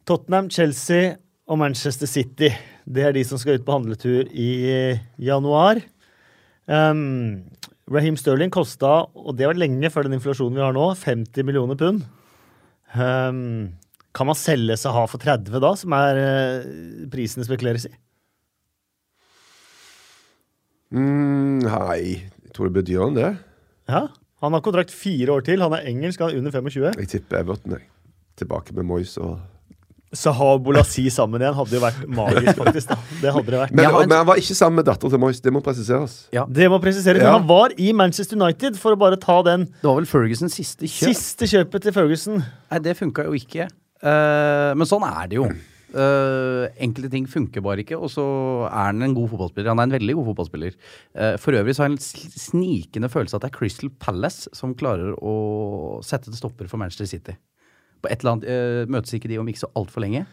Tottenham, 0.08 0.48
Chelsea 0.50 1.14
og 1.50 1.58
Manchester 1.58 2.06
City. 2.06 2.52
Det 2.86 3.06
er 3.06 3.14
de 3.16 3.24
som 3.26 3.40
skal 3.40 3.58
ut 3.58 3.66
på 3.66 3.74
handletur 3.74 4.28
i 4.30 4.50
eh, 4.70 5.02
januar. 5.18 5.82
Um, 6.70 7.42
Raheem 7.90 8.16
Sterling 8.18 8.52
kosta, 8.54 9.08
og 9.18 9.34
det 9.38 9.48
var 9.48 9.58
lenge 9.58 9.90
før 9.90 10.06
den 10.06 10.14
inflasjonen 10.20 10.58
vi 10.58 10.62
har 10.62 10.76
nå, 10.76 10.92
50 10.94 11.46
millioner 11.46 11.78
pund. 11.78 12.04
Um, 12.94 13.74
kan 14.14 14.30
man 14.30 14.38
selge 14.38 14.78
Saha 14.78 15.04
for 15.10 15.22
30 15.22 15.58
da, 15.62 15.74
som 15.78 15.94
er 15.98 16.22
uh, 16.22 16.70
prisen 17.10 17.42
det 17.42 17.50
spekuleres 17.50 17.88
i? 17.90 17.92
Mm, 20.94 21.62
nei, 21.66 22.00
jeg 22.46 22.54
tror 22.54 22.70
det 22.70 22.80
betyr 22.80 23.06
enn 23.06 23.18
det. 23.18 23.30
Ja. 23.90 24.08
Han 24.40 24.54
har 24.56 24.62
kontrakt 24.64 24.94
fire 24.94 25.34
år 25.34 25.42
til. 25.44 25.60
Han 25.60 25.74
er 25.76 25.86
engelsk, 25.90 26.22
han 26.22 26.32
er 26.32 26.40
under 26.40 26.54
25. 26.54 26.94
Jeg 26.96 27.10
tipper 27.10 27.42
Everton, 27.42 27.74
jeg. 27.76 27.90
Tilbake 28.40 28.72
med 28.72 28.86
Moyes 28.88 29.18
og 29.20 29.34
Saha 30.12 30.46
og 30.56 30.64
Bolasi 30.66 31.04
sammen 31.14 31.38
igjen 31.40 31.54
hadde 31.54 31.76
jo 31.76 31.80
vært 31.84 32.00
magisk, 32.10 32.56
faktisk. 32.58 32.88
da. 32.90 32.96
Det 33.20 33.30
hadde 33.36 33.46
det 33.54 33.60
vært. 33.60 33.74
men, 33.78 33.84
en- 33.86 34.08
men 34.08 34.16
han 34.18 34.26
var 34.26 34.40
ikke 34.42 34.56
sammen 34.58 34.80
med 34.80 34.88
datteren 34.88 35.10
til 35.14 35.20
Moyes, 35.22 35.40
det 35.44 35.52
må 35.54 35.62
presiseres. 35.62 36.16
Det 36.32 36.66
må 36.72 36.80
presiseres. 36.82 37.20
Ja. 37.22 37.30
Men 37.30 37.38
han 37.40 37.46
var 37.46 37.70
i 37.78 37.92
Manchester 37.92 38.36
United 38.40 38.76
for 38.80 38.96
å 38.96 38.98
bare 38.98 39.16
ta 39.22 39.40
den 39.46 39.66
Det 39.70 39.86
var 39.86 40.00
vel 40.00 40.06
Fergusons 40.10 40.54
siste 40.58 40.88
kjøp. 40.90 41.14
siste 41.14 41.46
kjøpet 41.46 41.82
til 41.86 41.92
Ferguson. 41.94 42.42
Nei, 42.70 42.78
det 42.82 42.96
funka 42.98 43.24
jo 43.28 43.36
ikke. 43.38 43.68
Uh, 44.02 44.74
men 44.74 44.86
sånn 44.88 45.04
er 45.06 45.28
det 45.28 45.36
jo. 45.38 45.46
Uh, 45.90 46.68
enkelte 46.78 47.10
ting 47.10 47.24
funker 47.26 47.62
bare 47.64 47.82
ikke, 47.82 47.96
og 47.98 48.10
så 48.12 48.24
er 48.68 48.90
han 48.92 49.02
en 49.02 49.14
god 49.14 49.30
fotballspiller. 49.32 49.72
Han 49.72 49.80
er 49.82 49.88
en 49.88 49.94
veldig 49.98 50.14
god 50.20 50.28
fotballspiller. 50.30 50.74
Uh, 51.18 51.36
for 51.42 51.52
øvrig 51.58 51.74
så 51.74 51.82
har 51.84 51.90
jeg 51.90 51.98
en 51.98 52.34
snikende 52.38 53.10
følelse 53.10 53.34
at 53.38 53.42
det 53.46 53.50
er 53.50 53.56
Crystal 53.58 53.90
Palace 54.02 54.48
som 54.56 54.74
klarer 54.78 55.14
å 55.18 55.34
sette 56.06 56.30
en 56.30 56.38
stopper 56.38 56.68
for 56.70 56.78
Manchester 56.82 57.06
City. 57.10 57.34
På 58.00 58.10
et 58.10 58.22
eller 58.22 58.36
annet 58.36 58.50
uh, 58.50 58.90
Møtes 58.90 59.16
ikke 59.16 59.30
de 59.30 59.40
om 59.40 59.48
ikke 59.50 59.64
så 59.64 59.72
altfor 59.78 60.04
lenge? 60.04 60.26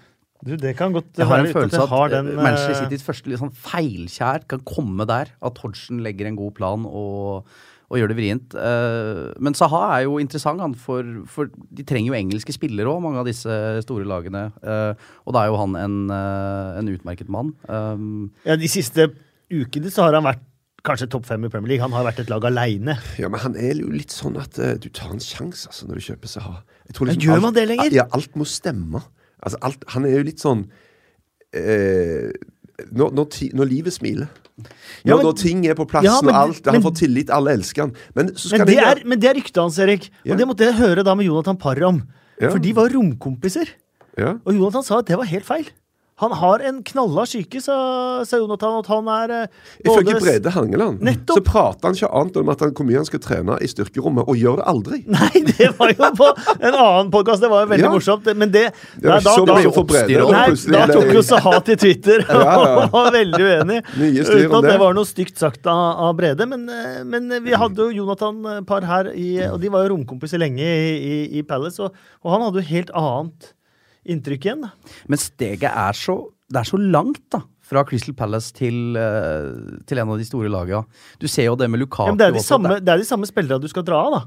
Du, 0.45 0.53
det 0.53 0.75
kan 0.77 0.93
godt 0.93 1.17
Jeg 1.17 1.25
har 1.25 1.41
en 1.41 1.47
være 1.47 1.55
følelse 1.55 1.79
jeg 1.79 1.87
at 1.87 1.89
har 1.95 2.11
den, 2.13 2.27
eh, 2.29 2.37
Manchester 2.37 2.75
eh, 2.75 2.81
Citys 2.83 3.05
første 3.05 3.31
litt 3.31 3.41
sånn 3.41 3.55
feilskjær 3.57 4.45
kan 4.51 4.61
komme 4.69 5.07
der. 5.09 5.31
At 5.41 5.57
Hodgson 5.63 6.03
legger 6.05 6.29
en 6.29 6.37
god 6.37 6.53
plan 6.59 6.85
og, 6.85 7.47
og 7.89 7.97
gjør 7.97 8.11
det 8.11 8.17
vrient. 8.19 8.53
Eh, 8.53 9.23
men 9.41 9.57
Saha 9.57 9.81
er 9.95 10.03
jo 10.05 10.19
interessant, 10.21 10.61
han, 10.61 10.75
for, 10.77 11.07
for 11.31 11.49
de 11.49 11.85
trenger 11.87 12.13
jo 12.13 12.19
engelske 12.19 12.53
spillere 12.53 12.91
òg, 12.91 13.01
mange 13.01 13.23
av 13.23 13.29
disse 13.29 13.57
store 13.87 14.05
lagene. 14.05 14.51
Eh, 14.61 15.09
og 15.25 15.33
da 15.33 15.41
er 15.41 15.49
jo 15.49 15.61
han 15.63 15.79
en, 15.81 15.97
eh, 16.13 16.77
en 16.83 16.93
utmerket 16.93 17.33
mann. 17.33 17.55
Um, 17.65 18.29
ja, 18.45 18.59
De 18.61 18.69
siste 18.69 19.09
ukene 19.49 19.89
så 19.89 20.05
har 20.05 20.19
han 20.19 20.27
vært 20.27 20.45
kanskje 20.87 21.09
topp 21.11 21.25
fem 21.27 21.43
i 21.43 21.49
Premier 21.51 21.73
League. 21.73 21.83
Han 21.83 21.95
har 21.95 22.05
vært 22.07 22.21
et 22.23 22.31
lag 22.31 22.45
aleine. 22.47 22.97
Ja, 23.19 23.29
men 23.31 23.41
han 23.43 23.57
er 23.59 23.73
jo 23.81 23.89
litt 23.91 24.13
sånn 24.13 24.37
at 24.39 24.59
eh, 24.61 24.77
du 24.79 24.89
tar 24.93 25.11
en 25.15 25.23
sjanse 25.23 25.71
altså, 25.71 25.89
når 25.89 25.99
du 25.99 26.05
kjøper 26.11 26.31
Saha. 26.31 26.59
Tror 26.93 27.07
Ja, 27.11 27.13
gjør 27.19 27.41
man 27.41 27.53
det 27.53 27.67
lenger? 27.67 27.91
Ja, 27.91 28.05
alt 28.15 28.35
må 28.35 28.45
stemme. 28.47 29.01
Altså, 29.43 29.57
alt, 29.61 29.83
han 29.93 30.05
er 30.05 30.17
jo 30.17 30.23
litt 30.23 30.39
sånn 30.39 30.65
eh, 31.53 32.31
når, 32.93 33.11
når, 33.17 33.25
ti, 33.33 33.49
når 33.57 33.69
livet 33.71 33.93
smiler. 33.95 34.27
Når, 34.57 34.71
Ja, 35.05 35.15
men- 35.15 35.25
når 35.25 35.35
ting 35.37 35.65
er 35.69 35.75
på 35.77 35.85
plassen 35.87 36.05
Ja, 36.09 36.19
men- 36.21 36.33
og 36.33 36.41
alt, 36.49 36.65
han 36.65 36.73
men- 36.73 36.81
får 36.83 36.95
tillit, 36.97 37.29
alle 37.29 37.51
elsker 37.53 37.81
han. 37.83 37.93
Men 38.15 38.25
Men 38.25 38.65
det, 38.67 38.77
er, 38.77 39.01
men 39.05 39.19
det 39.19 39.29
er 39.29 39.33
ryktet 39.35 39.61
hans, 39.61 39.77
Erik. 39.79 40.09
Ja. 40.25 40.33
Og 40.33 40.37
det 40.39 40.47
måtte 40.47 40.65
jeg 40.65 40.73
høre 40.75 41.03
da 41.03 41.13
med 41.15 41.25
Jonathan 41.25 41.57
Parr 41.57 41.83
om. 41.83 42.03
Ja. 42.41 42.49
For 42.49 42.59
de 42.59 42.71
var 42.73 42.89
romkompiser. 42.89 43.67
ja. 44.17 44.37
Og 44.45 44.53
Jonathan 44.53 44.83
sa 44.83 44.99
at 44.99 45.05
det 45.05 45.17
var 45.17 45.25
helt 45.25 45.45
feil. 45.45 45.65
Han 46.17 46.31
har 46.33 46.59
en 46.65 46.79
knalla 46.81 47.23
psyke, 47.29 47.59
sa, 47.61 47.75
sa 48.25 48.37
Jonathan. 48.41 48.79
At 48.81 48.87
han 48.89 49.09
er 49.13 49.33
eh, 49.35 49.51
Ifølge 49.85 50.15
Brede 50.17 50.49
Hangeland 50.55 51.03
Nettopp. 51.05 51.37
så 51.37 51.43
prater 51.45 51.85
han 51.91 51.97
ikke 51.99 52.09
annet 52.19 52.39
om 52.41 52.49
at 52.49 52.63
han, 52.65 52.71
hvor 52.73 52.87
mye 52.89 52.97
han 52.97 53.05
skal 53.05 53.21
trene 53.21 53.57
i 53.61 53.67
styrkerommet, 53.69 54.25
og 54.25 54.39
gjør 54.41 54.57
det 54.61 54.65
aldri. 54.71 54.99
Nei, 55.13 55.43
det 55.51 55.67
var 55.77 55.91
jo 55.93 56.09
på 56.17 56.29
en 56.57 56.73
annen 56.73 57.11
podkast. 57.13 57.43
Det 57.45 57.51
var 57.51 57.65
jo 57.67 57.69
veldig 57.73 57.85
Ja. 57.85 57.91
morsomt. 57.93 58.25
Men 58.33 58.49
det, 58.55 58.63
Det 58.97 59.05
Nei, 59.11 59.19
ikke 59.21 59.35
så 59.37 59.45
da, 59.45 59.57
mye 59.59 59.73
for 59.75 59.85
Brede. 59.91 60.21
og 60.25 60.31
Nei, 60.33 60.47
da 60.73 60.85
tok 60.89 61.11
jo 61.19 61.21
Sahat 61.27 61.69
i 61.69 61.75
Twitter 61.83 62.23
Ja, 62.25 62.39
ja. 62.41 62.71
og 62.87 62.95
var 62.97 63.11
veldig 63.13 63.43
uenig. 63.51 63.77
Uten 63.93 64.55
at 64.57 64.65
det 64.65 64.71
det. 64.71 64.79
var 64.81 64.97
noe 64.97 65.05
stygt 65.05 65.37
sagt 65.37 65.69
av, 65.69 65.83
av 66.07 66.15
Brede. 66.17 66.47
Men, 66.49 66.65
eh, 66.69 67.03
men 67.05 67.29
vi 67.45 67.53
hadde 67.53 67.77
jo 67.91 67.93
Jonathan 68.01 68.41
et 68.57 68.65
par 68.65 68.81
her, 68.89 69.11
i, 69.13 69.35
og 69.51 69.61
de 69.61 69.69
var 69.69 69.85
jo 69.85 69.93
romkompiser 69.93 70.41
lenge 70.41 70.65
i, 70.65 70.97
i, 70.97 71.21
i 71.37 71.45
Palace. 71.45 71.77
Og, 71.85 71.93
og 72.25 72.33
han 72.33 72.47
hadde 72.47 72.63
jo 72.65 72.71
helt 72.73 72.89
annet 72.97 73.53
inntrykk 74.07 74.47
igjen. 74.49 74.65
Men 75.07 75.17
steget 75.21 75.69
er 75.71 75.93
så 75.97 76.17
Det 76.47 76.61
er 76.61 76.63
så 76.69 76.77
langt, 76.79 77.25
da. 77.29 77.41
Fra 77.67 77.81
Crystal 77.83 78.13
Palace 78.15 78.53
til, 78.55 78.95
eh, 78.95 79.81
til 79.85 79.99
en 79.99 80.09
av 80.13 80.17
de 80.17 80.23
store 80.23 80.47
lagene. 80.47 80.85
Du 81.19 81.27
ser 81.27 81.43
jo 81.49 81.57
det 81.59 81.67
med 81.69 81.81
Lukaku 81.81 82.05
Ja, 82.05 82.11
men 82.13 82.17
det, 82.21 82.27
er 82.29 82.31
de 82.31 82.39
også, 82.39 82.53
samme, 82.55 82.77
det 82.79 82.87
er 82.93 82.97
de 83.01 83.03
samme 83.09 83.27
spillerne 83.27 83.59
du 83.61 83.67
skal 83.67 83.83
dra 83.83 83.97
av, 84.05 84.13
da. 84.13 84.21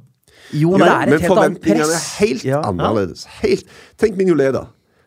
Jo, 0.52 0.72
Men, 0.76 0.80
det 0.84 0.88
er 0.90 0.98
men 0.98 1.14
et 1.14 1.20
helt 1.24 1.32
annet 1.32 1.62
forventningene 1.62 1.94
er 1.96 2.04
helt 2.20 2.44
Ja. 2.44 2.60
annerledes. 2.68 3.24
Helt. 3.40 3.64
Tenk 3.96 4.16
Mignolet, 4.20 4.52
da. 4.52 4.66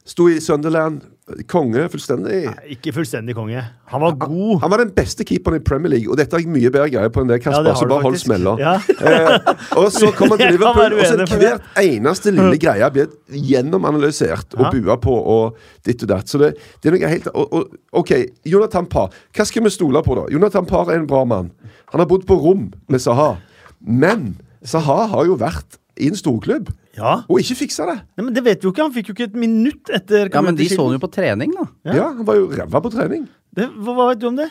Sto 0.10 0.26
i 0.28 0.40
Sunderland. 0.42 1.04
Konge. 1.48 1.86
Fullstendig. 1.88 2.40
Nei, 2.50 2.74
Ikke 2.76 2.92
fullstendig 2.92 3.32
konge. 3.38 3.62
Han 3.94 4.02
var 4.04 4.16
god. 4.20 4.58
Han 4.60 4.72
var 4.74 4.82
den 4.84 4.90
beste 4.92 5.24
keeperen 5.24 5.62
i 5.62 5.64
Premier 5.64 5.94
League, 5.94 6.10
og 6.12 6.18
dette 6.20 6.36
har 6.36 6.42
jeg 6.44 6.52
mye 6.52 6.68
bedre 6.74 6.90
greie 6.92 7.12
på 7.16 7.22
enn 7.24 7.30
det 7.32 7.38
Ja, 7.38 7.44
Kasper. 7.46 7.64
det 7.70 7.76
så 7.80 7.88
bare 7.88 8.04
hold 8.04 8.18
smella. 8.20 8.56
Ja. 8.60 8.74
Eh, 8.92 9.54
og 9.80 9.88
så 9.96 10.10
kom 10.18 10.34
han 10.34 10.42
til 10.42 10.52
Liverpool, 10.58 10.98
og 11.00 11.06
så 11.08 11.40
hver 11.40 11.62
eneste 11.80 12.34
lille 12.36 12.60
greie 12.66 12.90
blir 12.92 13.08
gjennomanalysert 13.32 14.54
og 14.60 14.66
Ja. 14.68 14.72
bua 14.76 14.98
på 15.00 15.16
og 15.16 15.58
ditt 15.88 16.04
og 16.04 16.10
datt. 16.12 16.28
Så 16.28 16.38
det, 16.44 16.52
det 16.84 16.92
er 16.92 16.98
noe 16.98 17.14
helt 17.16 17.28
og, 17.34 17.54
og, 17.56 17.74
OK, 18.04 18.12
Jonathan 18.46 18.86
Parr. 18.92 19.16
Hva 19.34 19.46
skal 19.48 19.64
vi 19.64 19.72
stole 19.74 20.04
på, 20.04 20.16
da? 20.20 20.28
Jonathan 20.34 20.68
Parr 20.68 20.92
er 20.92 21.00
en 21.00 21.08
bra 21.08 21.24
mann. 21.24 21.52
Han 21.94 22.04
har 22.04 22.10
bodd 22.10 22.28
på 22.28 22.36
rom 22.36 22.68
med 22.92 23.00
Saha. 23.04 23.38
Men 23.80 24.34
Saha 24.64 25.08
har 25.16 25.26
jo 25.32 25.40
vært 25.40 25.80
i 26.00 26.08
en 26.12 26.20
storklubb 26.20 26.72
ja. 26.98 27.14
og 27.28 27.40
ikke 27.42 27.58
fiksa 27.64 27.88
det. 27.90 27.98
Nei, 28.18 28.26
men 28.28 28.34
det 28.36 28.44
vet 28.46 28.62
vi 28.62 28.70
jo 28.70 28.74
ikke. 28.74 28.88
Han 28.88 28.96
fikk 28.96 29.12
jo 29.12 29.16
ikke 29.18 29.30
et 29.32 29.40
minutt 29.40 29.94
etter 29.94 30.30
Ja, 30.34 30.44
men 30.46 30.58
de 30.60 30.68
så 30.72 30.82
han 30.84 30.98
jo 30.98 31.04
på 31.04 31.12
trening, 31.14 31.56
da. 31.56 31.70
Ja. 31.90 31.96
Ja, 32.02 32.10
Han 32.20 32.28
var 32.28 32.40
jo 32.40 32.50
ræva 32.54 32.84
på 32.84 32.92
trening. 32.94 33.26
Det, 33.54 33.70
hva, 33.70 33.96
hva 33.98 34.10
vet 34.12 34.22
du 34.22 34.30
om 34.32 34.38
det? 34.40 34.50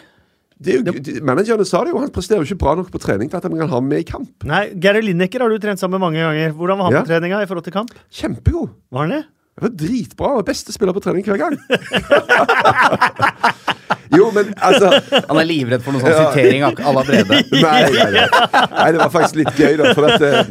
Det 0.62 0.76
er 0.76 0.78
jo, 0.78 0.92
de, 0.94 1.16
managerne 1.26 1.64
sa 1.66 1.80
det 1.82 1.90
jo, 1.90 1.98
han 1.98 2.12
presterer 2.14 2.44
jo 2.44 2.46
ikke 2.46 2.60
bra 2.62 2.76
nok 2.78 2.92
på 2.94 3.00
trening 3.02 3.30
til 3.30 3.40
at 3.40 3.46
han 3.48 3.56
kan 3.58 3.70
ha 3.72 3.80
med 3.82 4.04
i 4.04 4.06
kamp. 4.06 4.30
Nei, 4.46 4.68
Gary 4.78 5.02
Lineker 5.02 5.42
har 5.42 5.50
du 5.50 5.58
trent 5.62 5.80
sammen 5.82 5.98
med 5.98 6.04
mange 6.06 6.22
ganger. 6.22 6.54
Hvordan 6.54 6.78
var 6.78 6.86
han 6.86 6.94
Ja. 6.94 7.00
på 7.02 7.10
treninga 7.10 7.42
i 7.42 7.48
forhold 7.50 7.66
til 7.66 7.74
kamp? 7.74 7.90
Kjempegod. 8.10 8.70
Var 8.94 9.08
han 9.08 9.16
det? 9.16 9.24
Det 9.52 9.62
var 9.66 9.72
dritbra. 9.82 10.28
Han 10.28 10.36
var 10.36 10.42
Beste 10.48 10.72
spiller 10.72 10.92
på 10.96 11.00
trening 11.02 11.24
hver 11.26 11.36
gang. 11.36 11.58
jo, 14.16 14.30
men 14.32 14.54
altså 14.56 14.88
Han 15.28 15.40
er 15.42 15.46
livredd 15.48 15.82
for 15.84 15.92
noen 15.92 16.04
sånn 16.06 16.32
sitering 16.32 16.62
à 16.64 16.92
la 16.94 17.02
Brede. 17.04 17.42
Nei, 17.52 17.82
nei, 17.90 18.10
nei. 18.14 18.26
nei, 18.70 18.88
det 18.94 19.00
var 19.02 19.10
faktisk 19.12 19.36
litt 19.42 19.52
gøy, 19.58 19.76
da. 19.80 19.84
For 19.98 20.04
at 20.08 20.20
eh, 20.24 20.44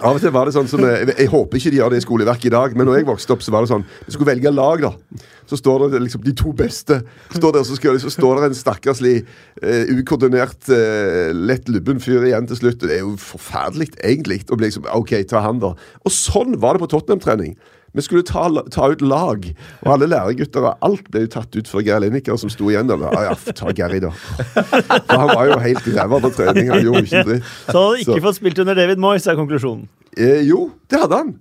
av 0.00 0.16
og 0.16 0.22
til 0.22 0.32
var 0.34 0.48
det 0.48 0.54
sånn 0.54 0.68
som 0.70 0.82
jeg, 0.84 1.12
Jeg 1.12 1.30
håper 1.32 1.58
ikke 1.58 1.72
de 1.72 1.80
gjør 1.80 1.92
det 1.92 2.00
i 2.00 2.04
skoleverket 2.04 2.48
i 2.48 2.54
dag, 2.54 2.76
men 2.76 2.88
når 2.88 3.00
jeg 3.00 3.08
vokste 3.10 3.34
opp, 3.34 3.44
så 3.44 3.52
var 3.54 3.64
det 3.64 3.72
sånn 3.72 3.84
Vi 4.06 4.14
skulle 4.14 4.30
velge 4.32 4.52
lag, 4.54 4.84
da. 4.86 5.24
Så 5.50 5.58
står 5.58 5.88
det 5.92 6.02
liksom 6.04 6.22
de 6.24 6.34
to 6.36 6.52
beste. 6.56 7.00
Står 7.34 7.56
der, 7.56 7.64
så, 7.66 7.76
skal, 7.76 7.98
så 8.00 8.12
står 8.12 8.38
det 8.38 8.50
en 8.50 8.58
stakkarslig, 8.58 9.16
uh, 9.64 9.90
ukoordinert, 9.98 10.60
uh, 10.70 11.32
lett 11.34 11.68
lubben 11.72 11.98
fyr 12.02 12.28
igjen 12.28 12.46
til 12.50 12.60
slutt. 12.60 12.84
Det 12.84 13.00
er 13.00 13.02
jo 13.02 13.16
forferdelig, 13.18 13.90
egentlig. 13.98 14.44
å 14.48 14.58
bli 14.60 14.70
liksom, 14.70 14.86
OK, 14.94 15.16
ta 15.30 15.42
han, 15.42 15.58
da. 15.62 15.74
Og 16.04 16.14
sånn 16.14 16.54
var 16.62 16.78
det 16.78 16.84
på 16.84 16.92
Tottenham-trening. 16.94 17.58
Vi 17.94 18.02
skulle 18.06 18.22
ta, 18.22 18.44
ta 18.70 18.88
ut 18.92 19.00
lag, 19.02 19.46
og 19.82 19.88
alle 19.92 20.06
læregutter 20.12 20.62
og 20.68 20.78
alt 20.86 21.08
ble 21.10 21.24
jo 21.24 21.30
tatt 21.32 21.56
ut 21.58 21.66
for 21.70 21.82
Geir 21.82 21.98
Lineker, 22.04 22.36
som 22.38 22.50
sto 22.52 22.68
igjen 22.70 22.86
der. 22.90 23.02
Ja, 23.02 23.22
ja, 23.30 23.34
ta 23.56 23.72
Gary, 23.74 23.98
da. 24.04 24.12
For 24.14 25.16
han 25.18 25.32
var 25.34 25.46
jo 25.50 25.58
helt 25.64 25.88
ræva 25.96 26.20
på 26.22 26.30
trening. 26.36 26.70
Han 26.70 26.84
gjorde 26.86 27.02
ikke 27.08 27.24
dritt. 27.26 27.48
Så 27.66 27.74
han 27.74 27.82
hadde 27.88 28.00
ikke 28.04 28.18
Så- 28.20 28.24
fått 28.28 28.38
spilt 28.38 28.58
under 28.62 28.74
David 28.78 28.98
Moyes, 29.02 29.26
er 29.26 29.34
konklusjonen. 29.40 29.88
Eh, 30.16 30.42
jo, 30.46 30.70
det 30.88 31.00
hadde 31.02 31.16
han. 31.18 31.32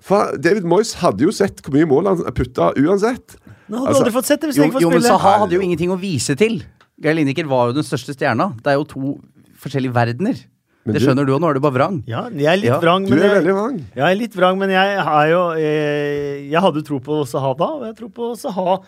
For 0.00 0.36
David 0.40 0.64
Moyes 0.64 0.94
hadde 1.02 1.20
jo 1.26 1.30
sett 1.36 1.60
hvor 1.60 1.74
mye 1.76 1.84
mål 1.88 2.06
han 2.08 2.32
putta 2.32 2.70
uansett. 2.80 3.36
Nå 3.68 3.76
hadde 3.82 3.88
Altså, 3.88 4.00
du 4.00 4.04
aldri 4.06 4.14
fått 4.16 4.30
sett 4.30 4.40
det 4.40 4.48
hvis 4.50 4.56
Jo, 4.56 4.62
han 4.64 4.72
ikke 4.72 4.80
jo, 4.86 4.90
men. 4.90 5.02
Saha 5.04 5.34
hadde 5.44 5.52
jo 5.58 5.60
ingenting 5.60 5.90
å 5.92 5.98
vise 6.00 6.36
til. 6.40 6.62
Geir 7.00 7.14
Lineker 7.14 7.46
var 7.48 7.68
jo 7.68 7.76
den 7.76 7.84
største 7.84 8.16
stjerna. 8.16 8.54
Det 8.64 8.72
er 8.72 8.78
jo 8.80 8.84
to 8.88 9.20
forskjellige 9.60 9.92
verdener. 9.92 10.40
Men 10.86 10.94
det 10.96 11.02
skjønner 11.04 11.26
du 11.28 11.34
òg, 11.34 11.40
nå 11.42 11.50
er 11.50 11.58
du 11.58 11.60
bare 11.60 11.74
vrang. 11.76 11.96
Ja, 12.08 12.22
jeg 12.32 12.46
er 12.48 12.56
litt 12.56 12.70
Ja, 12.70 12.78
vrang, 12.80 13.04
Du 13.06 13.12
er 13.18 13.34
veldig 13.36 13.52
vrang. 13.54 13.78
jeg 13.94 14.04
er 14.06 14.14
litt 14.16 14.34
vrang, 14.34 14.56
men 14.58 14.70
jeg 14.72 14.94
er 14.96 15.26
jo 15.28 15.42
Jeg, 15.60 16.50
Jeg 16.50 16.60
hadde 16.64 16.82
tro 16.86 16.98
på 17.04 17.18
Saha 17.28 17.54
da, 17.58 17.68
og 17.76 17.84
jeg 17.90 17.96
tror 17.98 18.10
på 18.16 18.30
Saha 18.40 18.78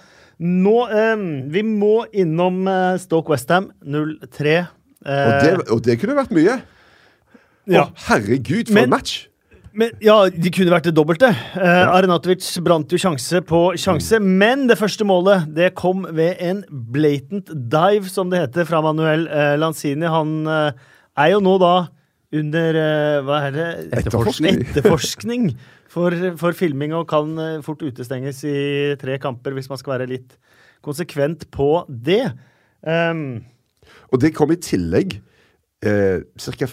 nå. 0.41 0.77
Eh, 0.91 1.27
vi 1.53 1.63
må 1.63 2.07
innom 2.13 2.63
eh, 2.67 2.97
Stoke 2.99 3.29
Westham 3.35 3.69
0-3. 3.85 4.55
Eh, 5.05 5.27
Og 5.27 5.43
det, 5.45 5.53
og 5.71 5.83
det 5.85 5.99
kunne 6.01 6.17
vært 6.17 6.33
mye. 6.35 6.57
ja. 7.69 7.85
Å, 7.85 7.93
herregud, 8.09 8.67
for 8.69 8.75
Men- 8.75 8.85
en 8.85 8.91
match! 8.97 9.29
Men, 9.75 9.89
ja, 10.05 10.29
de 10.29 10.51
kunne 10.53 10.69
vært 10.69 10.85
det 10.85 10.93
dobbelte. 10.95 11.31
Eh, 11.57 11.87
Arenatovic 11.89 12.45
brant 12.61 12.91
jo 12.93 12.99
sjanse 13.01 13.41
på 13.49 13.73
sjanse, 13.81 14.19
men 14.21 14.67
det 14.69 14.77
første 14.77 15.01
målet 15.09 15.47
det 15.55 15.71
kom 15.75 16.03
ved 16.13 16.37
en 16.45 16.65
blatant 16.93 17.49
dive, 17.71 18.05
som 18.13 18.29
det 18.29 18.43
heter, 18.43 18.67
fra 18.69 18.83
Manuel 18.85 19.25
eh, 19.33 19.55
Lanzini. 19.57 20.05
Han 20.13 20.47
eh, 20.47 20.73
er 21.19 21.35
jo 21.35 21.43
nå 21.45 21.57
da 21.63 21.75
under 22.33 22.79
eh, 22.81 23.19
Hva 23.27 23.43
er 23.49 23.57
det? 23.57 23.69
Etterforskning. 24.01 24.63
Etterforskning 24.65 25.51
for, 25.93 26.17
for 26.41 26.57
filming, 26.57 26.95
og 26.97 27.09
kan 27.11 27.35
eh, 27.37 27.59
fort 27.65 27.83
utestenges 27.85 28.41
i 28.49 28.57
tre 29.01 29.19
kamper 29.21 29.57
hvis 29.57 29.69
man 29.69 29.81
skal 29.81 29.99
være 29.99 30.09
litt 30.15 30.39
konsekvent 30.83 31.47
på 31.53 31.85
det. 31.89 32.25
Um, 32.83 33.45
Og 34.11 34.23
det 34.23 34.33
kom 34.35 34.51
i 34.55 34.59
tillegg 34.61 35.19
eh, 35.85 36.25
ca. 36.25 36.71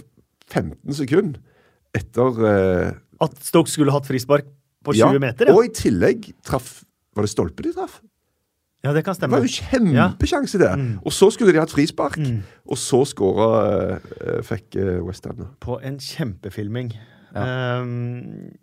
15 0.49 0.95
sekunder 0.97 1.37
etter 1.93 2.39
eh, 2.49 2.87
at 3.21 3.35
Stoke 3.45 3.69
skulle 3.69 3.93
hatt 3.93 4.07
frispark 4.07 4.47
på 4.85 4.95
20 4.95 5.01
ja, 5.01 5.21
meter, 5.21 5.49
ja. 5.49 5.55
Og 5.57 5.67
i 5.67 5.73
tillegg 5.75 6.31
traff 6.45 6.79
Var 7.17 7.25
det 7.25 7.31
stolpe 7.33 7.65
de 7.65 7.73
traff? 7.75 7.99
Ja. 8.83 8.93
Det 8.95 9.03
kan 9.03 9.15
stemme. 9.17 9.35
Det 9.35 9.41
var 9.41 9.47
jo 9.47 9.55
kjempesjanse 9.59 10.59
der. 10.61 10.75
Mm. 10.79 10.99
Og 11.03 11.11
så 11.11 11.27
skulle 11.35 11.51
de 11.55 11.59
hatt 11.59 11.73
frispark. 11.73 12.17
Og 12.69 12.77
så 12.79 13.01
skåra 13.09 13.47
uh, 13.99 14.41
fikk 14.47 14.77
uh, 14.79 14.99
Westham. 15.07 15.47
på 15.59 15.79
en 15.83 15.97
kjempefilming. 15.99 16.93
Um, 17.35 18.53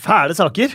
fæle 0.00 0.34
saker. 0.38 0.74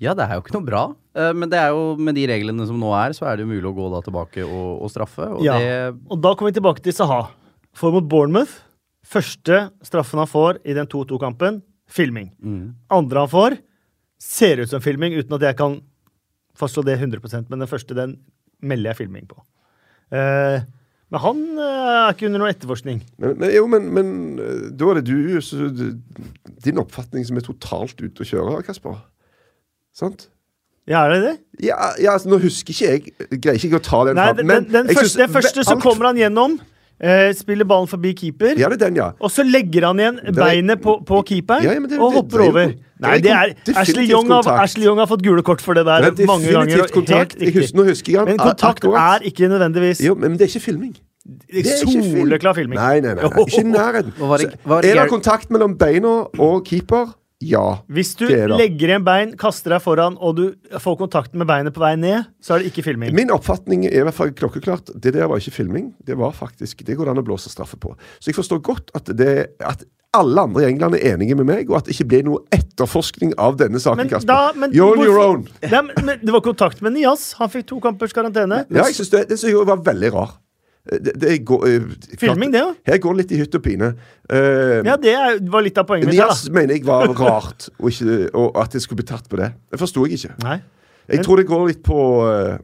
Ja, 0.00 0.14
det 0.16 0.24
er 0.24 0.38
jo 0.38 0.42
ikke 0.44 0.54
noe 0.56 0.64
bra. 0.64 0.82
Eh, 1.12 1.32
Men 1.36 1.50
det 1.52 1.58
er 1.60 1.74
jo 1.74 1.94
med 2.00 2.16
de 2.16 2.22
reglene 2.30 2.64
som 2.68 2.78
nå 2.80 2.88
er, 2.96 3.12
så 3.12 3.26
er 3.28 3.36
det 3.36 3.44
jo 3.44 3.50
mulig 3.50 3.68
å 3.68 3.74
gå 3.76 3.88
da 3.92 4.00
tilbake 4.06 4.46
og, 4.46 4.80
og 4.86 4.92
straffe. 4.92 5.26
Og 5.36 5.42
Ja. 5.44 5.58
det 5.60 5.98
Og 6.08 6.22
da 6.24 6.32
kommer 6.34 6.48
vi 6.52 6.56
tilbake 6.60 6.80
til 6.80 6.94
Saha. 6.96 7.26
For 7.76 7.92
mot 7.92 8.08
Bournemouth, 8.08 8.62
første 9.04 9.68
straffen 9.84 10.18
han 10.22 10.26
får 10.30 10.58
i 10.64 10.72
den 10.74 10.88
2-2-kampen, 10.88 11.60
filming. 11.86 12.30
mm. 12.42 12.74
Andre 12.90 13.26
han 13.26 13.28
får, 13.28 13.58
ser 14.18 14.62
ut 14.64 14.70
som 14.72 14.80
filming, 14.80 15.12
uten 15.20 15.36
at 15.36 15.44
jeg 15.50 15.56
kan 15.60 15.80
fastslå 16.60 16.84
det 16.86 16.98
100% 17.00 17.48
men 17.50 17.64
den 17.64 17.70
første 17.70 17.96
den 17.96 18.18
melder 18.60 18.92
jeg 18.92 19.02
filming 19.04 19.26
på. 19.30 19.40
Eh, 20.12 20.60
men 21.10 21.22
han 21.24 21.38
eh, 21.58 21.86
er 21.90 22.12
ikke 22.14 22.28
under 22.28 22.42
noe 22.42 22.50
etterforskning. 22.52 23.00
Men, 23.18 23.38
men, 23.40 23.54
jo, 23.54 23.64
men, 23.70 23.86
men 23.96 24.10
eh, 24.42 24.66
da 24.78 24.90
er 24.92 25.00
det 25.00 25.06
du 25.10 25.40
så, 25.42 25.70
Din 26.64 26.82
oppfatning 26.82 27.24
som 27.26 27.40
er 27.40 27.46
totalt 27.46 27.98
ute 28.02 28.22
å 28.22 28.28
kjøre, 28.28 28.60
Kasper. 28.66 29.00
Sant? 29.96 30.28
Ja, 30.90 31.04
er 31.04 31.14
det 31.14 31.20
det? 31.24 31.32
Ja, 31.66 31.78
ja 32.00 32.14
altså, 32.14 32.30
nå 32.32 32.38
husker 32.42 32.74
ikke 32.74 32.88
jeg 32.88 33.40
Greier 33.42 33.64
ikke 33.66 33.78
å 33.78 33.84
ta 33.84 34.00
den 34.08 34.16
Nei, 34.18 34.28
fram, 34.30 34.38
den, 34.40 34.68
den, 34.70 34.86
den 34.88 34.96
første, 34.96 35.20
den 35.20 35.34
første 35.34 35.64
så 35.66 35.76
kommer 35.82 36.10
han 36.10 36.18
gjennom, 36.18 36.56
eh, 37.00 37.32
spiller 37.32 37.64
ballen 37.64 37.88
forbi 37.88 38.12
keeper. 38.14 38.54
Ja, 38.58 38.68
det 38.68 38.80
er 38.82 38.86
den, 38.88 38.96
ja. 38.96 39.10
Og 39.20 39.30
så 39.30 39.42
legger 39.44 39.86
han 39.88 39.98
igjen 39.98 40.18
er- 40.24 40.32
beinet 40.36 40.80
på, 40.82 40.98
på 41.06 41.22
keeperen 41.24 41.62
Ja, 41.64 41.72
ja, 41.72 41.80
det- 41.80 41.98
og 41.98 42.12
hopper 42.12 42.38
det 42.38 42.46
det, 42.46 42.48
over. 42.48 42.60
er 42.60 42.74
Nei, 43.00 43.18
det 43.24 43.30
er 43.30 43.54
Ashley 43.80 44.06
Young, 44.10 44.28
har. 44.28 44.42
Ashley 44.62 44.84
Young 44.84 44.98
har 44.98 45.06
fått 45.06 45.22
gule 45.24 45.42
kort 45.42 45.62
for 45.62 45.72
det 45.74 45.86
der 45.86 46.10
Det 46.10 46.26
mange 46.26 46.50
ganger. 46.52 46.82
og 46.82 46.90
kontakt. 46.90 47.38
Helt 47.40 47.54
husker, 47.56 47.76
nå 47.78 47.84
husker 47.88 48.12
jeg 48.12 48.24
Men 48.26 48.36
kontakt 48.38 48.84
akkurat. 48.84 49.22
er 49.22 49.24
ikke 49.30 49.48
nødvendigvis 49.48 50.02
Jo, 50.04 50.14
men 50.14 50.32
det 50.36 50.42
er 50.42 50.46
ikke 50.52 50.60
filming. 50.60 50.96
Det 51.52 51.66
er 51.66 51.86
soleklar 51.86 52.54
filming. 52.54 52.74
Nei, 52.78 53.00
nei, 53.00 53.14
nei. 53.14 53.22
nei. 53.22 53.44
Ikke 53.44 53.60
i 53.60 53.62
nærheten. 53.62 54.12
Er 54.84 54.94
det 55.02 55.08
kontakt 55.10 55.50
mellom 55.50 55.76
beina 55.78 56.26
og 56.38 56.64
keeper? 56.64 57.14
Ja. 57.40 57.80
Hvis 57.88 58.10
du 58.20 58.26
er 58.28 58.50
legger 58.52 58.90
igjen 58.92 59.04
bein, 59.06 59.30
kaster 59.40 59.72
deg 59.72 59.80
foran, 59.84 60.18
og 60.20 60.34
du 60.36 60.42
får 60.76 60.98
kontakten 61.00 61.40
med 61.40 61.48
beinet 61.48 61.72
på 61.72 61.80
vei 61.80 61.94
ned, 61.96 62.26
så 62.44 62.54
er 62.54 62.60
det 62.64 62.72
ikke 62.74 62.84
filming. 62.90 63.14
Min 63.16 63.32
oppfatning 63.32 63.86
er 63.88 64.02
i 64.02 64.04
hvert 64.04 64.16
fall 64.18 64.34
klokkeklart. 64.36 64.92
Det 65.00 65.14
der 65.16 65.26
var 65.30 65.40
ikke 65.40 65.54
filming. 65.56 65.94
Det 66.04 66.18
var 66.20 66.34
faktisk, 66.36 66.84
det 66.84 66.98
går 66.98 67.08
det 67.08 67.14
an 67.16 67.22
å 67.22 67.24
blåse 67.24 67.48
straffe 67.52 67.78
på. 67.80 67.94
Så 68.20 68.28
jeg 68.28 68.36
forstår 68.36 68.60
godt 68.66 68.92
at, 68.98 69.08
det, 69.16 69.32
at 69.64 69.86
alle 70.12 70.42
andre 70.42 70.66
i 70.66 70.68
England 70.72 70.98
er 70.98 71.14
enige 71.14 71.38
med 71.38 71.48
meg, 71.48 71.70
og 71.70 71.78
at 71.80 71.88
det 71.88 71.94
ikke 71.96 72.08
blir 72.12 72.26
noe 72.28 72.44
etterforskning 72.52 73.32
av 73.40 73.56
denne 73.60 73.80
saken, 73.80 74.02
Men 74.04 74.12
Kasper. 74.12 74.26
da- 74.26 74.52
men 74.60 74.72
You're 74.76 74.98
on 74.98 75.04
your 75.06 75.18
own. 75.24 75.48
det, 75.62 75.70
men, 75.72 75.90
men 76.04 76.18
det 76.20 76.32
var 76.36 76.44
kontakt 76.44 76.82
med 76.84 76.92
Nias. 76.98 77.32
Han 77.40 77.48
fikk 77.48 77.66
to 77.72 77.80
kampers 77.80 78.12
karantene. 78.12 78.66
Ja, 78.68 78.84
jeg 78.84 78.94
synes 79.00 79.10
det, 79.16 79.28
det 79.30 79.38
synes 79.40 79.54
jeg 79.54 79.66
var 79.66 79.80
veldig 79.88 80.12
rar. 80.12 80.36
Det, 80.90 81.12
det 81.22 81.36
går, 81.46 81.66
eh, 81.68 81.80
klart- 81.86 82.18
Filming, 82.18 82.50
det 82.52 82.60
jo. 82.64 82.70
Her 82.86 82.98
går 82.98 83.14
det 83.14 83.22
litt 83.22 83.32
i 83.36 83.38
hytt 83.44 83.54
og 83.54 83.62
pine. 83.62 83.92
Uh, 84.26 84.80
Ja, 84.84 84.96
det 84.98 85.12
er, 85.14 85.38
var 85.52 85.62
litt 85.62 85.78
av 85.78 85.86
poenget 85.86 86.08
mitt. 86.10 86.16
Jazz 86.18 86.48
mener 86.50 86.74
jeg 86.74 86.82
var 86.88 87.06
rart, 87.14 87.68
og, 87.78 87.90
ikke, 87.92 88.30
og 88.34 88.58
at 88.58 88.74
jeg 88.74 88.82
skulle 88.82 88.98
bli 89.04 89.06
tatt 89.06 89.28
på 89.30 89.38
det. 89.38 89.52
Det 89.70 89.78
forsto 89.78 90.02
jeg 90.08 90.18
ikke. 90.18 90.34
Nei. 90.42 90.56
Jeg 91.10 91.22
tror 91.26 91.36
det 91.38 91.46
går 91.46 91.66
litt 91.70 91.82
på 91.86 92.00
uh, 92.26 92.58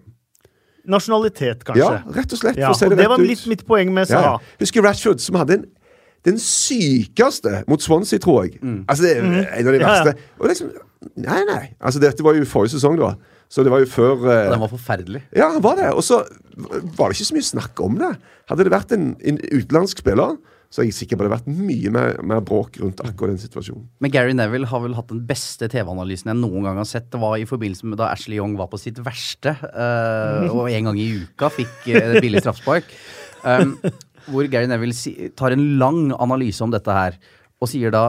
Nasjonalitet, 0.87 1.65
Ja, 1.75 2.03
rett 2.15 2.33
og 2.33 2.39
slett. 2.39 2.59
Ja, 2.59 2.69
for 2.71 2.77
å 2.77 2.79
si 2.79 2.85
og 2.87 2.91
det 2.93 2.99
det 2.99 3.07
rett 3.07 3.11
var 3.15 3.23
ut. 3.23 3.27
litt 3.31 3.47
mitt 3.51 3.65
poeng 3.67 3.93
med 3.95 4.11
Ja, 4.11 4.21
ja. 4.23 4.35
Husker 4.61 4.83
Ratchford, 4.87 5.19
som 5.23 5.35
hadde 5.41 5.55
en, 5.61 5.65
den 6.27 6.39
sykeste 6.39 7.63
mot 7.71 7.83
Swansea, 7.83 8.19
tror 8.23 8.45
jeg. 8.47 8.61
Altså, 8.89 9.03
det 9.03 9.17
er 9.17 9.25
en 9.61 9.67
av 9.67 9.73
de 9.75 9.81
verste. 9.83 10.13
Ja. 10.15 10.29
Og 10.41 10.49
liksom, 10.51 10.71
nei, 11.17 11.41
nei. 11.49 11.63
Altså, 11.81 12.03
dette 12.03 12.23
var 12.27 12.35
jo 12.39 12.45
forrige 12.47 12.77
sesong, 12.77 12.99
da. 12.99 13.15
Så 13.53 13.63
det 13.63 13.71
var 13.73 13.83
jo 13.83 13.89
før 13.91 14.27
eh, 14.27 14.51
Den 14.51 14.63
var 14.63 14.73
forferdelig. 14.73 15.23
Ja, 15.37 15.53
han 15.55 15.63
var 15.65 15.79
det. 15.79 15.93
Og 15.95 16.05
så 16.05 16.25
var 16.57 17.09
det 17.09 17.17
ikke 17.17 17.31
så 17.31 17.37
mye 17.37 17.49
snakk 17.53 17.81
om 17.85 17.99
det. 18.01 18.13
Hadde 18.51 18.67
det 18.67 18.75
vært 18.75 18.95
en, 18.97 19.13
en 19.23 19.41
utenlandsk 19.45 20.03
spiller, 20.03 20.37
så 20.73 20.83
er 20.83 20.89
jeg 20.89 20.97
sikker 20.97 21.19
på 21.19 21.25
det 21.25 21.31
har 21.31 21.39
vært 21.39 21.61
mye 21.69 21.93
mer, 21.95 22.17
mer 22.27 22.43
bråk 22.45 22.81
rundt 22.83 23.01
akkurat 23.05 23.33
den 23.33 23.41
situasjonen. 23.41 23.87
Men 24.03 24.13
Gary 24.13 24.35
Neville 24.37 24.69
har 24.69 24.83
vel 24.83 24.97
hatt 24.99 25.13
den 25.13 25.23
beste 25.29 25.69
TV-analysen 25.73 26.33
jeg 26.33 26.41
noen 26.41 26.67
gang 26.67 26.81
har 26.81 26.89
sett. 26.91 27.07
Det 27.13 27.21
var 27.23 27.37
i 27.39 27.47
forbindelse 27.49 27.87
med 27.87 28.01
da 28.01 28.11
Ashley 28.11 28.41
Young 28.41 28.57
var 28.59 28.69
på 28.73 28.81
sitt 28.83 28.99
verste, 29.07 29.55
eh, 29.55 30.51
og 30.51 30.67
en 30.73 30.91
gang 30.91 31.01
i 31.01 31.09
uka 31.23 31.53
fikk 31.55 31.89
uh, 31.95 32.19
billig 32.19 32.43
straffespark. 32.43 32.91
Um, 33.47 33.77
hvor 34.33 34.49
Gary 34.51 34.67
Neville 34.67 34.97
si, 34.97 35.15
tar 35.39 35.55
en 35.55 35.65
lang 35.81 36.11
analyse 36.19 36.65
om 36.65 36.75
dette 36.75 36.93
her, 36.93 37.19
og 37.63 37.71
sier 37.71 37.95
da 37.95 38.09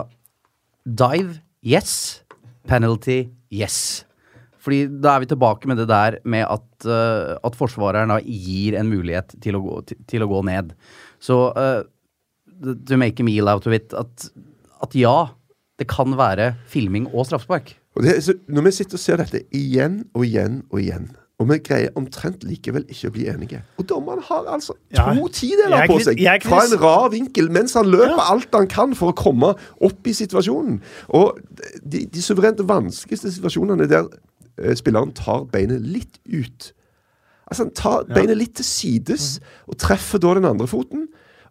Dive, 0.87 1.37
yes. 1.67 2.23
Penalty, 2.67 3.27
yes. 3.53 4.06
Fordi 4.67 4.81
da 4.99 5.15
er 5.15 5.23
vi 5.23 5.29
tilbake 5.31 5.69
med 5.71 5.79
det 5.79 5.87
der 5.87 6.19
med 6.27 6.43
at, 6.43 6.67
uh, 6.83 7.37
at 7.39 7.55
forsvareren 7.55 8.11
da 8.11 8.19
gir 8.19 8.75
en 8.75 8.89
mulighet 8.91 9.37
til 9.43 9.55
å 9.55 9.63
gå, 9.63 9.77
til, 9.87 10.01
til 10.11 10.25
å 10.25 10.31
gå 10.31 10.41
ned. 10.49 10.73
Så 11.23 11.39
uh, 11.55 11.85
to 12.89 12.99
make 12.99 13.23
a 13.23 13.27
meal 13.27 13.47
out 13.47 13.67
of 13.67 13.75
it 13.75 13.95
at, 13.95 14.27
at 14.83 14.97
ja, 14.97 15.29
det 15.79 15.87
kan 15.87 16.17
være 16.19 16.55
filming 16.67 17.07
og 17.13 17.29
straffespark. 17.29 17.77
Og 17.95 18.03
det, 18.03 18.17
er 18.17 18.25
så, 18.27 18.35
når 18.51 18.67
vi 18.67 18.75
sitter 18.81 18.99
og 18.99 19.03
ser 19.05 19.23
dette 19.23 19.45
igjen 19.55 20.03
og 20.13 20.27
igjen 20.27 20.59
og 20.67 20.83
igjen, 20.83 21.07
og 21.37 21.51
vi 21.51 21.57
greier 21.61 21.93
omtrent 21.97 22.41
likevel 22.49 22.85
ikke 22.89 23.11
å 23.11 23.13
bli 23.13 23.27
enige 23.29 23.59
Og 23.77 23.85
dommeren 23.89 24.23
har 24.25 24.47
altså 24.49 24.73
Ja. 24.95 25.13
to 25.13 25.27
tideler 25.29 25.85
på 25.89 25.99
seg 26.01 26.21
fra 26.45 26.63
en 26.65 26.79
rar 26.81 27.11
vinkel 27.13 27.51
mens 27.53 27.75
han 27.77 27.89
løper 27.93 28.21
alt 28.23 28.49
han 28.57 28.65
kan 28.67 28.95
for 28.97 29.13
å 29.13 29.17
komme 29.17 29.53
opp 29.53 30.09
i 30.09 30.15
situasjonen. 30.17 30.79
Og 31.13 31.37
de, 31.83 32.07
de 32.09 32.23
suverent 32.25 32.63
vanskeligste 32.65 33.29
situasjonene 33.35 33.85
der 33.89 34.09
spilleren 34.79 35.13
tar 35.17 35.45
beinet 35.51 35.85
litt 35.85 36.19
ut. 36.25 36.71
Altså 37.47 37.63
Han 37.63 37.73
tar 37.77 38.09
beinet 38.11 38.37
litt 38.39 38.57
til 38.59 38.67
sides 38.67 39.37
og 39.67 39.77
treffer 39.79 40.19
da 40.19 40.33
den 40.39 40.49
andre 40.49 40.67
foten. 40.67 41.07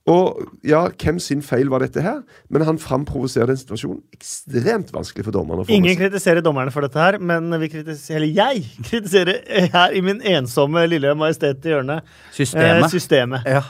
Og 0.07 0.53
ja, 0.63 0.85
hvem 1.03 1.17
sin 1.19 1.41
feil 1.43 1.67
var 1.67 1.83
dette 1.83 1.99
her? 2.05 2.21
Men 2.53 2.63
han 2.63 2.77
framprovoserer 2.79 3.51
den 3.51 3.59
situasjonen 3.59 4.05
ekstremt 4.15 4.93
vanskelig 4.95 5.25
for 5.27 5.35
dommerne. 5.35 5.65
å 5.65 5.67
få 5.67 5.75
Ingen 5.75 5.99
kritiserer 5.99 6.45
dommerne 6.47 6.71
for 6.71 6.87
dette 6.87 7.01
her, 7.01 7.19
men 7.19 7.51
vi 7.59 7.67
kritiserer, 7.73 8.21
eller 8.21 8.31
jeg 8.37 8.63
kritiserer 8.87 9.67
her 9.75 9.97
i 9.99 10.03
min 10.07 10.21
ensomme 10.23 10.85
lille 10.87 11.11
majestet 11.19 11.67
i 11.67 11.75
hjørnet 11.75 12.07
Systemet. 12.37 12.85
eh, 12.87 12.93
systemet. 12.95 13.49
Ja. 13.51 13.65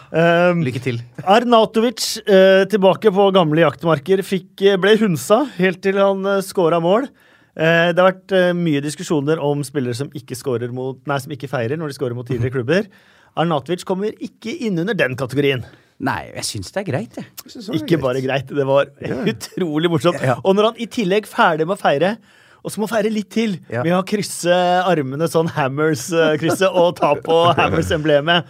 Um, 0.50 0.60
Lykke 0.66 0.82
til. 0.84 1.00
Arnatovic, 1.24 2.18
eh, 2.28 2.66
tilbake 2.68 3.14
på 3.16 3.30
gamle 3.32 3.64
jaktmarker, 3.64 4.20
fikk, 4.26 4.50
eh, 4.60 4.76
ble 4.82 4.92
hunsa 5.00 5.46
helt 5.56 5.80
til 5.86 5.96
han 6.02 6.20
eh, 6.34 6.42
scora 6.44 6.82
mål. 6.84 7.08
Eh, 7.56 7.90
det 7.96 8.02
har 8.02 8.10
vært 8.12 8.32
eh, 8.36 8.50
mye 8.56 8.82
diskusjoner 8.84 9.40
om 9.40 9.62
spillere 9.64 9.96
som 9.96 10.10
ikke, 10.12 10.36
mot, 10.76 10.98
nei, 11.08 11.18
som 11.22 11.32
ikke 11.32 11.48
feirer 11.48 11.78
når 11.80 11.88
de 11.88 11.96
scorer 11.96 12.14
mot 12.18 12.26
tidligere 12.28 12.52
klubber. 12.58 12.88
Arnatovic 13.36 13.84
kommer 13.88 14.12
ikke 14.20 14.52
inn 14.66 14.78
under 14.78 14.94
den 14.96 15.16
kategorien. 15.16 15.64
Nei, 15.98 16.26
jeg 16.36 16.44
syns 16.44 16.72
det 16.74 16.82
er 16.82 16.88
greit, 16.90 17.14
jeg. 17.16 17.24
Jeg 17.48 17.78
Ikke 17.80 17.96
greit. 17.96 18.02
bare 18.02 18.20
greit, 18.20 18.50
det 18.52 18.66
var 18.68 18.90
utrolig 19.32 19.88
morsomt. 19.88 20.20
Ja. 20.20 20.36
Og 20.44 20.56
når 20.56 20.70
han 20.70 20.80
i 20.84 20.86
tillegg 20.92 21.24
ferdig 21.28 21.64
med 21.66 21.78
å 21.78 21.80
feire, 21.80 22.16
og 22.62 22.72
så 22.74 22.82
må 22.82 22.88
feire 22.90 23.08
litt 23.12 23.30
til 23.32 23.56
Ja. 23.72 23.82
med 23.82 23.94
å 23.96 24.02
krysse 24.04 24.52
armene 24.84 25.28
sånn 25.30 25.48
Hammers-krysset 25.56 26.68
og 26.76 26.96
ta 27.00 27.14
på 27.14 27.38
Hammers-emblemet. 27.58 28.44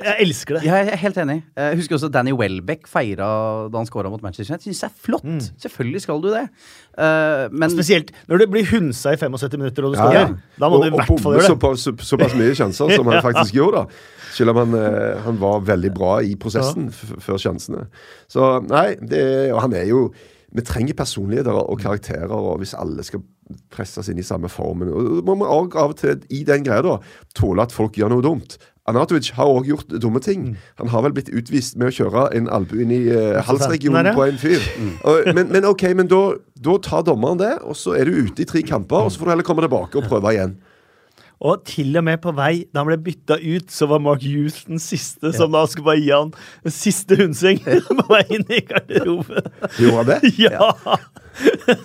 Jeg 0.00 0.16
elsker 0.24 0.56
det. 0.56 0.62
Jeg 0.64 0.88
er 0.92 0.96
helt 1.02 1.18
enig. 1.20 1.36
Jeg 1.56 1.76
husker 1.80 1.96
også 1.98 2.08
Danny 2.12 2.32
Welbeck 2.36 2.88
feira 2.88 3.26
da 3.70 3.80
han 3.82 3.88
scora 3.88 4.10
mot 4.12 4.22
Manchester 4.24 4.54
United. 4.54 4.64
Syns 4.70 4.80
det 4.80 4.88
er 4.88 4.94
flott. 5.06 5.26
Mm. 5.26 5.40
Selvfølgelig 5.64 6.00
skal 6.06 6.22
du 6.24 6.30
det. 6.32 6.46
Eh, 6.96 7.44
men 7.52 7.74
Spesielt 7.74 8.12
når 8.30 8.42
du 8.42 8.46
blir 8.54 8.66
hunsa 8.72 9.12
i 9.14 9.20
75 9.20 9.58
minutter 9.60 9.86
og 9.88 9.94
du 9.94 9.98
skårer. 10.00 10.18
ja. 10.20 10.56
Da 10.60 10.70
må 10.72 10.80
og, 10.80 10.86
du 10.86 10.88
i 10.88 10.94
hvert 10.96 11.10
fall 11.10 11.36
gjøre 11.36 11.52
det. 11.52 11.70
Og 11.70 11.78
så, 11.84 11.94
såpass 12.12 12.34
mye 12.38 12.56
sjanser 12.56 12.96
som 12.96 13.12
han 13.12 13.22
faktisk 13.28 13.54
gjorde. 13.58 13.84
da 13.84 14.32
Selv 14.36 14.54
om 14.54 14.62
han, 14.64 14.76
eh, 14.80 15.20
han 15.26 15.40
var 15.40 15.64
veldig 15.68 15.92
bra 15.96 16.16
i 16.24 16.36
prosessen 16.40 16.88
før 16.94 17.40
sjansene. 17.40 17.86
Så 18.30 18.52
nei, 18.68 18.94
det, 19.02 19.24
og 19.52 19.60
han 19.66 19.76
er 19.76 19.88
jo 19.90 20.08
Vi 20.50 20.64
trenger 20.66 20.96
personligheter 20.98 21.54
og 21.54 21.78
karakterer, 21.78 22.32
og 22.34 22.58
hvis 22.58 22.72
alle 22.74 23.04
skal 23.06 23.20
presses 23.70 24.08
inn 24.10 24.18
i 24.18 24.24
samme 24.26 24.48
formen 24.50 24.90
og 24.90 25.20
må 25.26 25.36
vi 25.38 25.46
også 25.46 25.78
av 25.78 25.92
og 25.94 25.96
til 25.98 26.24
i 26.30 26.40
den 26.46 26.64
greia 26.66 26.82
da 26.82 26.96
tåle 27.38 27.62
at 27.62 27.74
folk 27.74 27.94
gjør 27.98 28.10
noe 28.10 28.22
dumt. 28.22 28.56
Anatovic 28.90 29.30
har 29.36 29.50
òg 29.50 29.68
gjort 29.70 29.94
dumme 30.02 30.22
ting. 30.24 30.50
Han 30.80 30.90
har 30.92 31.04
vel 31.06 31.14
blitt 31.16 31.30
utvist 31.32 31.78
med 31.80 31.90
å 31.90 31.94
kjøre 32.00 32.26
en 32.36 32.50
albue 32.52 32.84
inn 32.84 32.94
i 32.94 33.02
uh, 33.10 33.40
halsregionen 33.46 34.12
på 34.16 34.26
en 34.26 34.40
fyr. 34.40 34.64
Og, 35.04 35.30
men, 35.36 35.48
men 35.52 35.68
ok, 35.68 35.88
men 35.96 36.10
da, 36.10 36.22
da 36.58 36.76
tar 36.84 37.06
dommeren 37.08 37.40
det, 37.40 37.54
og 37.64 37.78
så 37.78 37.96
er 37.98 38.10
du 38.10 38.26
ute 38.26 38.44
i 38.44 38.48
tre 38.48 38.64
kamper, 38.66 39.06
og 39.06 39.14
så 39.14 39.22
får 39.22 39.30
du 39.30 39.34
heller 39.36 39.48
komme 39.48 39.66
tilbake 39.66 40.00
og 40.00 40.10
prøve 40.10 40.34
igjen. 40.34 40.58
Og 41.40 41.62
til 41.64 41.96
og 41.96 42.04
med 42.04 42.20
på 42.20 42.34
vei 42.36 42.66
da 42.68 42.82
han 42.82 42.90
ble 42.90 42.98
bytta 43.00 43.38
ut, 43.40 43.70
så 43.72 43.88
var 43.88 44.02
Mark 44.04 44.20
Hughes 44.26 44.58
den 44.68 44.80
siste 44.82 45.32
som 45.32 45.54
da 45.54 45.62
skulle 45.64 45.88
bare 45.88 46.02
gi 46.02 46.10
han 46.12 46.34
den 46.66 46.74
siste 46.74 47.16
hundsing 47.16 47.62
på 47.64 48.04
vei 48.10 48.26
inn 48.36 48.44
i 48.52 48.60
garderoben. 48.68 49.48
Gjorde 49.78 49.96
han 50.02 50.10
det? 50.12 50.20
Ja! 50.50 50.74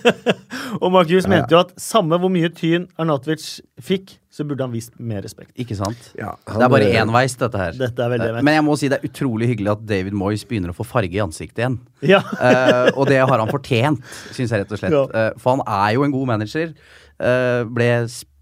og 0.82 0.92
Markus 0.94 1.28
mente 1.30 1.54
jo 1.54 1.62
at 1.62 1.72
samme 1.80 2.18
hvor 2.20 2.32
mye 2.32 2.50
tyn 2.54 2.86
Arnatovic 3.00 3.46
fikk, 3.82 4.16
så 4.32 4.44
burde 4.44 4.66
han 4.66 4.74
vist 4.74 4.92
mer 5.00 5.22
respekt. 5.24 5.52
ikke 5.56 5.78
sant? 5.78 6.10
Ja, 6.18 6.34
det 6.44 6.66
er 6.66 6.72
bare 6.72 6.90
eh, 6.90 7.00
enveis, 7.00 7.38
dette 7.40 7.60
her. 7.60 7.76
Dette 7.78 8.04
er 8.04 8.12
veldig 8.12 8.30
Eh. 8.36 8.44
Men 8.44 8.58
jeg 8.58 8.66
må 8.66 8.76
si 8.76 8.90
det 8.92 9.00
er 9.00 9.08
utrolig 9.08 9.48
hyggelig 9.52 9.72
at 9.76 9.82
David 9.88 10.16
Moyes 10.18 10.44
begynner 10.48 10.74
å 10.74 10.76
få 10.76 10.84
farge 10.86 11.14
i 11.16 11.22
ansiktet 11.24 11.64
igjen. 11.64 11.80
Ja. 12.12 12.20
uh, 12.20 12.92
og 12.94 13.08
det 13.08 13.18
har 13.18 13.40
han 13.40 13.50
fortjent, 13.50 14.04
syns 14.36 14.52
jeg 14.52 14.62
rett 14.62 14.72
og 14.72 14.80
slett. 14.80 14.94
Ja. 14.94 15.04
Uh, 15.10 15.40
for 15.40 15.56
han 15.56 15.64
er 15.66 15.96
jo 15.96 16.04
en 16.06 16.14
god 16.14 16.32
manager. 16.34 16.74
Uh, 17.16 17.64
ble 17.72 17.88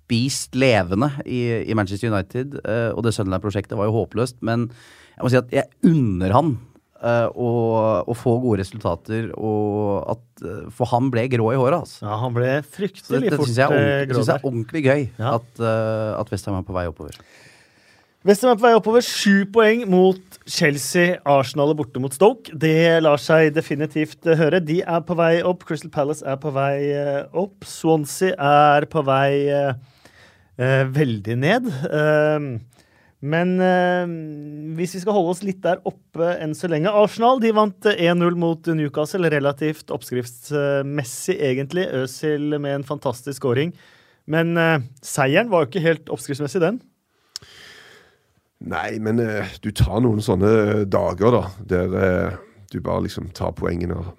spist 0.05 0.55
levende 0.55 1.11
i, 1.24 1.64
i 1.64 1.74
Manchester 1.76 2.12
United, 2.12 2.59
eh, 2.64 2.90
og 2.92 3.05
det 3.07 3.14
Sunderland-prosjektet 3.16 3.76
var 3.78 3.88
jo 3.88 3.96
håpløst. 3.96 4.40
Men 4.44 4.68
jeg 5.16 5.24
må 5.24 5.32
si 5.32 5.40
at 5.40 5.52
jeg 5.55 5.70
unner 5.88 6.34
han 6.34 6.57
eh, 7.05 7.28
å, 7.36 7.50
å 8.09 8.16
få 8.16 8.34
gode 8.42 8.62
resultater, 8.62 9.30
og 9.36 10.09
at 10.16 10.44
eh, 10.48 10.64
For 10.74 10.88
han 10.90 11.12
ble 11.14 11.26
grå 11.36 11.52
i 11.52 11.61
håret, 11.61 11.84
altså. 11.84 12.02
ja, 12.09 12.18
han 12.24 12.34
ble 12.36 12.50
fryktelig 12.64 13.20
det, 13.28 13.30
det 13.34 13.38
fort 13.40 13.52
grå 13.52 13.61
jeg, 13.61 13.78
Det 13.78 14.11
eh, 14.11 14.18
synes 14.18 14.32
jeg 14.32 14.40
er 14.40 14.48
ordentlig 14.50 14.84
gøy 14.88 15.02
Ja. 15.20 15.34
at, 15.38 15.50
uh, 15.61 16.20
at 16.20 16.32
Westham 16.34 16.59
er 16.59 16.66
på 16.66 16.76
vei 16.76 16.86
oppover. 16.90 17.20
Westham 18.24 18.55
er 18.55 18.57
på 18.57 18.64
vei 18.64 18.72
oppover. 18.78 19.05
Sju 19.05 19.44
poeng 19.52 19.82
mot 19.92 20.38
Chelsea. 20.48 21.18
Arsenal 21.28 21.74
er 21.74 21.76
borte 21.76 22.00
mot 22.00 22.14
Stoke. 22.16 22.55
Det 22.57 23.02
lar 23.05 23.20
seg 23.20 23.50
definitivt 23.52 24.24
eh, 24.24 24.38
høre. 24.40 24.62
De 24.64 24.78
er 24.80 25.02
på 25.05 25.16
vei 25.18 25.42
opp. 25.44 25.66
Crystal 25.68 25.92
Palace 25.92 26.24
er 26.24 26.38
på 26.40 26.48
vei 26.57 26.88
eh, 26.88 27.26
opp. 27.36 27.66
Swansea 27.68 28.32
er 28.80 28.86
på 28.88 29.02
vei 29.05 29.44
eh, 29.52 29.74
eh, 30.57 30.86
veldig 30.96 31.36
ned. 31.42 31.68
Eh, 31.84 32.48
men 33.25 33.55
eh, 33.64 34.05
hvis 34.77 34.97
vi 34.99 35.01
skal 35.01 35.16
holde 35.16 35.33
oss 35.33 35.43
litt 35.47 35.62
der 35.64 35.81
oppe 35.89 36.35
enn 36.43 36.53
så 36.57 36.68
lenge 36.68 36.93
Arsenal 36.93 37.41
de 37.41 37.55
vant 37.57 37.89
eh, 37.89 38.03
1-0 38.11 38.37
mot 38.41 38.68
Newcastle. 38.77 39.31
Relativt 39.33 39.93
oppskriftsmessig, 39.95 41.39
egentlig. 41.41 41.87
Øzil 42.03 42.59
med 42.59 42.81
en 42.81 42.89
fantastisk 42.89 43.41
scoring. 43.41 43.72
Men 44.29 44.53
eh, 44.61 44.85
seieren 45.05 45.49
var 45.53 45.64
jo 45.64 45.70
ikke 45.70 45.87
helt 45.87 46.12
oppskriftsmessig, 46.12 46.61
den. 46.64 46.83
Nei, 48.64 48.99
men 49.03 49.20
eh, 49.20 49.57
du 49.64 49.70
tar 49.77 50.05
noen 50.05 50.22
sånne 50.25 50.85
dager, 50.89 51.35
da, 51.35 51.43
der 51.75 51.99
eh, 52.01 52.39
du 52.72 52.81
bare 52.85 53.07
liksom 53.07 53.33
tar 53.37 53.57
poengene 53.57 53.99
og 54.01 54.14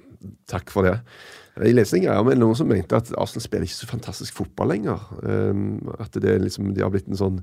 takk 0.49 0.74
for 0.74 0.86
det. 0.86 0.97
Jeg 1.56 1.78
leste 1.78 1.97
en 1.97 2.03
greie 2.03 2.22
om 2.22 2.30
noen 2.36 2.58
som 2.58 2.68
mente 2.68 2.97
at 2.97 3.14
Arsenal 3.16 3.45
spiller 3.45 3.70
ikke 3.70 3.78
så 3.78 3.88
fantastisk 3.89 4.36
fotball 4.41 4.74
lenger. 4.74 5.01
Um, 5.24 5.78
at 6.01 6.18
det 6.20 6.34
er 6.34 6.41
liksom, 6.43 6.74
de 6.76 6.84
har 6.84 6.91
blitt 6.91 7.08
en 7.08 7.20
sånn 7.20 7.38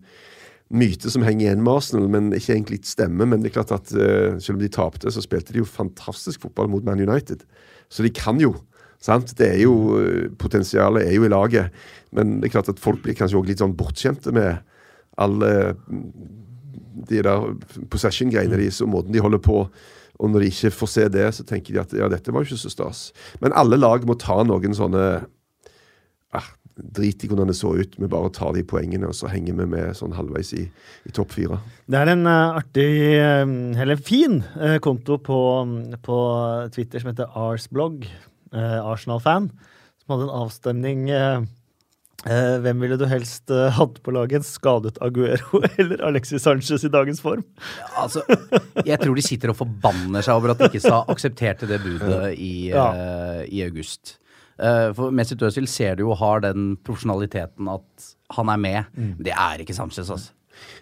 myte 0.73 1.11
som 1.13 1.25
henger 1.27 1.47
igjen 1.47 1.63
med 1.65 1.73
Arsenal, 1.75 2.09
men 2.13 2.33
ikke 2.37 2.55
egentlig 2.55 2.81
stemmer. 2.89 3.29
Men 3.29 3.43
det 3.43 3.51
er 3.51 3.57
klart 3.61 3.75
at 3.77 3.93
uh, 3.95 4.39
selv 4.41 4.57
om 4.57 4.63
de 4.63 4.71
tapte, 4.73 5.13
så 5.13 5.25
spilte 5.25 5.55
de 5.55 5.63
jo 5.63 5.69
fantastisk 5.69 6.47
fotball 6.47 6.71
mot 6.73 6.85
Man 6.87 7.03
United. 7.03 7.45
Så 7.93 8.05
de 8.05 8.13
kan 8.15 8.41
jo. 8.41 8.55
Sant? 9.03 9.35
Det 9.39 9.49
er 9.51 9.59
jo, 9.65 9.99
eh, 9.99 10.29
Potensialet 10.39 11.09
er 11.09 11.17
jo 11.17 11.25
i 11.27 11.33
laget. 11.33 11.75
Men 12.15 12.39
det 12.41 12.49
er 12.49 12.55
klart 12.55 12.71
at 12.71 12.81
folk 12.81 13.03
blir 13.03 13.17
kanskje 13.19 13.41
også 13.41 13.51
litt 13.51 13.63
sånn 13.65 13.75
bortskjemte 13.77 14.33
med 14.33 14.63
alle 15.21 15.51
de 17.09 17.23
der 17.25 17.49
possession-greiene 17.91 18.55
deres 18.55 18.81
og 18.85 18.93
måten 18.95 19.13
de 19.13 19.23
holder 19.25 19.43
på. 19.43 19.65
Og 20.23 20.31
når 20.31 20.45
de 20.45 20.51
ikke 20.53 20.73
får 20.77 20.91
se 20.93 21.09
det, 21.11 21.27
så 21.35 21.45
tenker 21.49 21.75
de 21.75 21.83
at 21.83 21.95
ja, 21.99 22.09
dette 22.13 22.33
var 22.33 22.45
jo 22.45 22.53
ikke 22.53 22.63
så 22.63 22.73
stas. 22.73 23.01
Men 23.43 23.55
alle 23.59 23.81
lag 23.81 24.07
må 24.07 24.15
ta 24.21 24.39
noen 24.47 24.77
sånne 24.77 25.25
Drit 26.73 27.21
i 27.25 27.29
hvordan 27.29 27.51
det 27.51 27.57
så 27.59 27.75
ut, 27.77 27.97
vi 28.01 28.09
bare 28.09 28.31
tar 28.33 28.55
de 28.57 28.63
poengene, 28.65 29.11
og 29.11 29.17
så 29.17 29.29
henger 29.29 29.59
vi 29.59 29.67
med 29.75 29.97
sånn 29.99 30.15
halvveis 30.17 30.55
i, 30.57 30.63
i 31.05 31.13
topp 31.13 31.35
fire. 31.35 31.59
Det 31.85 31.99
er 32.01 32.11
en 32.15 32.25
uh, 32.25 32.57
artig, 32.57 32.87
uh, 33.21 33.45
eller 33.83 34.01
fin, 34.01 34.39
uh, 34.57 34.79
konto 34.81 35.19
på, 35.21 35.41
på 36.07 36.21
Twitter 36.73 37.03
som 37.03 37.11
heter 37.13 37.29
Arsblog, 37.37 38.07
uh, 38.57 38.79
Arsenal-fan, 38.89 39.51
som 40.01 40.15
hadde 40.15 40.31
en 40.31 40.39
avstemning 40.45 41.11
hvem 42.23 42.79
ville 42.79 42.95
du 42.95 43.03
helst 43.11 43.51
hatt 43.51 43.97
på 44.07 44.13
laget? 44.15 44.45
Skadet 44.47 45.01
Aguero 45.03 45.59
eller 45.83 46.05
Alexis 46.07 46.45
Sanchez 46.47 46.85
i 46.87 46.91
dagens 46.93 47.19
form? 47.19 47.43
Altså, 47.99 48.23
jeg 48.87 48.95
tror 49.03 49.19
de 49.19 49.25
sitter 49.27 49.51
og 49.51 49.59
forbanner 49.59 50.23
seg 50.23 50.39
over 50.39 50.53
at 50.55 50.63
de 50.63 50.69
ikke 50.71 50.85
sa 50.85 51.01
aksepterte 51.11 51.67
det 51.67 51.81
budet 51.83 52.37
i, 52.37 52.69
Ja. 52.71 52.87
i 53.43 53.65
august. 53.67 54.21
Eh, 54.63 54.93
for 54.95 55.11
Mesut 55.11 55.43
Özil 55.43 55.67
ser 55.69 55.97
du 55.99 56.05
jo 56.07 56.15
har 56.15 56.41
den 56.45 56.77
profesjonaliteten 56.87 57.69
at 57.73 58.13
han 58.37 58.49
er 58.53 58.61
med. 58.63 58.85
Men 58.97 59.17
det 59.27 59.35
er 59.35 59.63
ikke 59.65 59.75
Sanchez, 59.75 60.09
altså. 60.11 60.31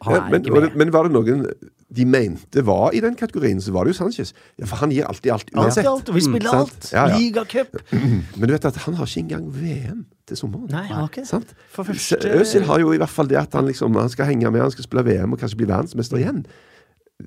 Han 0.02 0.14
Ja, 0.14 0.20
er 0.26 0.30
men, 0.34 0.42
ikke 0.42 0.52
var 0.52 0.60
med. 0.60 0.70
det, 0.70 0.76
men 0.82 0.90
var 0.92 1.06
det 1.06 1.12
noen 1.14 1.44
de 1.90 2.04
mente 2.06 2.62
var 2.66 2.92
i 2.94 3.00
den 3.02 3.14
kategorien, 3.18 3.58
så 3.62 3.72
var 3.72 3.84
det 3.86 3.94
jo 3.94 3.98
Sanchez. 4.04 4.32
Ja, 4.60 4.66
For 4.68 4.76
han 4.82 4.90
gir 4.94 5.06
alltid 5.08 5.32
alt 5.32 5.48
uansett. 5.56 5.86
Alt, 5.86 6.08
alt, 6.08 6.14
vi 6.14 6.20
spiller 6.26 6.54
alt! 6.54 6.90
Ja, 6.92 7.06
ja. 7.08 7.16
Ligacup! 7.16 7.78
Men 8.38 8.44
du 8.46 8.52
vet 8.52 8.64
at 8.68 8.76
han 8.84 8.94
har 8.98 9.06
ikke 9.08 9.22
engang 9.24 9.48
VM 9.54 10.04
til 10.28 10.36
sommeren. 10.38 10.68
Nei, 10.70 10.84
han 10.90 11.00
har 11.00 11.08
ikke. 11.08 11.24
Sant? 11.26 11.54
Første- 11.74 12.34
Øzil 12.40 12.66
har 12.68 12.78
jo 12.82 12.92
i 12.92 13.00
hvert 13.00 13.10
fall 13.14 13.30
det 13.30 13.38
at 13.40 13.54
han 13.58 13.66
liksom 13.70 13.94
Han 13.98 14.08
skal 14.12 14.26
henge 14.30 14.50
med, 14.50 14.60
han 14.60 14.70
skal 14.74 14.84
spille 14.86 15.06
VM 15.08 15.32
og 15.34 15.40
kanskje 15.42 15.56
bli 15.62 15.70
verdensmester 15.70 16.20
igjen. 16.20 16.44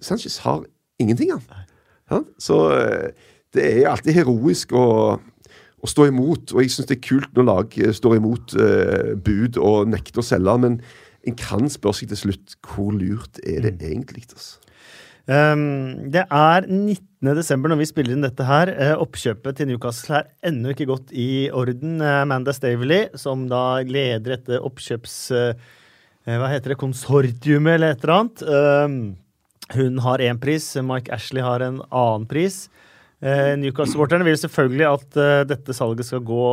Sanchez 0.01 0.37
har 0.45 0.63
ingenting, 0.99 1.31
han. 2.11 2.25
Så 2.39 2.59
eh, 2.77 3.11
det 3.53 3.65
er 3.83 3.89
alltid 3.91 4.13
heroisk 4.19 4.71
å, 4.77 4.85
å 5.83 5.91
stå 5.91 6.07
imot. 6.09 6.53
Og 6.55 6.63
jeg 6.63 6.73
syns 6.73 6.89
det 6.89 6.97
er 6.97 7.05
kult 7.05 7.31
når 7.37 7.49
lag 7.49 7.79
eh, 7.79 7.93
står 7.95 8.17
imot 8.19 8.55
eh, 8.59 9.13
bud 9.19 9.59
og 9.61 9.89
nekter 9.91 10.23
å 10.23 10.27
selge. 10.27 10.57
Men 10.63 10.79
en 11.27 11.39
kan 11.39 11.69
spørre 11.71 12.01
seg 12.01 12.11
til 12.11 12.21
slutt 12.25 12.57
hvor 12.67 12.93
lurt 12.95 13.41
er 13.43 13.67
det 13.67 13.75
egentlig? 13.79 14.25
Altså? 14.31 14.59
Um, 15.23 16.11
det 16.11 16.25
er 16.25 16.65
19. 16.67 16.99
desember 17.37 17.71
når 17.71 17.79
vi 17.79 17.87
spiller 17.87 18.15
inn 18.15 18.25
dette 18.25 18.47
her. 18.47 18.71
Eh, 18.73 18.95
oppkjøpet 18.99 19.59
til 19.59 19.71
Newcastle 19.71 20.19
er 20.19 20.31
ennå 20.49 20.73
ikke 20.73 20.89
gått 20.91 21.13
i 21.15 21.47
orden. 21.55 21.99
Eh, 22.03 22.21
Amanda 22.23 22.55
Staveley, 22.55 23.07
som 23.19 23.47
da 23.51 23.81
leder 23.87 24.37
dette 24.37 24.59
oppkjøps... 24.63 25.17
hva 26.23 26.47
heter 26.47 26.71
det? 26.71 26.79
Konsortiumet 26.79 27.75
eller 27.75 27.95
et 27.95 28.03
eller 28.05 28.13
annet. 28.15 28.43
Um, 28.47 28.99
hun 29.75 29.97
har 30.05 30.21
én 30.23 30.37
pris, 30.39 30.69
Mike 30.79 31.11
Ashley 31.11 31.43
har 31.43 31.63
en 31.65 31.81
annen 31.89 32.27
pris. 32.29 32.67
Eh, 33.23 33.53
Newcastle-supporterne 33.55 34.25
vil 34.27 34.35
selvfølgelig 34.35 34.87
at 34.89 35.17
eh, 35.21 35.41
dette 35.47 35.75
salget 35.75 36.09
skal 36.09 36.23
gå 36.27 36.45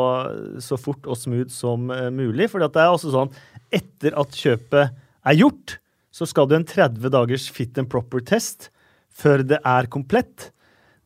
så 0.62 0.76
fort 0.78 1.08
og 1.10 1.18
smooth 1.18 1.50
som 1.50 1.90
eh, 1.90 2.06
mulig. 2.14 2.46
For 2.52 2.62
det 2.62 2.70
er 2.78 2.92
også 2.92 3.10
sånn, 3.10 3.32
etter 3.74 4.14
at 4.20 4.38
kjøpet 4.38 4.92
er 4.94 5.38
gjort, 5.38 5.80
så 6.14 6.28
skal 6.30 6.46
du 6.46 6.54
en 6.58 6.66
30 6.66 7.10
dagers 7.10 7.48
fit 7.50 7.78
and 7.80 7.90
proper-test 7.90 8.70
før 9.10 9.42
det 9.42 9.58
er 9.66 9.90
komplett. 9.90 10.50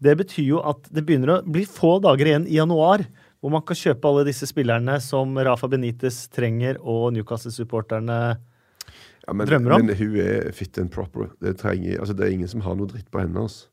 Det 0.05 0.13
betyr 0.21 0.51
jo 0.51 0.61
at 0.69 0.85
det 0.93 1.07
begynner 1.07 1.39
å 1.39 1.43
bli 1.49 1.65
få 1.69 1.97
dager 2.05 2.29
igjen 2.29 2.49
i 2.51 2.59
januar 2.59 3.07
hvor 3.41 3.53
man 3.53 3.65
kan 3.65 3.77
kjøpe 3.77 4.09
alle 4.09 4.25
disse 4.29 4.49
spillerne 4.49 4.97
som 5.05 5.33
Rafa 5.37 5.69
Benitez 5.69 6.27
trenger, 6.33 6.79
og 6.81 7.11
Newcastle-supporterne 7.17 8.19
Ja, 9.25 9.33
Drømmer 9.33 9.77
om? 9.77 9.85
Men 9.85 9.97
hun 9.97 10.17
er 10.21 10.49
fit 10.57 10.77
and 10.81 10.93
proper. 10.93 11.31
Det, 11.41 11.57
trenger, 11.61 11.99
altså, 12.01 12.17
det 12.17 12.25
er 12.25 12.37
ingen 12.37 12.49
som 12.49 12.65
har 12.65 12.77
noe 12.77 12.89
dritt 12.89 13.11
på 13.13 13.21
henne. 13.21 13.45
Altså. 13.45 13.69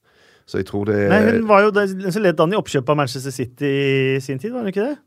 Så 0.51 0.59
jeg 0.59 0.67
tror 0.67 0.89
det 0.89 0.97
Nei, 1.07 1.21
Hun 1.29 1.47
var 1.47 1.63
jo 1.63 1.71
den 1.75 2.11
som 2.11 2.23
ledet 2.25 2.43
an 2.43 2.51
i 2.51 2.59
oppkjøpet 2.59 2.91
av 2.91 2.99
Manchester 2.99 3.31
City 3.31 3.71
i 4.17 4.19
sin 4.23 4.41
tid, 4.41 4.51
var 4.51 4.65
hun 4.65 4.73
ikke 4.73 4.89
det? 4.89 4.97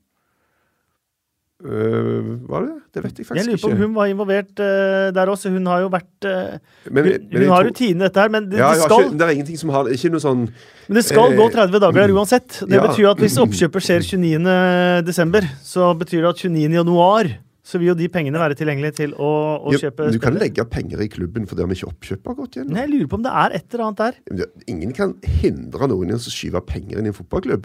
Uh, 1.64 2.34
Var 2.50 2.64
det 2.64 2.68
det? 2.68 2.80
Det 2.94 3.02
vet 3.04 3.18
jeg 3.20 3.26
faktisk 3.26 3.30
ikke. 3.30 3.38
Jeg 3.38 3.46
lurer 3.46 3.60
på 3.62 3.68
om 3.68 3.72
ikke. 3.72 3.84
hun 3.86 3.94
var 3.94 4.08
involvert 4.10 4.60
uh, 4.60 5.12
der 5.16 5.30
også. 5.32 5.52
Hun 5.54 5.68
har 5.70 5.84
jo 5.84 5.88
vært 5.92 6.26
uh, 6.28 6.58
Men- 6.90 7.06
Hun, 7.06 7.28
men 7.30 7.42
hun 7.44 7.52
har 7.54 7.64
rutine 7.68 8.04
dette 8.04 8.20
her, 8.20 8.28
men 8.34 8.48
det, 8.50 8.58
ja, 8.58 8.72
det 8.74 8.82
skal 8.82 9.04
ikke, 9.06 9.18
det 9.20 9.26
er 9.26 9.32
ingenting 9.36 9.60
som 9.62 9.72
har 9.72 9.88
Ikke 9.94 10.10
noe 10.12 10.20
sånn 10.24 10.42
Men 10.88 10.98
det 10.98 11.04
skal 11.06 11.32
Eh, 11.32 11.38
gå 11.38 11.46
30 11.54 11.80
dager 11.80 12.00
der 12.02 12.12
uansett. 12.12 12.58
Det 12.68 12.76
ja. 12.76 12.84
betyr 12.84 13.08
at 13.14 13.22
hvis 13.22 13.38
oppkjøpet 13.40 13.86
skjer 13.86 14.04
29. 14.04 15.04
desember, 15.06 15.46
så 15.64 15.94
betyr 15.96 16.20
det 16.26 16.32
at 16.34 16.44
29. 16.44 17.38
så 17.64 17.80
vil 17.80 17.88
jo 17.92 17.94
de 17.96 18.10
pengene 18.12 18.40
være 18.40 18.56
tilgjengelige 18.58 18.96
til 18.98 19.14
å, 19.16 19.30
å 19.64 19.72
ja, 19.72 19.86
kjøpe 19.86 20.10
Du 20.12 20.18
kan 20.20 20.36
legge 20.36 20.66
penger 20.68 21.00
i 21.00 21.08
klubben 21.08 21.46
fordi 21.48 21.64
om 21.64 21.72
ikke 21.72 21.88
oppkjøpet 21.88 22.28
har 22.28 22.36
gått 22.42 22.58
gjennom. 22.58 22.74
Nei, 22.76 22.82
jeg 22.84 22.92
lurer 22.92 23.08
på 23.08 23.18
om 23.18 23.24
det 23.24 23.32
er 23.40 23.56
et 23.56 23.64
eller 23.72 23.84
annet 23.86 24.02
der. 24.02 24.50
Ingen 24.74 24.92
kan 24.96 25.14
hindre 25.40 25.88
noen 25.88 26.12
i 26.12 26.16
å 26.18 26.20
skyve 26.20 26.60
penger 26.68 27.00
inn 27.00 27.08
i 27.08 27.12
en 27.12 27.16
fotballklubb. 27.16 27.64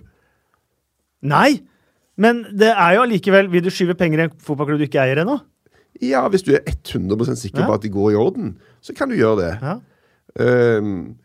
Nei! 1.28 1.60
Men 2.20 2.46
det 2.52 2.72
er 2.74 2.98
jo 2.98 3.04
allikevel 3.06 3.48
Vil 3.52 3.64
du 3.64 3.70
skyve 3.72 3.96
penger 4.00 4.22
i 4.22 4.28
en 4.28 4.34
fotballklubb 4.44 4.82
du 4.82 4.88
ikke 4.88 5.02
eier 5.04 5.20
ennå? 5.24 5.38
Ja, 6.04 6.24
hvis 6.32 6.46
du 6.48 6.54
er 6.56 6.64
100 6.64 7.36
sikker 7.36 7.64
Ja. 7.64 7.68
på 7.68 7.76
at 7.76 7.84
det 7.84 7.92
går 7.92 8.14
i 8.14 8.20
orden, 8.20 8.54
så 8.80 8.96
kan 8.96 9.10
du 9.10 9.16
gjøre 9.20 9.42
det. 9.42 9.54
Ja. 9.60 9.80
Um, 10.80 11.18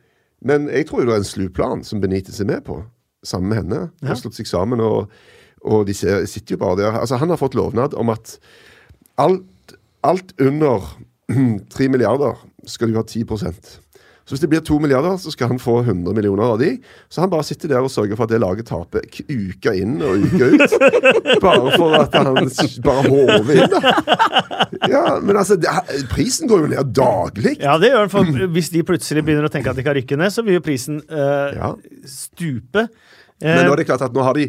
men 0.42 0.68
jeg 0.68 0.88
tror 0.88 1.02
jo 1.02 1.06
det 1.06 1.14
er 1.14 1.22
en 1.22 1.28
slu 1.28 1.48
plan 1.48 1.84
som 1.84 2.00
Benitez 2.00 2.40
er 2.40 2.48
med 2.48 2.64
på, 2.64 2.82
sammen 3.22 3.48
med 3.48 3.58
henne. 3.62 3.90
De 4.00 4.08
har 4.10 4.18
slått 4.18 4.34
seg 4.34 4.48
sammen, 4.50 4.80
og, 4.80 5.12
og 5.64 5.86
de 5.88 5.94
ser, 5.96 6.26
sitter 6.30 6.56
jo 6.58 6.62
bare 6.64 6.76
der. 6.82 6.98
Altså, 7.00 7.16
han 7.20 7.32
har 7.32 7.40
fått 7.40 7.56
lovnad 7.58 7.94
om 7.98 8.12
at 8.12 8.36
alt, 9.20 9.76
alt 10.04 10.34
under 10.40 10.84
3 11.76 11.88
milliarder 11.88 12.36
skal 12.68 12.92
du 12.92 12.96
ha 12.98 13.02
10% 13.04 13.80
Så 14.24 14.32
hvis 14.32 14.40
det 14.40 14.48
blir 14.48 14.62
2 14.64 14.78
milliarder, 14.80 15.18
så 15.20 15.28
skal 15.34 15.50
han 15.50 15.58
få 15.60 15.82
100 15.82 16.14
millioner 16.16 16.54
av 16.54 16.58
de. 16.60 16.70
Så 17.12 17.20
han 17.20 17.28
bare 17.32 17.44
sitter 17.44 17.68
der 17.74 17.84
og 17.84 17.90
sørger 17.92 18.16
for 18.16 18.24
at 18.24 18.32
det 18.32 18.38
laget 18.40 18.64
taper 18.70 19.04
uka 19.04 19.24
uke 19.28 19.74
inn 19.76 19.98
og 20.00 20.22
uke 20.24 20.48
ut. 20.54 20.76
bare 21.44 21.74
for 21.76 21.96
at 21.98 22.16
han 22.16 22.48
bare 22.86 23.02
håver 23.04 23.52
inn, 23.58 23.74
da. 23.74 23.92
Ja, 24.88 25.02
men 25.20 25.36
altså, 25.36 25.58
det, 25.60 25.68
prisen 26.12 26.48
går 26.48 26.64
jo 26.64 26.70
ned 26.72 26.94
daglig. 26.96 27.58
Ja, 27.60 27.76
det 27.80 27.92
gjør 27.92 28.06
den. 28.06 28.14
For 28.16 28.48
hvis 28.56 28.72
de 28.72 28.84
plutselig 28.88 29.26
begynner 29.28 29.48
å 29.48 29.52
tenke 29.52 29.72
at 29.74 29.76
de 29.80 29.84
kan 29.84 29.96
rykke 30.00 30.16
ned, 30.20 30.32
så 30.32 30.44
vil 30.46 30.56
jo 30.56 30.64
prisen 30.64 31.02
øh, 31.04 31.52
Ja. 31.60 31.74
stupe. 32.08 32.88
Men 33.44 33.58
Eh, 33.58 33.64
nå 33.66 33.72
er 33.74 33.80
det 33.82 33.88
klart 33.90 34.02
at 34.06 34.14
nå 34.14 34.22
har 34.24 34.36
de 34.38 34.44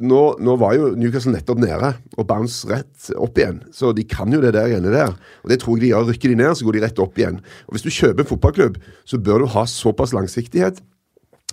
nå, 0.00 0.20
nå 0.40 0.54
var 0.60 0.74
jo 0.76 0.90
Newcastle 0.98 1.32
nettopp 1.34 1.58
nede 1.62 1.90
og 2.18 2.26
bounce 2.28 2.66
rett 2.70 3.10
opp 3.20 3.38
igjen. 3.38 3.60
Så 3.74 3.92
de 3.96 4.04
kan 4.08 4.32
jo 4.32 4.40
det 4.42 4.54
der 4.56 4.68
greiene 4.72 4.92
der. 4.92 5.14
Og 5.44 5.50
det 5.52 5.60
tror 5.62 5.76
jeg 5.78 5.84
de 5.86 5.90
gjør. 5.92 6.08
Rykker 6.10 6.32
de 6.34 6.38
ned, 6.40 6.54
så 6.58 6.64
går 6.66 6.78
de 6.78 6.82
rett 6.86 6.98
opp 7.04 7.18
igjen. 7.20 7.40
Og 7.68 7.76
hvis 7.76 7.84
du 7.86 7.90
kjøper 7.94 8.24
en 8.24 8.30
fotballklubb, 8.32 8.78
så 9.08 9.20
bør 9.20 9.44
du 9.44 9.46
ha 9.54 9.64
såpass 9.70 10.14
langsiktighet 10.16 10.80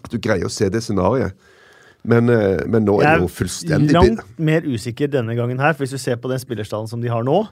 at 0.01 0.11
du 0.13 0.17
greier 0.23 0.47
å 0.47 0.53
se 0.53 0.69
det 0.73 0.81
scenarioet. 0.85 1.35
Men, 2.03 2.29
eh, 2.33 2.63
men 2.65 2.81
nå 2.87 2.95
er 3.03 3.19
det 3.19 3.27
jo 3.27 3.27
fullstendig 3.29 3.91
Jeg 3.93 3.99
er 3.99 4.07
langt 4.15 4.39
mer 4.41 4.61
usikker 4.65 5.11
denne 5.13 5.35
gangen 5.37 5.59
her, 5.61 5.73
for 5.77 5.83
hvis 5.85 5.93
du 5.93 6.01
ser 6.01 6.15
på 6.17 6.31
den 6.31 6.39
spillerstallen 6.41 6.89
som 6.89 7.01
de 7.03 7.11
har 7.13 7.21
nå 7.27 7.43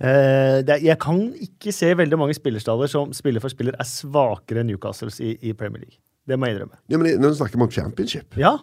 eh, 0.00 0.62
er- 0.64 0.80
Jeg 0.80 0.98
kan 0.98 1.18
ikke 1.36 1.72
se 1.72 1.92
veldig 1.94 2.16
mange 2.18 2.34
spillerstaller 2.34 2.88
som 2.88 3.12
spiller 3.12 3.40
for 3.44 3.52
spiller 3.52 3.76
er 3.78 3.84
svakere 3.84 4.62
enn 4.64 4.70
Newcastles 4.72 5.20
i, 5.20 5.34
i 5.42 5.52
Premier 5.52 5.84
League. 5.84 5.98
Det 6.26 6.38
må 6.40 6.46
jeg 6.48 6.56
innrømme. 6.56 6.78
Ja, 6.88 6.96
men 6.96 7.20
nå 7.20 7.34
snakker 7.36 7.58
vi 7.60 7.66
om 7.66 7.70
championship. 7.76 8.38
Ja. 8.40 8.54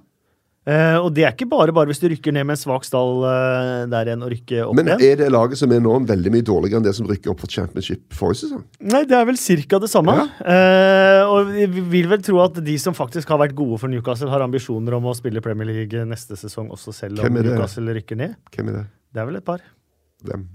Eh, 0.62 0.96
og 1.02 1.08
det 1.18 1.24
er 1.26 1.32
ikke 1.34 1.48
bare 1.50 1.74
bare 1.74 1.90
hvis 1.90 1.98
du 1.98 2.06
rykker 2.12 2.36
ned 2.36 2.46
med 2.46 2.54
en 2.54 2.60
svak 2.62 2.84
stall 2.86 3.24
uh, 3.26 3.88
der 3.90 4.12
igjen 4.12 4.22
og 4.22 4.30
rykker 4.30 4.68
opp 4.68 4.76
Men 4.78 4.92
igjen. 4.92 5.02
er 5.08 5.16
det 5.24 5.30
laget 5.34 5.58
som 5.58 5.72
er 5.74 5.82
nå 5.82 5.96
veldig 6.06 6.34
mye 6.36 6.46
dårligere 6.46 6.78
enn 6.78 6.86
det 6.86 6.94
som 6.94 7.08
rykker 7.10 7.32
opp 7.34 7.42
for 7.42 7.50
championship 7.50 8.04
forrige 8.14 8.44
sesong? 8.44 8.62
Nei, 8.86 9.02
det 9.10 9.18
er 9.18 9.26
vel 9.26 9.40
cirka 9.42 9.80
det 9.82 9.90
samme. 9.90 10.14
Eh, 10.46 11.22
og 11.26 11.50
vi 11.50 11.66
vil 11.96 12.12
vel 12.12 12.22
tro 12.22 12.44
at 12.46 12.62
de 12.62 12.78
som 12.78 12.94
faktisk 12.94 13.34
har 13.34 13.42
vært 13.42 13.58
gode 13.58 13.82
for 13.82 13.90
Newcastle, 13.90 14.30
har 14.30 14.46
ambisjoner 14.46 15.00
om 15.00 15.10
å 15.10 15.16
spille 15.18 15.42
Premier 15.42 15.72
League 15.72 16.06
neste 16.06 16.38
sesong 16.38 16.70
også, 16.78 16.94
selv 16.94 17.18
om 17.18 17.26
Hvem? 17.26 17.42
Newcastle 17.50 17.98
rykker 17.98 18.22
ned. 18.22 18.38
Hvem 18.54 18.70
er 18.70 18.78
det? 18.84 18.86
Det 19.18 19.24
er 19.26 19.32
vel 19.32 19.42
et 19.42 19.48
par 19.50 19.66
Hvem? 20.30 20.46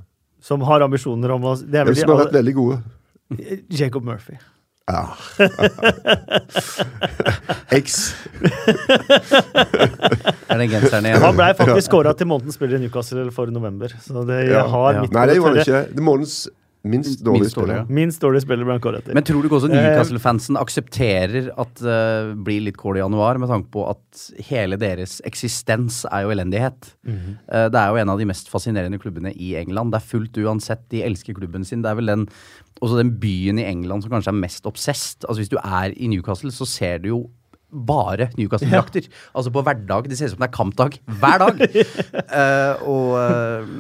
som 0.47 0.63
har 0.69 0.87
ambisjoner 0.87 1.35
om 1.35 1.51
å 1.51 1.57
Det 1.59 1.81
er 1.81 1.83
Hvem 1.83 1.91
vel 1.91 1.99
de 1.99 2.05
som 2.07 2.15
har 2.15 2.23
vært 2.29 2.39
veldig 2.39 2.55
gode? 2.63 2.79
Jacob 3.75 4.07
Murphy. 4.07 4.39
Ja. 4.87 5.16
X. 7.74 8.14
Er 10.47 10.61
det 10.61 10.68
genseren 10.70 11.09
igjen? 11.09 11.22
Han 11.24 11.34
blei 11.34 11.49
faktisk 11.59 11.91
kåra 11.91 12.12
til 12.16 12.28
månedens 12.30 12.55
spiller 12.55 12.78
i 12.78 12.84
Newcastle 12.84 13.24
for 13.34 13.51
november. 13.51 13.91
Så 14.05 14.22
det 14.28 14.45
Ja. 14.53 14.62
har 14.70 14.93
Ja. 14.95 15.01
mitt 15.03 15.12
Nei, 15.12 15.26
det 15.26 15.34
gjorde 15.41 15.51
han 15.51 15.59
ikke. 15.64 15.80
Det 15.97 16.03
månedens 16.07 16.37
minst 16.91 17.22
dårlig, 17.24 17.47
Minst 17.47 17.57
dårlig, 17.57 17.72
spiller. 17.76 17.95
Minst 17.99 18.22
dårlig 18.22 18.43
spiller 18.45 18.68
ble 18.68 18.76
han 18.76 18.82
kåra 18.84 19.03
til. 19.05 19.16
Men 19.16 19.26
tror 19.26 19.43
du 19.43 19.49
ikke 19.49 19.59
også 19.61 19.70
Eh, 19.70 19.76
Newcastle-fansen 19.76 20.59
aksepterer 20.61 21.51
at 21.59 21.82
det 21.82 22.37
blir 22.47 22.64
litt 22.64 22.78
kål 22.80 23.01
i 23.01 23.03
januar, 23.03 23.41
med 23.43 23.51
tanke 23.51 23.70
på 23.74 23.84
at 23.91 24.26
hele 24.49 24.78
deres 24.80 25.18
eksistens 25.28 26.05
er 26.11 26.26
jo 26.26 26.34
elendighet? 26.34 26.93
Mm 27.05 27.16
-hmm. 27.16 27.34
uh, 27.53 27.68
Det 27.70 27.80
er 27.80 27.89
jo 27.89 27.97
en 27.97 28.09
av 28.09 28.18
de 28.18 28.26
mest 28.26 28.49
fascinerende 28.49 28.99
klubbene 28.99 29.32
i 29.32 29.57
England. 29.57 29.93
Det 29.93 30.01
er 30.01 30.11
fullt 30.12 30.39
uansett. 30.39 30.89
De 30.91 31.03
elsker 31.03 31.34
klubben 31.34 31.64
sin. 31.64 31.82
Det 31.82 31.91
er 31.91 31.95
vel 31.95 32.07
den, 32.07 32.28
også 32.80 32.99
den 32.99 33.20
byen 33.20 33.59
i 33.59 33.64
England 33.64 34.03
som 34.03 34.11
kanskje 34.11 34.28
er 34.28 34.41
mest 34.41 34.66
obsessed. 34.66 35.24
Altså 35.28 35.41
Hvis 35.41 35.51
du 35.51 35.57
er 35.57 35.93
i 35.97 36.07
Newcastle, 36.07 36.51
så 36.51 36.64
ser 36.64 36.99
du 36.99 37.09
jo 37.09 37.30
bare 37.71 38.29
Newcastle-drakter. 38.39 39.09
Altså 39.35 39.51
på 39.53 39.62
hverdag. 39.67 40.09
Det 40.09 40.19
ser 40.19 40.31
ut 40.31 40.37
som 40.37 40.45
det 40.45 40.49
er 40.49 40.55
kampdag 40.55 40.99
hver 41.21 41.43
dag. 41.43 41.62
uh, 42.31 42.85
og 42.93 43.17
eh, 43.21 43.71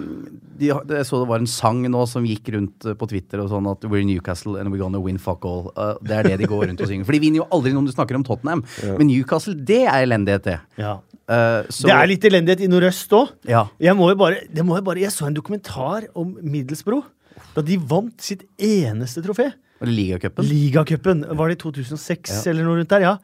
de, 0.56 0.70
jeg 0.70 1.06
så 1.06 1.20
det 1.20 1.28
var 1.30 1.42
en 1.42 1.50
sang 1.50 1.82
nå 1.92 2.04
som 2.10 2.26
gikk 2.26 2.50
rundt 2.54 2.86
eh, 2.88 2.96
på 2.98 3.08
Twitter 3.10 3.42
og 3.42 3.50
sånn 3.52 3.68
at 3.70 3.84
We're 3.86 4.06
Newcastle 4.08 4.56
and 4.60 4.72
we're 4.72 4.82
gonna 4.82 5.00
win 5.02 5.20
fuck 5.22 5.46
all. 5.48 5.70
Uh, 5.76 5.94
det 6.02 6.18
er 6.18 6.30
det 6.30 6.40
de 6.42 6.50
går 6.50 6.66
rundt 6.70 6.82
og 6.82 6.90
synger. 6.90 7.08
For 7.08 7.16
de 7.16 7.22
vinner 7.22 7.42
jo 7.44 7.48
aldri 7.54 7.74
noen 7.76 7.88
du 7.88 7.94
snakker 7.94 8.18
om 8.18 8.24
Tottenham. 8.26 8.64
Men 8.86 9.10
Newcastle, 9.10 9.56
det 9.56 9.84
er 9.86 10.02
elendighet, 10.02 10.46
det. 10.48 10.58
Ja. 10.82 10.96
Uh, 11.26 11.66
så, 11.70 11.88
Det 11.88 11.94
er 11.96 12.10
litt 12.10 12.26
elendighet 12.28 12.64
i 12.66 12.70
nordøst 12.70 13.14
òg. 13.16 13.36
Ja. 13.50 13.66
Jeg 13.82 13.98
må 13.98 14.10
jo 14.12 14.18
bare, 14.20 14.42
må 14.62 14.78
jeg 14.78 14.86
bare 14.86 15.02
Jeg 15.02 15.14
så 15.14 15.30
en 15.30 15.36
dokumentar 15.36 16.08
om 16.18 16.36
Middelsbro. 16.42 17.02
Da 17.56 17.64
de 17.64 17.78
vant 17.80 18.16
sitt 18.22 18.44
eneste 18.58 19.22
trofé. 19.24 19.50
Ligacupen. 19.84 20.46
Ligacupen. 20.48 21.24
Var 21.36 21.50
det 21.50 21.58
i 21.58 21.60
2006 21.60 22.46
eller 22.50 22.64
noe 22.64 22.80
rundt 22.80 22.92
der? 22.92 23.04
Ja. 23.04 23.16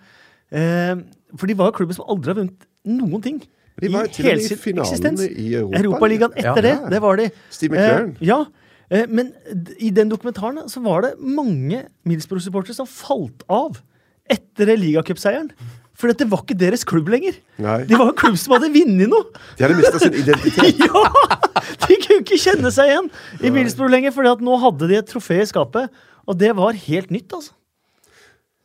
Eh, 0.52 0.94
for 1.38 1.48
de 1.48 1.56
var 1.58 1.70
jo 1.70 1.76
klubben 1.80 1.96
som 1.96 2.08
aldri 2.12 2.32
har 2.34 2.40
vunnet 2.42 2.66
noen 2.92 3.22
ting. 3.24 3.38
De 3.80 3.88
var 3.88 4.04
i 4.04 4.12
til 4.12 4.26
og 4.28 4.36
med 4.36 4.52
i 4.52 4.56
finalen 4.60 5.20
i 5.32 5.46
Europa- 5.56 5.78
Europaligaen 5.80 6.34
etter 6.36 6.66
Ja. 6.66 6.66
det, 6.66 6.90
det 6.92 7.00
var 7.02 7.16
de. 7.16 7.30
Steve 7.50 7.72
McLaren. 7.72 8.10
Eh, 8.20 8.26
ja, 8.28 8.44
eh, 8.90 9.06
men 9.08 9.32
i 9.80 9.90
den 9.90 10.10
dokumentaren 10.12 10.68
så 10.68 10.82
var 10.84 11.02
det 11.06 11.14
mange 11.18 11.86
Middlesbrough-supportere 12.04 12.76
som 12.76 12.86
falt 12.86 13.42
av 13.48 13.80
etter 14.30 14.76
ligacupseieren. 14.76 15.48
For 15.96 16.08
dette 16.08 16.28
var 16.28 16.42
ikke 16.44 16.56
deres 16.58 16.84
klubb 16.88 17.08
lenger. 17.12 17.36
Nei. 17.62 17.84
De 17.88 17.96
var 17.96 18.08
en 18.12 18.16
klubb 18.18 18.36
som 18.40 18.54
hadde 18.56 18.72
vunnet 18.74 19.08
noe. 19.12 19.24
De 19.58 19.64
hadde 19.64 19.76
mista 19.78 19.98
sin 20.02 20.14
identitet. 20.20 20.78
Ja! 20.82 21.38
De 21.86 21.96
kunne 22.00 22.22
ikke 22.24 22.38
kjenne 22.40 22.70
seg 22.74 22.88
igjen 22.90 23.08
i 23.40 23.50
Middlesbrough 23.52 23.90
lenger, 23.92 24.12
for 24.14 24.22
nå 24.26 24.56
hadde 24.62 24.88
de 24.90 24.96
et 24.98 25.08
trofé 25.08 25.40
i 25.42 25.46
skapet. 25.48 25.92
Og 26.26 26.36
det 26.38 26.52
var 26.58 26.72
helt 26.74 27.10
nytt, 27.14 27.32
altså. 27.32 27.52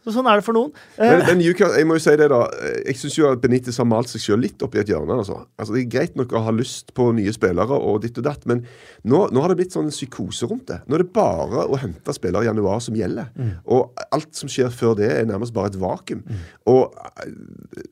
Så 0.07 0.13
sånn 0.15 0.27
er 0.31 0.39
det 0.39 0.45
for 0.47 0.55
noen. 0.55 0.69
Men, 0.95 1.19
Eh, 1.19 1.25
men 1.27 1.37
Newcastle, 1.41 1.75
jeg 1.81 1.87
må 1.89 1.97
jo 1.97 2.03
si 2.05 2.13
det 2.15 2.29
da 2.31 2.37
Jeg 2.85 2.95
syns 2.95 3.17
jo 3.17 3.25
at 3.27 3.41
Benitez 3.43 3.75
har 3.81 3.87
malt 3.89 4.07
seg 4.07 4.21
sjøl 4.23 4.39
litt 4.39 4.63
opp 4.63 4.77
i 4.77 4.79
et 4.79 4.87
hjørne. 4.87 5.17
Altså. 5.19 5.41
Altså, 5.59 5.73
det 5.75 5.81
er 5.83 5.89
greit 5.97 6.15
nok 6.15 6.31
å 6.31 6.43
ha 6.45 6.53
lyst 6.55 6.93
på 6.95 7.09
nye 7.17 7.33
spillere 7.35 7.75
og 7.75 7.99
ditt 8.05 8.15
og 8.21 8.23
datt, 8.23 8.45
men 8.47 8.61
nå, 9.03 9.25
nå 9.35 9.41
har 9.43 9.51
det 9.51 9.57
blitt 9.59 9.75
sånn 9.75 9.89
psykose 9.91 10.47
rundt 10.47 10.67
det. 10.71 10.79
Nå 10.87 10.95
er 10.95 11.03
det 11.03 11.11
bare 11.17 11.65
å 11.67 11.75
hente 11.81 12.15
spillere 12.15 12.45
i 12.45 12.47
januar 12.47 12.79
som 12.87 12.95
gjelder. 12.95 13.27
Og 13.67 13.91
alt 14.15 14.31
som 14.39 14.47
skjer 14.47 14.71
før 14.71 14.95
det, 15.01 15.11
er 15.11 15.27
nærmest 15.27 15.51
bare 15.53 15.73
et 15.73 15.77
vakuum. 15.81 16.23
Og 16.71 16.95
eh, 17.25 17.35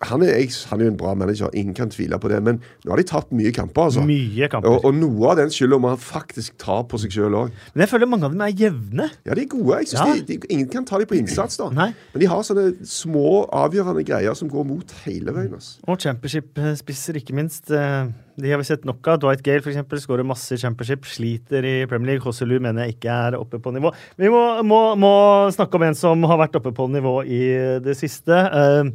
han 0.07 0.24
er, 0.24 0.38
jeg, 0.39 0.53
han 0.72 0.80
er 0.82 0.88
jo 0.89 0.93
en 0.95 0.99
bra 1.03 1.13
manager, 1.20 1.51
ingen 1.53 1.76
kan 1.76 1.91
tvile 1.91 2.18
på 2.22 2.32
det, 2.32 2.39
men 2.45 2.61
nå 2.86 2.93
har 2.95 3.01
de 3.01 3.07
tapt 3.11 3.36
mye 3.36 3.51
kamper, 3.55 3.89
altså. 3.89 4.05
Mye 4.07 4.47
kamper. 4.51 4.72
Og, 4.72 4.86
og 4.88 4.95
noe 4.95 5.34
av 5.34 5.41
den 5.43 5.51
skylda 5.53 5.80
må 5.84 5.91
han 5.93 6.01
faktisk 6.01 6.55
ta 6.61 6.80
på 6.88 6.99
seg 7.01 7.11
sjøl 7.16 7.36
òg. 7.43 7.51
Men 7.76 7.86
jeg 7.86 7.91
føler 7.91 8.07
mange 8.11 8.30
av 8.30 8.36
dem 8.36 8.41
er 8.45 8.55
jevne. 8.55 9.09
Ja, 9.28 9.36
de 9.36 9.43
er 9.45 9.51
gode. 9.51 9.82
Jeg 9.84 9.91
synes 9.93 10.01
Ja. 10.05 10.13
de, 10.16 10.38
de, 10.38 10.47
ingen 10.53 10.70
kan 10.72 10.86
ta 10.88 10.99
dem 11.01 11.09
på 11.09 11.18
innsats, 11.20 11.57
da. 11.59 11.70
Nei. 11.76 11.89
Men 12.14 12.22
de 12.22 12.28
har 12.32 12.43
sånne 12.47 12.68
små, 12.88 13.45
avgjørende 13.51 14.03
greier 14.08 14.36
som 14.39 14.47
går 14.51 14.64
mot 14.70 14.93
hele 15.03 15.34
veien. 15.36 15.56
Altså. 15.58 15.82
Og 15.89 15.97
championship-spisser, 15.99 17.18
ikke 17.20 17.36
minst. 17.36 17.72
Eh, 17.72 18.08
De 18.39 18.49
har 18.51 18.60
vi 18.60 18.68
sett 18.68 18.84
nok 18.88 19.08
av. 19.08 19.20
Dwight 19.24 19.43
Gale 19.43 19.64
eksempel, 19.64 19.99
skårer 20.03 20.28
masse 20.28 20.51
i 20.56 20.60
championship, 20.60 21.06
sliter 21.08 21.64
i 21.64 21.76
Premier 21.88 22.14
League. 22.14 22.24
Hosselu 22.28 22.58
mener 22.60 22.84
jeg 22.86 22.97
ikke 22.97 23.14
er 23.30 23.38
oppe 23.39 23.60
på 23.64 23.72
nivå. 23.76 23.91
Vi 24.20 24.28
må, 24.32 24.41
må, 24.68 24.80
må 24.99 25.12
snakke 25.56 25.76
om 25.80 25.86
en 25.88 25.95
som 25.95 26.24
har 26.28 26.41
vært 26.43 26.56
oppe 26.60 26.74
på 26.76 26.88
nivå 26.91 27.22
i 27.28 27.43
det 27.84 27.95
siste. 27.99 28.32
Eh, 28.36 28.91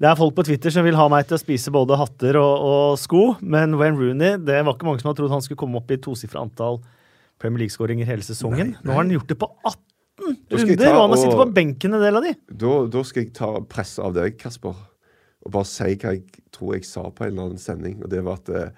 Det 0.00 0.08
er 0.08 0.16
folk 0.16 0.32
på 0.32 0.46
Twitter 0.48 0.72
som 0.72 0.80
vil 0.86 0.96
ha 0.96 1.04
meg 1.12 1.26
til 1.28 1.36
å 1.36 1.40
spise 1.42 1.68
både 1.68 1.92
hatter 2.00 2.38
og, 2.40 2.62
og 2.64 2.94
sko, 2.96 3.34
men 3.44 3.74
Wayne 3.76 3.98
Rooney 4.00 4.38
det 4.40 4.62
var 4.64 4.72
ikke 4.72 4.86
mange 4.88 5.02
som 5.02 5.10
hadde 5.10 5.20
trodd 5.20 5.34
han 5.34 5.42
skulle 5.44 5.60
komme 5.60 5.76
opp 5.76 5.90
i 5.92 5.98
tosifra 6.00 6.40
antall 6.40 6.78
Premier 7.38 7.66
League-skåringer 7.66 8.08
hele 8.08 8.24
sesongen. 8.24 8.78
Nå 8.80 8.94
har 8.96 9.02
han 9.02 9.12
gjort 9.12 9.28
det 9.28 9.36
på 9.42 9.50
18 9.60 9.76
Da 10.20 10.58
skal 10.60 10.74
jeg 10.74 10.78
runder, 10.78 10.84
ta 10.84 10.94
og 10.96 11.02
han 11.02 11.14
har 11.14 11.22
sittet 11.22 11.40
på 11.40 11.48
benken 11.56 11.96
en 11.96 12.04
del 12.04 12.20
av 12.20 12.26
de. 12.26 12.34
Da, 12.64 12.76
da 12.92 13.02
skal 13.08 13.24
jeg 13.24 13.32
ta 13.36 13.50
press 13.70 13.96
av 14.02 14.14
deg, 14.16 14.36
Kasper, 14.40 14.76
og 15.40 15.54
bare 15.54 15.68
si 15.68 15.94
hva 15.96 16.14
jeg 16.16 16.46
tror 16.52 16.76
jeg 16.76 16.86
sa 16.88 17.06
på 17.08 17.24
en 17.26 17.32
eller 17.34 17.50
annen 17.50 17.60
sending. 17.62 18.00
Og 18.04 18.10
det 18.12 18.20
var 18.26 18.40
at 18.42 18.50
eh, 18.52 18.70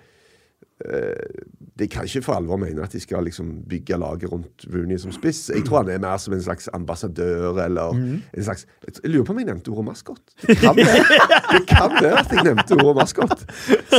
eh, 0.87 1.43
De 1.81 1.89
kan 1.91 2.07
ikke 2.07 2.23
for 2.23 2.37
alvor 2.37 2.61
mene 2.63 2.85
at 2.85 2.95
de 2.95 3.01
skal 3.03 3.25
liksom 3.27 3.51
bygge 3.69 3.99
laget 3.99 4.31
rundt 4.31 4.67
Rooney 4.71 5.01
som 5.03 5.11
spiss. 5.15 5.49
Jeg 5.51 5.65
tror 5.67 5.83
han 5.83 5.91
er 5.91 6.03
mer 6.05 6.21
som 6.23 6.37
en 6.37 6.45
slags 6.45 6.69
ambassadør 6.77 7.59
eller 7.65 7.97
en 7.99 8.45
slags 8.45 8.67
Jeg 8.87 9.11
lurer 9.11 9.27
på 9.27 9.35
om 9.35 9.43
jeg 9.43 9.49
nevnte 9.51 9.73
ordet 9.75 9.89
maskot. 9.91 10.23
Det 10.47 10.59
kan 10.61 10.77
være 10.79 12.03
det 12.03 12.13
at 12.21 12.35
jeg 12.37 12.45
nevnte 12.47 12.79
ordet 12.79 12.97
maskot. 13.03 13.47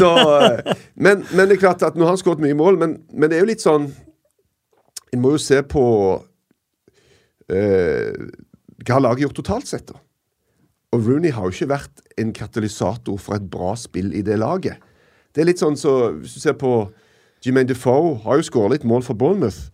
Eh, 0.04 0.76
men, 0.96 1.26
men 1.34 1.50
det 1.50 1.58
er 1.58 1.64
klart 1.66 1.84
at 1.84 1.98
nå 2.00 2.06
har 2.08 2.16
han 2.16 2.22
skåret 2.22 2.44
mye 2.44 2.56
mål, 2.56 2.80
men, 2.80 3.02
men 3.12 3.30
det 3.30 3.38
er 3.38 3.44
jo 3.44 3.52
litt 3.52 3.64
sånn 3.64 3.92
En 5.14 5.22
må 5.22 5.36
jo 5.36 5.42
se 5.42 5.60
på 5.70 5.84
eh, 7.52 8.14
hva 8.84 8.98
har 8.98 9.06
laget 9.06 9.28
gjort 9.28 9.40
totalt 9.42 9.70
sett, 9.70 9.88
da? 9.92 10.00
Og 10.94 11.08
Rooney 11.08 11.32
har 11.34 11.48
jo 11.48 11.56
ikke 11.56 11.72
vært 11.72 12.04
en 12.22 12.34
katalysator 12.38 13.18
for 13.18 13.36
et 13.40 13.46
bra 13.50 13.74
spill 13.80 14.14
i 14.14 14.22
det 14.22 14.38
laget. 14.38 14.78
Det 15.34 15.42
er 15.42 15.50
litt 15.50 15.62
sånn 15.62 15.78
så 15.80 16.14
Hvis 16.20 16.36
du 16.38 16.44
ser 16.44 16.54
på 16.54 16.92
Jermaine 17.44 17.68
Defoe, 17.68 18.20
har 18.24 18.38
jo 18.38 18.46
skåret 18.46 18.78
litt 18.78 18.86
mål 18.88 19.02
for 19.04 19.18
Bournemouth. 19.18 19.72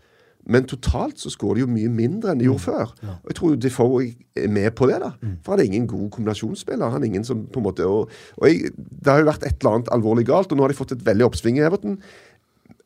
Men 0.50 0.66
totalt 0.66 1.20
så 1.20 1.30
skårer 1.30 1.60
de 1.60 1.66
jo 1.66 1.70
mye 1.70 1.90
mindre 1.92 2.32
enn 2.32 2.40
de 2.40 2.48
gjorde 2.48 2.64
før. 2.64 2.94
Og 3.20 3.28
jeg 3.30 3.36
tror 3.38 3.58
Defoe 3.60 4.06
er 4.40 4.48
med 4.50 4.72
på 4.74 4.88
det. 4.90 4.98
da. 5.04 5.12
For 5.44 5.54
han 5.54 5.60
er 5.60 5.68
ingen 5.68 5.86
god 5.88 6.08
kombinasjonsspiller. 6.16 6.90
Han 6.90 7.04
er 7.04 7.12
ingen 7.12 7.28
som 7.28 7.44
på 7.46 7.60
en 7.60 7.68
måte 7.68 7.86
Og, 7.86 8.10
og 8.38 8.48
jeg, 8.48 8.72
det 8.78 9.12
har 9.12 9.20
jo 9.20 9.30
vært 9.30 9.44
et 9.44 9.60
eller 9.60 9.76
annet 9.76 9.92
alvorlig 9.94 10.26
galt, 10.26 10.52
og 10.52 10.58
nå 10.58 10.64
har 10.64 10.72
de 10.74 10.80
fått 10.80 10.96
et 10.96 11.06
veldig 11.06 11.28
oppsving 11.28 11.60
i 11.60 11.66
Everton. 11.68 12.00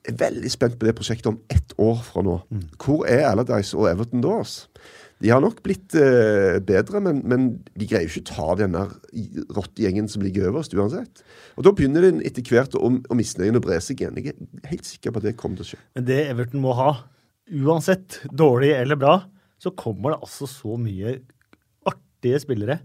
Er 0.04 0.18
veldig 0.20 0.50
spent 0.52 0.76
på 0.80 0.88
det 0.88 0.96
prosjektet 0.98 1.30
om 1.32 1.40
ett 1.54 1.72
år 1.80 2.02
fra 2.04 2.24
nå. 2.26 2.40
Hvor 2.82 3.06
er 3.08 3.30
Allardyce 3.30 3.78
og 3.78 3.88
Everton 3.92 4.24
da? 4.24 4.42
De 5.24 5.30
har 5.32 5.40
nok 5.40 5.62
blitt 5.64 5.96
eh, 5.96 6.58
bedre, 6.68 7.00
men, 7.04 7.22
men 7.30 7.46
de 7.80 7.88
greier 7.88 8.10
jo 8.10 8.20
ikke 8.20 8.26
å 8.26 8.34
ta 8.34 8.56
denne 8.60 8.82
rottegjengen 9.56 10.10
som 10.12 10.26
ligger 10.26 10.50
øverst, 10.50 10.76
uansett. 10.76 11.24
Og 11.56 11.64
Da 11.64 11.72
begynner 11.72 12.04
den 12.04 12.20
etter 12.28 12.44
hvert 12.44 12.76
å, 12.76 12.90
å 12.92 13.16
misnøyen 13.16 13.56
å 13.56 13.64
bre 13.64 13.80
seg 13.84 14.04
igjen. 14.04 14.20
Jeg 14.20 14.36
er 14.36 14.74
helt 14.74 14.90
sikker 14.90 15.14
på 15.14 15.22
at 15.22 15.30
det 15.30 15.38
kommer 15.40 15.62
til 15.62 15.68
å 15.68 15.70
skje. 15.72 15.80
Men 15.96 16.10
det 16.10 16.20
Everton 16.34 16.64
må 16.66 16.76
ha, 16.76 16.90
uansett 17.64 18.20
dårlig 18.36 18.74
eller 18.76 19.00
bra, 19.00 19.16
så 19.64 19.72
kommer 19.80 20.12
det 20.12 20.26
altså 20.28 20.50
så 20.52 20.76
mye 20.82 21.22
artige 21.88 22.44
spillere. 22.44 22.82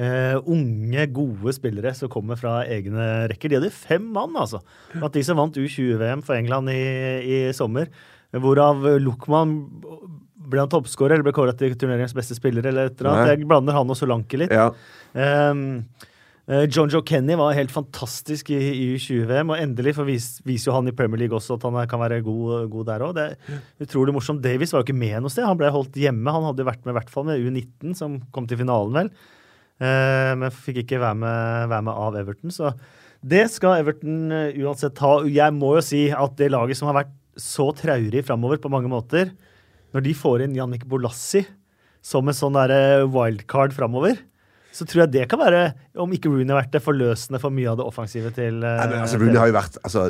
Eh, 0.00 0.38
unge, 0.48 1.02
gode 1.12 1.52
spillere 1.52 1.92
som 1.92 2.08
kommer 2.12 2.38
fra 2.40 2.62
egne 2.64 3.28
rekker. 3.28 3.52
De 3.52 3.58
hadde 3.60 3.74
fem 3.74 4.06
mann, 4.14 4.32
altså. 4.40 4.62
At 4.96 5.12
de 5.12 5.24
som 5.26 5.36
vant 5.36 5.58
U20-VM 5.58 6.24
for 6.24 6.38
England 6.38 6.72
i, 6.72 6.82
i 7.22 7.40
sommer. 7.56 7.90
Hvorav 8.32 8.86
Luchman 9.02 9.58
ble 10.52 10.62
han 10.62 10.70
toppskårer 10.72 11.18
eller 11.18 11.26
ble 11.26 11.34
kåret 11.36 11.58
til 11.60 11.76
turneringens 11.76 12.16
beste 12.16 12.36
spiller. 12.38 12.64
eller 12.66 12.88
et 12.88 12.96
eller 12.96 13.12
annet. 13.12 13.34
Jeg 13.34 13.50
blander 13.50 13.76
han 13.76 13.92
og 13.92 13.98
Solanke 13.98 14.40
litt. 14.40 14.54
Ja. 14.54 14.70
Um, 15.12 15.84
John 16.72 16.90
Joe 16.90 17.04
Kenny 17.06 17.36
var 17.38 17.54
helt 17.54 17.70
fantastisk 17.70 18.48
i, 18.50 18.58
i 18.58 18.86
U20-VM, 18.96 19.52
og 19.52 19.60
endelig 19.62 19.94
for 19.94 20.08
vis, 20.08 20.40
viser 20.48 20.72
jo 20.72 20.74
han 20.74 20.90
i 20.90 20.94
Premier 20.96 21.20
League 21.20 21.36
også 21.36 21.54
at 21.54 21.68
han 21.68 21.76
kan 21.88 22.02
være 22.02 22.18
god, 22.26 22.64
god 22.72 22.88
der 22.88 23.04
òg. 23.06 23.20
Utrolig 23.84 24.16
morsomt. 24.16 24.42
Davies 24.42 24.74
var 24.74 24.82
jo 24.82 24.88
ikke 24.88 24.98
med 24.98 25.20
noe 25.22 25.32
sted. 25.32 25.46
Han 25.46 25.60
ble 25.60 25.70
holdt 25.72 26.00
hjemme. 26.00 26.34
Han 26.34 26.48
hadde 26.48 26.64
jo 26.64 26.70
vært 26.72 26.82
med 26.82 26.96
i 26.96 26.98
hvert 26.98 27.14
fall 27.14 27.28
med 27.28 27.44
U19, 27.44 27.94
som 28.00 28.18
kom 28.34 28.48
til 28.50 28.58
finalen, 28.64 28.98
vel. 28.98 29.12
Eh, 29.82 30.32
men 30.38 30.54
fikk 30.54 30.84
ikke 30.84 31.00
være 31.02 31.18
med, 31.18 31.70
være 31.72 31.86
med 31.88 32.02
av 32.06 32.18
Everton. 32.22 32.54
Så 32.54 32.70
det 33.22 33.46
skal 33.54 33.80
Everton 33.82 34.34
eh, 34.34 34.60
uansett 34.62 34.94
ta. 34.98 35.16
Jeg 35.26 35.56
må 35.56 35.74
jo 35.78 35.86
si 35.86 36.06
at 36.14 36.38
det 36.38 36.52
laget 36.54 36.78
som 36.78 36.90
har 36.90 37.02
vært 37.02 37.16
så 37.40 37.70
traurig 37.74 38.24
framover 38.28 38.60
på 38.62 38.70
mange 38.72 38.90
måter, 38.92 39.32
når 39.92 40.04
de 40.04 40.12
får 40.16 40.44
inn 40.44 40.56
Jannik 40.56 40.84
Bolassi 40.88 41.42
som 42.02 42.26
en 42.28 42.36
sånn 42.36 42.58
wildcard 43.12 43.74
framover, 43.76 44.18
så 44.72 44.86
tror 44.88 45.04
jeg 45.04 45.12
det 45.12 45.28
kan 45.30 45.40
være, 45.40 45.62
om 46.00 46.12
ikke 46.16 46.30
Rooney 46.32 46.50
har 46.52 46.62
vært 46.62 46.72
det, 46.74 46.82
forløsende 46.84 47.40
for 47.42 47.52
mye 47.54 47.68
av 47.72 47.78
det 47.80 47.86
offensive 47.86 48.32
til 48.36 48.62
eh, 48.64 48.78
Nei, 48.80 48.88
men 48.88 49.04
altså, 49.04 49.20
Rooney 49.20 49.40
har 49.40 49.50
jo 49.50 49.56
vært 49.58 49.78
altså, 49.84 50.04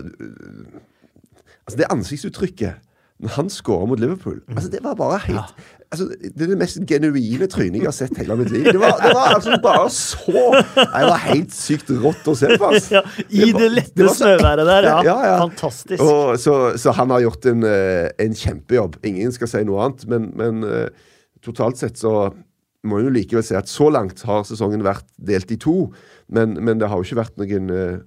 altså 1.66 1.80
Det 1.80 1.88
ansiktsuttrykket 1.90 2.90
når 3.22 3.34
han 3.36 3.50
skårer 3.52 3.90
mot 3.90 4.02
Liverpool 4.02 4.38
altså 4.54 4.70
Det 4.70 4.82
var 4.84 4.98
bare 4.98 5.18
helt 5.26 5.64
altså, 5.92 6.06
Det 6.22 6.44
er 6.46 6.50
det 6.52 6.58
mest 6.60 6.78
genuine 6.90 7.48
trynet 7.52 7.78
jeg 7.82 7.88
har 7.88 7.94
sett 7.96 8.16
hele 8.20 8.36
mitt 8.40 8.50
liv. 8.54 8.66
Det 8.68 8.80
var, 8.82 8.96
det 9.02 9.12
var 9.16 9.34
altså 9.36 9.58
bare 9.64 9.88
så 9.94 10.44
Det 10.58 11.04
var 11.08 11.20
helt 11.28 11.54
sykt 11.56 11.92
rått 12.02 12.30
å 12.32 12.36
se 12.38 12.50
på. 12.56 12.70
Altså. 12.72 12.98
ja, 12.98 13.02
I 13.28 13.50
det 13.52 13.54
var- 13.60 13.74
lette 13.78 14.06
var 14.08 14.16
snøværet 14.18 14.70
der, 14.72 14.88
ja. 14.90 14.96
ja, 15.06 15.16
ja. 15.30 15.36
Fantastisk. 15.44 16.02
Og, 16.04 16.38
så, 16.42 16.56
så 16.80 16.94
han 16.98 17.12
har 17.14 17.24
gjort 17.26 17.50
en, 17.52 17.66
eh, 17.68 18.08
en 18.26 18.38
kjempejobb. 18.44 18.98
Ingen 19.12 19.34
skal 19.36 19.50
si 19.52 19.62
noe 19.68 19.84
annet, 19.86 20.06
men, 20.10 20.30
men 20.38 20.64
eh, 20.68 20.88
totalt 21.44 21.80
sett 21.80 22.00
så 22.00 22.30
må 22.88 22.98
jo 22.98 23.12
likevel 23.14 23.44
si 23.46 23.54
at 23.54 23.70
så 23.70 23.86
langt 23.94 24.24
har 24.26 24.42
sesongen 24.48 24.82
vært 24.82 25.06
delt 25.22 25.52
i 25.54 25.58
to. 25.62 25.76
Men, 26.32 26.56
men 26.58 26.80
det 26.80 26.88
har 26.90 26.98
jo 26.98 27.06
ikke 27.06 27.20
vært 27.22 27.38
noen 27.38 27.70
eh, 27.70 28.00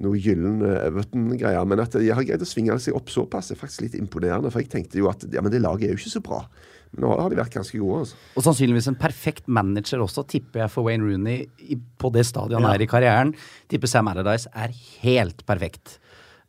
noe 0.00 0.16
gyllen 0.16 0.62
Everton-greier. 0.64 1.66
Men 1.68 1.82
at 1.82 1.96
de 1.98 2.08
har 2.14 2.24
greid 2.24 2.40
å 2.40 2.48
svinge 2.48 2.76
seg 2.80 2.96
opp 2.96 3.10
såpass, 3.12 3.50
er 3.52 3.58
faktisk 3.60 3.84
litt 3.84 3.96
imponerende. 3.98 4.52
For 4.52 4.62
jeg 4.62 4.70
tenkte 4.72 5.00
jo 5.00 5.10
at 5.10 5.26
ja, 5.28 5.42
men 5.44 5.52
det 5.52 5.60
laget 5.64 5.88
er 5.90 5.94
jo 5.94 6.00
ikke 6.00 6.14
så 6.14 6.22
bra. 6.24 6.38
Men 6.90 7.04
nå 7.06 7.10
har 7.20 7.30
de 7.30 7.38
vært 7.38 7.54
ganske 7.54 7.78
gode. 7.78 8.00
altså. 8.02 8.16
Og 8.36 8.42
sannsynligvis 8.48 8.88
en 8.90 8.98
perfekt 8.98 9.46
manager 9.46 10.02
også, 10.02 10.24
tipper 10.26 10.64
jeg 10.64 10.72
for 10.74 10.88
Wayne 10.88 11.06
Rooney 11.06 11.44
i, 11.62 11.76
på 12.00 12.10
det 12.14 12.24
stadiet 12.26 12.58
han 12.58 12.66
Ja. 12.66 12.74
er 12.74 12.82
i 12.82 12.90
karrieren. 12.90 13.34
Tipper 13.70 13.86
Sam 13.92 14.08
Aradise 14.10 14.50
er 14.54 14.74
helt 15.04 15.44
perfekt. 15.46 15.98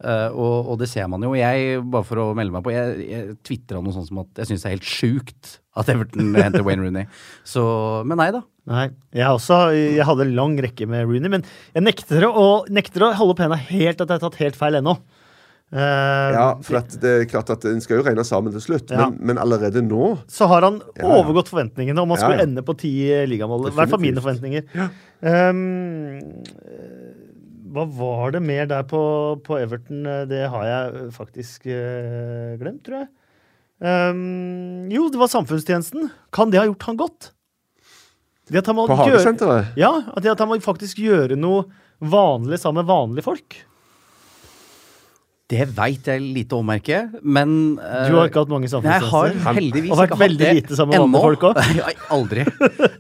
Uh, 0.02 0.34
og, 0.34 0.72
og 0.74 0.80
det 0.82 0.88
ser 0.90 1.06
man 1.14 1.22
jo. 1.22 1.36
Jeg, 1.38 1.76
bare 1.94 2.08
for 2.08 2.18
å 2.18 2.32
melde 2.34 2.56
meg 2.56 2.64
på, 2.66 2.72
jeg, 2.74 3.04
jeg 3.06 3.36
tvitra 3.46 3.84
noe 3.86 3.94
sånt 3.94 4.08
som 4.10 4.24
at 4.24 4.42
jeg 4.42 4.50
syns 4.50 4.64
det 4.64 4.70
er 4.72 4.74
helt 4.80 4.90
sjukt 4.90 5.52
at 5.78 5.92
Everton 5.94 6.34
henter 6.42 6.66
Wayne 6.66 6.82
Rooney. 6.88 7.06
Så, 7.46 7.62
men 8.10 8.18
nei 8.18 8.32
da. 8.34 8.42
Nei, 8.72 8.88
jeg, 9.14 9.26
også, 9.30 9.60
jeg 9.78 10.06
hadde 10.10 10.26
lang 10.34 10.58
rekke 10.62 10.88
med 10.90 11.06
Rooney, 11.06 11.30
men 11.38 11.46
jeg 11.76 11.86
nekter 11.86 12.26
å, 12.30 12.48
nekter 12.74 13.06
å 13.06 13.12
holde 13.22 13.38
pena 13.38 13.58
helt 13.62 14.02
at 14.02 14.10
jeg 14.10 14.18
har 14.18 14.26
tatt 14.26 14.42
helt 14.42 14.58
feil 14.58 14.80
ennå. 14.82 14.98
Eh, 15.72 16.32
Ja, 16.36 16.48
for 16.60 16.82
det 17.00 17.12
er 17.12 17.26
klart 17.32 17.50
at 17.54 17.64
en 17.70 17.80
skal 17.84 18.02
jo 18.02 18.04
regne 18.04 18.26
sammen 18.28 18.52
til 18.52 18.64
slutt, 18.64 18.92
Ja. 18.92 19.08
men, 19.10 19.20
men 19.32 19.38
allerede 19.40 19.82
nå 19.86 20.18
så 20.28 20.48
har 20.52 20.68
han 20.68 20.82
Ja, 20.98 21.06
ja. 21.06 21.22
overgått 21.22 21.48
forventningene 21.48 22.02
om 22.04 22.12
han 22.12 22.20
skulle 22.20 22.42
ja. 22.42 22.44
ende 22.44 22.64
på 22.68 22.76
ti 22.78 22.92
ligamål. 23.32 23.70
I 23.70 23.76
hvert 23.78 23.94
fall 23.94 24.04
mine 24.04 24.20
forventninger. 24.24 24.68
Um, 25.22 26.20
hva 27.72 27.86
var 27.88 28.32
det 28.36 28.42
mer 28.44 28.68
der 28.68 28.84
på, 28.84 29.00
på 29.46 29.60
Everton? 29.62 30.04
Det 30.28 30.44
har 30.52 30.66
jeg 30.68 31.12
faktisk 31.16 31.70
uh, 31.72 32.58
glemt, 32.60 32.84
tror 32.84 33.06
jeg. 33.06 33.12
Um, 33.82 34.90
jo, 34.92 35.08
det 35.10 35.18
var 35.18 35.32
samfunnstjenesten. 35.32 36.12
Kan 36.36 36.52
det 36.52 36.60
ha 36.60 36.68
gjort 36.68 36.84
han 36.90 37.00
godt? 37.00 37.32
Han 38.52 38.76
På 38.76 38.96
Hagesenteret 39.00 39.78
Ja, 39.80 39.94
at 40.12 40.26
at 40.28 40.40
han 40.44 40.50
må 40.52 40.58
faktisk 40.60 41.00
gjøre 41.00 41.38
noe 41.40 41.70
vanlig 42.02 42.60
sammen 42.60 42.84
med 42.84 42.90
vanlige 42.92 43.24
folk? 43.24 43.56
Det 45.52 45.66
veit 45.76 46.08
jeg 46.08 46.22
lite 46.24 46.56
om, 46.56 46.68
merker 46.72 46.94
jeg, 46.94 47.22
men 47.24 47.50
uh, 47.82 48.06
Du 48.08 48.16
har 48.16 48.30
ikke 48.30 48.46
hatt 48.46 48.52
mange 48.54 48.70
Nei, 48.70 48.72
jeg 48.72 48.86
har 48.86 49.02
samfunnstjenester? 49.04 49.58
heldigvis 49.58 49.92
Og 49.92 50.00
vært 50.00 50.12
ikke 50.12 50.18
hatt 50.18 50.24
veldig 50.24 50.46
det 50.46 50.54
lite 50.62 50.78
sammen 50.80 50.96
med 50.96 51.08
ennå. 51.10 51.24
folk? 51.26 51.44
Nei, 51.82 51.96
aldri. 52.16 52.46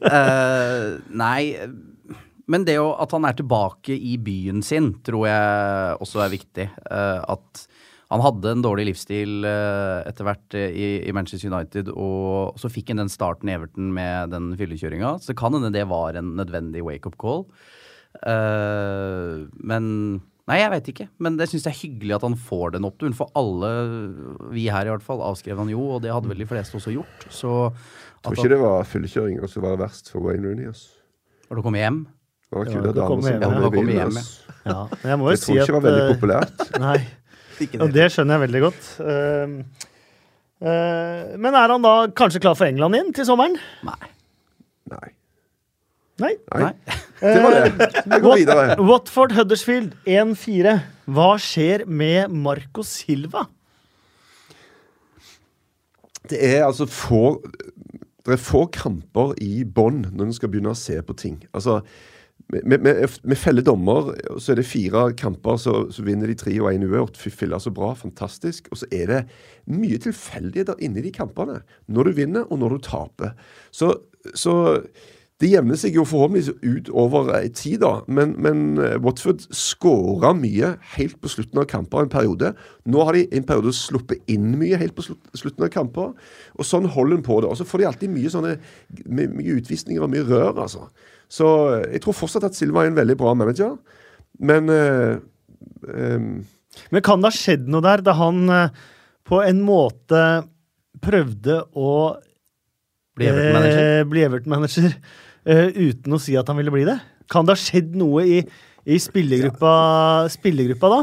Uh, 0.04 0.88
nei, 1.16 1.42
men 2.52 2.66
det 2.68 2.76
jo 2.76 2.90
at 3.00 3.14
han 3.16 3.28
er 3.30 3.38
tilbake 3.40 3.96
i 3.96 4.18
byen 4.20 4.60
sin, 4.66 4.92
tror 5.06 5.30
jeg 5.30 6.02
også 6.04 6.26
er 6.26 6.34
viktig. 6.34 6.66
Uh, 6.90 7.22
at 7.38 7.64
han 8.12 8.24
hadde 8.26 8.52
en 8.52 8.64
dårlig 8.66 8.90
livsstil 8.90 9.46
etter 9.48 10.26
hvert 10.28 10.56
i, 10.60 10.88
i 11.08 11.14
Manchester 11.16 11.48
United, 11.48 11.94
og 11.96 12.58
så 12.60 12.68
fikk 12.68 12.92
han 12.92 13.00
den 13.00 13.12
starten 13.14 13.48
i 13.48 13.54
Everton 13.56 13.94
med 13.96 14.34
den 14.34 14.50
fyllekjøringa. 14.60 15.14
Så 15.24 15.32
kan 15.40 15.56
hende 15.56 15.72
det 15.72 15.86
var 15.88 16.20
en 16.20 16.34
nødvendig 16.36 16.84
wake-up 16.84 17.16
call. 17.22 17.46
Men 19.72 19.88
Nei, 20.50 20.58
jeg 20.58 20.72
veit 20.74 20.88
ikke. 20.90 21.06
Men 21.22 21.36
det 21.38 21.48
syns 21.52 21.68
jeg 21.68 21.72
er 21.72 21.80
hyggelig 21.84 22.16
at 22.18 22.24
han 22.26 22.38
får 22.50 22.74
den 22.76 22.88
oppturen. 22.88 23.14
For 23.18 23.30
alle, 23.38 23.70
vi 24.54 24.66
her 24.74 24.90
i 24.90 24.94
hvert 24.94 25.06
fall, 25.06 25.22
avskrev 25.26 25.62
han 25.62 25.70
jo, 25.72 25.84
og 25.96 26.02
det 26.04 26.14
hadde 26.14 26.32
vel 26.32 26.42
de 26.42 26.48
fleste 26.50 26.80
også 26.80 26.96
gjort. 26.96 27.28
Så 27.30 27.52
tror 28.22 28.34
ikke 28.36 28.48
ikke 28.48 28.56
det 28.56 28.64
var 28.64 28.90
fyllekjøring 28.90 29.38
som 29.50 29.66
var 29.66 29.78
verst 29.82 30.12
for 30.14 30.26
Wayne 30.26 30.48
Rooney. 30.48 30.72
Var 30.72 31.50
Når 31.50 31.62
du 31.62 31.64
kommer 31.66 31.82
hjem 31.84 32.02
Det 32.06 32.58
var 32.58 32.66
kult 32.66 32.76
kule 32.76 32.92
du 32.92 33.00
damer 33.00 33.22
som 33.22 33.30
hjem, 33.32 33.42
kom 33.42 33.54
Kommer 33.54 33.72
bilen. 33.78 33.96
hjem, 33.96 34.18
ass. 34.18 34.32
Ja, 34.66 34.82
jeg 35.10 35.20
må 35.20 35.30
jo 35.30 35.32
Jeg 35.32 35.42
si 35.42 35.46
tror 35.46 35.56
ikke 35.56 35.62
at 35.62 35.68
det 35.68 35.78
var 35.78 35.88
veldig 35.88 36.04
eh, 36.04 36.12
populært. 36.16 36.68
Nei. 36.88 37.00
Og 37.78 37.94
det 37.94 38.06
skjønner 38.14 38.38
jeg 38.38 38.42
veldig 38.48 38.62
godt. 38.66 38.86
Uh, 38.98 39.88
uh, 40.66 41.24
men 41.38 41.58
er 41.62 41.74
han 41.76 41.86
da 41.86 41.96
kanskje 42.18 42.42
klar 42.42 42.58
for 42.58 42.66
England 42.66 42.98
igjen 42.98 43.12
til 43.14 43.28
sommeren? 43.30 43.58
Nei. 43.86 44.14
Nei. 44.90 45.10
Nei. 46.22 46.36
Nei. 46.54 46.68
Nei. 46.70 47.00
Det 47.22 47.42
var 47.44 47.54
det. 47.54 47.88
Vi 48.10 48.18
går 48.24 48.40
videre. 48.40 48.78
Watford 48.82 49.36
Huddersfield 49.38 49.92
1-4. 50.10 50.72
Hva 51.14 51.34
skjer 51.42 51.84
med 51.86 52.34
Marco 52.34 52.82
Silva? 52.88 53.44
Det 56.32 56.40
er 56.42 56.64
altså 56.66 56.88
få 56.90 57.42
Det 58.26 58.36
er 58.36 58.42
få 58.42 58.64
kamper 58.74 59.36
i 59.42 59.62
bånn 59.66 60.04
når 60.10 60.28
en 60.28 60.34
skal 60.38 60.50
begynne 60.54 60.74
å 60.74 60.78
se 60.78 60.98
på 61.06 61.14
ting. 61.18 61.40
Altså, 61.58 61.80
med, 62.52 62.84
med, 62.84 63.64
dommer, 63.66 64.12
så 64.38 64.52
er 64.54 64.60
det 64.60 64.68
fire 64.70 65.08
kamper, 65.18 65.58
så, 65.58 65.74
så 65.94 66.04
vinner 66.06 66.30
de 66.30 66.36
tre 66.38 66.54
og 66.62 66.70
én 66.70 66.86
uavgjort. 66.86 67.18
Fy 67.18 67.32
filla, 67.34 67.60
så 67.60 67.74
bra. 67.74 67.94
Fantastisk. 67.98 68.70
Og 68.72 68.82
så 68.82 68.90
er 68.94 69.10
det 69.10 69.22
mye 69.72 69.98
tilfeldigheter 70.02 70.82
inni 70.86 71.02
de 71.06 71.14
kampene. 71.16 71.62
Når 71.88 72.10
du 72.10 72.20
vinner, 72.22 72.46
og 72.50 72.62
når 72.62 72.76
du 72.76 72.86
taper. 72.90 73.34
Så, 73.74 73.94
så 74.36 74.54
det 75.42 75.50
jevner 75.50 75.78
seg 75.80 75.96
jo 75.98 76.04
forhåpentligvis 76.06 76.52
ut 76.62 76.90
over 76.94 77.32
tid, 77.58 77.80
da. 77.82 77.92
Men, 78.06 78.36
men 78.38 78.60
eh, 78.78 78.98
Watford 79.02 79.42
skåra 79.56 80.32
mye 80.38 80.76
helt 80.94 81.18
på 81.22 81.32
slutten 81.34 81.62
av 81.64 81.66
kamper 81.72 82.06
en 82.06 82.12
periode. 82.14 82.52
Nå 82.86 83.06
har 83.08 83.18
de 83.18 83.24
en 83.40 83.48
periode 83.50 83.74
sluppet 83.74 84.22
inn 84.30 84.52
mye 84.60 84.78
helt 84.78 84.94
på 84.98 85.06
slutten 85.08 85.66
av 85.66 85.72
kamper. 85.74 86.14
Og 86.58 86.68
sånn 86.68 86.86
holder 86.94 87.18
en 87.18 87.26
på 87.26 87.40
det. 87.42 87.50
Og 87.50 87.58
så 87.58 87.66
får 87.66 87.82
de 87.82 87.90
alltid 87.90 88.14
mye 88.14 88.34
sånne 88.34 88.54
my- 89.10 89.32
mye 89.34 89.58
utvisninger 89.58 90.06
og 90.06 90.14
mye 90.14 90.28
rør, 90.30 90.62
altså. 90.68 90.86
Så 91.32 91.50
eh, 91.74 91.86
jeg 91.98 92.06
tror 92.06 92.18
fortsatt 92.22 92.46
at 92.52 92.58
Silva 92.58 92.86
er 92.86 92.94
en 92.94 93.00
veldig 93.02 93.18
bra 93.20 93.34
manager. 93.38 93.78
Men 94.40 94.70
øh, 94.70 95.20
øh, 95.90 96.32
Men 96.92 97.04
kan 97.04 97.22
det 97.22 97.32
ha 97.32 97.36
skjedd 97.36 97.66
noe 97.72 97.84
der 97.86 98.04
da 98.06 98.14
han 98.20 98.46
eh, 98.50 98.82
på 99.28 99.42
en 99.44 99.62
måte 99.66 100.22
prøvde 101.02 101.64
å 101.74 101.92
Bli 104.08 104.24
Everton-manager. 104.24 104.94
Eh, 105.46 105.70
uten 105.76 106.18
å 106.18 106.22
si 106.22 106.36
at 106.40 106.50
han 106.52 106.60
ville 106.60 106.74
bli 106.74 106.86
det? 106.88 106.98
Kan 107.32 107.48
det 107.48 107.56
ha 107.56 107.62
skjedd 107.62 107.96
noe 108.00 108.26
i, 108.28 108.42
i 108.86 109.00
spillergruppa, 109.02 109.74
spillergruppa 110.34 110.92
da? 110.92 111.02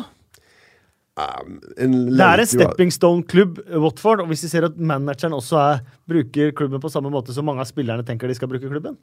en 1.18 1.94
Det 2.14 2.24
er 2.24 2.42
en 2.42 2.50
stepping 2.50 2.92
stone-klubb, 2.94 3.58
Watford. 3.82 4.22
Og 4.22 4.30
hvis 4.30 4.44
de 4.44 4.50
ser 4.52 4.68
at 4.68 4.76
manageren 4.78 5.36
også 5.36 5.58
er, 5.60 5.80
bruker 6.08 6.52
klubben 6.56 6.82
på 6.82 6.90
samme 6.92 7.10
måte 7.10 7.34
som 7.34 7.46
mange 7.48 7.64
av 7.64 7.70
spillerne 7.70 8.06
tenker 8.06 8.30
de 8.30 8.36
skal 8.38 8.50
bruke 8.50 8.70
klubben 8.70 8.98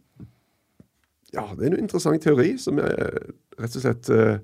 Ja, 1.36 1.48
det 1.52 1.66
er 1.66 1.74
en 1.74 1.82
interessant 1.84 2.24
teori 2.24 2.56
som 2.62 2.80
jeg 2.80 3.10
rett 3.60 3.80
og 3.80 3.84
slett 3.84 4.12
eh, 4.14 4.38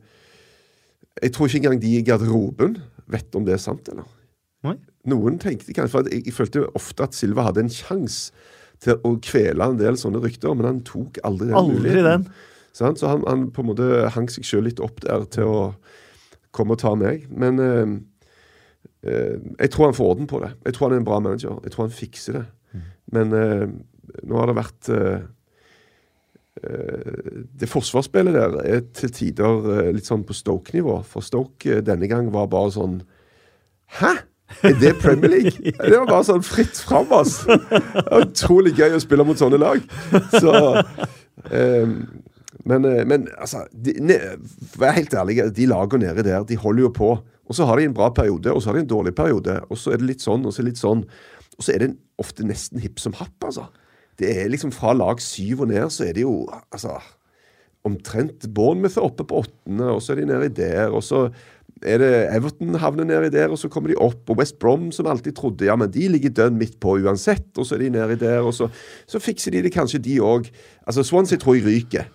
Jeg 1.21 1.35
tror 1.35 1.47
ikke 1.47 1.61
engang 1.63 1.83
de 1.83 1.93
i 1.97 2.03
garderoben 2.05 2.79
vet 3.11 3.35
om 3.35 3.45
det 3.47 3.55
er 3.55 3.63
sant, 3.63 3.87
eller? 3.91 4.07
Nei. 4.63 4.77
Noen 5.09 5.39
tenkte 5.41 5.73
kanskje 5.73 5.95
for 5.95 6.09
jeg, 6.11 6.25
jeg 6.27 6.35
følte 6.35 6.67
ofte 6.77 7.07
at 7.07 7.17
Silva 7.17 7.47
hadde 7.47 7.63
en 7.65 7.73
sjanse 7.73 8.29
til 8.81 8.97
å 9.05 9.11
kvele 9.21 9.67
en 9.71 9.77
del 9.79 9.97
sånne 9.99 10.21
rykter, 10.23 10.55
men 10.57 10.65
han 10.67 10.79
tok 10.87 11.19
aldri 11.27 11.51
den 11.51 11.57
Aldri 11.59 11.77
muligheten. 11.83 12.23
den. 12.25 12.47
Sant? 12.73 13.01
Så 13.01 13.09
han, 13.11 13.25
han 13.27 13.49
på 13.53 13.61
en 13.61 13.69
måte 13.69 13.89
hang 14.15 14.29
seg 14.31 14.47
sjøl 14.47 14.65
litt 14.69 14.79
opp 14.81 15.01
der 15.03 15.25
til 15.29 15.49
å 15.49 15.59
komme 16.55 16.73
og 16.77 16.81
ta 16.81 16.95
meg. 16.97 17.27
Men 17.29 17.59
eh, 17.61 17.91
eh, 19.05 19.37
jeg 19.59 19.73
tror 19.73 19.89
han 19.89 19.97
får 19.97 20.13
orden 20.15 20.29
på 20.31 20.39
det. 20.43 20.53
Jeg 20.65 20.75
tror 20.77 20.87
han 20.89 20.95
er 20.97 21.03
en 21.03 21.09
bra 21.11 21.19
manager. 21.23 21.59
Jeg 21.65 21.75
tror 21.75 21.85
han 21.87 21.93
fikser 21.99 22.39
det. 22.39 22.47
Men 23.11 23.35
eh, 23.35 23.67
nå 24.23 24.39
har 24.39 24.49
det 24.49 24.57
vært 24.57 24.89
eh, 24.95 25.21
eh, 26.63 27.37
Det 27.61 27.69
forsvarsspillet 27.69 28.35
der 28.35 28.57
er 28.63 28.83
til 28.95 29.11
tider 29.15 29.69
eh, 29.77 29.91
litt 29.95 30.07
sånn 30.07 30.25
på 30.27 30.35
Stoke-nivå. 30.37 31.01
For 31.07 31.25
Stoke 31.25 31.81
denne 31.85 32.09
gang 32.11 32.31
var 32.33 32.49
bare 32.51 32.73
sånn 32.75 33.01
Hæ? 33.99 34.13
Er 34.63 34.75
det 34.79 34.95
Premier 35.01 35.31
League? 35.31 35.73
Det 35.89 35.93
var 35.95 36.09
bare 36.09 36.27
sånn 36.27 36.45
fritt 36.45 36.79
fram, 36.83 37.11
ass. 37.15 37.41
Utrolig 38.17 38.75
gøy 38.77 38.97
å 38.97 39.03
spille 39.03 39.25
mot 39.27 39.39
sånne 39.39 39.59
lag. 39.61 39.83
Så 40.33 40.51
um, 41.51 41.95
men, 42.67 42.85
eh, 42.85 43.03
men 43.07 43.27
altså, 43.41 43.63
de, 43.73 43.95
ne, 44.03 44.17
vær 44.77 44.95
helt 44.97 45.13
ærlig, 45.17 45.39
de 45.55 45.67
lagene 45.69 46.09
nede 46.11 46.25
der, 46.27 46.43
de 46.47 46.59
holder 46.61 46.87
jo 46.87 46.91
på. 46.95 47.11
Og 47.49 47.57
så 47.57 47.65
har 47.67 47.79
de 47.79 47.87
en 47.89 47.95
bra 47.95 48.11
periode, 48.15 48.53
og 48.53 48.61
så 48.61 48.71
har 48.71 48.77
de 48.77 48.85
en 48.85 48.91
dårlig 48.91 49.15
periode. 49.17 49.57
Og 49.69 49.79
så 49.79 49.93
er 49.93 50.01
det 50.01 50.11
litt 50.11 50.23
sånn, 50.23 50.45
og 50.45 50.55
så 50.55 50.65
litt 50.65 50.79
sånn. 50.79 51.03
Og 51.57 51.65
så 51.65 51.73
er 51.73 51.83
det 51.83 51.95
ofte 52.21 52.45
nesten 52.47 52.81
hipp 52.83 53.01
som 53.01 53.15
happ, 53.17 53.37
altså. 53.47 53.67
Det 54.21 54.29
er 54.37 54.51
liksom 54.51 54.73
fra 54.75 54.93
lag 54.93 55.21
syv 55.23 55.65
og 55.65 55.71
ned, 55.71 55.87
så 55.89 56.05
er 56.05 56.15
det 56.15 56.25
jo 56.27 56.43
altså 56.69 56.99
omtrent 57.87 58.45
Bournemouth 58.53 58.99
er 58.99 59.07
oppe 59.07 59.25
på 59.25 59.39
åttende, 59.41 59.87
og 59.89 60.03
så 60.03 60.13
er 60.13 60.21
de 60.21 60.27
nedi 60.29 60.51
der, 60.59 60.91
og 60.93 61.01
så 61.05 61.23
er 61.83 61.97
det 62.01 62.09
Everton 62.35 62.75
havner 62.81 63.05
nedi 63.09 63.29
der, 63.33 63.49
og 63.51 63.57
så 63.57 63.69
kommer 63.71 63.89
de 63.89 63.95
opp. 63.97 64.21
Og 64.29 64.37
West 64.37 64.59
Brom, 64.61 64.91
som 64.95 65.07
alltid 65.09 65.33
trodde 65.37 65.65
ja, 65.65 65.75
men 65.75 65.89
de 65.91 66.07
ligger 66.13 66.29
dønn 66.29 66.57
midt 66.59 66.79
på 66.83 66.97
uansett, 67.01 67.47
og 67.57 67.65
så 67.65 67.75
er 67.75 67.85
de 67.85 67.89
nedi 67.97 68.17
der, 68.21 68.41
og 68.45 68.53
så, 68.53 68.69
så 69.09 69.21
fikser 69.21 69.51
de 69.55 69.63
det 69.65 69.73
kanskje, 69.73 70.01
de 70.05 70.19
òg. 70.21 70.49
Altså, 70.85 71.03
Swansea 71.07 71.37
tror 71.41 71.57
jeg 71.57 71.65
ryker. 71.65 72.09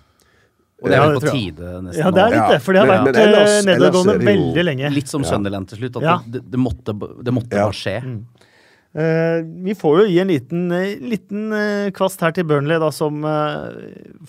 Og 0.82 0.90
det 0.92 0.96
er 0.98 1.06
vel 1.08 1.14
på 1.16 1.30
tide 1.32 1.70
nesten 1.86 2.02
Ja, 2.04 2.10
det 2.12 2.20
er 2.20 2.34
litt 2.34 2.50
det, 2.52 2.58
for 2.62 2.76
det 2.76 2.82
har 2.82 2.90
vært 2.90 3.16
eh, 3.16 3.54
nedadgående 3.64 4.16
veldig 4.26 4.64
lenge. 4.68 4.90
Litt 4.92 5.08
som 5.08 5.24
Sunderland 5.24 5.70
til 5.70 5.78
slutt. 5.80 5.96
At 6.02 6.04
Ja. 6.04 6.16
det, 6.28 6.42
det 6.52 6.60
måtte, 6.60 6.92
det 7.24 7.32
måtte 7.32 7.56
Ja. 7.56 7.64
bare 7.64 7.78
skje. 7.78 7.96
Eh, 7.96 8.45
vi 9.66 9.74
får 9.76 9.98
jo 10.00 10.04
gi 10.08 10.18
en 10.22 10.30
liten, 10.30 10.60
eh, 10.72 10.94
liten 11.04 11.52
eh, 11.52 11.90
kvast 11.92 12.20
her 12.24 12.32
til 12.32 12.46
Burnley, 12.48 12.78
da, 12.80 12.88
som 12.94 13.18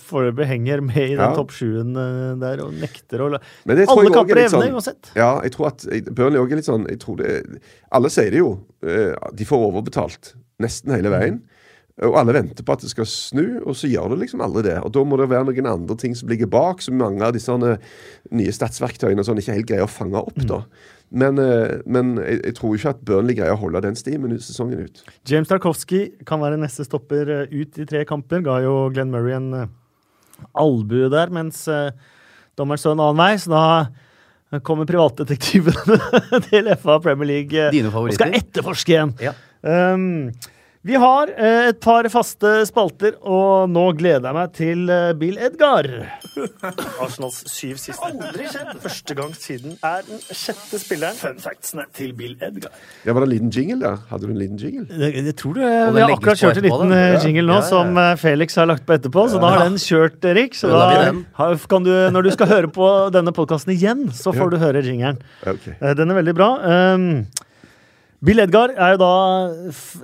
foreløpig 0.09 0.47
henger 0.49 0.82
med 0.84 0.97
i 0.97 1.15
den 1.15 1.24
Ja. 1.24 1.34
topp 1.36 1.51
sjuen 1.55 1.95
eh, 1.95 2.36
der 2.41 2.63
og 2.65 2.74
nekter 2.74 3.24
å 3.24 3.30
Alle 3.38 4.11
kapper 4.11 4.36
er 4.36 4.38
er 4.38 4.43
litt 4.43 4.51
sånn- 4.51 4.74
uansett. 4.76 5.11
Ja, 5.15 5.41
jeg 5.41 5.51
tror 5.55 5.68
at 5.72 5.86
Burnley 6.13 6.39
òg 6.41 6.51
er 6.51 6.55
litt 6.59 6.65
sånn 6.68 6.88
jeg 6.89 6.99
tror 6.99 7.18
det, 7.18 7.61
Alle 7.91 8.09
sier 8.09 8.32
det 8.32 8.39
jo. 8.39 8.59
eh, 8.84 9.15
De 9.34 9.45
får 9.45 9.72
overbetalt 9.72 10.34
nesten 10.59 10.91
hele 10.95 11.09
veien. 11.09 11.41
Og 11.99 12.13
alle 12.13 12.32
venter 12.34 12.61
på 12.63 12.74
at 12.74 12.82
det 12.82 12.91
skal 12.91 13.05
snu, 13.05 13.63
og 13.65 13.74
så 13.74 13.89
gjør 13.89 14.11
det 14.11 14.20
liksom 14.28 14.39
aldri 14.45 14.61
det. 14.68 14.84
Og 14.86 14.91
da 14.93 14.99
må 15.03 15.18
det 15.18 15.30
være 15.30 15.45
noen 15.47 15.65
andre 15.65 15.95
ting 15.97 16.13
som 16.13 16.30
ligger 16.30 16.45
bak, 16.45 16.80
som 16.80 16.95
mange 16.95 17.24
av 17.26 17.34
disse 17.34 17.49
nye 17.49 18.51
statsverktøyene 18.53 19.18
og 19.18 19.26
sånn 19.26 19.39
ikke 19.41 19.55
helt 19.55 19.65
greier 19.65 19.88
å 19.88 19.89
fange 19.89 20.13
opp. 20.22 20.36
da. 20.45 20.59
Men, 21.10 21.39
eh, 21.39 21.80
men 21.88 22.18
jeg, 22.20 22.41
jeg 22.43 22.55
tror 22.58 22.76
ikke 22.76 22.91
at 22.91 23.03
Burnley 23.08 23.38
greier 23.38 23.55
å 23.55 23.62
holde 23.62 23.82
den 23.86 23.95
stimen 23.95 24.34
ut 24.36 24.43
sesongen 24.43 24.88
ut. 24.88 25.03
James 25.30 25.47
Tarkovsky 25.47 26.01
kan 26.28 26.41
være 26.43 26.60
neste 26.60 26.84
stopper 26.88 27.32
eh, 27.32 27.53
ut 27.53 27.80
i 27.80 27.88
tre 27.88 28.03
kamper. 28.08 28.43
Ga 28.45 28.60
jo 28.66 28.76
Glenn 28.95 29.14
Murray 29.14 29.38
en 29.38 29.47
uh, 29.55 29.70
albue 30.60 31.08
der, 31.14 31.32
mens 31.34 31.64
dommeren 32.58 32.82
så 32.82 32.91
en 32.91 33.01
annen 33.05 33.22
vei. 33.22 33.32
Så 33.39 33.53
da 33.53 34.60
kommer 34.64 34.88
privatdetektivene 34.88 35.97
til 36.49 36.70
FA 36.80 36.99
Premier 37.03 37.32
League 37.32 37.58
eh, 37.60 37.72
Dine 37.74 37.91
og 37.91 38.14
skal 38.16 38.36
etterforske 38.38 38.95
igjen. 38.95 39.16
Ja. 39.24 39.34
Um, 39.68 40.32
vi 40.88 40.95
har 40.95 41.29
eh, 41.35 41.67
et 41.73 41.79
par 41.83 42.07
faste 42.13 42.51
spalter, 42.69 43.17
og 43.27 43.67
nå 43.69 43.83
gleder 43.99 44.23
jeg 44.29 44.38
meg 44.38 44.53
til 44.55 44.85
eh, 44.93 45.09
Bill 45.19 45.38
Edgar. 45.43 45.89
Arsenals 47.03 47.41
syv 47.51 47.75
siste. 47.81 47.99
Aldri 48.07 48.47
skjedd. 48.51 48.71
Første 48.83 49.15
gang 49.17 49.33
siden 49.35 49.75
er 49.85 50.05
den 50.07 50.21
sjette 50.31 50.79
spilleren. 50.81 51.17
Fun 51.19 51.41
factsene 51.43 51.85
til 51.97 52.13
Bill 52.17 52.38
Edgar. 52.39 52.71
Ja, 53.05 53.13
Var 53.13 53.25
det 53.25 53.27
en 53.27 53.33
liten 53.35 53.51
jingle 53.53 53.79
da? 53.83 53.93
Hadde 54.11 54.29
du 54.29 54.33
en 54.35 54.39
liten 54.41 54.59
jingle? 54.61 54.88
Jeg, 55.01 55.25
jeg 55.27 55.35
tror 55.41 55.57
du, 55.57 55.61
Vi 55.65 56.03
har 56.05 56.13
akkurat 56.15 56.41
kjørt 56.43 56.61
en 56.61 56.67
liten 56.69 56.95
eh, 56.95 57.05
Ja. 57.17 57.19
jingle 57.25 57.45
nå 57.47 57.57
Ja, 57.57 57.59
ja, 57.59 57.63
ja. 57.63 57.69
som 57.71 58.21
Felix 58.21 58.55
har 58.59 58.69
lagt 58.69 58.85
på 58.88 58.95
etterpå, 58.97 59.27
så 59.33 59.41
da 59.43 59.51
har 59.55 59.65
den 59.67 59.77
kjørt, 59.81 60.23
Erik. 60.31 60.55
Så 60.57 60.71
Da 60.71 61.51
kan 61.67 61.83
du, 61.83 61.91
når 62.15 62.27
du 62.29 62.31
skal 62.35 62.47
høre 62.51 62.71
på 62.71 62.88
denne 63.15 63.33
podkasten 63.35 63.73
igjen, 63.75 64.07
så 64.15 64.31
får 64.35 64.47
Ja. 64.47 64.49
du 64.55 64.57
høre 64.63 64.83
jingelen. 64.85 65.19
Okay. 65.43 65.75
Den 65.97 66.11
er 66.11 66.21
veldig 66.21 66.35
bra. 66.38 66.49
Um, 66.93 67.25
Bill 68.26 68.41
Edgar 68.41 68.72
er 68.74 68.95
jo 68.95 68.97
da 68.97 69.09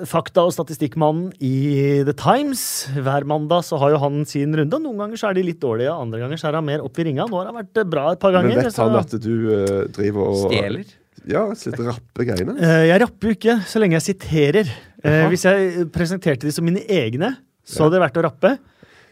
fakta- 0.06 0.44
og 0.46 0.52
statistikkmannen 0.54 1.32
i 1.42 2.04
The 2.06 2.14
Times. 2.14 2.86
Hver 2.94 3.26
mandag 3.26 3.64
så 3.66 3.80
har 3.82 3.96
jo 3.96 4.02
han 4.04 4.20
sin 4.30 4.54
runde. 4.54 4.78
og 4.78 4.84
Noen 4.84 5.00
ganger 5.02 5.18
så 5.18 5.32
er 5.32 5.40
de 5.40 5.46
litt 5.48 5.62
dårlige, 5.64 5.90
andre 5.90 6.20
ganger 6.22 6.38
så 6.38 6.52
er 6.52 6.60
han 6.60 6.68
mer 6.68 6.84
opp 6.86 7.00
i 7.02 7.08
ringa. 7.08 7.26
Nå 7.26 7.40
har 7.40 7.50
han 7.50 7.58
vært 7.58 7.82
eh, 7.82 7.88
bra 7.90 8.12
et 8.14 8.22
par 8.22 8.36
ganger. 8.36 8.54
Men 8.54 8.70
vet 8.70 8.78
han 8.84 9.00
at 9.00 9.16
du 9.18 9.34
uh, 9.50 9.80
driver 9.96 10.30
og 10.30 10.44
Stjeler. 10.44 10.94
Ja, 11.26 11.44
litt 11.50 11.82
rappe 11.88 12.28
greiene? 12.30 12.58
Uh, 12.60 12.84
Jeg 12.92 13.02
rapper 13.02 13.32
jo 13.32 13.38
ikke 13.40 13.60
så 13.74 13.82
lenge 13.82 13.98
jeg 13.98 14.08
siterer. 14.12 14.70
Uh, 15.02 15.26
Hvis 15.34 15.50
jeg 15.50 15.90
presenterte 15.96 16.46
de 16.46 16.54
som 16.54 16.70
mine 16.70 16.86
egne, 16.86 17.34
så 17.66 17.88
hadde 17.88 17.98
det 17.98 18.06
vært 18.06 18.22
å 18.22 18.28
rappe. 18.30 18.58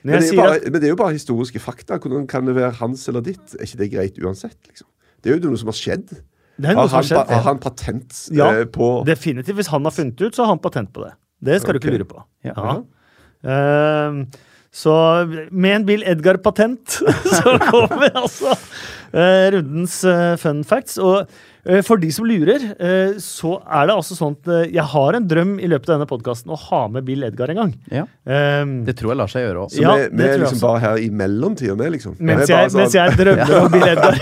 Men 0.06 0.20
det, 0.20 0.28
er 0.28 0.30
jo 0.30 0.41
bare, 0.43 0.60
at, 0.62 0.70
men 0.70 0.78
det 0.78 0.91
er 0.91 0.93
jo 0.93 1.02
bare 1.02 1.18
historiske 1.18 1.62
fakta. 1.62 1.97
Hvordan 1.97 2.30
kan 2.30 2.45
det 2.45 2.54
være 2.54 2.78
hans 2.84 3.10
eller 3.10 3.26
ditt? 3.26 3.58
Er 3.58 3.66
ikke 3.66 3.82
det 3.82 3.93
greit 3.97 4.22
uansett? 4.22 4.60
liksom? 4.70 4.86
Det 5.22 5.32
er 5.32 5.41
jo 5.41 5.49
noe 5.49 5.62
som 5.62 5.74
har 5.74 5.78
skjedd. 5.78 6.22
Har 6.62 6.88
han, 6.88 7.04
skjedd. 7.04 7.30
har 7.32 7.43
han 7.47 7.60
patent 7.62 8.18
Ja, 8.36 8.52
eh, 8.54 8.66
på 8.70 9.04
Definitivt. 9.08 9.56
Hvis 9.58 9.72
han 9.72 9.86
har 9.88 9.93
funnet 9.95 10.22
ut, 10.22 10.36
så 10.36 10.43
har 10.43 10.54
han 10.54 10.62
patent 10.62 10.91
på 10.93 11.06
det. 11.06 11.14
Det 11.41 11.62
skal 11.62 11.74
du 11.74 11.82
ikke 11.82 11.95
lure 11.95 12.06
på. 12.06 12.24
Ja. 12.45 12.54
Ja. 12.56 12.76
Ehm, 13.52 14.26
så 14.72 14.93
med 15.52 15.76
en 15.76 15.86
Bill 15.88 16.04
Edgar-patent 16.08 16.99
så 17.38 17.56
kommer 17.66 18.12
altså 18.14 18.54
uh, 18.54 19.47
rundens 19.56 19.97
uh, 20.06 20.38
fun 20.39 20.62
facts. 20.68 20.99
Og 21.02 21.26
for 21.86 21.97
de 22.01 22.09
som 22.12 22.26
lurer, 22.26 22.64
eh, 22.82 23.12
så 23.22 23.51
er 23.62 23.86
det 23.89 23.93
altså 23.95 24.16
sånn 24.18 24.34
at 24.39 24.47
eh, 24.49 24.64
jeg 24.74 24.86
har 24.93 25.14
en 25.20 25.28
drøm 25.30 25.51
i 25.62 25.68
løpet 25.70 25.89
av 25.91 25.95
denne 25.99 26.07
podkasten 26.09 26.49
å 26.53 26.57
ha 26.57 26.80
med 26.89 27.05
Bill 27.05 27.22
Edgar 27.28 27.51
en 27.53 27.59
gang. 27.62 27.74
Ja. 27.93 28.05
Um, 28.26 28.80
Det 28.88 28.95
tror 28.97 29.14
jeg 29.14 29.20
lar 29.22 29.30
seg 29.30 29.45
gjøre 29.45 29.66
òg. 29.68 29.70
Så 29.76 29.82
Ja, 29.84 29.93
vi, 29.99 30.07
vi 30.18 30.24
er 30.26 30.41
liksom 30.41 30.57
også. 30.57 30.68
bare 30.68 30.80
her 30.88 30.97
i 31.05 31.09
mellomtida, 31.22 31.76
vi, 31.78 31.89
liksom. 31.97 32.16
Mens 32.18 32.49
jeg, 32.49 32.72
sånn. 32.74 32.82
mens 32.82 32.93
jeg 32.97 33.18
drømmer 33.20 33.53
om 33.59 33.70
Bill 33.76 33.88
Edgar. 33.91 34.16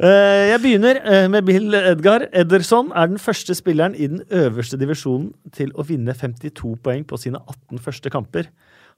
Eh, 0.00 0.46
jeg 0.48 0.60
begynner 0.62 0.96
eh, 1.04 1.26
med 1.28 1.44
Bill 1.44 1.74
Edgar. 1.76 2.22
Ederson 2.32 2.86
er 2.96 3.10
den 3.10 3.20
første 3.20 3.52
spilleren 3.52 3.92
i 4.00 4.06
den 4.08 4.22
øverste 4.32 4.78
divisjonen 4.80 5.26
til 5.52 5.74
å 5.76 5.84
vinne 5.84 6.14
52 6.16 6.70
poeng 6.80 7.02
på 7.04 7.18
sine 7.20 7.36
18 7.42 7.82
første 7.84 8.08
kamper. 8.14 8.48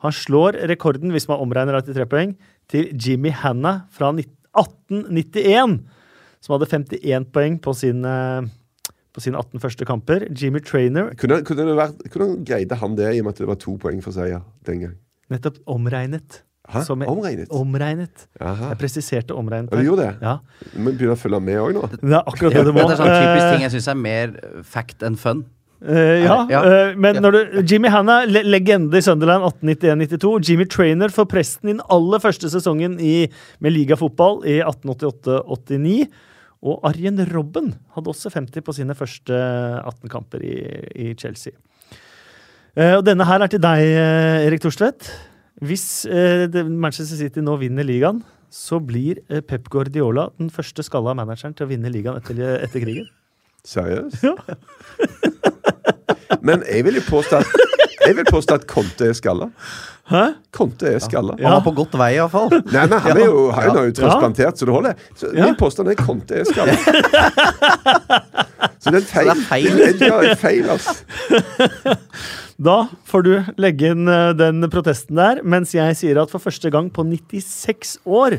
Han 0.07 0.14
slår 0.14 0.61
rekorden, 0.70 1.11
hvis 1.11 1.26
man 1.26 1.42
omregner 1.42 1.80
83 1.82 2.07
poeng, 2.07 2.36
til 2.70 2.86
Jimmy 2.94 3.34
Hanna 3.34 3.80
fra 3.90 4.12
19- 4.14 4.30
1891, 4.57 5.78
som 6.42 6.57
hadde 6.57 6.68
51 6.70 7.28
poeng 7.32 7.59
på 7.62 7.74
sine, 7.78 8.14
på 9.14 9.20
sine 9.24 9.38
18 9.40 9.61
første 9.62 9.86
kamper. 9.88 10.26
Jimmy 10.34 10.61
Trainer, 10.64 11.12
Kunne, 11.20 11.42
kunne 11.46 11.66
det 11.68 11.76
vært, 11.78 12.00
hvordan 12.12 12.38
greide 12.48 12.78
han 12.80 12.96
det 12.98 13.12
i 13.14 13.20
og 13.22 13.28
med 13.28 13.34
at 13.36 13.42
det 13.44 13.50
var 13.53 13.61
to 13.62 13.76
poeng 13.80 14.03
for 14.05 14.12
seier 14.16 14.42
den 14.68 14.80
gang? 14.86 14.96
nettopp 15.32 15.62
omregnet. 15.72 16.42
Hæ? 16.68 16.82
Som 16.84 17.00
er- 17.03 17.09
Omregnet? 17.09 17.48
Omregnet. 17.50 18.26
Jeg 18.38 18.76
presiserte 18.78 19.32
omregnet. 19.34 19.70
Ja, 19.72 19.78
du 19.80 19.86
gjorde 19.88 20.05
det? 20.05 20.18
Ja. 20.20 20.34
Vi 20.74 20.82
må 20.84 20.92
begynne 20.92 21.16
å 21.16 21.18
følge 21.18 21.40
med 21.42 21.57
òg 21.59 21.72
nå. 21.74 21.86
Det 21.90 22.12
er 22.12 22.22
akkurat 22.28 22.53
det 22.53 22.64
du 22.66 22.72
må. 22.72 22.84
Det 22.86 22.92
er 22.92 23.00
sånn 23.00 23.16
typisk 23.16 23.46
ting 23.48 23.62
Eh, 23.62 23.64
jeg 23.64 23.72
syns 23.72 23.88
er 23.88 23.94
mer 23.98 24.28
eh, 24.36 24.62
fact 24.62 25.03
enn 25.03 25.16
fun. 25.16 25.40
Eh, 25.87 26.24
ja, 26.24 26.37
Ja. 26.51 26.62
eh, 26.64 26.95
men 26.97 27.14
Ja. 27.16 27.20
når 27.20 27.33
du 27.33 27.62
Jimmy 27.62 27.89
Hanna, 27.89 28.24
le 28.24 28.43
legende 28.43 28.97
i 28.99 29.01
Sunderland 29.03 29.43
1891-92. 29.62 30.41
Jimmy 30.49 30.66
Trainer 30.66 31.09
for 31.11 31.24
Presten 31.26 31.68
i 31.68 31.72
den 31.72 31.83
aller 31.91 32.18
første 32.22 32.51
sesongen 32.51 32.99
i, 33.01 33.28
med 33.61 33.72
ligafotball 33.72 34.45
i 34.47 34.61
1888-89. 34.62 36.07
Og 36.62 36.80
Arjen 36.87 37.18
Robben 37.35 37.72
hadde 37.97 38.09
også 38.12 38.30
50 38.30 38.62
på 38.62 38.72
sine 38.76 38.95
første 38.95 39.35
18 39.35 40.09
kamper 40.09 40.39
i, 40.47 40.55
i 40.95 41.14
Chelsea. 41.18 41.53
Uh, 42.78 42.97
og 43.01 43.05
denne 43.05 43.24
her 43.26 43.43
er 43.43 43.51
til 43.53 43.61
deg, 43.61 43.83
Erik 44.47 44.61
Thorstvedt. 44.62 45.11
Hvis 45.61 46.07
uh, 46.07 46.47
Manchester 46.70 47.16
City 47.18 47.43
nå 47.45 47.57
vinner 47.61 47.85
ligaen, 47.85 48.22
så 48.53 48.78
blir 48.85 49.18
Pep 49.49 49.68
Guardiola 49.72 50.28
den 50.39 50.51
første 50.53 50.83
skalla 50.85 51.14
manageren 51.16 51.55
til 51.57 51.66
å 51.66 51.70
vinne 51.70 51.91
ligaen 51.93 52.16
etter, 52.20 52.39
etter 52.62 52.80
krigen. 52.85 53.09
Seriøst? 53.64 54.22
Men 56.41 56.62
jeg 56.68 56.85
vil 56.87 56.95
jo 57.01 57.05
påstå 57.11 57.43
at 57.43 57.47
jeg 58.07 58.16
vil 58.18 58.24
påstå 58.26 58.55
at 58.59 58.66
Conte 58.66 59.07
er 59.12 59.14
skalla. 59.14 59.51
Hæ? 60.11 60.22
Conte 60.53 60.89
er 60.91 60.99
skalla. 61.03 61.37
Ja. 61.39 61.47
Han 61.53 61.61
var 61.61 61.64
på 61.68 61.74
godt 61.76 61.93
vei, 62.01 62.09
iallfall. 62.16 62.49
Nei, 62.72 62.87
men 62.91 62.99
han 63.05 63.16
er 63.20 63.24
jo, 63.28 63.45
han 63.55 63.76
er 63.78 63.87
jo 63.91 63.95
transplantert, 64.01 64.59
så 64.59 64.66
det 64.66 64.74
holder. 64.74 65.05
Så 65.14 65.30
Ja. 65.37 65.47
Min 65.47 65.55
påstand 65.61 65.93
er 65.93 66.01
Conte 66.01 66.41
er 66.41 66.49
skalla. 66.49 66.74
Så 68.83 68.91
det 68.91 69.05
er 69.05 69.07
feil. 69.07 69.30
det 69.30 69.39
er 69.39 69.45
feil. 69.47 70.26
Er 70.33 70.35
feil, 70.41 70.70
altså. 70.74 71.97
Da 72.62 72.76
får 73.09 73.24
du 73.26 73.30
legge 73.62 73.93
inn 73.95 74.09
eh, 74.11 74.33
den 74.39 74.62
protesten 74.70 75.16
der, 75.18 75.41
mens 75.47 75.72
jeg 75.74 75.97
sier 75.99 76.18
at 76.22 76.30
for 76.30 76.43
første 76.43 76.70
gang 76.70 76.91
på 76.95 77.03
96 77.07 77.97
år 78.07 78.37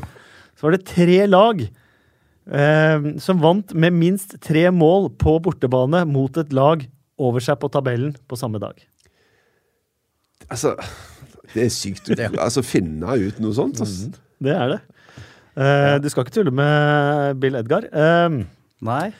så 0.53 0.67
var 0.67 0.75
det 0.77 0.85
tre 0.87 1.17
lag 1.27 1.63
eh, 1.63 3.07
som 3.23 3.41
vant 3.43 3.73
med 3.75 3.95
minst 3.97 4.37
tre 4.43 4.67
mål 4.71 5.09
på 5.19 5.37
bortebane 5.43 6.03
mot 6.07 6.37
et 6.39 6.53
lag 6.55 6.85
over 7.21 7.43
seg 7.43 7.59
på 7.61 7.69
tabellen 7.73 8.15
på 8.27 8.37
samme 8.39 8.61
dag. 8.61 8.79
Altså, 10.51 10.73
det 11.53 11.67
er 11.67 11.73
sykt. 11.73 12.09
å 12.09 12.29
Altså, 12.41 12.63
finne 12.65 13.17
ut 13.19 13.39
noe 13.43 13.55
sånt. 13.55 13.79
Altså. 13.83 14.11
Det 14.43 14.55
er 14.55 14.73
det. 14.75 14.81
Uh, 15.53 15.99
Du 16.01 16.09
skal 16.09 16.25
ikke 16.25 16.33
tulle 16.39 16.51
med 16.55 17.37
Bill 17.39 17.55
Edgar. 17.59 17.85
Uh, 17.93 18.43
Nei. 18.83 19.13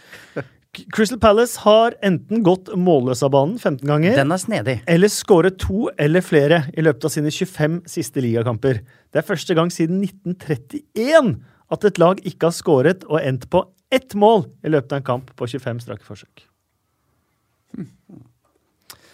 Crystal 0.89 1.20
Palace 1.22 1.62
har 1.62 1.94
enten 2.02 2.41
gått 2.41 2.72
målløs 2.74 3.22
av 3.22 3.30
banen 3.36 3.60
15 3.60 3.86
ganger 3.86 4.16
Den 4.18 4.34
er 4.34 4.41
snedig. 4.41 4.74
eller 4.89 5.12
skåret 5.14 5.60
to 5.62 5.91
eller 6.02 6.26
flere 6.26 6.64
i 6.74 6.82
løpet 6.82 7.06
av 7.06 7.14
sine 7.14 7.30
25 7.30 7.84
siste 7.94 8.24
ligakamper. 8.26 8.80
Det 9.14 9.22
er 9.22 9.28
første 9.28 9.54
gang 9.54 9.70
siden 9.70 10.02
1931 10.02 11.36
at 11.74 11.86
et 11.86 12.02
lag 12.02 12.18
ikke 12.26 12.50
har 12.50 12.58
skåret 12.58 13.06
og 13.06 13.22
endt 13.22 13.46
på 13.54 13.62
ett 13.94 14.16
mål 14.18 14.48
i 14.66 14.74
løpet 14.74 14.96
av 14.96 15.04
en 15.04 15.08
kamp 15.12 15.30
på 15.38 15.46
25 15.46 15.84
strake 15.86 16.04
forsøk. 16.08 16.48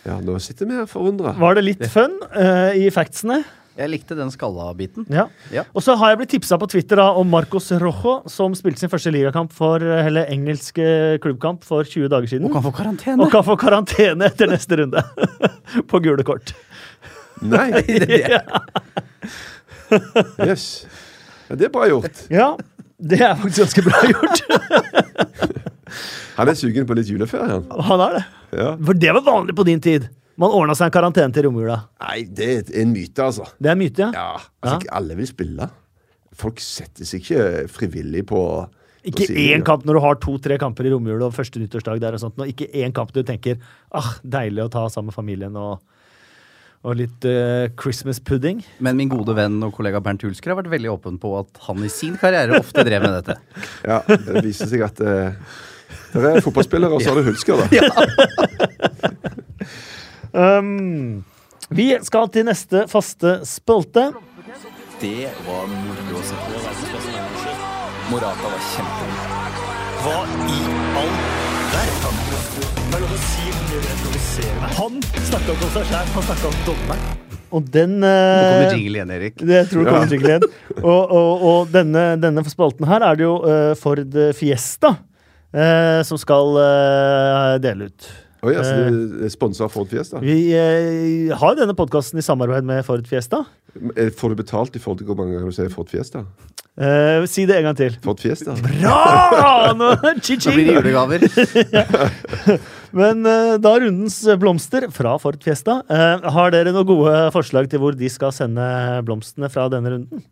Ja, 0.07 0.15
nå 0.23 0.37
sitter 0.41 0.65
vi 0.69 0.77
her 0.79 0.85
forundra. 0.89 1.33
Var 1.37 1.57
det 1.59 1.63
litt 1.67 1.81
fun 1.91 2.15
eh, 2.33 2.77
i 2.79 2.89
factsene? 2.93 3.41
Jeg 3.79 3.91
likte 3.93 4.15
den 4.17 4.31
skalla-biten. 4.33 5.05
Ja. 5.11 5.27
Ja. 5.55 5.63
Og 5.71 5.83
så 5.85 5.93
har 5.99 6.11
jeg 6.11 6.19
blitt 6.19 6.31
tipsa 6.33 6.57
på 6.59 6.67
Twitter 6.71 6.99
da, 6.99 7.05
om 7.15 7.29
Marcos 7.31 7.69
Rojo, 7.79 8.17
som 8.31 8.55
spilte 8.57 8.81
sin 8.83 8.91
første 8.91 9.11
ligakamp 9.13 9.53
for, 9.55 9.79
eller 9.83 10.27
engelske 10.33 10.83
klubbkamp 11.23 11.63
for 11.67 11.87
20 11.87 12.09
dager 12.11 12.27
siden. 12.31 12.49
Og 12.49 12.57
kan 12.57 12.65
få 12.65 12.73
karantene. 12.75 13.23
Og 13.23 13.31
kan 13.31 13.45
få 13.47 13.55
karantene 13.61 14.27
etter 14.27 14.51
neste 14.51 14.81
runde. 14.81 15.03
på 15.91 16.01
gule 16.03 16.25
kort. 16.27 16.55
Nei. 17.43 17.69
Det- 17.87 18.43
Yes. 20.45 20.85
Ja, 21.49 21.55
det 21.57 21.65
er 21.65 21.71
bra 21.73 21.87
gjort. 21.89 22.19
Ja, 22.29 22.51
det 23.01 23.17
er 23.25 23.33
faktisk 23.39 23.63
ganske 23.63 23.81
bra 23.87 24.01
gjort. 24.11 24.37
Han 26.37 26.51
er 26.51 26.57
sugen 26.59 26.87
på 26.89 26.97
litt 26.97 27.11
juleferie, 27.11 27.59
han. 27.59 27.67
Han 27.89 28.05
er 28.07 28.17
det. 28.19 28.23
Ja. 28.59 28.71
For 28.77 28.97
det 28.97 29.13
var 29.19 29.25
vanlig 29.27 29.55
på 29.57 29.67
din 29.67 29.83
tid. 29.83 30.09
Man 30.39 30.53
ordna 30.55 30.75
seg 30.77 30.87
en 30.87 30.95
karantene 30.95 31.35
til 31.35 31.49
romjula. 31.49 31.81
Nei, 32.05 32.23
det 32.23 32.49
er 32.53 32.73
en 32.81 32.93
myte, 32.95 33.25
altså. 33.25 33.49
Det 33.59 33.71
er 33.71 33.75
en 33.75 33.81
myte, 33.81 34.07
ja. 34.07 34.11
Ja, 34.15 34.51
altså, 34.63 34.79
ikke 34.79 34.97
alle 35.01 35.19
vil 35.19 35.27
spille. 35.27 35.69
Folk 36.39 36.61
setter 36.63 37.07
seg 37.07 37.25
ikke 37.25 37.47
frivillig 37.73 38.23
på 38.29 38.43
på 38.99 39.07
Ikke 39.13 39.27
siden, 39.29 39.39
én 39.39 39.61
ja. 39.61 39.65
kamp 39.65 39.85
når 39.87 39.95
du 39.95 40.01
har 40.03 40.17
to-tre 40.19 40.57
kamper 40.59 40.87
i 40.87 40.91
romjula 40.91 41.29
og 41.29 41.35
første 41.35 41.59
nyttårsdag 41.61 42.01
der 42.03 42.17
og 42.17 42.19
sånt. 42.23 42.39
Og 42.39 42.51
ikke 42.51 42.67
én 42.75 42.91
kamp 42.95 43.13
du 43.15 43.21
tenker 43.23 43.55
ah, 43.95 44.17
deilig 44.23 44.65
å 44.65 44.71
ta 44.73 44.87
sammen 44.91 45.09
med 45.09 45.15
familien 45.15 45.55
og, 45.55 45.79
og 46.83 46.97
litt 46.99 47.27
uh, 47.27 47.71
Christmas 47.79 48.19
pudding. 48.19 48.59
Men 48.83 48.99
min 48.99 49.11
gode 49.11 49.35
venn 49.37 49.55
og 49.63 49.71
kollega 49.77 50.01
Bernt 50.03 50.25
Hulsker 50.27 50.51
har 50.51 50.59
vært 50.59 50.73
veldig 50.75 50.91
åpen 50.91 51.19
på 51.21 51.31
at 51.39 51.63
han 51.69 51.83
i 51.83 51.91
sin 51.93 52.19
karriere 52.19 52.59
ofte 52.59 52.83
drev 52.87 53.07
med 53.07 53.17
dette. 53.21 53.39
Ja, 53.89 54.01
det 54.03 54.43
viser 54.43 54.67
seg 54.67 54.83
at 54.83 54.99
eh, 54.99 55.55
det 56.13 56.31
er 56.35 56.41
fotballspillere, 56.45 56.93
og 56.93 57.01
så 57.01 57.13
har 57.13 57.19
du 57.19 57.23
Hulsker, 57.29 57.53
da. 57.59 57.65
Um, 60.33 61.23
vi 61.69 61.91
skal 62.05 62.29
til 62.33 62.45
neste 62.45 62.85
faste 62.89 63.39
spalte. 63.49 64.11
Det 64.99 65.29
var 65.45 65.69
moro 65.71 66.19
å 66.19 66.23
se 66.25 66.37
på. 66.37 66.61
Morata 68.09 68.51
var 68.51 68.63
kjempegod. 68.73 69.35
Hva 70.03 70.19
i 70.49 70.59
all 70.99 71.11
verden? 71.73 72.21
Det 72.89 72.97
er 72.97 73.05
det. 73.05 74.77
Han 74.79 75.01
snakka 75.29 75.53
ikke 75.53 75.67
om 75.67 75.73
seg 75.75 75.89
sjæl, 75.89 76.13
han 76.15 76.25
snakka 76.29 76.49
om 76.49 76.61
dommeren. 76.67 77.27
Og 77.49 77.69
den 77.73 77.95
Nå 77.97 78.09
kommer 78.09 78.65
eh, 78.67 78.73
jingle 78.77 78.99
igjen, 78.99 79.11
Erik. 79.15 79.37
Det 79.41 79.55
jeg 79.55 79.69
tror 79.71 79.85
det 79.85 79.93
kommer 79.93 80.13
jingle 80.13 80.33
igjen. 80.35 80.47
Og, 80.79 81.13
og, 81.19 81.45
og 81.49 81.71
denne, 81.73 82.03
denne 82.21 82.43
spalten 82.49 82.89
her 82.89 83.05
er 83.05 83.17
det 83.17 83.25
jo 83.25 83.35
eh, 83.49 83.71
Ford 83.79 84.19
Fiesta 84.37 84.95
eh, 85.53 86.01
som 86.07 86.19
skal 86.21 86.57
eh, 86.63 87.53
dele 87.63 87.89
ut. 87.89 88.09
Oi, 88.39 88.53
altså, 88.55 88.75
det 89.19 89.25
er 89.27 89.31
sponsa 89.33 89.65
av 89.65 89.73
Ford 89.73 89.89
Fiesta. 89.91 90.21
Vi 90.23 90.53
eh, 90.55 91.33
har 91.35 91.57
denne 91.59 91.75
podkasten 91.75 92.21
i 92.21 92.23
samarbeid 92.23 92.63
med 92.67 92.85
Ford 92.87 93.03
Fiesta. 93.09 93.41
Eh, 93.97 94.13
Får 94.15 94.31
du 94.31 94.39
betalt 94.39 94.77
i 94.77 94.81
forhold 94.83 95.01
til 95.01 95.09
hvor 95.09 95.19
mange 95.19 95.35
ganger 95.35 95.51
du 95.51 95.57
sier 95.57 95.73
Ford 95.73 95.91
Fiesta? 95.91 96.23
Eh, 96.79 97.25
si 97.27 97.43
det 97.49 97.57
en 97.57 97.67
gang 97.67 97.75
til. 97.75 97.97
Ford 98.05 98.21
Fiesta? 98.23 98.55
Bra! 98.63 99.73
Nå, 99.75 99.89
Da 99.99 100.55
blir 100.55 100.69
det 100.69 100.77
julegaver. 100.77 101.25
Men 102.99 103.27
eh, 103.27 103.57
da 103.59 103.75
rundens 103.83 104.21
blomster 104.39 104.87
fra 104.95 105.17
Ford 105.19 105.43
Fiesta. 105.43 105.81
Eh, 105.91 106.29
har 106.39 106.55
dere 106.55 106.71
noen 106.71 106.87
gode 106.87 107.17
forslag 107.35 107.67
til 107.69 107.83
hvor 107.83 107.97
de 107.99 108.07
skal 108.09 108.31
sende 108.35 108.63
blomstene 109.03 109.51
fra 109.51 109.67
denne 109.73 109.91
runden? 109.97 110.23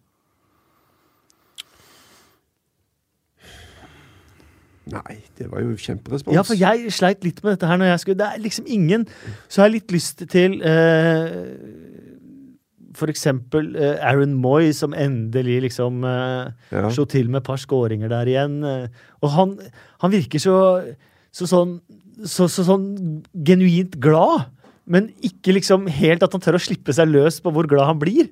Nei, 4.92 5.18
det 5.38 5.50
var 5.52 5.64
jo 5.66 5.74
kjemperespons. 5.76 6.36
Ja, 6.36 6.44
for 6.48 6.56
jeg 6.56 6.92
sleit 6.96 7.26
litt 7.28 7.42
med 7.44 7.58
dette 7.58 7.68
her 7.68 7.80
når 7.82 7.90
jeg 7.92 8.00
skulle 8.04 8.20
Det 8.22 8.28
er 8.28 8.44
liksom 8.44 8.70
ingen 8.72 9.04
Så 9.52 9.60
har 9.62 9.68
jeg 9.68 9.82
litt 9.82 9.92
lyst 9.96 10.24
til 10.32 10.62
eh, 10.64 11.36
for 12.98 13.12
eksempel 13.12 13.76
eh, 13.78 14.00
Aaron 14.02 14.34
Moy, 14.42 14.72
som 14.74 14.96
endelig 14.98 15.60
liksom 15.68 16.02
eh, 16.08 16.48
Ja. 16.74 16.88
slo 16.90 17.06
til 17.06 17.30
med 17.30 17.44
et 17.44 17.50
par 17.50 17.60
skåringer 17.62 18.10
der 18.10 18.26
igjen. 18.32 18.56
Eh, 18.66 18.88
og 19.22 19.30
han, 19.36 19.52
han 20.02 20.14
virker 20.16 20.42
så, 20.42 20.56
så 21.30 21.46
sånn 21.50 21.76
så, 22.26 22.48
så 22.50 22.64
sånn 22.66 22.88
genuint 23.46 24.00
glad. 24.02 24.48
Men 24.90 25.12
ikke 25.22 25.54
liksom 25.54 25.86
helt 25.92 26.24
at 26.26 26.34
han 26.34 26.42
tør 26.42 26.58
å 26.58 26.64
slippe 26.64 26.96
seg 26.96 27.12
løs 27.12 27.38
på 27.44 27.52
hvor 27.54 27.68
glad 27.70 27.86
han 27.92 28.00
blir 28.02 28.30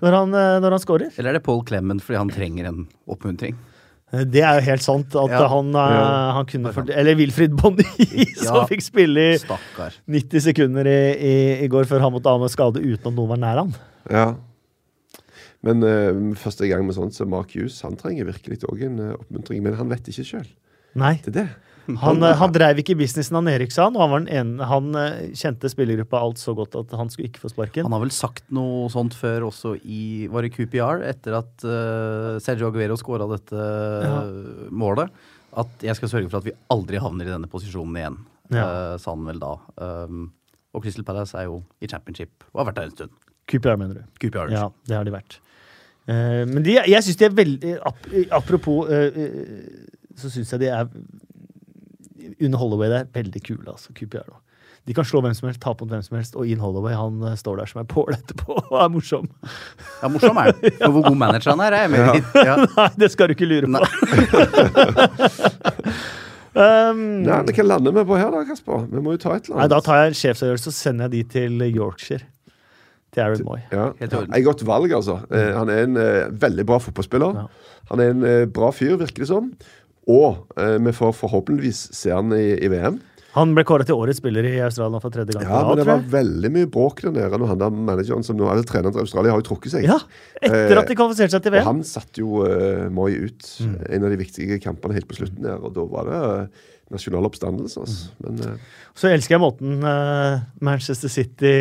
når 0.00 0.16
han, 0.16 0.34
eh, 0.34 0.58
når 0.64 0.74
han 0.78 0.82
scorer. 0.82 1.12
Eller 1.14 1.30
er 1.34 1.38
det 1.38 1.44
Paul 1.46 1.62
Clemmen 1.68 2.00
fordi 2.02 2.18
han 2.18 2.32
trenger 2.34 2.70
en 2.72 2.86
oppmuntring? 3.06 3.54
Eh, 4.12 4.24
Det 4.24 4.40
er 4.42 4.54
jo 4.60 4.64
helt 4.70 4.82
sant. 4.82 5.14
At 5.16 5.30
Ja. 5.30 5.48
han, 5.48 5.68
eh, 5.74 5.94
Ja. 5.94 6.32
han 6.32 6.46
kunne 6.46 6.72
fordel- 6.72 6.96
Eller 6.96 7.14
Wilfried 7.14 7.54
Bonny, 7.56 7.84
som 8.36 8.56
Ja. 8.62 8.66
fikk 8.66 8.82
spille 8.82 9.34
i 9.34 9.38
Stakkar. 9.38 9.92
90 10.08 10.40
sekunder 10.40 10.86
i, 10.86 10.98
i, 11.18 11.64
i 11.64 11.68
går 11.68 11.84
før 11.84 12.00
han 12.00 12.12
måtte 12.12 12.26
av 12.32 12.40
med 12.40 12.50
skade 12.50 12.80
uten 12.80 13.06
at 13.06 13.14
noen 13.14 13.28
var 13.28 13.36
nær 13.36 13.58
han. 13.64 13.74
Ja. 14.10 14.34
Men 15.62 15.82
uh, 15.82 16.34
første 16.38 16.68
gang 16.70 16.84
med 16.86 16.94
sånt, 16.94 17.12
så 17.16 17.26
Mark 17.28 17.50
Hughes 17.52 17.80
han 17.82 17.96
trenger 17.96 18.24
virkelig 18.30 18.60
òg 18.70 18.82
en 18.86 19.00
uh, 19.00 19.14
oppmuntring. 19.18 19.60
Men 19.62 19.74
han 19.74 19.88
vet 19.90 20.06
ikke 20.06 20.24
sjøl. 20.24 20.46
Nei. 20.94 21.16
Det 21.24 21.32
er 21.34 21.40
det. 21.42 21.48
Han, 22.02 22.20
han 22.20 22.52
dreiv 22.52 22.82
ikke 22.82 22.98
businessen 23.00 23.38
han 23.38 23.48
Erik 23.48 23.72
sa, 23.72 23.86
og 23.88 23.96
han, 23.96 24.10
var 24.12 24.20
den 24.20 24.28
ene, 24.36 24.66
han 24.68 24.90
eh, 24.98 25.30
kjente 25.38 25.70
spillergruppa 25.72 26.18
alt 26.20 26.36
så 26.40 26.52
godt 26.56 26.76
at 26.76 26.92
han 26.98 27.08
skulle 27.08 27.30
ikke 27.30 27.40
få 27.40 27.48
sparken. 27.48 27.86
Han 27.86 27.94
har 27.96 28.02
vel 28.02 28.12
sagt 28.12 28.44
noe 28.52 28.90
sånt 28.92 29.16
før 29.16 29.46
også 29.48 29.72
i 29.88 30.26
Var 30.28 30.44
det 30.44 30.50
QPR, 30.52 31.00
etter 31.08 31.38
at 31.38 31.64
uh, 31.64 32.36
Sergio 32.44 32.68
Aguero 32.68 32.98
skåra 33.00 33.28
dette 33.32 33.56
Ja. 34.04 34.18
målet? 34.68 35.08
At 35.58 35.80
jeg 35.80 35.96
skal 35.96 36.12
sørge 36.12 36.28
for 36.28 36.42
at 36.42 36.50
vi 36.50 36.52
aldri 36.70 37.00
havner 37.00 37.24
i 37.24 37.32
denne 37.32 37.48
posisjonen 37.48 37.96
igjen, 38.02 38.18
Ja. 38.52 38.66
uh, 38.68 38.94
sa 39.00 39.16
han 39.16 39.24
vel 39.24 39.40
da. 39.40 39.54
Um, 39.80 40.26
og 40.76 40.84
Crystal 40.84 41.06
Palace 41.08 41.40
er 41.40 41.48
jo 41.48 41.62
i 41.80 41.88
championship 41.88 42.44
og 42.52 42.60
har 42.60 42.68
vært 42.68 42.82
der 42.82 42.90
en 42.90 42.96
stund. 42.98 43.16
QPR, 43.48 43.78
mener 43.80 44.02
du? 44.02 44.04
QPR. 44.20 44.52
Ja, 44.52 44.68
det 44.84 44.98
har 44.98 45.08
de 45.08 45.16
vært. 45.16 45.40
Uh, 46.04 46.44
men 46.52 46.60
de, 46.68 46.76
jeg 46.84 47.04
syns 47.04 47.16
de 47.20 47.24
er 47.26 47.32
veldig 47.36 47.72
ap 47.88 48.04
Apropos 48.36 48.92
uh, 48.92 49.88
så 50.18 50.30
syns 50.32 50.52
jeg 50.54 50.64
de 50.64 50.68
er 50.74 50.90
Under 52.44 52.58
Holloway 52.58 52.90
der, 52.92 53.08
veldig 53.14 53.42
kule, 53.46 53.66
altså. 53.70 53.94
QPR. 53.96 54.28
De 54.88 54.94
kan 54.96 55.04
slå 55.04 55.20
hvem 55.20 55.34
som 55.36 55.50
helst, 55.50 55.60
tape 55.60 55.84
mot 55.84 55.90
hvem 55.92 56.04
som 56.04 56.16
helst, 56.16 56.36
og 56.38 56.48
Ian 56.48 56.62
Holloway 56.64 56.94
han 56.96 57.20
eh, 57.28 57.34
står 57.36 57.58
der 57.60 57.68
som 57.68 57.82
er 57.82 57.88
pål 57.90 58.14
etterpå 58.14 58.54
og 58.56 58.76
er 58.80 58.86
morsom. 58.92 59.26
Ja, 60.00 60.08
morsom 60.08 60.38
er 60.40 60.48
han. 60.48 60.62
Og 60.86 60.94
hvor 60.94 61.04
god 61.10 61.18
manager 61.20 61.52
han 61.52 61.60
er, 61.66 61.76
er 61.76 61.84
jeg 61.84 61.90
med 61.92 62.00
ja. 62.00 62.14
Ja. 62.46 62.54
Nei, 62.78 62.86
det 63.02 63.10
skal 63.12 63.28
du 63.28 63.34
ikke 63.36 63.48
lure 63.50 63.68
på. 63.68 63.82
um, 66.64 67.04
Nei, 67.26 67.36
men 67.36 67.52
Hva 67.58 67.68
lander 67.74 67.98
vi 67.98 68.06
på 68.08 68.16
her, 68.16 68.32
da, 68.32 68.40
Kasper? 68.48 68.88
Vi 68.88 69.04
må 69.04 69.18
jo 69.18 69.22
ta 69.26 69.36
et 69.36 69.50
eller 69.50 69.58
Nei, 69.58 69.66
annet. 69.66 69.74
da 69.74 69.82
tar 69.90 70.00
jeg 70.00 70.14
en 70.14 70.18
sjefsavgjørelse 70.22 70.72
og 70.72 70.78
sender 70.78 71.10
jeg 71.10 71.16
de 71.18 71.22
til 71.36 71.68
Yorkshire. 71.68 72.24
Til 73.12 73.24
Aaron 73.24 73.44
Moy. 73.44 73.60
Ja. 73.72 73.90
Helt. 74.00 74.16
Et 74.24 74.44
godt 74.46 74.64
valg, 74.68 74.92
altså. 74.92 75.18
Eh, 75.28 75.52
han 75.56 75.68
er 75.72 75.84
en 75.84 76.00
uh, 76.00 76.40
veldig 76.40 76.64
bra 76.68 76.80
fotballspiller. 76.80 77.42
Ja. 77.42 77.76
Han 77.92 78.04
er 78.04 78.16
en 78.16 78.24
uh, 78.24 78.48
bra 78.52 78.72
fyr, 78.72 78.96
virker 79.00 79.24
det 79.24 79.28
som. 79.28 79.52
Og 80.08 80.58
eh, 80.58 80.78
vi 80.80 80.94
får 80.96 81.14
forhåpentligvis 81.18 81.88
se 81.96 82.12
han 82.14 82.32
i, 82.36 82.56
i 82.64 82.70
VM. 82.72 82.98
Han 83.36 83.52
ble 83.54 83.62
kåret 83.68 83.86
til 83.86 83.98
årets 84.00 84.18
spiller 84.22 84.46
i 84.48 84.54
Australia 84.64 84.98
for 85.02 85.12
tredje 85.14 85.36
gang. 85.36 85.44
Ja, 85.44 85.60
men 85.68 85.78
det 85.78 85.84
var 85.86 86.06
veldig 86.10 86.50
mye 86.54 86.68
bråk 86.72 87.02
der 87.04 87.12
nede 87.14 87.38
når 87.38 87.52
han 87.52 87.60
der 87.60 87.74
manageren 87.90 88.24
som 88.26 88.38
nå, 88.38 88.46
er 88.48 88.64
treneren 88.66 88.96
til 88.96 89.04
Australia 89.04 89.34
har 89.34 89.42
jo 89.42 89.46
trukket 89.50 89.74
seg. 89.74 89.84
ja, 89.86 89.98
etter 90.40 90.80
at 90.80 90.88
de 90.88 90.96
kvalifiserte 90.96 91.36
seg 91.36 91.44
til 91.44 91.54
VM. 91.54 91.60
Og 91.60 91.68
han 91.68 91.82
satte 91.86 92.24
jo 92.24 92.40
uh, 92.40 92.88
Moi 92.94 93.12
ut 93.28 93.50
en 93.68 94.08
av 94.08 94.14
de 94.14 94.18
viktige 94.18 94.58
kampene 94.64 94.96
helt 94.96 95.06
på 95.10 95.20
slutten 95.20 95.44
der, 95.44 95.60
og 95.60 95.76
da 95.76 95.84
var 95.92 96.08
det 96.08 96.22
uh, 96.24 96.64
nasjonal 96.96 97.28
oppstandelse. 97.28 97.84
Altså. 97.84 98.08
Men 98.24 98.40
uh, 98.56 98.80
Så 98.96 99.12
elsker 99.12 99.36
jeg 99.36 99.44
måten 99.44 99.84
uh, 99.84 100.40
Manchester 100.64 101.12
City 101.12 101.54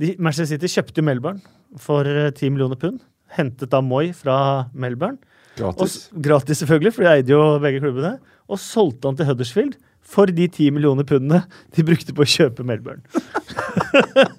de, 0.00 0.12
Manchester 0.20 0.54
City 0.54 0.70
kjøpte 0.70 1.04
Melbourne 1.04 1.40
for 1.80 2.08
eh, 2.08 2.32
10 2.32 2.52
millioner 2.54 2.78
pund. 2.80 3.00
Hentet 3.36 3.72
da 3.72 3.82
Moi 3.84 4.10
fra 4.16 4.68
Melbourne. 4.76 5.18
Gratis. 5.56 5.98
Og, 6.12 6.22
gratis, 6.22 6.60
selvfølgelig, 6.62 6.94
for 6.94 7.06
de 7.06 7.12
eide 7.12 7.32
jo 7.32 7.42
begge 7.62 7.82
klubbene. 7.84 8.16
Og 8.46 8.60
solgte 8.62 9.08
han 9.08 9.18
til 9.18 9.28
Huddersfield 9.28 9.76
for 10.06 10.30
de 10.30 10.46
10 10.46 10.70
millioner 10.76 11.06
pundene 11.06 11.42
de 11.74 11.84
brukte 11.86 12.14
på 12.14 12.22
å 12.22 12.30
kjøpe 12.30 12.66
Melbourne. 12.66 13.02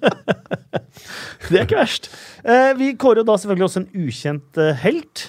det 1.50 1.58
er 1.58 1.66
ikke 1.66 1.82
verst. 1.82 2.08
Eh, 2.40 2.72
vi 2.78 2.94
kårer 3.00 3.22
jo 3.22 3.28
da 3.28 3.36
selvfølgelig 3.36 3.68
også 3.68 3.82
en 3.82 4.06
ukjent 4.06 4.62
eh, 4.62 4.78
helt. 4.86 5.28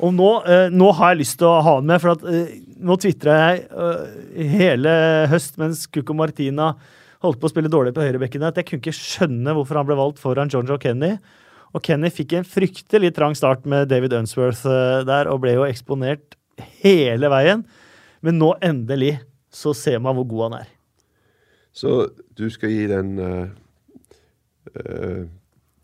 Og 0.00 0.14
nå, 0.16 0.30
eh, 0.48 0.68
nå 0.72 0.90
har 0.96 1.12
jeg 1.12 1.22
lyst 1.22 1.38
til 1.40 1.48
å 1.48 1.60
ha 1.60 1.76
han 1.78 1.88
med, 1.88 2.00
for 2.02 2.14
at, 2.14 2.24
eh, 2.28 2.56
nå 2.80 2.96
tvitra 3.00 3.36
jeg 3.40 3.66
eh, 3.68 4.46
hele 4.54 4.94
høst 5.32 5.60
mens 5.60 5.84
Cuco 5.92 6.16
Martina 6.16 6.72
holdt 7.20 7.40
på 7.40 7.48
å 7.48 7.52
spille 7.52 7.72
dårlig 7.72 7.92
på 7.96 8.04
høyrebekken, 8.04 8.46
at 8.48 8.56
jeg 8.56 8.68
kunne 8.68 8.80
ikke 8.80 8.96
skjønne 8.96 9.54
hvorfor 9.56 9.76
han 9.76 9.88
ble 9.88 9.98
valgt 9.98 10.22
foran 10.22 10.52
John 10.52 10.68
Joe 10.68 10.80
Kenny. 10.80 11.18
Og 11.74 11.82
Kenny 11.86 12.10
fikk 12.10 12.34
en 12.38 12.46
fryktelig 12.48 13.12
trang 13.14 13.36
start 13.38 13.66
med 13.68 13.88
David 13.92 14.14
Unsworth 14.18 14.66
eh, 14.66 15.00
der, 15.06 15.30
og 15.30 15.42
ble 15.44 15.54
jo 15.54 15.66
eksponert 15.68 16.34
hele 16.82 17.30
veien. 17.30 17.62
Men 18.26 18.40
nå 18.40 18.54
endelig 18.64 19.18
så 19.54 19.72
ser 19.74 19.98
man 20.02 20.16
hvor 20.18 20.26
god 20.30 20.46
han 20.48 20.56
er. 20.64 20.70
Så 21.72 22.08
du 22.36 22.48
skal 22.50 22.72
gi 22.74 22.88
den 22.90 23.12
uh, 23.22 23.46
uh, 24.74 25.22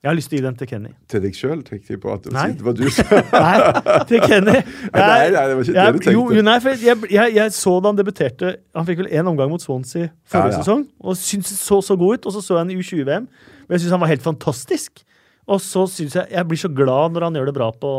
Jeg 0.02 0.10
har 0.10 0.16
lyst 0.18 0.30
til 0.32 0.36
å 0.36 0.40
gi 0.40 0.44
den 0.44 0.56
til 0.58 0.68
Kenny. 0.70 0.90
til 1.10 1.22
deg 1.22 1.38
sjøl, 1.38 1.62
tenkte 1.66 1.94
jeg 1.94 2.00
på. 2.02 2.10
at 2.12 2.26
Nei. 2.34 2.48
Det 2.58 2.66
var 2.66 2.74
du 2.76 2.84
som 2.96 3.14
Nei, 3.32 4.02
til 4.10 4.22
Kenny. 4.26 4.56
Nei, 4.90 5.06
nei, 5.30 5.44
det 5.46 5.54
var 5.54 5.62
ikke 5.62 5.76
det 5.78 5.86
du 5.86 6.00
tenkte. 6.02 6.14
Jo, 6.18 6.44
nei, 6.50 6.56
for 6.66 6.84
jeg, 6.90 7.10
jeg, 7.14 7.34
jeg 7.38 7.54
så 7.56 7.76
da 7.78 7.92
han 7.92 7.98
debuterte 8.02 8.52
Han 8.76 8.86
fikk 8.90 9.04
vel 9.04 9.10
én 9.14 9.30
omgang 9.30 9.50
mot 9.54 9.62
Swansea 9.62 10.10
forrige 10.26 10.56
Ja, 10.56 10.58
ja. 10.58 10.62
sesong, 10.66 10.84
og 11.00 11.18
syntes 11.22 11.54
så 11.62 11.78
så 11.86 11.96
god 11.98 12.18
ut. 12.18 12.26
Og 12.30 12.34
så 12.36 12.42
så 12.44 12.58
jeg 12.58 12.64
han 12.66 12.74
i 12.74 12.78
U20-VM, 12.82 13.30
og 13.66 13.76
jeg 13.76 13.84
syns 13.86 13.94
han 13.96 14.02
var 14.02 14.10
helt 14.12 14.26
fantastisk. 14.26 15.06
Og 15.46 15.60
så 15.62 15.84
syns 15.86 16.16
jeg 16.18 16.26
Jeg 16.32 16.48
blir 16.48 16.58
så 16.58 16.68
glad 16.74 17.14
når 17.14 17.28
han 17.28 17.34
gjør 17.38 17.50
det 17.50 17.54
bra, 17.54 17.70
på, 17.72 17.90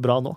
bra 0.00 0.20
nå. 0.24 0.36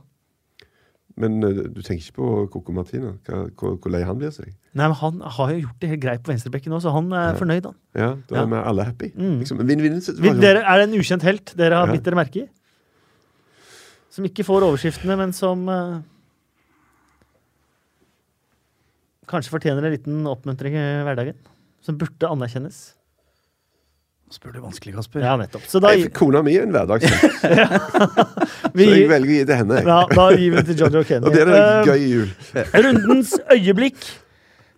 Men 1.20 1.44
eh, 1.44 1.64
du 1.68 1.82
tenker 1.84 2.04
ikke 2.04 2.18
på 2.20 2.28
Coco 2.54 2.76
Martina? 2.76 3.14
Hvor, 3.60 3.80
lei 3.92 4.02
han 4.08 4.20
blir 4.20 4.32
seg? 4.32 4.54
Nei, 4.78 4.86
men 4.88 4.96
Han 5.02 5.20
har 5.38 5.52
jo 5.52 5.64
gjort 5.66 5.80
det 5.82 5.90
helt 5.94 6.04
greit 6.04 6.22
på 6.24 6.32
venstrebekken 6.32 6.72
nå, 6.72 6.80
så 6.84 6.94
han 6.96 7.10
er 7.16 7.40
fornøyd, 7.40 7.66
han. 7.68 7.76
Ja, 7.98 8.10
Da 8.30 8.36
Ja. 8.38 8.44
er 8.44 8.52
vi 8.54 8.62
alle 8.72 8.86
happy. 8.88 9.10
Mm. 9.16 9.40
Liksom, 9.42 9.58
vin, 9.68 9.82
vin, 9.84 10.00
vin, 10.00 10.40
dere, 10.40 10.64
er 10.64 10.80
det 10.80 10.88
en 10.90 11.00
ukjent 11.00 11.26
helt 11.28 11.54
dere 11.60 11.76
har 11.76 11.88
Ja. 11.88 11.94
bitt 11.98 12.04
dere 12.08 12.16
merke 12.20 12.44
i? 12.46 12.48
Som 14.10 14.26
ikke 14.26 14.46
får 14.48 14.64
overskriftene, 14.66 15.18
men 15.18 15.34
som 15.34 15.68
uh, 15.70 16.02
kanskje 19.30 19.52
fortjener 19.54 19.86
en 19.86 19.94
liten 19.94 20.24
oppmuntring 20.28 20.74
i 20.74 20.86
hverdagen? 21.06 21.36
Som 21.82 21.98
burde 21.98 22.28
anerkjennes. 22.28 22.96
Spør 24.30 24.54
du 24.54 24.60
vanskelig, 24.62 24.94
Kasper. 24.94 25.24
Ja, 25.26 25.32
nettopp. 25.42 25.64
Så 25.66 25.80
da, 25.82 25.90
Jeg- 25.98 26.12
Kona 26.14 26.44
mi 26.46 26.54
er 26.60 26.68
en 26.68 26.72
hverdagshelt, 26.76 27.40
vi, 28.78 28.86
så 28.86 28.96
jeg 29.00 29.08
velger 29.10 29.32
å 29.32 29.38
gi 29.40 29.44
det 29.50 29.58
henne. 29.64 29.80
ja, 29.88 30.00
da 30.14 30.26
gir 30.38 30.54
vi 30.54 30.64
til 30.68 30.78
Jojo 30.84 31.02
Kenny. 31.08 31.26
Og 31.26 31.34
det 31.34 31.42
er 31.42 31.50
det 31.50 31.62
Eh, 31.64 31.90
gøy 31.90 32.04
jul. 32.14 32.30
Rundens 32.86 33.34
øyeblikk. 33.56 33.98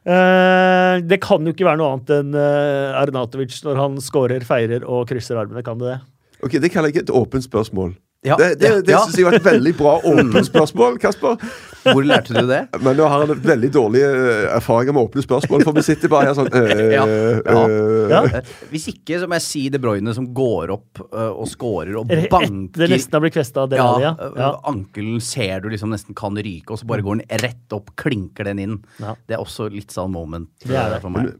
Eh, 0.07 1.01
det 1.05 1.19
kan 1.21 1.45
jo 1.45 1.51
ikke 1.53 1.67
være 1.67 1.77
noe 1.77 1.91
annet 1.97 2.13
enn 2.15 2.31
uh, 2.33 2.95
Arnatovic 3.03 3.59
når 3.67 3.77
han 3.83 3.99
scorer, 4.01 4.41
feirer 4.47 4.87
og 4.87 5.03
krysser 5.11 5.37
armene. 5.37 5.61
Kan 5.67 5.77
det 5.83 5.91
det? 5.91 5.99
Ok, 6.41 6.55
Det 6.63 6.71
kaller 6.73 6.89
jeg 6.89 6.95
ikke 6.95 7.05
et 7.09 7.13
åpent 7.19 7.45
spørsmål. 7.45 7.91
Ja, 8.25 8.35
det 8.37 8.55
det, 8.61 8.69
ja, 8.69 8.79
det 8.85 8.93
ja. 8.95 8.99
synes 9.03 9.17
jeg 9.19 9.25
var 9.27 9.35
et 9.37 9.45
veldig 9.45 9.75
bra 9.77 9.95
åpent 10.05 10.45
spørsmål, 10.47 10.97
Kasper. 11.01 11.37
Hvor 11.81 12.05
lærte 12.05 12.33
du 12.35 12.45
det? 12.49 12.59
Men 12.83 12.97
nå 12.99 13.07
har 13.09 13.23
han 13.25 13.39
veldig 13.41 13.69
dårlige 13.73 14.09
eh, 14.13 14.47
erfaringer 14.55 14.93
med 14.93 15.07
åpne 15.07 15.23
spørsmål, 15.25 15.63
for 15.65 15.73
vi 15.77 15.83
sitter 15.87 16.11
bare 16.13 16.29
her 16.29 16.35
sånn 16.37 16.49
øh, 16.53 16.83
Ja, 16.97 17.05
ja. 17.07 17.63
øh, 17.65 18.11
Ja. 18.11 18.19
Eh, 18.39 18.51
Hvis 18.69 18.85
ikke, 18.91 19.17
så 19.21 19.29
må 19.31 19.37
jeg 19.39 19.45
si 19.47 19.63
De 19.73 19.79
Bruyne 19.81 20.13
som 20.17 20.27
går 20.37 20.73
opp 20.75 21.01
eh, 21.07 21.31
og 21.31 21.49
scorer 21.49 21.97
og 22.01 22.11
Etter 22.13 22.29
banker 22.33 22.91
nesten 22.91 23.17
har 23.17 23.23
blitt 23.25 23.35
kvesta 23.39 23.63
av 23.65 23.73
ja, 23.73 23.77
Delalia. 23.81 24.13
eh, 24.27 24.39
Ja. 24.43 24.51
Ankelen 24.71 25.19
ser 25.25 25.61
du 25.65 25.69
liksom 25.73 25.89
nesten 25.95 26.17
kan 26.17 26.37
ryke, 26.37 26.71
og 26.75 26.81
så 26.83 26.89
bare 26.89 27.05
går 27.05 27.21
den 27.23 27.41
rett 27.45 27.77
opp, 27.77 27.93
klinker 27.99 28.45
den 28.51 28.61
inn. 28.61 28.77
Ja. 29.01 29.15
Det 29.27 29.37
er 29.39 29.41
også 29.43 29.69
litt 29.73 29.91
sånn 29.95 30.13
moment 30.13 30.51
Det 30.65 30.75
er 30.77 30.85
eh, 30.85 30.95
det. 30.97 31.01
for 31.01 31.09
meg. 31.17 31.33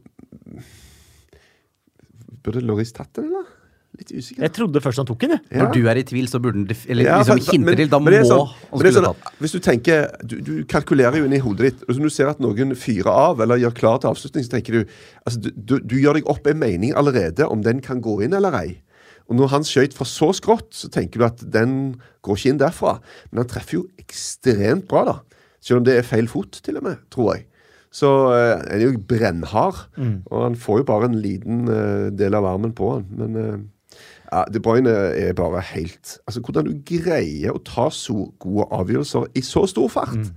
Burde 2.42 2.62
Loris 2.66 2.90
tatt 2.96 3.12
den, 3.14 3.28
eller? 3.30 3.46
Litt 3.98 4.08
usikker. 4.16 4.40
Jeg 4.46 4.52
trodde 4.56 4.80
først 4.80 4.96
han 5.02 5.06
tok 5.06 5.18
den. 5.20 5.34
Ja. 5.52 5.66
Når 5.66 5.72
du 5.74 5.80
er 5.90 5.98
i 6.00 6.02
tvil, 6.08 6.24
så 6.30 6.38
burde 6.40 6.56
den 6.56 6.66
def- 6.70 6.86
Eller 6.88 7.04
Ja, 7.04 7.18
liksom 7.22 7.38
hinter 7.52 7.66
men- 7.66 7.76
til. 7.76 7.88
Da 7.92 7.98
må 7.98 8.08
sånn- 8.10 8.46
han 8.48 8.56
men 8.72 8.80
det 8.82 8.92
skulle 8.94 9.04
sånn, 9.04 9.16
tatt. 9.20 9.32
Hvis 9.38 9.52
du 9.52 9.58
tenker 9.60 10.08
Du, 10.26 10.36
du 10.40 10.64
kalkulerer 10.64 11.18
jo 11.18 11.24
inn 11.24 11.32
i 11.34 11.38
hodet 11.44 11.58
ditt. 11.66 11.82
Og 11.88 11.94
så 11.94 11.98
når 12.00 12.08
du 12.08 12.14
ser 12.16 12.28
at 12.30 12.40
noen 12.40 12.74
fyrer 12.74 13.06
av 13.12 13.40
eller 13.40 13.56
gjør 13.58 13.74
klar 13.74 13.98
til 14.00 14.10
avslutning, 14.10 14.44
så 14.44 14.50
tenker 14.56 14.72
du 14.72 14.84
altså, 15.26 15.40
du, 15.42 15.50
du, 15.54 15.78
du 15.80 15.96
gjør 16.00 16.14
deg 16.14 16.26
opp 16.26 16.46
en 16.46 16.58
mening 16.58 16.94
allerede 16.94 17.46
om 17.50 17.60
den 17.62 17.80
kan 17.80 18.00
gå 18.00 18.22
inn 18.24 18.32
eller 18.32 18.52
ei. 18.54 18.78
Og 19.28 19.36
når 19.36 19.48
han 19.50 19.62
skøyt 19.62 19.92
fra 19.94 20.04
så 20.04 20.32
skrått, 20.34 20.72
så 20.72 20.88
tenker 20.90 21.18
du 21.20 21.24
at 21.24 21.38
den 21.50 22.00
går 22.24 22.36
ikke 22.36 22.48
inn 22.50 22.58
derfra. 22.58 22.98
Men 23.30 23.44
han 23.44 23.48
treffer 23.48 23.74
jo 23.78 23.86
ekstremt 23.98 24.88
bra, 24.88 25.04
da. 25.04 25.14
Selv 25.60 25.78
om 25.78 25.84
det 25.84 25.98
er 25.98 26.02
feil 26.02 26.26
fot, 26.26 26.50
til 26.64 26.76
og 26.80 26.82
med, 26.82 26.96
tror 27.10 27.34
jeg. 27.36 27.44
Så 27.92 28.08
uh, 28.08 28.56
han 28.58 28.80
er 28.80 28.86
jo 28.88 28.98
brennhard. 28.98 29.86
Og 30.30 30.42
han 30.42 30.54
får 30.56 30.78
jo 30.80 30.84
bare 30.88 31.04
en 31.10 31.20
liten 31.22 31.68
uh, 31.68 32.08
del 32.10 32.34
av 32.34 32.44
armen 32.44 32.72
på 32.72 32.88
han. 32.96 33.06
Men 33.14 33.36
eh, 33.36 33.58
ja, 34.32 34.44
De 34.48 34.60
Bruyne 34.64 34.90
er 34.90 35.34
bare 35.36 35.60
helt 35.74 36.16
Altså, 36.26 36.40
Hvordan 36.40 36.70
du 36.70 36.74
greier 36.88 37.52
å 37.52 37.60
ta 37.62 37.90
så 37.92 38.30
gode 38.40 38.66
avgjørelser 38.72 39.28
i 39.36 39.44
så 39.44 39.66
stor 39.70 39.92
fart. 39.92 40.32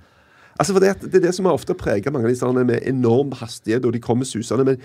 Altså, 0.60 0.76
for 0.76 0.84
det, 0.84 0.94
det 1.04 1.20
er 1.20 1.28
det 1.28 1.36
som 1.36 1.48
har 1.50 1.58
ofte 1.58 1.76
preget 1.76 2.14
mange 2.14 2.28
av 2.30 2.34
disse 2.36 2.52
med 2.56 2.84
enorm 2.88 3.34
hastighet, 3.36 3.86
og 3.86 3.96
de 3.96 4.04
kommer 4.04 4.28
susende. 4.28 4.68
Men 4.68 4.80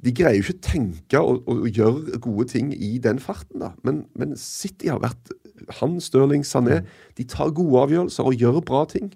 de 0.00 0.12
greier 0.16 0.38
jo 0.38 0.46
ikke 0.46 0.56
å 0.56 0.64
tenke 0.64 1.20
og, 1.20 1.42
og, 1.44 1.66
og 1.66 1.76
gjøre 1.76 2.20
gode 2.24 2.46
ting 2.54 2.70
i 2.72 2.94
den 3.02 3.20
farten, 3.20 3.60
da. 3.60 3.74
Men, 3.84 4.04
men 4.16 4.36
City 4.40 4.88
har 4.88 5.02
vært 5.02 5.34
Han, 5.76 5.98
Stirling, 6.00 6.44
Sané, 6.46 6.80
de 7.18 7.26
tar 7.28 7.52
gode 7.56 7.82
avgjørelser 7.84 8.30
og 8.30 8.40
gjør 8.40 8.62
bra 8.64 8.86
ting 8.88 9.10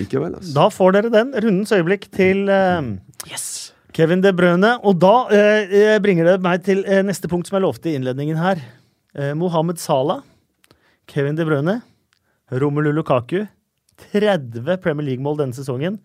likevel. 0.00 0.38
Altså. 0.38 0.54
Da 0.56 0.70
får 0.72 0.96
dere 0.96 1.12
den. 1.12 1.34
Rundens 1.44 1.74
øyeblikk 1.76 2.08
til 2.16 2.48
eh, 2.48 3.36
Kevin 3.96 4.24
De 4.24 4.32
Bruyne. 4.32 4.78
Og 4.80 4.96
da 5.02 5.14
eh, 5.34 5.76
eh, 5.82 5.96
bringer 6.02 6.32
det 6.32 6.38
meg 6.44 6.64
til 6.64 6.86
uh, 6.88 7.02
neste 7.04 7.28
punkt 7.28 7.50
som 7.50 7.58
jeg 7.58 7.66
lovte 7.66 7.92
i 7.92 7.98
innledningen 7.98 8.40
her. 8.40 8.62
Eh, 9.14 9.32
Mohammed 9.34 9.78
Salah, 9.78 10.22
Kevin 11.06 11.36
De 11.36 11.44
Bruyne, 11.44 11.80
Romelu 12.50 12.92
Lukaku. 12.94 13.46
30 14.12 14.78
Premier 14.80 15.04
League-mål 15.04 15.36
denne 15.42 15.52
sesongen. 15.56 15.98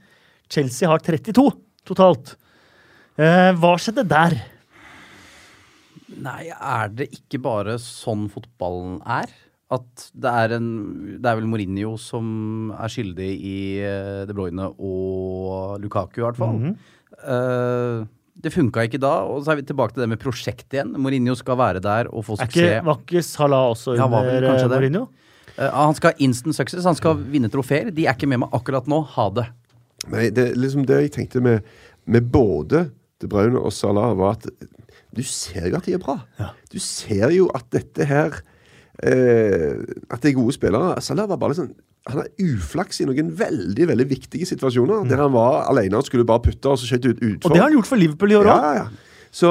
Chelsea 0.51 0.89
har 0.89 0.99
32 0.99 1.47
totalt. 1.87 2.35
Eh, 3.17 3.53
hva 3.55 3.75
skjedde 3.79 4.03
der? 4.09 4.35
Nei, 6.15 6.49
er 6.51 6.91
det 6.91 7.09
ikke 7.15 7.39
bare 7.43 7.77
sånn 7.81 8.27
fotballen 8.31 8.99
er? 9.07 9.31
At 9.73 10.09
det 10.13 10.29
er 10.29 10.53
en 10.59 10.67
Det 11.17 11.25
er 11.25 11.39
vel 11.39 11.47
Mourinho 11.49 11.95
som 11.97 12.69
er 12.75 12.91
skyldig 12.93 13.29
i 13.33 13.55
eh, 13.81 14.25
De 14.29 14.35
Bruyne 14.37 14.67
og 14.77 15.79
Lukaku, 15.81 16.19
i 16.21 16.25
hvert 16.27 16.37
fall. 16.39 16.59
Mhm. 16.59 16.75
Eh, 17.23 18.05
det 18.35 18.51
funka 18.51 18.83
ikke 18.85 18.99
da, 19.01 19.13
og 19.29 19.43
så 19.45 19.53
er 19.53 19.61
vi 19.61 19.67
tilbake 19.69 19.95
til 19.95 20.03
det 20.03 20.09
med 20.11 20.19
prosjekt 20.21 20.73
igjen. 20.75 20.91
Mourinho 20.99 21.35
skal 21.39 21.57
være 21.59 21.81
der 21.83 22.09
og 22.11 22.25
få 22.27 22.35
suksess. 22.39 22.81
var 22.85 22.99
ikke 22.99 23.23
Salah 23.23 23.69
også 23.71 23.95
Ja, 23.95 24.09
vel 24.11 24.27
under 24.27 24.49
kanskje 24.49 24.67
eh. 24.67 24.73
Mourinho? 24.73 25.05
Uh, 25.55 25.69
han 25.71 25.95
skal 25.95 26.11
ha 26.11 26.25
instant 26.25 26.57
success, 26.57 26.83
han 26.83 26.97
skal 26.99 27.15
vinne 27.31 27.49
trofeer. 27.51 27.93
De 27.95 28.05
er 28.05 28.17
ikke 28.17 28.27
med 28.27 28.43
meg 28.43 28.55
akkurat 28.55 28.89
nå. 28.91 28.99
Ha 29.15 29.29
det. 29.37 29.47
Nei, 30.11 30.27
det, 30.35 30.49
er 30.51 30.59
liksom 30.59 30.83
det 30.85 30.99
jeg 31.05 31.13
tenkte 31.15 31.41
med, 31.41 31.63
med 32.05 32.27
både 32.29 32.89
De 33.23 33.29
Bruyne 33.31 33.61
og 33.61 33.71
Salah, 33.73 34.11
var 34.19 34.35
at 34.35 34.49
du 35.15 35.23
ser 35.23 35.69
jo 35.69 35.79
at 35.79 35.87
de 35.87 35.95
er 35.95 36.01
bra. 36.03 36.19
Du 36.71 36.75
ser 36.83 37.31
jo 37.31 37.47
at 37.55 37.69
dette 37.71 38.03
her 38.03 38.35
eh, 38.99 39.79
At 40.11 40.19
det 40.19 40.33
er 40.33 40.35
gode 40.35 40.55
spillere. 40.57 40.99
Salah 40.99 41.29
var 41.31 41.39
bare 41.39 41.55
litt 41.55 41.61
sånn 41.63 41.75
Han 42.05 42.21
har 42.21 42.27
uflaks 42.37 42.99
i 43.01 43.07
noen 43.09 43.31
veldig 43.33 43.87
veldig 43.89 44.05
viktige 44.09 44.45
situasjoner, 44.45 45.07
der 45.09 45.23
han 45.23 45.33
var 45.33 45.63
alene 45.71 45.97
og 45.97 46.05
skulle 46.05 46.27
bare 46.27 46.43
putte, 46.45 46.69
og 46.69 46.77
så 46.77 46.89
skjøt 46.89 47.07
ut 47.07 47.23
utfor. 47.23 47.49
Og 47.49 47.55
det 47.55 47.61
har 47.63 47.69
han 47.71 47.77
gjort 47.79 47.89
for 47.89 48.01
Liverpool 48.01 48.33
i 48.35 48.37
år 48.37 48.49
ja, 48.49 48.57
òg. 48.57 48.65
ja, 48.65 48.83
ja. 48.83 49.15
Så 49.35 49.49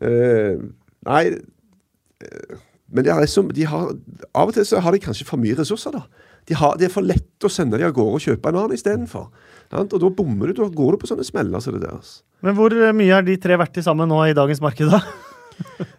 øh, 0.00 0.62
Nei 1.02 1.22
eh, 1.28 2.54
Men 2.88 3.04
det 3.04 3.12
er 3.12 3.24
liksom, 3.24 3.50
de 3.56 3.66
har, 3.66 3.90
av 4.30 4.52
og 4.52 4.54
til 4.54 4.68
så 4.68 4.80
har 4.84 4.94
de 4.94 5.02
kanskje 5.02 5.26
for 5.26 5.42
mye 5.42 5.58
ressurser, 5.58 5.96
da. 5.96 6.28
De 6.50 6.54
har, 6.58 6.78
det 6.78 6.88
er 6.88 6.94
for 6.94 7.06
lett 7.06 7.46
å 7.46 7.50
sende 7.50 7.78
de 7.78 7.86
av 7.86 7.94
gårde 7.96 8.18
og 8.18 8.24
kjøpe 8.24 8.50
en 8.50 8.58
annen 8.60 8.76
istedenfor. 8.76 9.28
Og 9.78 9.94
da 9.94 10.10
bommer 10.12 10.50
du. 10.50 10.58
Da 10.58 10.66
går 10.68 10.94
du 10.94 11.02
på 11.02 11.08
sånne 11.08 11.24
smeller 11.26 11.62
som 11.62 11.76
det 11.76 11.84
der. 11.84 11.94
altså. 11.98 12.22
Men 12.42 12.56
hvor 12.58 12.74
mye 12.98 13.14
er 13.14 13.24
de 13.24 13.36
tre 13.40 13.56
verdt 13.60 13.76
til 13.78 13.86
sammen 13.86 14.10
nå 14.10 14.18
i 14.26 14.34
dagens 14.36 14.60
marked, 14.60 14.90
da? 14.90 15.00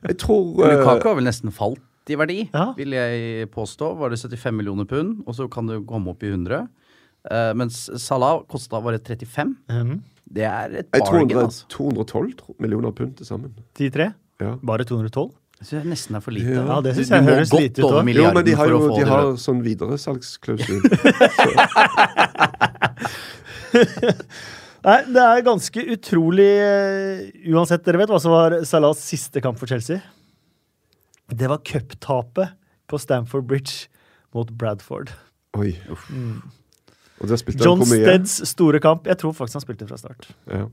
Jeg 0.10 0.18
tror 0.20 0.60
Lukaku 0.60 1.08
har 1.08 1.18
vel 1.18 1.28
nesten 1.28 1.54
falt 1.56 1.82
i 2.10 2.16
verdi, 2.20 2.50
Ja. 2.54 2.74
vil 2.78 2.92
jeg 2.92 3.50
påstå. 3.52 3.96
Var 3.98 4.10
det 4.10 4.20
75 4.20 4.52
millioner 4.58 4.86
pund, 4.86 5.24
og 5.28 5.36
så 5.36 5.48
kan 5.50 5.66
det 5.68 5.86
komme 5.88 6.10
opp 6.12 6.24
i 6.24 6.32
100. 6.34 6.68
Uh, 7.32 7.54
mens 7.56 7.90
Salah 8.04 8.42
kosta 8.50 8.82
bare 8.84 9.00
35. 9.00 9.56
Mhm. 9.70 10.02
Det 10.34 10.44
er 10.44 10.80
et 10.80 10.90
bargain, 10.92 11.30
200, 11.30 11.44
altså. 11.46 11.68
212 11.70 12.56
millioner 12.60 12.92
pund 12.92 13.16
til 13.18 13.26
sammen. 13.26 13.54
De 13.78 13.90
tre? 13.90 14.14
Ja. 14.42 14.56
Bare 14.66 14.84
212? 14.84 15.32
Jeg 15.60 15.68
synes 15.68 15.84
det 15.84 15.92
nesten 15.94 16.16
er 16.16 16.20
for 16.20 16.32
lite. 16.36 16.50
Ja, 16.58 16.82
det 16.82 16.96
synes 16.96 17.08
Du- 17.10 17.16
jeg 17.16 17.24
du 17.24 17.30
høres 17.32 17.54
lite 17.54 17.80
ut 17.80 17.86
også. 17.86 18.14
Jo, 18.16 18.34
men 18.34 18.46
de 18.46 18.52
har 18.56 18.68
jo 18.68 18.80
de 18.98 19.04
har 19.06 19.24
sånn 19.38 19.62
videresalgsklausul. 19.64 20.82
Nei, 24.84 24.98
det 25.16 25.22
er 25.24 25.46
ganske 25.46 25.84
utrolig 25.96 26.50
eh, 26.60 27.30
Uansett, 27.54 27.86
dere 27.86 28.02
vet 28.02 28.12
hva 28.12 28.20
som 28.20 28.34
var 28.36 28.58
Salahs 28.68 29.00
siste 29.08 29.40
kamp 29.44 29.58
for 29.62 29.70
Chelsea? 29.72 30.02
Det 31.32 31.50
var 31.50 31.64
cuptapet 31.66 32.58
på 32.90 33.00
Stamford 33.00 33.48
Bridge 33.48 33.88
mot 34.36 34.50
Bradford. 34.52 35.14
Oi. 35.58 35.76
Og 37.22 37.30
der 37.30 37.40
spilte 37.40 37.64
John? 37.64 37.86
Steds 37.86 38.41
store 38.50 38.82
kamp. 38.84 39.08
Jeg 39.08 39.20
tror 39.22 39.36
faktisk 39.38 39.62
han 39.62 39.66
spilte 39.66 39.88
fra 39.88 40.00
start. 40.02 40.28
Ja. 40.50 40.66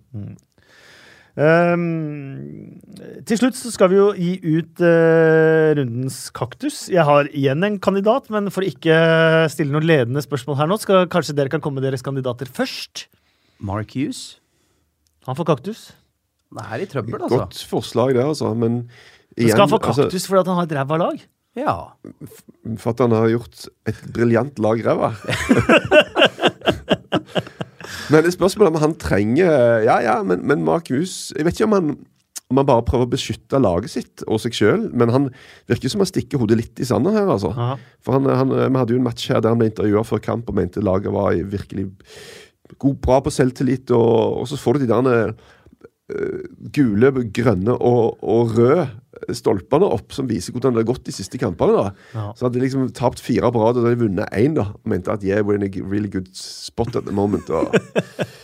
Ehm, 1.38 2.80
til 3.28 3.38
slutt 3.38 3.54
så 3.54 3.70
skal 3.70 3.92
vi 3.92 3.98
jo 4.00 4.08
gi 4.16 4.32
ut 4.58 4.82
uh, 4.82 5.70
rundens 5.78 6.18
kaktus. 6.34 6.82
Jeg 6.90 7.06
har 7.06 7.30
igjen 7.30 7.64
en 7.66 7.78
kandidat, 7.82 8.26
men 8.34 8.50
for 8.52 8.66
ikke 8.66 8.96
stille 9.52 9.72
noen 9.72 9.86
ledende 9.86 10.24
spørsmål 10.24 10.58
her 10.58 10.70
nå, 10.70 10.80
skal 10.82 11.06
kanskje 11.12 11.36
dere 11.38 11.52
kan 11.52 11.62
komme 11.62 11.78
med 11.78 11.86
deres 11.86 12.04
kandidater 12.04 12.50
først. 12.50 13.06
Mark 13.62 13.94
Hughes? 13.94 14.40
Han 15.28 15.38
får 15.38 15.52
kaktus. 15.52 15.90
Det 16.50 16.66
er 16.66 16.82
i 16.82 16.90
trøbbel, 16.90 17.20
altså. 17.20 17.44
Godt 17.44 17.64
forslag 17.70 18.16
det, 18.16 18.24
altså. 18.26 18.50
Men 18.58 18.82
igjen 19.36 19.54
skal 19.54 19.66
han 19.66 19.72
få 19.72 19.80
altså, 19.80 20.06
kaktus 20.06 20.26
fordi 20.28 20.42
at 20.42 20.50
han 20.50 20.58
har 20.60 20.68
et 20.68 20.76
ræva 20.78 21.00
lag? 21.00 21.24
Ja. 21.58 21.76
For 22.78 22.92
at 22.92 23.02
han 23.02 23.14
har 23.14 23.30
gjort 23.32 23.66
et 23.90 24.04
briljant 24.14 24.60
lag 24.62 24.82
ræva. 24.86 25.10
men 28.12 28.24
det 28.26 28.34
spørsmålet 28.34 28.74
om 28.74 28.82
han 28.82 28.94
trenger 28.98 29.82
Ja, 29.86 29.98
ja, 30.02 30.20
men, 30.26 30.44
men 30.46 30.62
Mark 30.66 30.90
Hughes 30.90 31.32
Jeg 31.36 31.46
vet 31.46 31.58
ikke 31.58 31.66
om 31.66 31.74
han, 31.74 31.92
om 32.50 32.60
han 32.60 32.68
bare 32.68 32.84
prøver 32.86 33.06
å 33.06 33.10
beskytte 33.10 33.58
laget 33.62 33.92
sitt 33.92 34.24
og 34.26 34.40
seg 34.42 34.54
sjøl, 34.56 34.88
men 34.94 35.12
han 35.14 35.28
virker 35.70 35.90
som 35.90 36.02
han 36.02 36.10
stikker 36.10 36.42
hodet 36.42 36.58
litt 36.58 36.82
i 36.82 36.86
sanden 36.86 37.14
her, 37.14 37.30
altså. 37.30 37.52
Aha. 37.54 37.76
For 38.02 38.18
han, 38.18 38.26
han, 38.26 38.54
Vi 38.54 38.80
hadde 38.82 38.94
jo 38.94 39.00
en 39.00 39.06
match 39.06 39.30
her 39.30 39.42
der 39.42 39.54
han 39.54 39.60
ble 39.60 39.70
intervjua 39.70 40.02
før 40.06 40.22
kamp 40.24 40.50
og 40.50 40.58
mente 40.58 40.82
laget 40.82 41.14
var 41.14 41.38
virkelig 41.50 41.88
god, 42.78 42.96
bra 43.02 43.18
på 43.22 43.32
selvtillit, 43.34 43.90
og, 43.94 44.42
og 44.42 44.50
så 44.50 44.58
får 44.60 44.78
du 44.78 44.84
de 44.84 44.90
der 44.90 45.10
eh, 45.14 45.48
gule, 46.74 47.12
grønne 47.34 47.76
og, 47.76 48.18
og 48.22 48.56
røde 48.56 48.88
stolpene 49.36 49.88
opp, 49.90 50.14
som 50.14 50.28
viser 50.30 50.54
hvordan 50.54 50.74
det 50.74 50.84
har 50.84 50.90
gått 50.92 51.08
de 51.08 51.14
siste 51.14 51.38
kampene. 51.40 51.76
da. 51.76 52.06
Ja. 52.14 52.26
Så 52.36 52.46
hadde 52.46 52.58
de 52.58 52.64
liksom 52.64 52.88
tapt 52.96 53.20
fire 53.22 53.50
på 53.52 53.62
rad, 53.62 53.76
og 53.76 53.84
hadde 53.84 53.96
de 53.96 54.04
vunnet 54.06 54.36
én, 54.36 54.56
da. 54.56 54.70
Og 54.78 54.90
mente 54.92 55.12
at 55.12 55.24
yeah, 55.26 55.42
we're 55.44 55.58
in 55.58 55.66
a 55.66 55.70
really 55.84 56.08
good 56.08 56.30
spot 56.36 56.96
at 56.96 57.06
the 57.08 57.14
moment. 57.14 57.50
Og... 57.50 57.74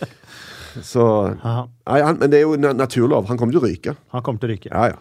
Så 0.85 1.03
Nei, 1.41 2.01
han, 2.05 2.19
Men 2.21 2.29
det 2.29 2.37
er 2.37 2.43
jo 2.43 2.57
naturlov. 2.61 3.25
Han 3.31 3.39
kommer 3.39 3.55
til 3.55 3.63
å 3.63 3.65
ryke. 3.65 3.95
han 4.13 4.25
kommer 4.25 4.43
til 4.43 4.51
å 4.51 4.53
ryke. 4.53 4.69
Ja, 4.69 4.91
ja. 4.93 4.99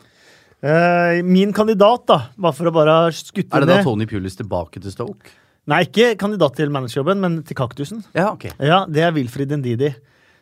Eh, 0.66 1.18
min 1.26 1.52
kandidat, 1.52 2.06
da, 2.08 2.20
bare 2.40 2.56
for 2.56 2.70
å 2.70 2.72
bare 2.72 2.94
skutte 3.12 3.52
Er 3.52 3.66
det 3.66 3.74
da 3.74 3.82
Tony 3.84 4.06
Pulis 4.08 4.38
tilbake 4.38 4.80
til 4.80 4.94
Stoke? 4.94 5.34
Nei, 5.68 5.82
ikke 5.84 6.14
kandidat 6.16 6.56
til 6.56 6.70
managerjobben, 6.72 7.20
men 7.20 7.40
til 7.44 7.58
kaktusen. 7.58 8.00
Ja, 8.16 8.30
ok. 8.32 8.48
Ja, 8.62 8.84
Det 8.88 9.02
er 9.04 9.12
Wilfrid 9.12 9.52
Ndidi, 9.52 9.90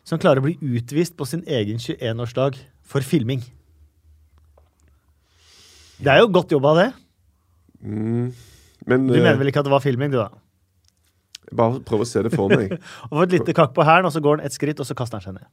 som 0.05 0.21
klarer 0.21 0.41
å 0.41 0.45
bli 0.45 0.55
utvist 0.77 1.15
på 1.17 1.25
sin 1.27 1.41
egen 1.49 1.79
21-årsdag 1.81 2.59
for 2.85 3.05
filming. 3.05 3.41
Det 5.97 6.11
er 6.11 6.21
jo 6.21 6.29
godt 6.35 6.51
jobba, 6.53 6.73
det. 6.77 6.87
Mm. 7.85 8.27
Men 8.85 9.07
Du 9.07 9.15
eh, 9.15 9.21
mener 9.23 9.39
vel 9.39 9.49
ikke 9.51 9.63
at 9.63 9.67
det 9.69 9.73
var 9.73 9.83
filming, 9.83 10.11
du, 10.13 10.19
da? 10.21 10.29
bare 11.55 11.77
prøv 11.85 12.01
å 12.03 12.07
se 12.09 12.21
det 12.25 12.31
for 12.33 12.49
meg. 12.51 12.73
Og 13.09 13.19
får 13.19 13.27
et 13.27 13.35
lite 13.37 13.53
kakk 13.57 13.75
på 13.75 13.85
hælen, 13.85 14.07
og 14.09 14.13
så 14.13 14.21
går 14.23 14.39
han 14.39 14.47
et 14.47 14.55
skritt, 14.55 14.79
og 14.81 14.87
så 14.89 14.95
kaster 14.97 15.21
han 15.21 15.25
seg 15.25 15.35
ned. 15.37 15.45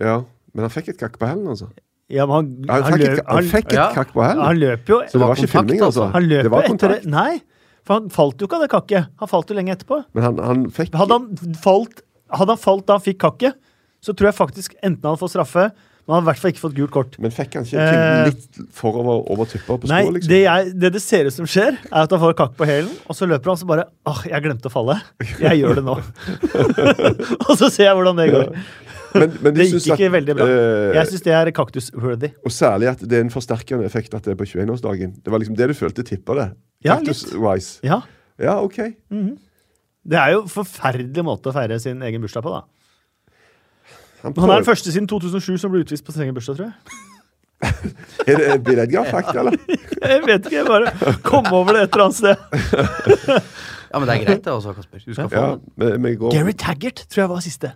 Ja, 0.00 0.18
Men 0.54 0.66
han 0.66 0.72
fikk 0.74 0.92
et 0.92 0.98
kakk 1.00 1.16
på 1.20 1.26
hælen, 1.30 1.46
altså. 1.50 1.70
Ja, 2.10 2.24
men 2.26 2.34
han, 2.36 2.50
Ja, 2.66 2.74
Han 2.74 2.82
han, 2.84 2.92
fikk, 2.92 3.02
løp, 3.06 3.18
et, 3.18 3.30
han 3.30 3.48
fikk 3.50 3.72
et 3.72 3.96
kakk 3.96 4.12
på 4.16 4.22
hælen. 4.24 4.42
han 4.44 4.58
løp 4.60 4.88
jo 4.90 4.98
Så 5.06 5.18
det 5.18 5.22
var 5.22 5.32
ikke 5.38 5.46
kontakt, 5.46 5.54
filming, 5.56 5.82
altså. 5.86 6.06
Han 6.14 6.26
løp 6.28 6.42
det 6.46 6.52
var 6.54 6.66
kontakt. 6.68 6.94
etter. 6.98 7.10
Nei, 7.14 7.40
for 7.86 7.96
han 7.96 8.10
falt 8.14 8.42
jo 8.42 8.48
ikke 8.48 8.58
av 8.58 8.64
det 8.64 8.70
kakket. 8.74 9.10
Han 9.22 9.30
falt 9.30 9.50
jo 9.50 9.56
lenge 9.58 9.74
etterpå. 9.76 9.98
Men 10.18 10.26
han, 10.28 10.40
han 10.44 10.64
fikk 10.74 10.94
Hadde 11.00 11.18
han 11.18 11.54
falt, 11.64 12.02
hadde 12.40 12.56
han 12.56 12.62
falt 12.62 12.86
da 12.90 12.98
han 12.98 13.04
fikk 13.06 13.20
kakket, 13.24 13.58
så 14.00 14.14
tror 14.16 14.30
jeg 14.30 14.36
faktisk 14.40 14.74
enten 14.82 15.06
han 15.10 15.18
fått 15.20 15.34
straffe, 15.34 15.68
men 16.08 16.14
han 16.16 16.22
hadde 16.24 16.24
i 16.24 16.30
hvert 16.30 16.40
fall 16.42 16.50
ikke 16.54 16.62
fått 16.64 16.74
gult 16.78 16.90
kort. 16.94 17.16
Men 17.22 17.30
fikk 17.30 17.54
han 17.58 17.66
ikke 17.68 17.82
Eh, 17.84 18.30
litt 18.30 18.60
forover 18.74 19.20
over 19.30 19.46
tuppa 19.46 19.76
på 19.78 19.86
skoa, 19.90 20.10
liksom? 20.16 20.30
det, 20.32 20.38
jeg, 20.46 20.72
det 20.80 20.90
det 20.96 21.02
ser 21.04 21.28
ut 21.28 21.34
som 21.36 21.46
skjer, 21.46 21.76
er 21.86 22.00
at 22.06 22.10
han 22.16 22.22
får 22.22 22.34
kakk 22.40 22.54
på 22.58 22.66
hælen, 22.66 22.90
og 23.06 23.14
så 23.18 23.28
løper 23.30 23.52
han 23.52 23.60
så 23.60 23.68
bare 23.68 23.84
Åh, 24.10 24.22
jeg 24.32 24.42
glemte 24.46 24.70
å 24.70 24.72
falle. 24.74 24.96
Jeg 25.38 25.60
gjør 25.60 25.78
det 25.78 25.84
nå. 25.86 25.98
og 27.48 27.52
så 27.60 27.68
ser 27.70 27.90
jeg 27.90 27.98
hvordan 27.98 28.18
det 28.22 28.28
går. 28.32 28.50
Men, 29.10 29.32
men 29.42 29.54
de 29.54 29.58
Det 29.58 29.66
gikk 29.72 29.86
ikke 29.90 30.06
at, 30.08 30.12
veldig 30.14 30.34
bra. 30.38 30.46
eh, 30.46 30.96
Jeg 30.96 31.10
syns 31.10 31.24
det 31.26 31.32
er 31.34 31.50
kaktus-worthy. 31.54 32.32
Og 32.46 32.52
særlig 32.54 32.90
at 32.92 33.00
det 33.04 33.18
er 33.18 33.24
en 33.26 33.32
forsterkende 33.34 33.86
effekt 33.88 34.14
at 34.16 34.26
det 34.26 34.34
er 34.36 34.38
på 34.40 34.46
21-årsdagen. 34.46 35.16
Det 35.20 35.32
var 35.34 35.42
liksom 35.42 35.56
det 35.58 35.70
du 35.72 35.74
følte 35.78 36.04
tippa 36.06 36.36
det. 36.38 36.48
Ja, 36.86 36.96
Cactus-wise. 37.00 37.80
Ja. 37.86 38.00
Ja, 38.40 38.56
OK. 38.64 38.78
Det 39.10 40.16
er 40.16 40.32
jo 40.36 40.44
en 40.46 40.52
forferdelig 40.52 41.24
måte 41.26 41.50
å 41.50 41.54
feire 41.54 41.76
sin 41.82 42.00
egen 42.06 42.22
bursdag 42.24 42.46
på, 42.46 42.54
da. 42.54 42.62
Han 44.22 44.34
Han 44.36 44.50
er 44.50 44.54
den 44.60 44.68
første 44.68 44.92
siden 44.92 45.06
2007 45.08 45.56
som 45.62 45.72
ble 45.72 45.80
utvist 45.84 46.04
på 46.04 46.12
sin 46.12 46.22
egen 46.26 46.34
bursdag, 46.36 46.56
tror 46.56 46.70
jeg. 46.70 46.74
Er 48.30 48.36
det 48.40 48.62
Bill 48.64 48.78
Edgar-fakt, 48.80 49.34
eller? 49.36 49.56
Jeg 50.10 50.22
vet 50.26 50.46
ikke, 50.48 50.56
jeg 50.56 50.66
bare 50.68 51.14
kom 51.26 51.44
over 51.52 51.76
det 51.76 51.82
et 51.88 51.94
eller 51.96 52.04
annet 52.08 52.16
sted. 52.16 52.36
Ja, 53.90 53.98
men 53.98 54.06
det 54.06 54.14
er 54.14 54.20
greit, 54.22 54.44
det 54.44 54.52
også, 54.54 54.70
Kasper. 54.76 55.00
Du 55.02 55.14
skal 55.16 55.26
få 55.28 55.34
Ja, 55.34 55.46
den. 55.58 55.62
men 55.76 56.04
vi 56.06 56.12
går 56.20 56.30
Gary 56.30 56.52
Taggart 56.54 57.00
tror 57.10 57.22
jeg 57.24 57.30
var 57.32 57.40
siste. 57.42 57.72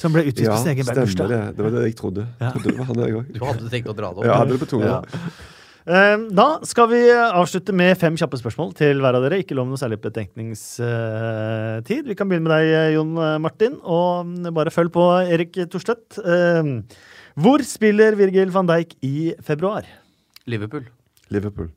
Som 0.00 0.14
ble 0.16 0.22
utvist 0.24 0.46
Ja, 0.46 0.54
på 0.56 0.62
sin 0.62 0.70
egen 0.72 0.86
stemmer 0.88 1.04
bursdag. 1.04 1.28
det. 1.28 1.40
Det 1.58 1.64
var 1.66 1.74
det 1.76 1.82
jeg 1.84 1.96
trodde. 1.98 2.24
Ja. 2.40 2.50
trodde 2.54 2.70
det 2.72 2.78
var 2.78 2.88
han, 2.88 3.02
jeg 3.04 3.18
òg. 3.18 3.28
Du 3.36 3.44
hadde 3.44 3.68
tenkt 3.74 3.90
å 3.92 3.94
dra 3.98 4.08
det 4.08 4.16
opp. 4.16 4.24
Ja, 4.24 4.30
jeg 4.32 4.38
hadde 4.40 4.56
det 4.56 4.60
på 4.64 4.68
tunga. 4.72 4.86
Ja. 4.86 5.20
Eh, 5.86 6.18
Da 6.34 6.46
skal 6.66 6.88
vi 6.90 6.98
avslutte 7.14 7.70
med 7.76 7.94
fem 7.98 8.16
kjappe 8.18 8.38
spørsmål 8.40 8.72
til 8.74 8.98
hver 9.02 9.14
av 9.14 9.22
dere. 9.22 9.38
Ikke 9.42 9.54
lov 9.54 9.68
noe 9.70 9.78
særlig 9.78 10.00
betenkningstid. 10.02 12.06
Vi 12.10 12.14
kan 12.18 12.26
begynne 12.28 12.48
med 12.48 12.54
deg, 12.56 12.94
Jon 12.96 13.12
Martin, 13.42 13.74
og 13.84 14.26
bare 14.56 14.70
følg 14.74 14.90
på 14.94 15.04
Erik 15.30 15.52
Torstvedt. 15.70 16.18
Eh, 16.18 16.62
Hvor 17.36 17.60
spiller 17.62 18.16
Virgil 18.16 18.50
van 18.50 18.66
Dijk 18.66 18.94
i 19.04 19.34
februar? 19.44 19.84
Liverpool. 20.46 20.86
Liverpool. 21.30 21.68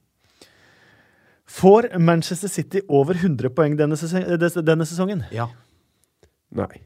Får 1.49 1.97
Manchester 1.99 2.47
City 2.47 2.81
over 2.87 3.13
100 3.17 3.49
poeng 3.49 3.75
denne 3.75 3.97
sesongen? 3.97 5.23
Ja. 5.33 5.47
Nei. 6.55 6.81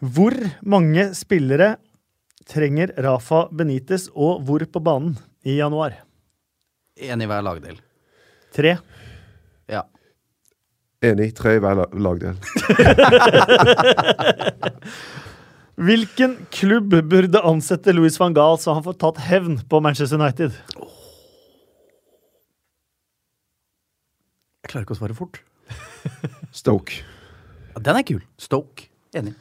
Hvor 0.00 0.32
mange 0.62 1.14
spillere 1.16 1.76
trenger 2.46 2.92
Rafa 3.02 3.48
Benitez, 3.50 4.08
og 4.14 4.42
hvor 4.44 4.60
på 4.64 4.80
banen 4.84 5.16
i 5.44 5.58
januar? 5.58 5.94
Én 6.98 7.22
i 7.22 7.26
hver 7.30 7.42
lagdel. 7.46 7.78
Tre. 8.54 8.78
Ja. 9.70 9.84
Enig. 11.04 11.34
Tre 11.38 11.56
i 11.56 11.62
hver 11.62 11.84
lagdel. 11.94 12.36
Hvilken 15.78 16.32
klubb 16.50 16.90
burde 17.06 17.38
ansette 17.46 17.92
Louis 17.94 18.16
van 18.18 18.34
Gaal 18.34 18.58
så 18.58 18.74
han 18.74 18.82
får 18.82 18.96
tatt 18.98 19.20
hevn 19.28 19.60
på 19.70 19.78
Manchester 19.84 20.18
United? 20.18 20.56
Jeg 24.58 24.72
klarer 24.72 24.84
ikke 24.88 24.96
å 24.96 24.98
svare 24.98 25.14
fort. 25.16 25.38
Stoke. 26.60 26.98
Ja, 27.76 27.84
den 27.86 28.00
er 28.00 28.06
kul. 28.10 28.24
Stoke. 28.42 28.90
Enig. 29.16 29.36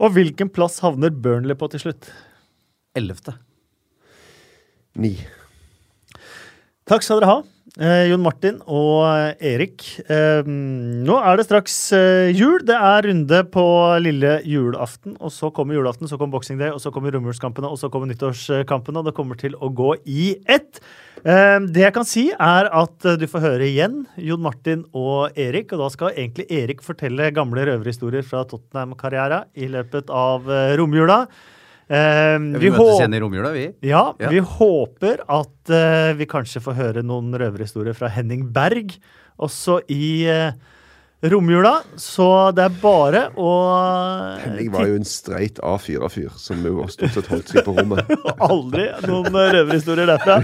Og 0.00 0.14
hvilken 0.14 0.48
plass 0.54 0.78
havner 0.84 1.10
Burnley 1.10 1.58
på 1.58 1.66
til 1.74 1.82
slutt? 1.82 2.06
Ellevte. 2.96 3.34
Ni. 5.00 5.14
Takk 6.90 7.04
skal 7.06 7.20
dere 7.20 7.30
ha, 7.30 7.36
eh, 7.78 8.08
Jon 8.10 8.20
Martin 8.20 8.58
og 8.66 9.06
eh, 9.06 9.52
Erik. 9.54 9.84
Eh, 10.10 10.42
nå 10.44 11.18
er 11.22 11.38
det 11.38 11.46
straks 11.46 11.76
eh, 11.96 12.32
jul. 12.34 12.58
Det 12.66 12.76
er 12.76 13.06
runde 13.06 13.38
på 13.54 13.64
lille 14.02 14.34
julaften. 14.44 15.14
Og 15.22 15.32
så 15.32 15.48
kommer 15.54 15.78
julaften, 15.78 16.10
så 16.10 16.18
kommer 16.18 16.36
Boxing 16.36 16.58
Day, 16.60 16.74
og 16.74 16.82
så 16.82 16.92
kommer 16.92 17.14
romjulskampene, 17.14 17.70
og 17.70 17.78
så 17.80 17.88
kommer 17.92 18.10
nyttårskampene. 18.10 19.00
Og 19.00 19.08
det 19.08 19.14
kommer 19.16 19.38
til 19.40 19.54
å 19.56 19.70
gå 19.72 19.94
i 20.04 20.34
ett. 20.50 20.82
Eh, 21.22 21.56
det 21.70 21.86
jeg 21.86 21.94
kan 21.96 22.08
si, 22.08 22.26
er 22.34 22.68
at 22.82 23.06
eh, 23.06 23.16
du 23.22 23.24
får 23.30 23.46
høre 23.46 23.70
igjen 23.70 24.02
Jon 24.20 24.42
Martin 24.44 24.82
og 24.90 25.38
Erik. 25.38 25.72
Og 25.72 25.86
da 25.86 25.88
skal 25.94 26.12
egentlig 26.12 26.50
Erik 26.58 26.84
fortelle 26.84 27.30
gamle 27.38 27.64
røverhistorier 27.70 28.26
fra 28.26 28.44
Tottenham-karriera 28.50 29.46
i 29.56 29.70
løpet 29.70 30.12
av 30.12 30.50
romjula. 30.76 31.22
Eh, 31.90 32.38
Vi, 32.62 32.68
håper- 32.70 32.78
møtes 32.78 33.00
igjen 33.00 33.14
i 33.18 33.20
romjula, 33.24 33.50
vi. 33.56 33.64
ja, 33.90 34.04
Ja. 34.22 34.28
vi 34.30 34.38
håper 34.38 35.24
at 35.26 35.72
uh, 35.74 36.12
vi 36.14 36.26
kanskje 36.30 36.62
får 36.62 36.74
høre 36.78 37.02
noen 37.02 37.32
røverhistorier 37.34 37.96
fra 37.98 38.06
Henning 38.14 38.44
Berg 38.54 38.92
også 39.42 39.80
i 39.90 40.28
uh, 40.30 40.52
romjula. 41.26 41.80
Så 42.00 42.28
det 42.54 42.62
er 42.68 42.76
bare 42.80 43.24
å 43.36 43.50
Henning 44.44 44.70
var 44.72 44.86
jo 44.86 44.94
en 45.00 45.04
streit 45.08 45.58
A4-fyr 45.60 46.30
som 46.38 46.62
jo 46.64 46.86
stort 46.88 47.12
sett 47.18 47.26
holdt 47.32 47.50
seg 47.52 47.66
på 47.66 47.74
rommet. 47.76 48.06
Aldri 48.50 48.86
noen 49.10 49.26
eh, 49.34 49.50
røverhistorier 49.58 50.06
derfra. 50.14 50.38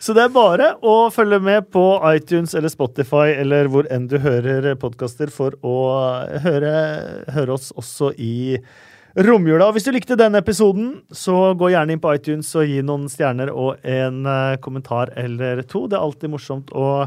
Så 0.00 0.12
det 0.16 0.26
er 0.26 0.34
bare 0.34 0.72
å 0.82 0.96
følge 1.14 1.38
med 1.44 1.70
på 1.72 1.86
iTunes 2.16 2.54
eller 2.58 2.72
Spotify 2.72 3.30
eller 3.38 3.68
hvor 3.72 3.86
enn 3.92 4.08
du 4.10 4.18
hører 4.18 4.74
podkaster 4.80 5.30
for 5.32 5.54
å 5.62 5.76
høre, 6.44 6.74
høre 7.30 7.56
oss 7.56 7.70
også 7.78 8.10
i 8.18 8.58
romjula. 9.16 9.70
Hvis 9.74 9.86
du 9.86 9.92
likte 9.94 10.18
denne 10.18 10.40
episoden, 10.42 11.00
så 11.10 11.52
gå 11.58 11.72
gjerne 11.72 11.96
inn 11.96 12.02
på 12.02 12.12
iTunes 12.14 12.50
og 12.58 12.68
gi 12.68 12.80
noen 12.86 13.08
stjerner 13.10 13.50
og 13.52 13.82
en 13.86 14.24
eh, 14.28 14.56
kommentar 14.62 15.12
eller 15.18 15.62
to. 15.66 15.86
Det 15.90 15.98
er 15.98 16.06
alltid 16.06 16.34
morsomt 16.34 16.72
å 16.76 17.06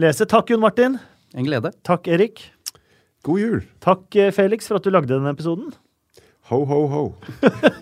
lese. 0.00 0.28
Takk, 0.28 0.52
Jon 0.52 0.62
Martin. 0.64 0.98
En 1.36 1.48
glede. 1.48 1.74
Takk, 1.86 2.08
Erik. 2.12 2.44
God 3.26 3.40
jul. 3.40 3.60
Takk, 3.84 4.06
eh, 4.16 4.32
Felix, 4.34 4.68
for 4.68 4.80
at 4.80 4.86
du 4.86 4.92
lagde 4.94 5.12
denne 5.12 5.34
episoden. 5.34 5.72
Ho, 6.50 6.64
ho, 6.68 6.80
ho. 6.90 7.04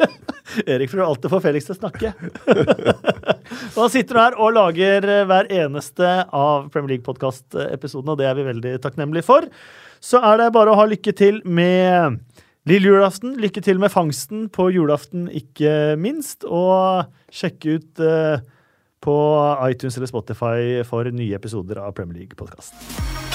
Erik 0.70 0.90
prøver 0.90 1.06
alltid 1.06 1.30
å 1.30 1.32
få 1.32 1.40
Felix 1.44 1.68
til 1.68 1.76
å 1.76 1.78
snakke. 1.78 2.10
og 3.74 3.78
han 3.78 3.92
sitter 3.92 4.18
her 4.20 4.36
og 4.36 4.52
lager 4.56 5.06
eh, 5.06 5.24
hver 5.30 5.48
eneste 5.62 6.10
av 6.26 6.68
Premier 6.74 6.96
League-podkast-episodene, 6.96 8.14
og 8.14 8.20
det 8.20 8.28
er 8.28 8.36
vi 8.38 8.48
veldig 8.50 8.74
takknemlige 8.84 9.26
for. 9.26 9.46
Så 10.02 10.20
er 10.24 10.40
det 10.40 10.52
bare 10.56 10.74
å 10.74 10.78
ha 10.80 10.86
lykke 10.90 11.14
til 11.16 11.40
med 11.44 12.20
lille 12.70 12.92
julaften. 12.92 13.34
Lykke 13.40 13.62
til 13.64 13.80
med 13.82 13.92
fangsten 13.92 14.48
på 14.52 14.68
julaften, 14.74 15.28
ikke 15.28 15.96
minst. 16.00 16.46
Og 16.46 17.10
sjekke 17.32 17.78
ut 17.78 18.04
eh, 18.04 18.46
på 19.00 19.16
iTunes 19.70 19.96
eller 19.98 20.10
Spotify 20.10 20.80
for 20.88 21.08
nye 21.14 21.36
episoder 21.38 21.82
av 21.82 21.96
Premier 21.96 22.22
League-podkast. 22.22 23.29